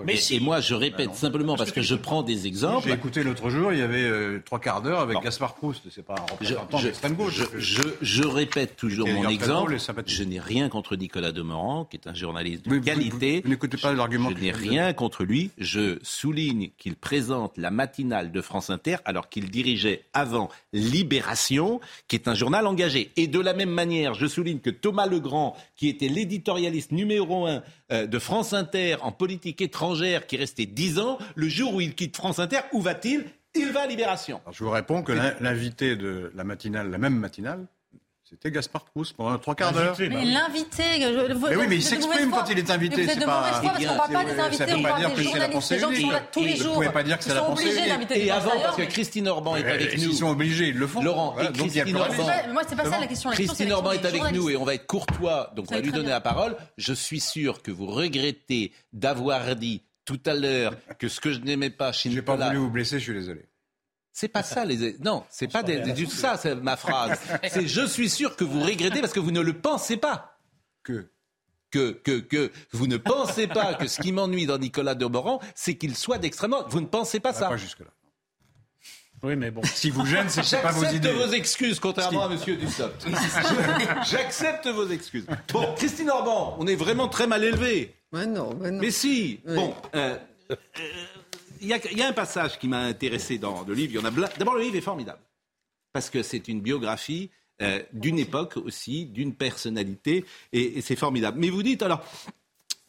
mais 0.05 0.15
et 0.31 0.39
moi, 0.39 0.61
je 0.61 0.73
répète 0.73 1.09
bah 1.09 1.15
simplement 1.15 1.55
parce 1.55 1.71
que, 1.71 1.81
je 1.81 1.95
prends 1.95 2.23
des 2.23 2.47
exemples. 2.47 2.87
J'ai 2.87 2.93
écouté 2.93 3.23
l'autre 3.23 3.49
jour, 3.49 3.71
il 3.73 3.79
y 3.79 3.81
avait 3.81 4.03
euh, 4.03 4.41
trois 4.43 4.59
quarts 4.59 4.81
d'heure 4.81 4.99
avec 4.99 5.19
Gaspard 5.19 5.55
Proust. 5.55 5.83
C'est 5.91 6.05
pas 6.05 6.15
un 6.15 6.31
représentant 6.31 6.81
d'extrême 6.81 7.15
gauche. 7.15 7.41
Je, 7.57 8.25
répète 8.25 8.75
toujours 8.75 9.07
mon 9.07 9.29
exemple. 9.29 9.77
Je 10.05 10.23
n'ai 10.23 10.39
rien 10.39 10.69
contre 10.69 10.95
Nicolas 10.95 11.31
Demorand, 11.31 11.85
qui 11.85 11.97
est 11.97 12.07
un 12.07 12.13
journaliste 12.13 12.67
de 12.67 12.79
qualité. 12.79 13.41
Vous, 13.43 13.49
n'écoutez 13.49 13.77
pas 13.77 13.93
l'argument. 13.93 14.29
Je 14.29 14.41
n'ai 14.41 14.51
rien 14.51 14.93
contre 14.93 15.23
lui. 15.23 15.51
Je 15.57 15.99
souligne 16.01 16.69
qu'il 16.77 16.95
présente 16.95 17.57
la 17.57 17.71
matinale 17.71 18.31
de 18.31 18.41
France 18.41 18.69
Inter 18.69 18.97
alors 19.05 19.29
qu'il 19.29 19.49
dirigeait 19.49 20.05
avant 20.13 20.49
Libération, 20.73 21.79
qui 22.07 22.15
est 22.15 22.27
un 22.27 22.35
journal 22.35 22.60
engagé. 22.67 23.11
Et 23.15 23.27
de 23.27 23.39
la 23.39 23.53
même 23.53 23.69
manière, 23.69 24.13
je 24.13 24.25
souligne 24.25 24.59
que 24.59 24.69
Thomas 24.69 25.07
Legrand, 25.07 25.55
qui 25.75 25.89
était 25.89 26.07
l'éditorialiste 26.07 26.91
numéro 26.91 27.47
un 27.47 27.63
euh, 27.91 28.07
de 28.07 28.19
France 28.19 28.53
Inter 28.53 28.97
en 29.01 29.11
politique 29.11 29.61
étrangère, 29.61 30.27
qui 30.27 30.37
restait 30.37 30.65
dix 30.65 30.99
ans, 30.99 31.17
le 31.35 31.47
jour 31.47 31.75
où 31.75 31.81
il 31.81 31.95
quitte 31.95 32.15
France 32.15 32.39
Inter, 32.39 32.59
où 32.73 32.81
va-t-il? 32.81 33.25
Il 33.53 33.71
va 33.71 33.81
à 33.81 33.87
Libération. 33.87 34.39
je 34.51 34.63
vous 34.63 34.69
réponds 34.69 35.03
que 35.03 35.11
l'invité 35.41 35.97
de 35.97 36.31
la 36.35 36.45
matinale, 36.45 36.89
la 36.89 36.97
même 36.97 37.15
matinale, 37.15 37.67
c'était 38.31 38.49
Gaspard 38.49 38.85
Proust 38.85 39.13
pendant 39.17 39.37
trois 39.39 39.55
quarts 39.55 39.73
d'heure. 39.73 39.95
Mais 39.99 40.23
l'invité. 40.23 40.83
Mais 41.49 41.55
oui, 41.57 41.65
mais 41.67 41.75
il 41.75 41.83
s'exprime 41.83 42.31
quand 42.31 42.49
il 42.49 42.59
est 42.59 42.71
invité. 42.71 43.05
C'est 43.05 43.25
pas. 43.25 43.43
Foi, 43.53 43.71
parce 43.71 43.85
qu'on 43.85 43.97
parle 43.97 44.13
pas 44.13 44.23
des 44.23 44.39
invités, 44.39 44.73
on 44.73 44.81
parle 44.83 45.15
des 45.15 45.23
journalistes, 45.23 45.73
des 45.73 45.79
gens 45.79 45.89
qui 45.89 46.01
sont 46.01 46.09
là 46.09 46.21
tous 46.31 46.43
les 46.43 46.55
jours. 46.55 46.67
Vous 46.67 46.73
pouvez 46.75 46.89
pas 46.89 47.03
dire 47.03 47.17
que 47.17 47.23
c'est 47.25 47.33
la 47.33 47.41
pensée 47.41 47.75
unique. 47.75 48.11
Et 48.11 48.31
avant, 48.31 48.51
parce 48.63 48.77
que 48.77 48.83
Christine 48.83 49.27
Orban 49.27 49.57
est 49.57 49.69
avec 49.69 49.97
nous. 49.97 50.03
Ils 50.03 50.15
sont 50.15 50.29
obligés, 50.29 50.69
ils 50.69 50.77
le 50.77 50.87
font. 50.87 51.01
Laurent 51.01 51.35
et 51.39 51.51
Christine 51.51 51.95
Orban. 51.95 52.23
Moi, 52.51 52.61
c'est 52.67 52.75
pas 52.75 52.85
ça 52.85 52.99
la 52.99 53.07
question. 53.07 53.29
Christine 53.31 53.71
Orban 53.73 53.91
est 53.91 54.05
avec 54.05 54.31
nous 54.31 54.49
et 54.49 54.55
on 54.55 54.63
va 54.63 54.75
être 54.75 54.87
courtois, 54.87 55.51
donc 55.55 55.65
on 55.69 55.75
va 55.75 55.81
lui 55.81 55.91
donner 55.91 56.09
la 56.09 56.21
parole. 56.21 56.55
Je 56.77 56.93
suis 56.93 57.19
sûr 57.19 57.61
que 57.61 57.71
vous 57.71 57.87
regrettez 57.87 58.71
d'avoir 58.93 59.55
dit 59.55 59.83
tout 60.05 60.19
à 60.25 60.33
l'heure 60.33 60.73
que 60.99 61.07
ce 61.07 61.19
que 61.19 61.31
je 61.31 61.39
n'aimais 61.39 61.69
pas 61.69 61.91
chez 61.91 62.09
Nicolas. 62.09 62.37
J'ai 62.37 62.39
pas 62.39 62.47
voulu 62.47 62.57
vous 62.59 62.69
blesser, 62.71 62.99
je 62.99 63.03
suis 63.03 63.13
désolé. 63.13 63.45
C'est 64.13 64.27
pas 64.27 64.43
ça 64.43 64.65
les 64.65 64.97
non, 64.99 65.23
c'est 65.29 65.47
pas 65.47 65.63
du 65.63 66.05
ça 66.05 66.37
c'est 66.37 66.55
ma 66.55 66.75
phrase. 66.75 67.19
C'est 67.49 67.67
je 67.67 67.85
suis 67.85 68.09
sûr 68.09 68.35
que 68.35 68.43
vous 68.43 68.61
regrettez 68.61 68.99
parce 68.99 69.13
que 69.13 69.19
vous 69.19 69.31
ne 69.31 69.41
le 69.41 69.53
pensez 69.53 69.97
pas. 69.97 70.37
Que 70.83 71.09
que, 71.71 71.91
que, 71.91 72.19
que 72.19 72.51
vous 72.71 72.87
ne 72.87 72.97
pensez 72.97 73.47
pas 73.47 73.73
que 73.73 73.87
ce 73.87 74.01
qui 74.01 74.11
m'ennuie 74.11 74.45
dans 74.45 74.57
Nicolas 74.57 74.93
Demorand, 74.93 75.39
c'est 75.55 75.75
qu'il 75.75 75.95
soit 75.95 76.17
d'extrêmement. 76.17 76.67
Vous 76.67 76.81
ne 76.81 76.85
pensez 76.85 77.21
pas 77.21 77.31
ça. 77.31 77.47
Pas 77.47 77.55
jusque-là. 77.57 77.87
Oui, 79.23 79.35
mais 79.35 79.51
bon. 79.51 79.61
Si 79.63 79.89
vous 79.91 80.05
gêne, 80.05 80.27
c'est 80.29 80.61
pas 80.61 80.71
vos 80.71 80.83
idées. 80.85 81.09
J'accepte 81.09 81.27
vos 81.27 81.33
excuses, 81.33 81.79
contrairement 81.79 82.23
à 82.23 82.29
Monsieur 82.29 82.57
Dussopt. 82.57 83.07
J'accepte 84.09 84.67
vos 84.67 84.87
excuses. 84.89 85.25
Bon, 85.53 85.73
Christine 85.75 86.09
Orban, 86.09 86.57
on 86.59 86.67
est 86.67 86.75
vraiment 86.75 87.07
très 87.07 87.27
mal 87.27 87.43
élevé. 87.43 87.95
Mais 88.11 88.25
non, 88.25 88.57
mais 88.59 88.71
non. 88.71 88.79
Mais 88.81 88.91
si. 88.91 89.39
Bon, 89.45 89.75
euh, 89.95 90.17
il 91.61 91.67
y, 91.67 92.01
a 92.01 92.07
un 92.07 92.13
passage 92.13 92.57
qui 92.57 92.67
m'a 92.67 92.81
intéressé 92.81 93.37
dans 93.37 93.63
le 93.63 93.73
livre. 93.73 94.01
D'abord, 94.37 94.55
le 94.55 94.61
livre 94.61 94.75
est 94.75 94.81
formidable 94.81 95.21
parce 95.93 96.09
que 96.09 96.23
c'est 96.23 96.47
une 96.47 96.61
biographie 96.61 97.29
euh, 97.61 97.81
d'une 97.93 98.17
époque 98.17 98.57
aussi, 98.57 99.05
d'une 99.05 99.35
personnalité, 99.35 100.25
et 100.51 100.81
c'est 100.81 100.95
formidable. 100.95 101.37
Mais 101.39 101.49
vous 101.49 101.63
dites 101.63 101.83
alors, 101.83 102.03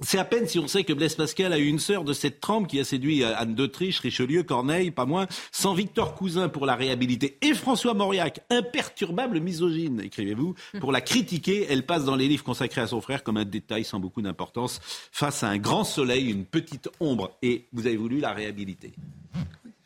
c'est 0.03 0.19
à 0.19 0.25
peine 0.25 0.47
si 0.47 0.59
on 0.59 0.69
sait 0.69 0.85
que 0.85 0.93
Blaise 0.93 1.15
Pascal 1.15 1.53
a 1.53 1.59
eu 1.59 1.67
une 1.67 1.79
sœur 1.79 2.05
de 2.05 2.13
cette 2.13 2.41
trempe 2.41 2.69
qui 2.69 2.81
a 2.81 2.85
séduit 2.85 3.23
euh, 3.23 3.37
Anne 3.37 3.55
d'Autriche, 3.55 4.01
Richelieu, 4.01 4.43
Corneille, 4.43 4.91
pas 4.91 5.05
moins, 5.05 5.27
sans 5.51 5.75
Victor 5.75 6.15
Cousin 6.15 6.49
pour 6.49 6.67
la 6.67 6.75
réhabiliter 6.75 7.39
et 7.41 7.55
François 7.55 7.95
Mauriac, 7.95 8.41
imperturbable 8.51 9.41
misogyne, 9.41 10.01
écrivez-vous, 10.01 10.55
pour 10.81 10.93
la 10.93 11.01
critiquer. 11.01 11.67
Elle 11.71 11.87
passe 11.87 12.05
dans 12.05 12.17
les 12.17 12.29
livres 12.29 12.45
consacrés 12.45 12.81
à 12.81 12.87
son 12.87 13.01
frère 13.01 13.23
comme 13.23 13.37
un 13.37 13.45
détail 13.45 13.85
sans 13.85 14.01
beaucoup 14.01 14.23
d'importance 14.23 14.81
face 15.13 15.43
à 15.43 15.49
un 15.49 15.59
grand 15.59 15.85
soleil, 15.85 16.31
une 16.31 16.45
petite 16.45 16.89
ombre. 17.01 17.37
Et 17.43 17.67
vous 17.73 17.87
avez 17.87 17.97
voulu 17.97 18.21
la 18.21 18.33
réhabiliter. 18.33 18.93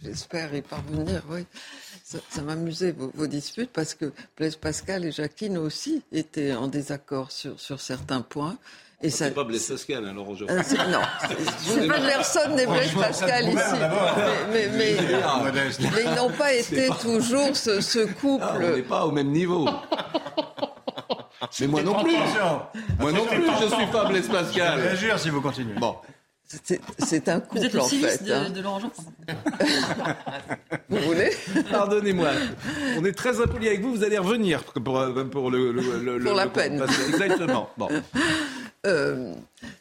J'espère 0.02 0.54
y 0.54 0.62
parvenir, 0.62 1.22
oui. 1.30 1.44
Ça, 2.04 2.40
m'amusait 2.42 2.92
vos, 2.92 3.26
disputes 3.26 3.70
parce 3.72 3.94
que 3.94 4.12
Blaise 4.36 4.54
Pascal 4.54 5.04
et 5.04 5.10
Jacqueline 5.10 5.58
aussi 5.58 6.02
étaient 6.12 6.54
en 6.54 6.68
désaccord 6.68 7.32
sur 7.32 7.80
certains 7.80 8.20
points. 8.20 8.56
Et 9.02 9.10
ça... 9.10 9.26
C'est 9.26 9.34
pas 9.34 9.44
Blaise 9.44 9.68
Pascal, 9.68 10.06
hein, 10.06 10.12
Laurent 10.14 10.34
Geoffroy. 10.34 10.58
Euh, 10.58 10.90
non, 10.90 11.00
je 11.66 11.80
ne 11.80 11.86
personne 11.86 12.56
n'est 12.56 12.66
Blaise 12.66 12.94
Pascal 12.94 13.48
ici. 13.48 13.56
Mais, 14.52 14.68
mais, 14.72 14.96
mais, 15.78 16.02
ils 16.04 16.14
n'ont 16.14 16.30
pas 16.30 16.54
été 16.54 16.88
toujours 17.00 17.54
ce, 17.54 17.80
ce 17.82 18.06
couple. 18.06 18.44
Ah, 18.48 18.56
on 18.56 18.76
n'est 18.76 18.82
pas 18.82 19.04
au 19.04 19.10
même 19.10 19.30
niveau. 19.30 19.68
Mais 21.60 21.66
moi 21.66 21.82
non 21.82 22.02
plus. 22.02 22.16
Moi 22.98 23.12
non 23.12 23.26
plus, 23.26 23.46
je 23.60 23.74
suis 23.74 23.86
pas 23.86 24.04
Blaise 24.06 24.28
Pascal. 24.28 24.78
Je 24.78 24.84
réagir 24.84 25.18
si 25.18 25.30
vous 25.30 25.40
continuez. 25.40 25.74
Bon. 25.74 25.96
C'est 26.46 27.28
un 27.28 27.40
couple, 27.40 27.58
Vous 27.58 27.64
êtes 27.64 27.74
en 27.76 27.88
fait. 27.88 28.22
De, 28.22 28.32
hein. 28.32 28.50
de 28.50 28.60
Laurent 28.60 28.80
Vous 30.88 30.98
voulez? 30.98 31.30
Pardonnez-moi. 31.70 32.30
On 32.96 33.04
est 33.04 33.12
très 33.12 33.40
impoli 33.40 33.66
avec 33.66 33.80
vous. 33.80 33.96
Vous 33.96 34.04
allez 34.04 34.18
revenir 34.18 34.62
pour, 34.62 34.82
pour 35.30 35.50
le, 35.50 35.72
le, 35.72 36.18
Pour 36.20 36.34
la 36.34 36.46
peine. 36.46 36.84
Exactement. 37.08 37.70
Bon. 37.76 37.88
Euh, 38.84 39.34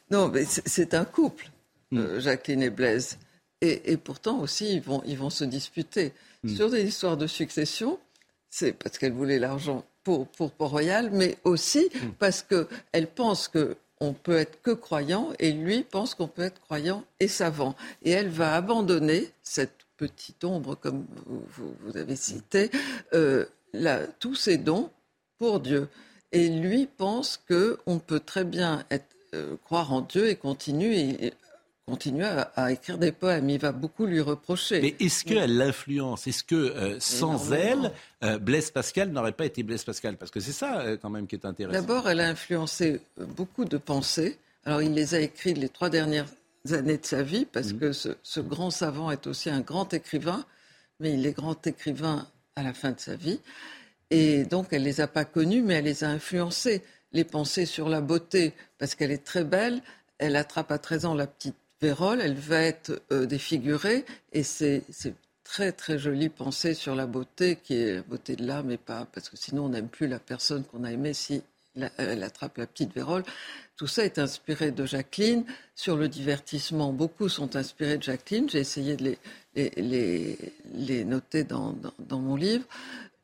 non, 0.10 0.30
mais 0.30 0.46
c'est 0.46 0.96
un 0.96 1.06
couple, 1.06 1.52
hmm. 1.92 1.98
euh, 2.00 2.20
Jacqueline 2.20 2.64
et 2.64 2.72
Blaise. 2.72 3.20
Et, 3.62 3.98
pourtant 3.98 4.40
aussi, 4.40 4.74
ils 4.74 4.82
vont, 4.82 5.04
ils 5.06 5.18
vont 5.18 5.30
se 5.30 5.44
disputer. 5.44 6.12
Hmm. 6.44 6.56
Sur 6.56 6.72
des 6.72 6.84
histoires 6.84 7.16
de 7.16 7.28
succession, 7.28 8.00
c'est 8.50 8.74
parce 8.74 8.98
qu'elle 8.98 9.14
voulait 9.14 9.38
l'argent 9.38 9.84
pour, 10.04 10.28
pour 10.28 10.52
Port-Royal, 10.52 11.12
mais 11.12 11.38
aussi 11.44 11.88
hmm. 11.94 12.10
parce 12.18 12.42
qu'elle 12.42 13.08
pense 13.08 13.48
que 13.48 13.78
on 14.02 14.14
peut 14.14 14.38
être 14.38 14.62
que 14.62 14.72
croyant 14.72 15.32
et 15.40 15.52
lui 15.52 15.84
pense 15.84 16.16
qu'on 16.16 16.28
peut 16.28 16.44
être 16.44 16.60
croyant 16.62 17.04
et 17.20 17.28
savant. 17.28 17.76
Et 18.04 18.12
elle 18.12 18.30
va 18.30 18.56
abandonner 18.56 19.32
cette 19.42 19.86
petite 19.98 20.44
ombre, 20.44 20.76
comme 20.76 21.06
vous, 21.26 21.98
avez 21.98 22.16
cité, 22.16 22.70
euh, 23.14 23.46
tous 24.20 24.36
ses 24.36 24.58
dons 24.58 24.90
pour 25.38 25.60
Dieu. 25.60 25.88
Et 26.32 26.50
lui 26.50 26.88
pense 26.88 27.40
qu'on 27.48 28.00
peut 28.00 28.20
très 28.20 28.44
bien 28.44 28.84
euh, 29.34 29.56
croire 29.64 29.94
en 29.94 30.02
Dieu 30.02 30.30
et 30.30 30.36
continuer, 30.36 31.34
continuer 31.86 32.26
à, 32.56 32.72
écrire 32.72 32.98
des 32.98 33.12
poèmes. 33.12 33.50
Il 33.50 33.60
va 33.60 33.72
beaucoup 33.72 34.06
lui 34.06 34.22
reprocher. 34.22 34.82
Mais 34.82 34.96
est-ce 35.00 35.24
qu'elle 35.24 35.58
l'influence? 35.58 36.26
Est-ce 36.28 36.44
que 36.44 36.56
euh, 36.56 37.00
sans 37.00 37.54
elle, 37.54 37.92
euh, 38.24 38.40
Blaise 38.40 38.72
Pascal 38.72 39.12
n'aurait 39.12 39.34
pas 39.34 39.46
été 39.46 39.62
Blaise 39.64 39.84
Pascal? 39.84 40.18
Parce 40.18 40.32
que 40.32 40.40
c'est 40.40 40.52
ça 40.52 40.84
quand 41.02 41.10
même 41.10 41.28
qui 41.28 41.36
est 41.36 41.46
intéressant. 41.46 41.80
D'abord, 41.80 42.10
elle 42.10 42.22
a 42.22 42.28
influencé 42.28 43.02
beaucoup 43.18 43.66
de 43.66 43.78
pensées. 43.78 44.38
Alors 44.66 44.82
il 44.82 44.94
les 44.94 45.14
a 45.14 45.20
écrites 45.20 45.58
les 45.58 45.70
trois 45.70 45.90
dernières 45.90 46.26
années 46.72 46.98
de 46.98 47.06
sa 47.06 47.22
vie, 47.22 47.46
parce 47.46 47.74
mmh. 47.74 47.80
que 47.80 47.92
ce, 47.92 48.10
ce, 48.24 48.40
grand 48.40 48.72
savant 48.72 49.12
est 49.12 49.28
aussi 49.28 49.52
un 49.52 49.62
grand 49.62 49.94
écrivain, 49.94 50.44
mais 51.00 51.14
il 51.14 51.26
est 51.28 51.34
grand 51.34 51.68
écrivain 51.68 52.28
à 52.56 52.64
la 52.64 52.74
fin 52.74 52.92
de 52.92 53.00
sa 53.00 53.16
vie. 53.16 53.40
Et 54.10 54.46
donc, 54.46 54.68
elle 54.72 54.82
ne 54.82 54.88
les 54.88 55.02
a 55.02 55.08
pas 55.08 55.26
connus, 55.26 55.62
mais 55.62 55.76
elle 55.76 55.86
les 55.86 56.04
a 56.04 56.10
influencés. 56.10 56.82
Les 57.12 57.24
pensées 57.24 57.66
sur 57.66 57.90
la 57.90 58.02
beauté, 58.02 58.54
parce 58.78 58.96
qu'elle 58.96 59.12
est 59.12 59.24
très 59.24 59.44
belle, 59.44 59.82
elle 60.18 60.36
attrape 60.36 60.72
à 60.72 60.78
13 60.78 61.06
ans 61.06 61.14
la 61.14 61.28
petite 61.28 61.56
Vérole, 61.82 62.22
elle 62.22 62.36
va 62.36 62.62
être 62.62 63.02
euh, 63.12 63.26
défigurée, 63.26 64.06
et 64.34 64.44
c'est 64.44 64.84
très 65.44 65.72
très 65.72 66.00
jolie 66.00 66.30
pensée 66.30 66.74
sur 66.74 66.96
la 66.96 67.06
beauté, 67.06 67.58
qui 67.62 67.76
est 67.76 67.96
la 67.96 68.02
beauté 68.02 68.36
de 68.36 68.46
l'âme, 68.46 68.72
et 68.72 68.78
pas 68.78 69.08
parce 69.14 69.30
que 69.30 69.38
sinon 69.38 69.66
on 69.66 69.70
n'aime 69.70 69.90
plus 69.90 70.08
la 70.08 70.20
personne 70.20 70.64
qu'on 70.64 70.84
a 70.84 70.92
aimée 70.92 71.14
si 71.14 71.42
elle 71.98 72.24
attrape 72.24 72.58
la 72.58 72.68
petite 72.68 72.94
Vérole. 72.94 73.24
Tout 73.76 73.88
ça 73.88 74.06
est 74.06 74.20
inspiré 74.20 74.72
de 74.72 74.86
Jacqueline. 74.86 75.44
Sur 75.76 75.98
le 75.98 76.08
divertissement, 76.08 76.94
beaucoup 76.94 77.28
sont 77.28 77.56
inspirés 77.56 77.98
de 77.98 78.04
Jacqueline. 78.04 78.50
J'ai 78.50 78.60
essayé 78.60 78.96
de 78.96 79.18
les, 79.56 80.38
les, 80.74 81.04
noter 81.04 81.44
dans, 81.44 81.76
dans, 82.00 82.20
mon 82.20 82.38
livre. 82.38 82.64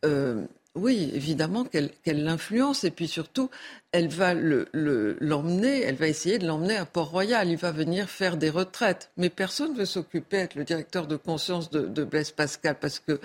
Euh, 0.03 0.45
oui, 0.75 1.11
évidemment 1.13 1.65
qu'elle 1.65 1.91
l'influence 2.05 2.85
et 2.85 2.91
puis 2.91 3.09
surtout, 3.09 3.49
elle 3.91 4.07
va 4.07 4.33
l'emmener, 4.33 5.81
elle 5.81 5.95
va 5.95 6.07
essayer 6.07 6.39
de 6.39 6.47
l'emmener 6.47 6.77
à 6.77 6.85
Port-Royal. 6.85 7.49
Il 7.49 7.57
va 7.57 7.73
venir 7.73 8.09
faire 8.09 8.37
des 8.37 8.49
retraites. 8.49 9.11
Mais 9.17 9.29
personne 9.29 9.73
ne 9.73 9.79
veut 9.79 9.85
s'occuper 9.85 10.37
d'être 10.37 10.55
le 10.55 10.63
directeur 10.63 11.07
de 11.07 11.17
conscience 11.17 11.69
de, 11.71 12.03
Blaise 12.05 12.31
Pascal 12.31 12.77
parce 12.79 12.99
que 12.99 13.19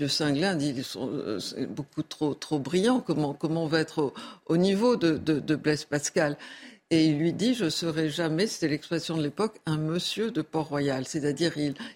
M. 0.00 0.08
Singlin 0.08 0.56
dit 0.56 0.74
euh, 0.96 1.38
beaucoup 1.68 2.02
trop, 2.02 2.34
trop. 2.34 2.60
Comment, 3.06 3.34
comment 3.34 3.64
on 3.64 3.68
va 3.68 3.78
être 3.78 4.12
au, 4.46 4.56
niveau 4.56 4.96
de, 4.96 5.54
Blaise 5.54 5.84
Pascal? 5.84 6.36
Et 6.90 7.06
il 7.06 7.18
lui 7.18 7.32
dit, 7.32 7.54
je 7.54 7.68
serai 7.68 8.08
jamais, 8.08 8.48
c'était 8.48 8.66
l'expression 8.66 9.16
de 9.16 9.22
l'époque, 9.22 9.60
un 9.64 9.78
monsieur 9.78 10.32
de 10.32 10.42
Port-Royal. 10.42 11.06
C'est-à-dire, 11.06 11.52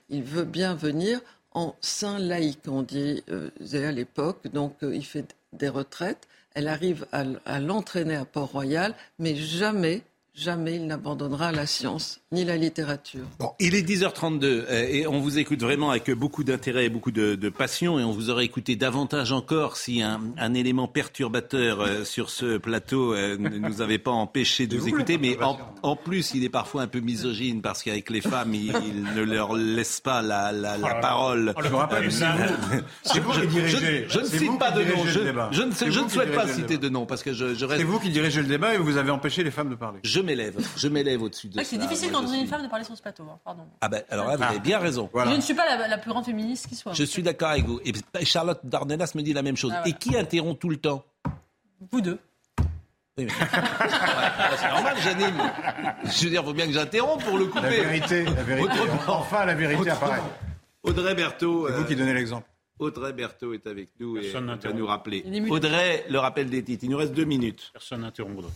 il 0.08 0.22
veut 0.22 0.44
bien 0.44 0.76
venir 0.76 1.20
en 1.54 1.74
saint 1.80 2.18
laïque, 2.18 2.66
on 2.68 2.82
disait 2.82 3.86
à 3.86 3.92
l'époque. 3.92 4.48
Donc, 4.52 4.82
euh, 4.82 4.94
il 4.94 5.04
fait 5.04 5.34
des 5.52 5.68
retraites. 5.68 6.28
Elle 6.54 6.68
arrive 6.68 7.06
à 7.12 7.58
l'entraîner 7.58 8.14
à 8.14 8.24
Port-Royal, 8.24 8.94
mais 9.18 9.34
jamais 9.34 10.02
jamais 10.34 10.76
il 10.76 10.86
n'abandonnera 10.86 11.52
la 11.52 11.66
science 11.66 12.22
ni 12.32 12.44
la 12.44 12.56
littérature. 12.56 13.24
Bon, 13.38 13.52
il 13.60 13.76
est 13.76 13.88
10h32 13.88 14.44
euh, 14.44 14.88
et 14.88 15.06
on 15.06 15.20
vous 15.20 15.38
écoute 15.38 15.60
vraiment 15.60 15.90
avec 15.90 16.10
beaucoup 16.10 16.42
d'intérêt 16.42 16.86
et 16.86 16.88
beaucoup 16.88 17.12
de, 17.12 17.36
passion 17.50 18.00
et 18.00 18.04
on 18.04 18.10
vous 18.10 18.30
aurait 18.30 18.44
écouté 18.44 18.74
davantage 18.74 19.30
encore 19.30 19.76
si 19.76 20.02
un, 20.02 20.54
élément 20.54 20.88
perturbateur 20.88 21.80
euh, 21.80 22.02
sur 22.04 22.30
ce 22.30 22.58
plateau 22.58 23.14
euh, 23.14 23.36
ne 23.38 23.48
nous 23.58 23.80
avait 23.80 23.98
pas 23.98 24.10
empêché 24.10 24.66
de 24.66 24.76
vous 24.76 24.88
écouter. 24.88 25.18
Mais 25.18 25.38
en, 25.82 25.96
plus, 25.96 26.34
il 26.34 26.42
est 26.42 26.48
parfois 26.48 26.82
un 26.82 26.88
peu 26.88 26.98
misogyne 27.00 27.62
parce 27.62 27.82
qu'avec 27.82 28.10
les 28.10 28.20
femmes, 28.20 28.54
il, 28.54 28.72
ne 29.14 29.22
leur 29.22 29.54
laisse 29.54 30.00
pas 30.00 30.22
la, 30.22 30.50
la, 30.50 30.76
la 30.76 30.96
oh 30.96 31.00
parole. 31.00 31.54
Oh, 31.56 31.60
je 31.62 31.68
ne 34.18 34.24
cite 34.24 34.58
pas 34.58 34.72
de 34.72 34.82
nom. 34.82 35.04
Je, 35.52 35.62
ne, 35.62 35.70
souhaite 36.08 36.34
pas 36.34 36.48
citer 36.48 36.78
de 36.78 36.88
nom 36.88 37.06
parce 37.06 37.22
que 37.22 37.32
je, 37.32 37.44
reste. 37.64 37.80
C'est 37.80 37.84
vous 37.84 38.00
qui 38.00 38.10
dirigez 38.10 38.42
le 38.42 38.48
débat 38.48 38.74
et 38.74 38.78
vous 38.78 38.96
avez 38.96 39.10
empêché 39.10 39.44
les 39.44 39.52
femmes 39.52 39.70
de 39.70 39.76
parler 39.76 40.00
m'élève. 40.24 40.56
Je 40.76 40.88
m'élève 40.88 41.22
au-dessus 41.22 41.48
de 41.48 41.58
ah, 41.60 41.64
C'est 41.64 41.78
difficile 41.78 42.10
quand 42.10 42.24
on 42.24 42.32
est 42.32 42.40
une 42.40 42.46
femme 42.46 42.62
de 42.62 42.68
parler 42.68 42.84
sur 42.84 42.96
ce 42.96 43.02
plateau. 43.02 43.24
Hein, 43.24 43.38
pardon. 43.44 43.62
Ah 43.80 43.88
ben, 43.88 44.02
alors 44.10 44.26
là, 44.28 44.36
vous 44.36 44.42
avez 44.42 44.60
bien 44.60 44.78
raison. 44.78 45.08
Je 45.14 45.36
ne 45.36 45.40
suis 45.40 45.54
pas 45.54 45.64
la, 45.88 45.98
plus 45.98 46.10
grande 46.10 46.24
féministe 46.24 46.66
qui 46.68 46.74
soit. 46.74 46.92
Je 46.92 47.04
suis 47.04 47.22
d'accord 47.22 47.50
avec 47.50 47.64
vous. 47.64 47.80
Et 47.84 48.24
Charlotte 48.24 48.60
Dardenas 48.64 49.12
me 49.14 49.22
dit 49.22 49.32
la 49.32 49.42
même 49.42 49.56
chose. 49.56 49.72
Ah, 49.74 49.82
Et 49.86 49.92
qui 49.92 50.16
interrompt 50.16 50.60
tout 50.60 50.70
le 50.70 50.78
temps 50.78 51.04
Vous 51.92 52.00
deux. 52.00 52.18
c'est 53.16 53.26
normal, 54.68 54.96
j'anime. 55.00 55.40
Je 56.04 56.24
veux 56.24 56.30
dire, 56.30 56.42
il 56.42 56.46
faut 56.46 56.52
bien 56.52 56.66
que 56.66 56.72
j'interrompe 56.72 57.22
pour 57.22 57.38
le 57.38 57.46
couper. 57.46 57.62
La 57.62 57.70
vérité, 57.70 58.24
la 58.24 58.42
vérité. 58.42 58.74
enfin, 59.06 59.44
la 59.44 59.54
vérité 59.54 59.90
apparaît. 59.90 60.20
Audrey 60.82 61.14
Berthaud. 61.14 61.68
C'est 61.68 61.74
vous 61.74 61.84
qui 61.84 61.94
donnez 61.94 62.12
l'exemple. 62.12 62.48
Audrey 62.78 63.12
Berthaud 63.12 63.54
est 63.54 63.66
avec 63.68 63.90
nous 64.00 64.18
et 64.18 64.32
va 64.32 64.72
nous 64.72 64.86
rappeler. 64.86 65.24
Audrey, 65.48 66.04
le 66.08 66.18
rappel 66.18 66.50
des 66.50 66.64
titres. 66.64 66.84
Il 66.84 66.90
nous 66.90 66.96
reste 66.96 67.12
deux 67.12 67.24
minutes. 67.24 67.70
Personne 67.72 68.00
n'interrompt 68.00 68.38
Audrey. 68.38 68.52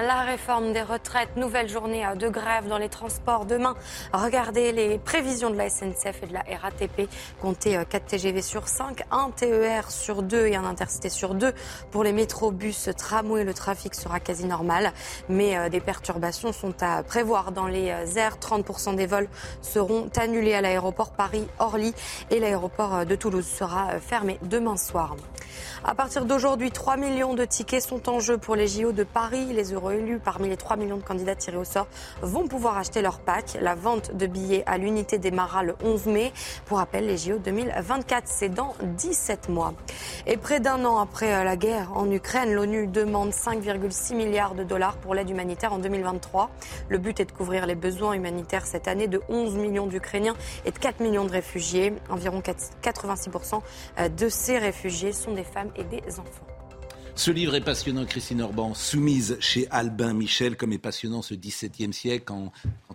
La 0.00 0.20
réforme 0.20 0.72
des 0.72 0.82
retraites, 0.82 1.34
nouvelle 1.34 1.68
journée 1.68 2.06
de 2.14 2.28
grève 2.28 2.68
dans 2.68 2.78
les 2.78 2.88
transports 2.88 3.46
demain. 3.46 3.74
Regardez 4.12 4.70
les 4.70 4.96
prévisions 4.96 5.50
de 5.50 5.56
la 5.56 5.68
SNCF 5.68 6.22
et 6.22 6.26
de 6.28 6.34
la 6.34 6.44
RATP. 6.62 7.08
Comptez 7.42 7.72
4 7.72 7.94
euh, 7.94 8.06
TGV 8.06 8.40
sur 8.40 8.68
5, 8.68 9.02
1 9.10 9.30
TER 9.30 9.90
sur 9.90 10.22
2 10.22 10.46
et 10.46 10.54
un 10.54 10.64
intercité 10.64 11.08
sur 11.08 11.34
2. 11.34 11.52
Pour 11.90 12.04
les 12.04 12.12
métros, 12.12 12.52
bus, 12.52 12.90
tramways, 12.96 13.42
le 13.42 13.52
trafic 13.54 13.96
sera 13.96 14.20
quasi 14.20 14.46
normal. 14.46 14.92
Mais 15.28 15.58
euh, 15.58 15.68
des 15.68 15.80
perturbations 15.80 16.52
sont 16.52 16.80
à 16.80 17.02
prévoir 17.02 17.50
dans 17.50 17.66
les 17.66 17.90
euh, 17.90 18.04
airs. 18.14 18.36
30% 18.36 18.94
des 18.94 19.06
vols 19.06 19.28
seront 19.62 20.08
annulés 20.16 20.54
à 20.54 20.60
l'aéroport 20.60 21.10
Paris-Orly 21.10 21.92
et 22.30 22.38
l'aéroport 22.38 23.04
de 23.04 23.16
Toulouse 23.16 23.48
sera 23.48 23.98
fermé 23.98 24.38
demain 24.42 24.76
soir. 24.76 25.16
À 25.84 25.94
partir 25.94 26.24
d'aujourd'hui, 26.24 26.70
3 26.70 26.96
millions 26.96 27.34
de 27.34 27.44
tickets 27.44 27.82
sont 27.82 28.08
en 28.08 28.20
jeu 28.20 28.38
pour 28.38 28.54
les 28.54 28.68
JO 28.68 28.92
de 28.92 29.04
Paris. 29.04 29.46
Les 29.52 29.72
Euro 29.72 29.87
élus 29.90 30.18
parmi 30.18 30.48
les 30.48 30.56
3 30.56 30.76
millions 30.76 30.96
de 30.96 31.02
candidats 31.02 31.34
tirés 31.34 31.56
au 31.56 31.64
sort 31.64 31.86
vont 32.22 32.48
pouvoir 32.48 32.78
acheter 32.78 33.02
leur 33.02 33.20
pack. 33.20 33.58
La 33.60 33.74
vente 33.74 34.16
de 34.16 34.26
billets 34.26 34.62
à 34.66 34.78
l'unité 34.78 35.18
démarra 35.18 35.62
le 35.62 35.74
11 35.82 36.06
mai. 36.06 36.32
Pour 36.66 36.78
rappel, 36.78 37.06
les 37.06 37.16
JO 37.16 37.38
2024, 37.38 38.24
c'est 38.26 38.48
dans 38.48 38.74
17 38.82 39.48
mois. 39.48 39.74
Et 40.26 40.36
près 40.36 40.60
d'un 40.60 40.84
an 40.84 40.98
après 40.98 41.44
la 41.44 41.56
guerre 41.56 41.96
en 41.96 42.10
Ukraine, 42.10 42.52
l'ONU 42.52 42.86
demande 42.86 43.30
5,6 43.30 44.14
milliards 44.14 44.54
de 44.54 44.64
dollars 44.64 44.96
pour 44.96 45.14
l'aide 45.14 45.30
humanitaire 45.30 45.72
en 45.72 45.78
2023. 45.78 46.50
Le 46.88 46.98
but 46.98 47.20
est 47.20 47.26
de 47.26 47.32
couvrir 47.32 47.66
les 47.66 47.74
besoins 47.74 48.12
humanitaires 48.12 48.66
cette 48.66 48.88
année 48.88 49.08
de 49.08 49.20
11 49.28 49.54
millions 49.54 49.86
d'Ukrainiens 49.86 50.36
et 50.64 50.70
de 50.70 50.78
4 50.78 51.00
millions 51.00 51.24
de 51.24 51.32
réfugiés. 51.32 51.94
Environ 52.10 52.40
86% 52.40 53.60
de 54.16 54.28
ces 54.28 54.58
réfugiés 54.58 55.12
sont 55.12 55.32
des 55.32 55.44
femmes 55.44 55.70
et 55.76 55.84
des 55.84 56.20
enfants. 56.20 56.57
Ce 57.18 57.30
livre 57.32 57.56
est 57.56 57.60
passionnant, 57.60 58.04
Christine 58.04 58.42
Orban, 58.42 58.74
soumise 58.74 59.38
chez 59.40 59.66
Albin 59.72 60.12
Michel, 60.12 60.56
comme 60.56 60.72
est 60.72 60.78
passionnant 60.78 61.20
ce 61.20 61.34
XVIIe 61.34 61.92
siècle, 61.92 62.26
quand, 62.26 62.52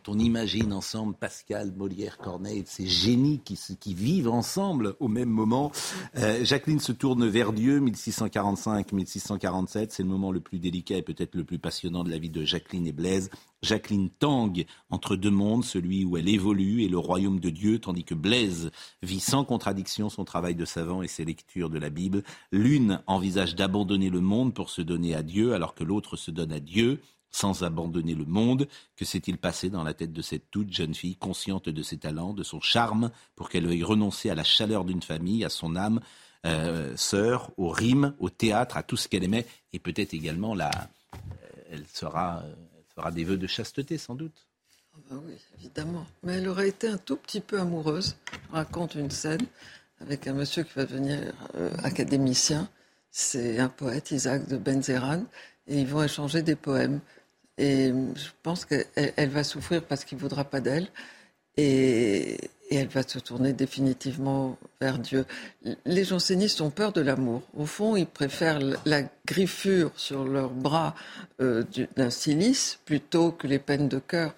on 0.07 0.17
imagine 0.17 0.71
ensemble 0.71 1.13
Pascal, 1.13 1.73
Molière, 1.75 2.17
Corneille, 2.17 2.63
ces 2.65 2.87
génies 2.87 3.41
qui, 3.43 3.59
qui 3.77 3.93
vivent 3.93 4.29
ensemble 4.29 4.95
au 5.01 5.09
même 5.09 5.27
moment. 5.27 5.73
Euh, 6.15 6.45
Jacqueline 6.45 6.79
se 6.79 6.93
tourne 6.93 7.27
vers 7.27 7.51
Dieu, 7.51 7.81
1645-1647, 7.81 9.87
c'est 9.89 10.03
le 10.03 10.09
moment 10.09 10.31
le 10.31 10.39
plus 10.39 10.59
délicat 10.59 10.95
et 10.95 11.01
peut-être 11.01 11.35
le 11.35 11.43
plus 11.43 11.59
passionnant 11.59 12.05
de 12.05 12.09
la 12.09 12.17
vie 12.17 12.29
de 12.29 12.45
Jacqueline 12.45 12.87
et 12.87 12.93
Blaise. 12.93 13.29
Jacqueline 13.63 14.09
tangue 14.09 14.65
entre 14.89 15.15
deux 15.15 15.31
mondes, 15.31 15.63
celui 15.63 16.05
où 16.05 16.17
elle 16.17 16.29
évolue 16.29 16.83
et 16.83 16.89
le 16.89 16.99
royaume 16.99 17.39
de 17.39 17.49
Dieu, 17.49 17.79
tandis 17.79 18.03
que 18.03 18.13
Blaise 18.13 18.71
vit 19.01 19.19
sans 19.19 19.45
contradiction 19.45 20.09
son 20.09 20.25
travail 20.25 20.53
de 20.53 20.65
savant 20.65 21.01
et 21.01 21.07
ses 21.07 21.25
lectures 21.25 21.69
de 21.69 21.79
la 21.79 21.89
Bible. 21.89 22.23
L'une 22.51 23.01
envisage 23.07 23.55
d'abandonner 23.55 24.09
le 24.09 24.21
monde 24.21 24.53
pour 24.53 24.69
se 24.69 24.81
donner 24.81 25.15
à 25.15 25.23
Dieu, 25.23 25.53
alors 25.53 25.73
que 25.73 25.83
l'autre 25.83 26.17
se 26.17 26.29
donne 26.29 26.51
à 26.51 26.59
Dieu 26.59 27.01
sans 27.31 27.63
abandonner 27.63 28.13
le 28.13 28.25
monde. 28.25 28.67
Que 28.95 29.05
s'est-il 29.05 29.37
passé 29.37 29.69
dans 29.69 29.83
la 29.83 29.95
tête 29.95 30.13
de 30.13 30.21
cette 30.21 30.51
toute 30.51 30.71
jeune 30.71 30.93
fille, 30.93 31.15
consciente 31.15 31.67
de 31.67 31.81
ses 31.81 31.97
talents, 31.97 32.33
de 32.33 32.43
son 32.43 32.61
charme, 32.61 33.09
pour 33.35 33.49
qu'elle 33.49 33.65
veuille 33.65 33.83
renoncer 33.83 34.29
à 34.29 34.35
la 34.35 34.43
chaleur 34.43 34.85
d'une 34.85 35.01
famille, 35.01 35.43
à 35.43 35.49
son 35.49 35.75
âme, 35.75 35.99
euh, 36.45 36.95
sœur, 36.95 37.51
au 37.57 37.69
rime, 37.69 38.13
au 38.19 38.29
théâtre, 38.29 38.77
à 38.77 38.83
tout 38.83 38.97
ce 38.97 39.07
qu'elle 39.07 39.23
aimait, 39.23 39.47
et 39.71 39.79
peut-être 39.79 40.13
également 40.13 40.53
la, 40.53 40.69
elle 41.71 41.85
sera 41.87 42.43
euh, 42.43 42.53
fera 42.95 43.11
des 43.11 43.23
vœux 43.23 43.37
de 43.37 43.47
chasteté, 43.47 43.97
sans 43.97 44.15
doute. 44.15 44.47
Ah 44.95 44.99
bah 45.09 45.21
oui, 45.25 45.33
évidemment. 45.57 46.05
Mais 46.21 46.33
elle 46.33 46.47
aurait 46.47 46.69
été 46.69 46.87
un 46.87 46.97
tout 46.97 47.15
petit 47.15 47.41
peu 47.41 47.59
amoureuse. 47.59 48.15
Je 48.31 48.55
raconte 48.55 48.95
une 48.95 49.11
scène 49.11 49.45
avec 49.99 50.27
un 50.27 50.33
monsieur 50.33 50.63
qui 50.63 50.73
va 50.75 50.85
devenir 50.85 51.33
euh, 51.55 51.71
académicien. 51.83 52.69
C'est 53.09 53.59
un 53.59 53.69
poète, 53.69 54.11
Isaac 54.11 54.47
de 54.47 54.57
Benzeran, 54.57 55.23
et 55.67 55.79
ils 55.79 55.87
vont 55.87 56.03
échanger 56.03 56.41
des 56.41 56.55
poèmes. 56.55 56.99
Et 57.57 57.89
je 57.89 58.29
pense 58.41 58.65
qu'elle 58.65 59.29
va 59.29 59.43
souffrir 59.43 59.85
parce 59.85 60.03
qu'il 60.05 60.17
ne 60.17 60.21
voudra 60.21 60.43
pas 60.43 60.61
d'elle. 60.61 60.87
Et, 61.57 62.39
et, 62.69 62.75
elle 62.75 62.87
va 62.87 63.03
se 63.07 63.19
tourner 63.19 63.53
définitivement 63.53 64.57
vers 64.81 64.97
Dieu. 64.97 65.25
Les 65.85 66.03
jansénistes 66.03 66.61
ont 66.61 66.71
peur 66.71 66.91
de 66.91 67.01
l'amour. 67.01 67.43
Au 67.53 67.65
fond, 67.65 67.95
ils 67.95 68.07
préfèrent 68.07 68.59
la 68.85 69.03
griffure 69.25 69.91
sur 69.95 70.25
leurs 70.25 70.49
bras 70.49 70.95
euh, 71.41 71.63
d'un 71.95 72.09
silice 72.09 72.79
plutôt 72.85 73.31
que 73.31 73.47
les 73.47 73.59
peines 73.59 73.87
de 73.87 73.99
cœur. 73.99 74.33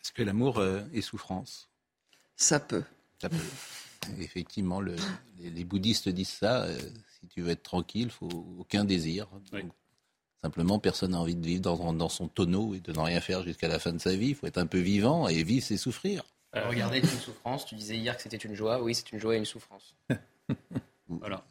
Est-ce 0.00 0.12
que 0.12 0.22
l'amour 0.22 0.58
euh, 0.58 0.80
est 0.94 1.02
souffrance? 1.02 1.68
Ça 2.36 2.60
peut. 2.60 2.84
Ça 3.20 3.28
peut. 3.28 3.36
Effectivement, 4.20 4.80
le, 4.80 4.96
les, 5.38 5.64
bouddhistes 5.64 6.08
disent 6.08 6.28
ça. 6.28 6.64
Euh, 6.64 6.78
si 7.20 7.26
tu 7.28 7.42
veux 7.42 7.50
être 7.50 7.62
tranquille, 7.62 8.06
il 8.06 8.10
faut 8.10 8.46
aucun 8.58 8.84
désir. 8.84 9.28
Simplement, 10.42 10.78
personne 10.78 11.12
n'a 11.12 11.20
envie 11.20 11.36
de 11.36 11.46
vivre 11.46 11.62
dans, 11.62 11.92
dans, 11.94 12.08
son 12.10 12.28
tonneau 12.28 12.74
et 12.74 12.80
de 12.80 12.92
ne 12.92 12.98
rien 12.98 13.20
faire 13.20 13.42
jusqu'à 13.42 13.68
la 13.68 13.78
fin 13.78 13.92
de 13.92 13.98
sa 13.98 14.14
vie. 14.14 14.28
Il 14.28 14.34
faut 14.34 14.46
être 14.46 14.58
un 14.58 14.66
peu 14.66 14.78
vivant 14.78 15.26
et 15.26 15.42
vivre, 15.42 15.64
c'est 15.64 15.78
souffrir. 15.78 16.22
Euh, 16.56 16.68
Regardez, 16.68 17.00
une 17.00 17.06
souffrance. 17.06 17.66
Tu 17.66 17.74
disais 17.74 17.96
hier 17.96 18.16
que 18.16 18.22
c'était 18.22 18.36
une 18.36 18.54
joie. 18.54 18.82
Oui, 18.82 18.94
c'est 18.94 19.10
une 19.12 19.18
joie 19.18 19.34
et 19.34 19.38
une 19.38 19.44
souffrance. 19.44 19.94
voilà. 21.08 21.44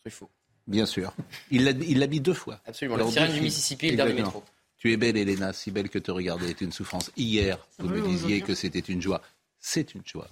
Truffaut. 0.00 0.30
Bien 0.66 0.86
sûr. 0.86 1.14
Il 1.50 1.64
l'a 1.64 1.72
dit 2.06 2.20
deux 2.20 2.34
fois. 2.34 2.60
Absolument. 2.66 2.96
La 2.96 3.06
sirène 3.06 3.32
du 3.32 3.40
Mississippi 3.40 3.86
et 3.86 3.90
le 3.92 3.96
dernier 3.96 4.14
métro. 4.14 4.44
Tu 4.76 4.92
es 4.92 4.96
belle, 4.96 5.16
Elena, 5.16 5.52
si 5.52 5.70
belle 5.70 5.88
que 5.88 5.98
te 5.98 6.10
regarder 6.10 6.50
est 6.50 6.60
une 6.60 6.72
souffrance. 6.72 7.10
Hier, 7.16 7.58
vous 7.78 7.88
me 7.88 8.06
disiez 8.06 8.42
que 8.42 8.54
c'était 8.54 8.78
une 8.78 9.02
joie. 9.02 9.22
C'est 9.58 9.94
une 9.94 10.02
joie 10.04 10.28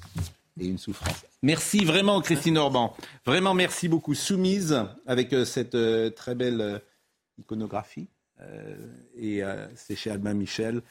et 0.60 0.66
une 0.66 0.78
souffrance. 0.78 1.24
Merci 1.43 1.85
vraiment, 1.85 2.20
Christine 2.20 2.56
Orban. 2.59 2.94
Vraiment, 3.24 3.55
merci 3.55 3.89
beaucoup. 3.89 4.14
Soumise 4.14 4.85
avec 5.06 5.32
euh, 5.32 5.44
cette 5.44 5.74
euh, 5.74 6.10
très 6.10 6.35
belle 6.35 6.81
iconographie. 7.39 8.09
et 9.16 9.43
c'est 9.74 9.97
chez 9.97 10.10
Albin 10.10 10.35
Michel. 10.35 10.82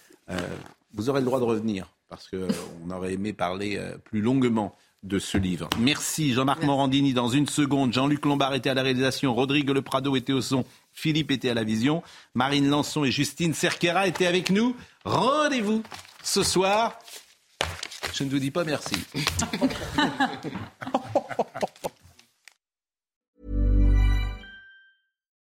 vous 0.94 1.10
aurez 1.10 1.22
le 1.22 1.26
droit 1.26 1.40
de 1.40 1.46
revenir 1.46 1.95
parce 2.10 2.30
qu'on 2.30 2.90
aurait 2.92 3.14
aimé 3.14 3.34
parler 3.34 3.78
euh, 3.78 3.98
plus 3.98 4.22
longuement 4.22 4.76
de 5.04 5.20
ce 5.20 5.38
livre. 5.38 5.70
Merci 5.80 6.34
Jean-Marc 6.34 6.64
Morandini 6.64 7.14
dans 7.14 7.30
une 7.30 7.48
seconde. 7.48 7.94
Jean-Luc 7.94 8.26
Lombard 8.26 8.56
était 8.56 8.72
à 8.72 8.74
la 8.74 8.82
réalisation, 8.82 9.36
Rodrigue 9.36 9.70
Le 9.70 9.82
Prado 9.84 10.16
était 10.16 10.34
au 10.34 10.42
son, 10.42 10.66
Philippe 10.94 11.32
était 11.32 11.50
à 11.52 11.54
la 11.54 11.64
vision, 11.64 12.02
Marine 12.34 12.68
Lançon 12.70 13.04
et 13.06 13.12
Justine 13.12 13.54
Cerquera 13.54 14.08
étaient 14.08 14.26
avec 14.26 14.50
nous. 14.50 14.76
Rendez-vous 15.04 15.84
ce 16.24 16.42
soir. 16.44 16.98
Je 18.14 18.24
ne 18.24 18.30
vous 18.30 18.40
dis 18.40 18.52
pas 18.52 18.64
merci. 18.64 18.96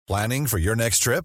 Planning 0.09 0.47
for 0.47 0.59
your 0.59 0.75
next 0.77 1.03
trip? 1.03 1.25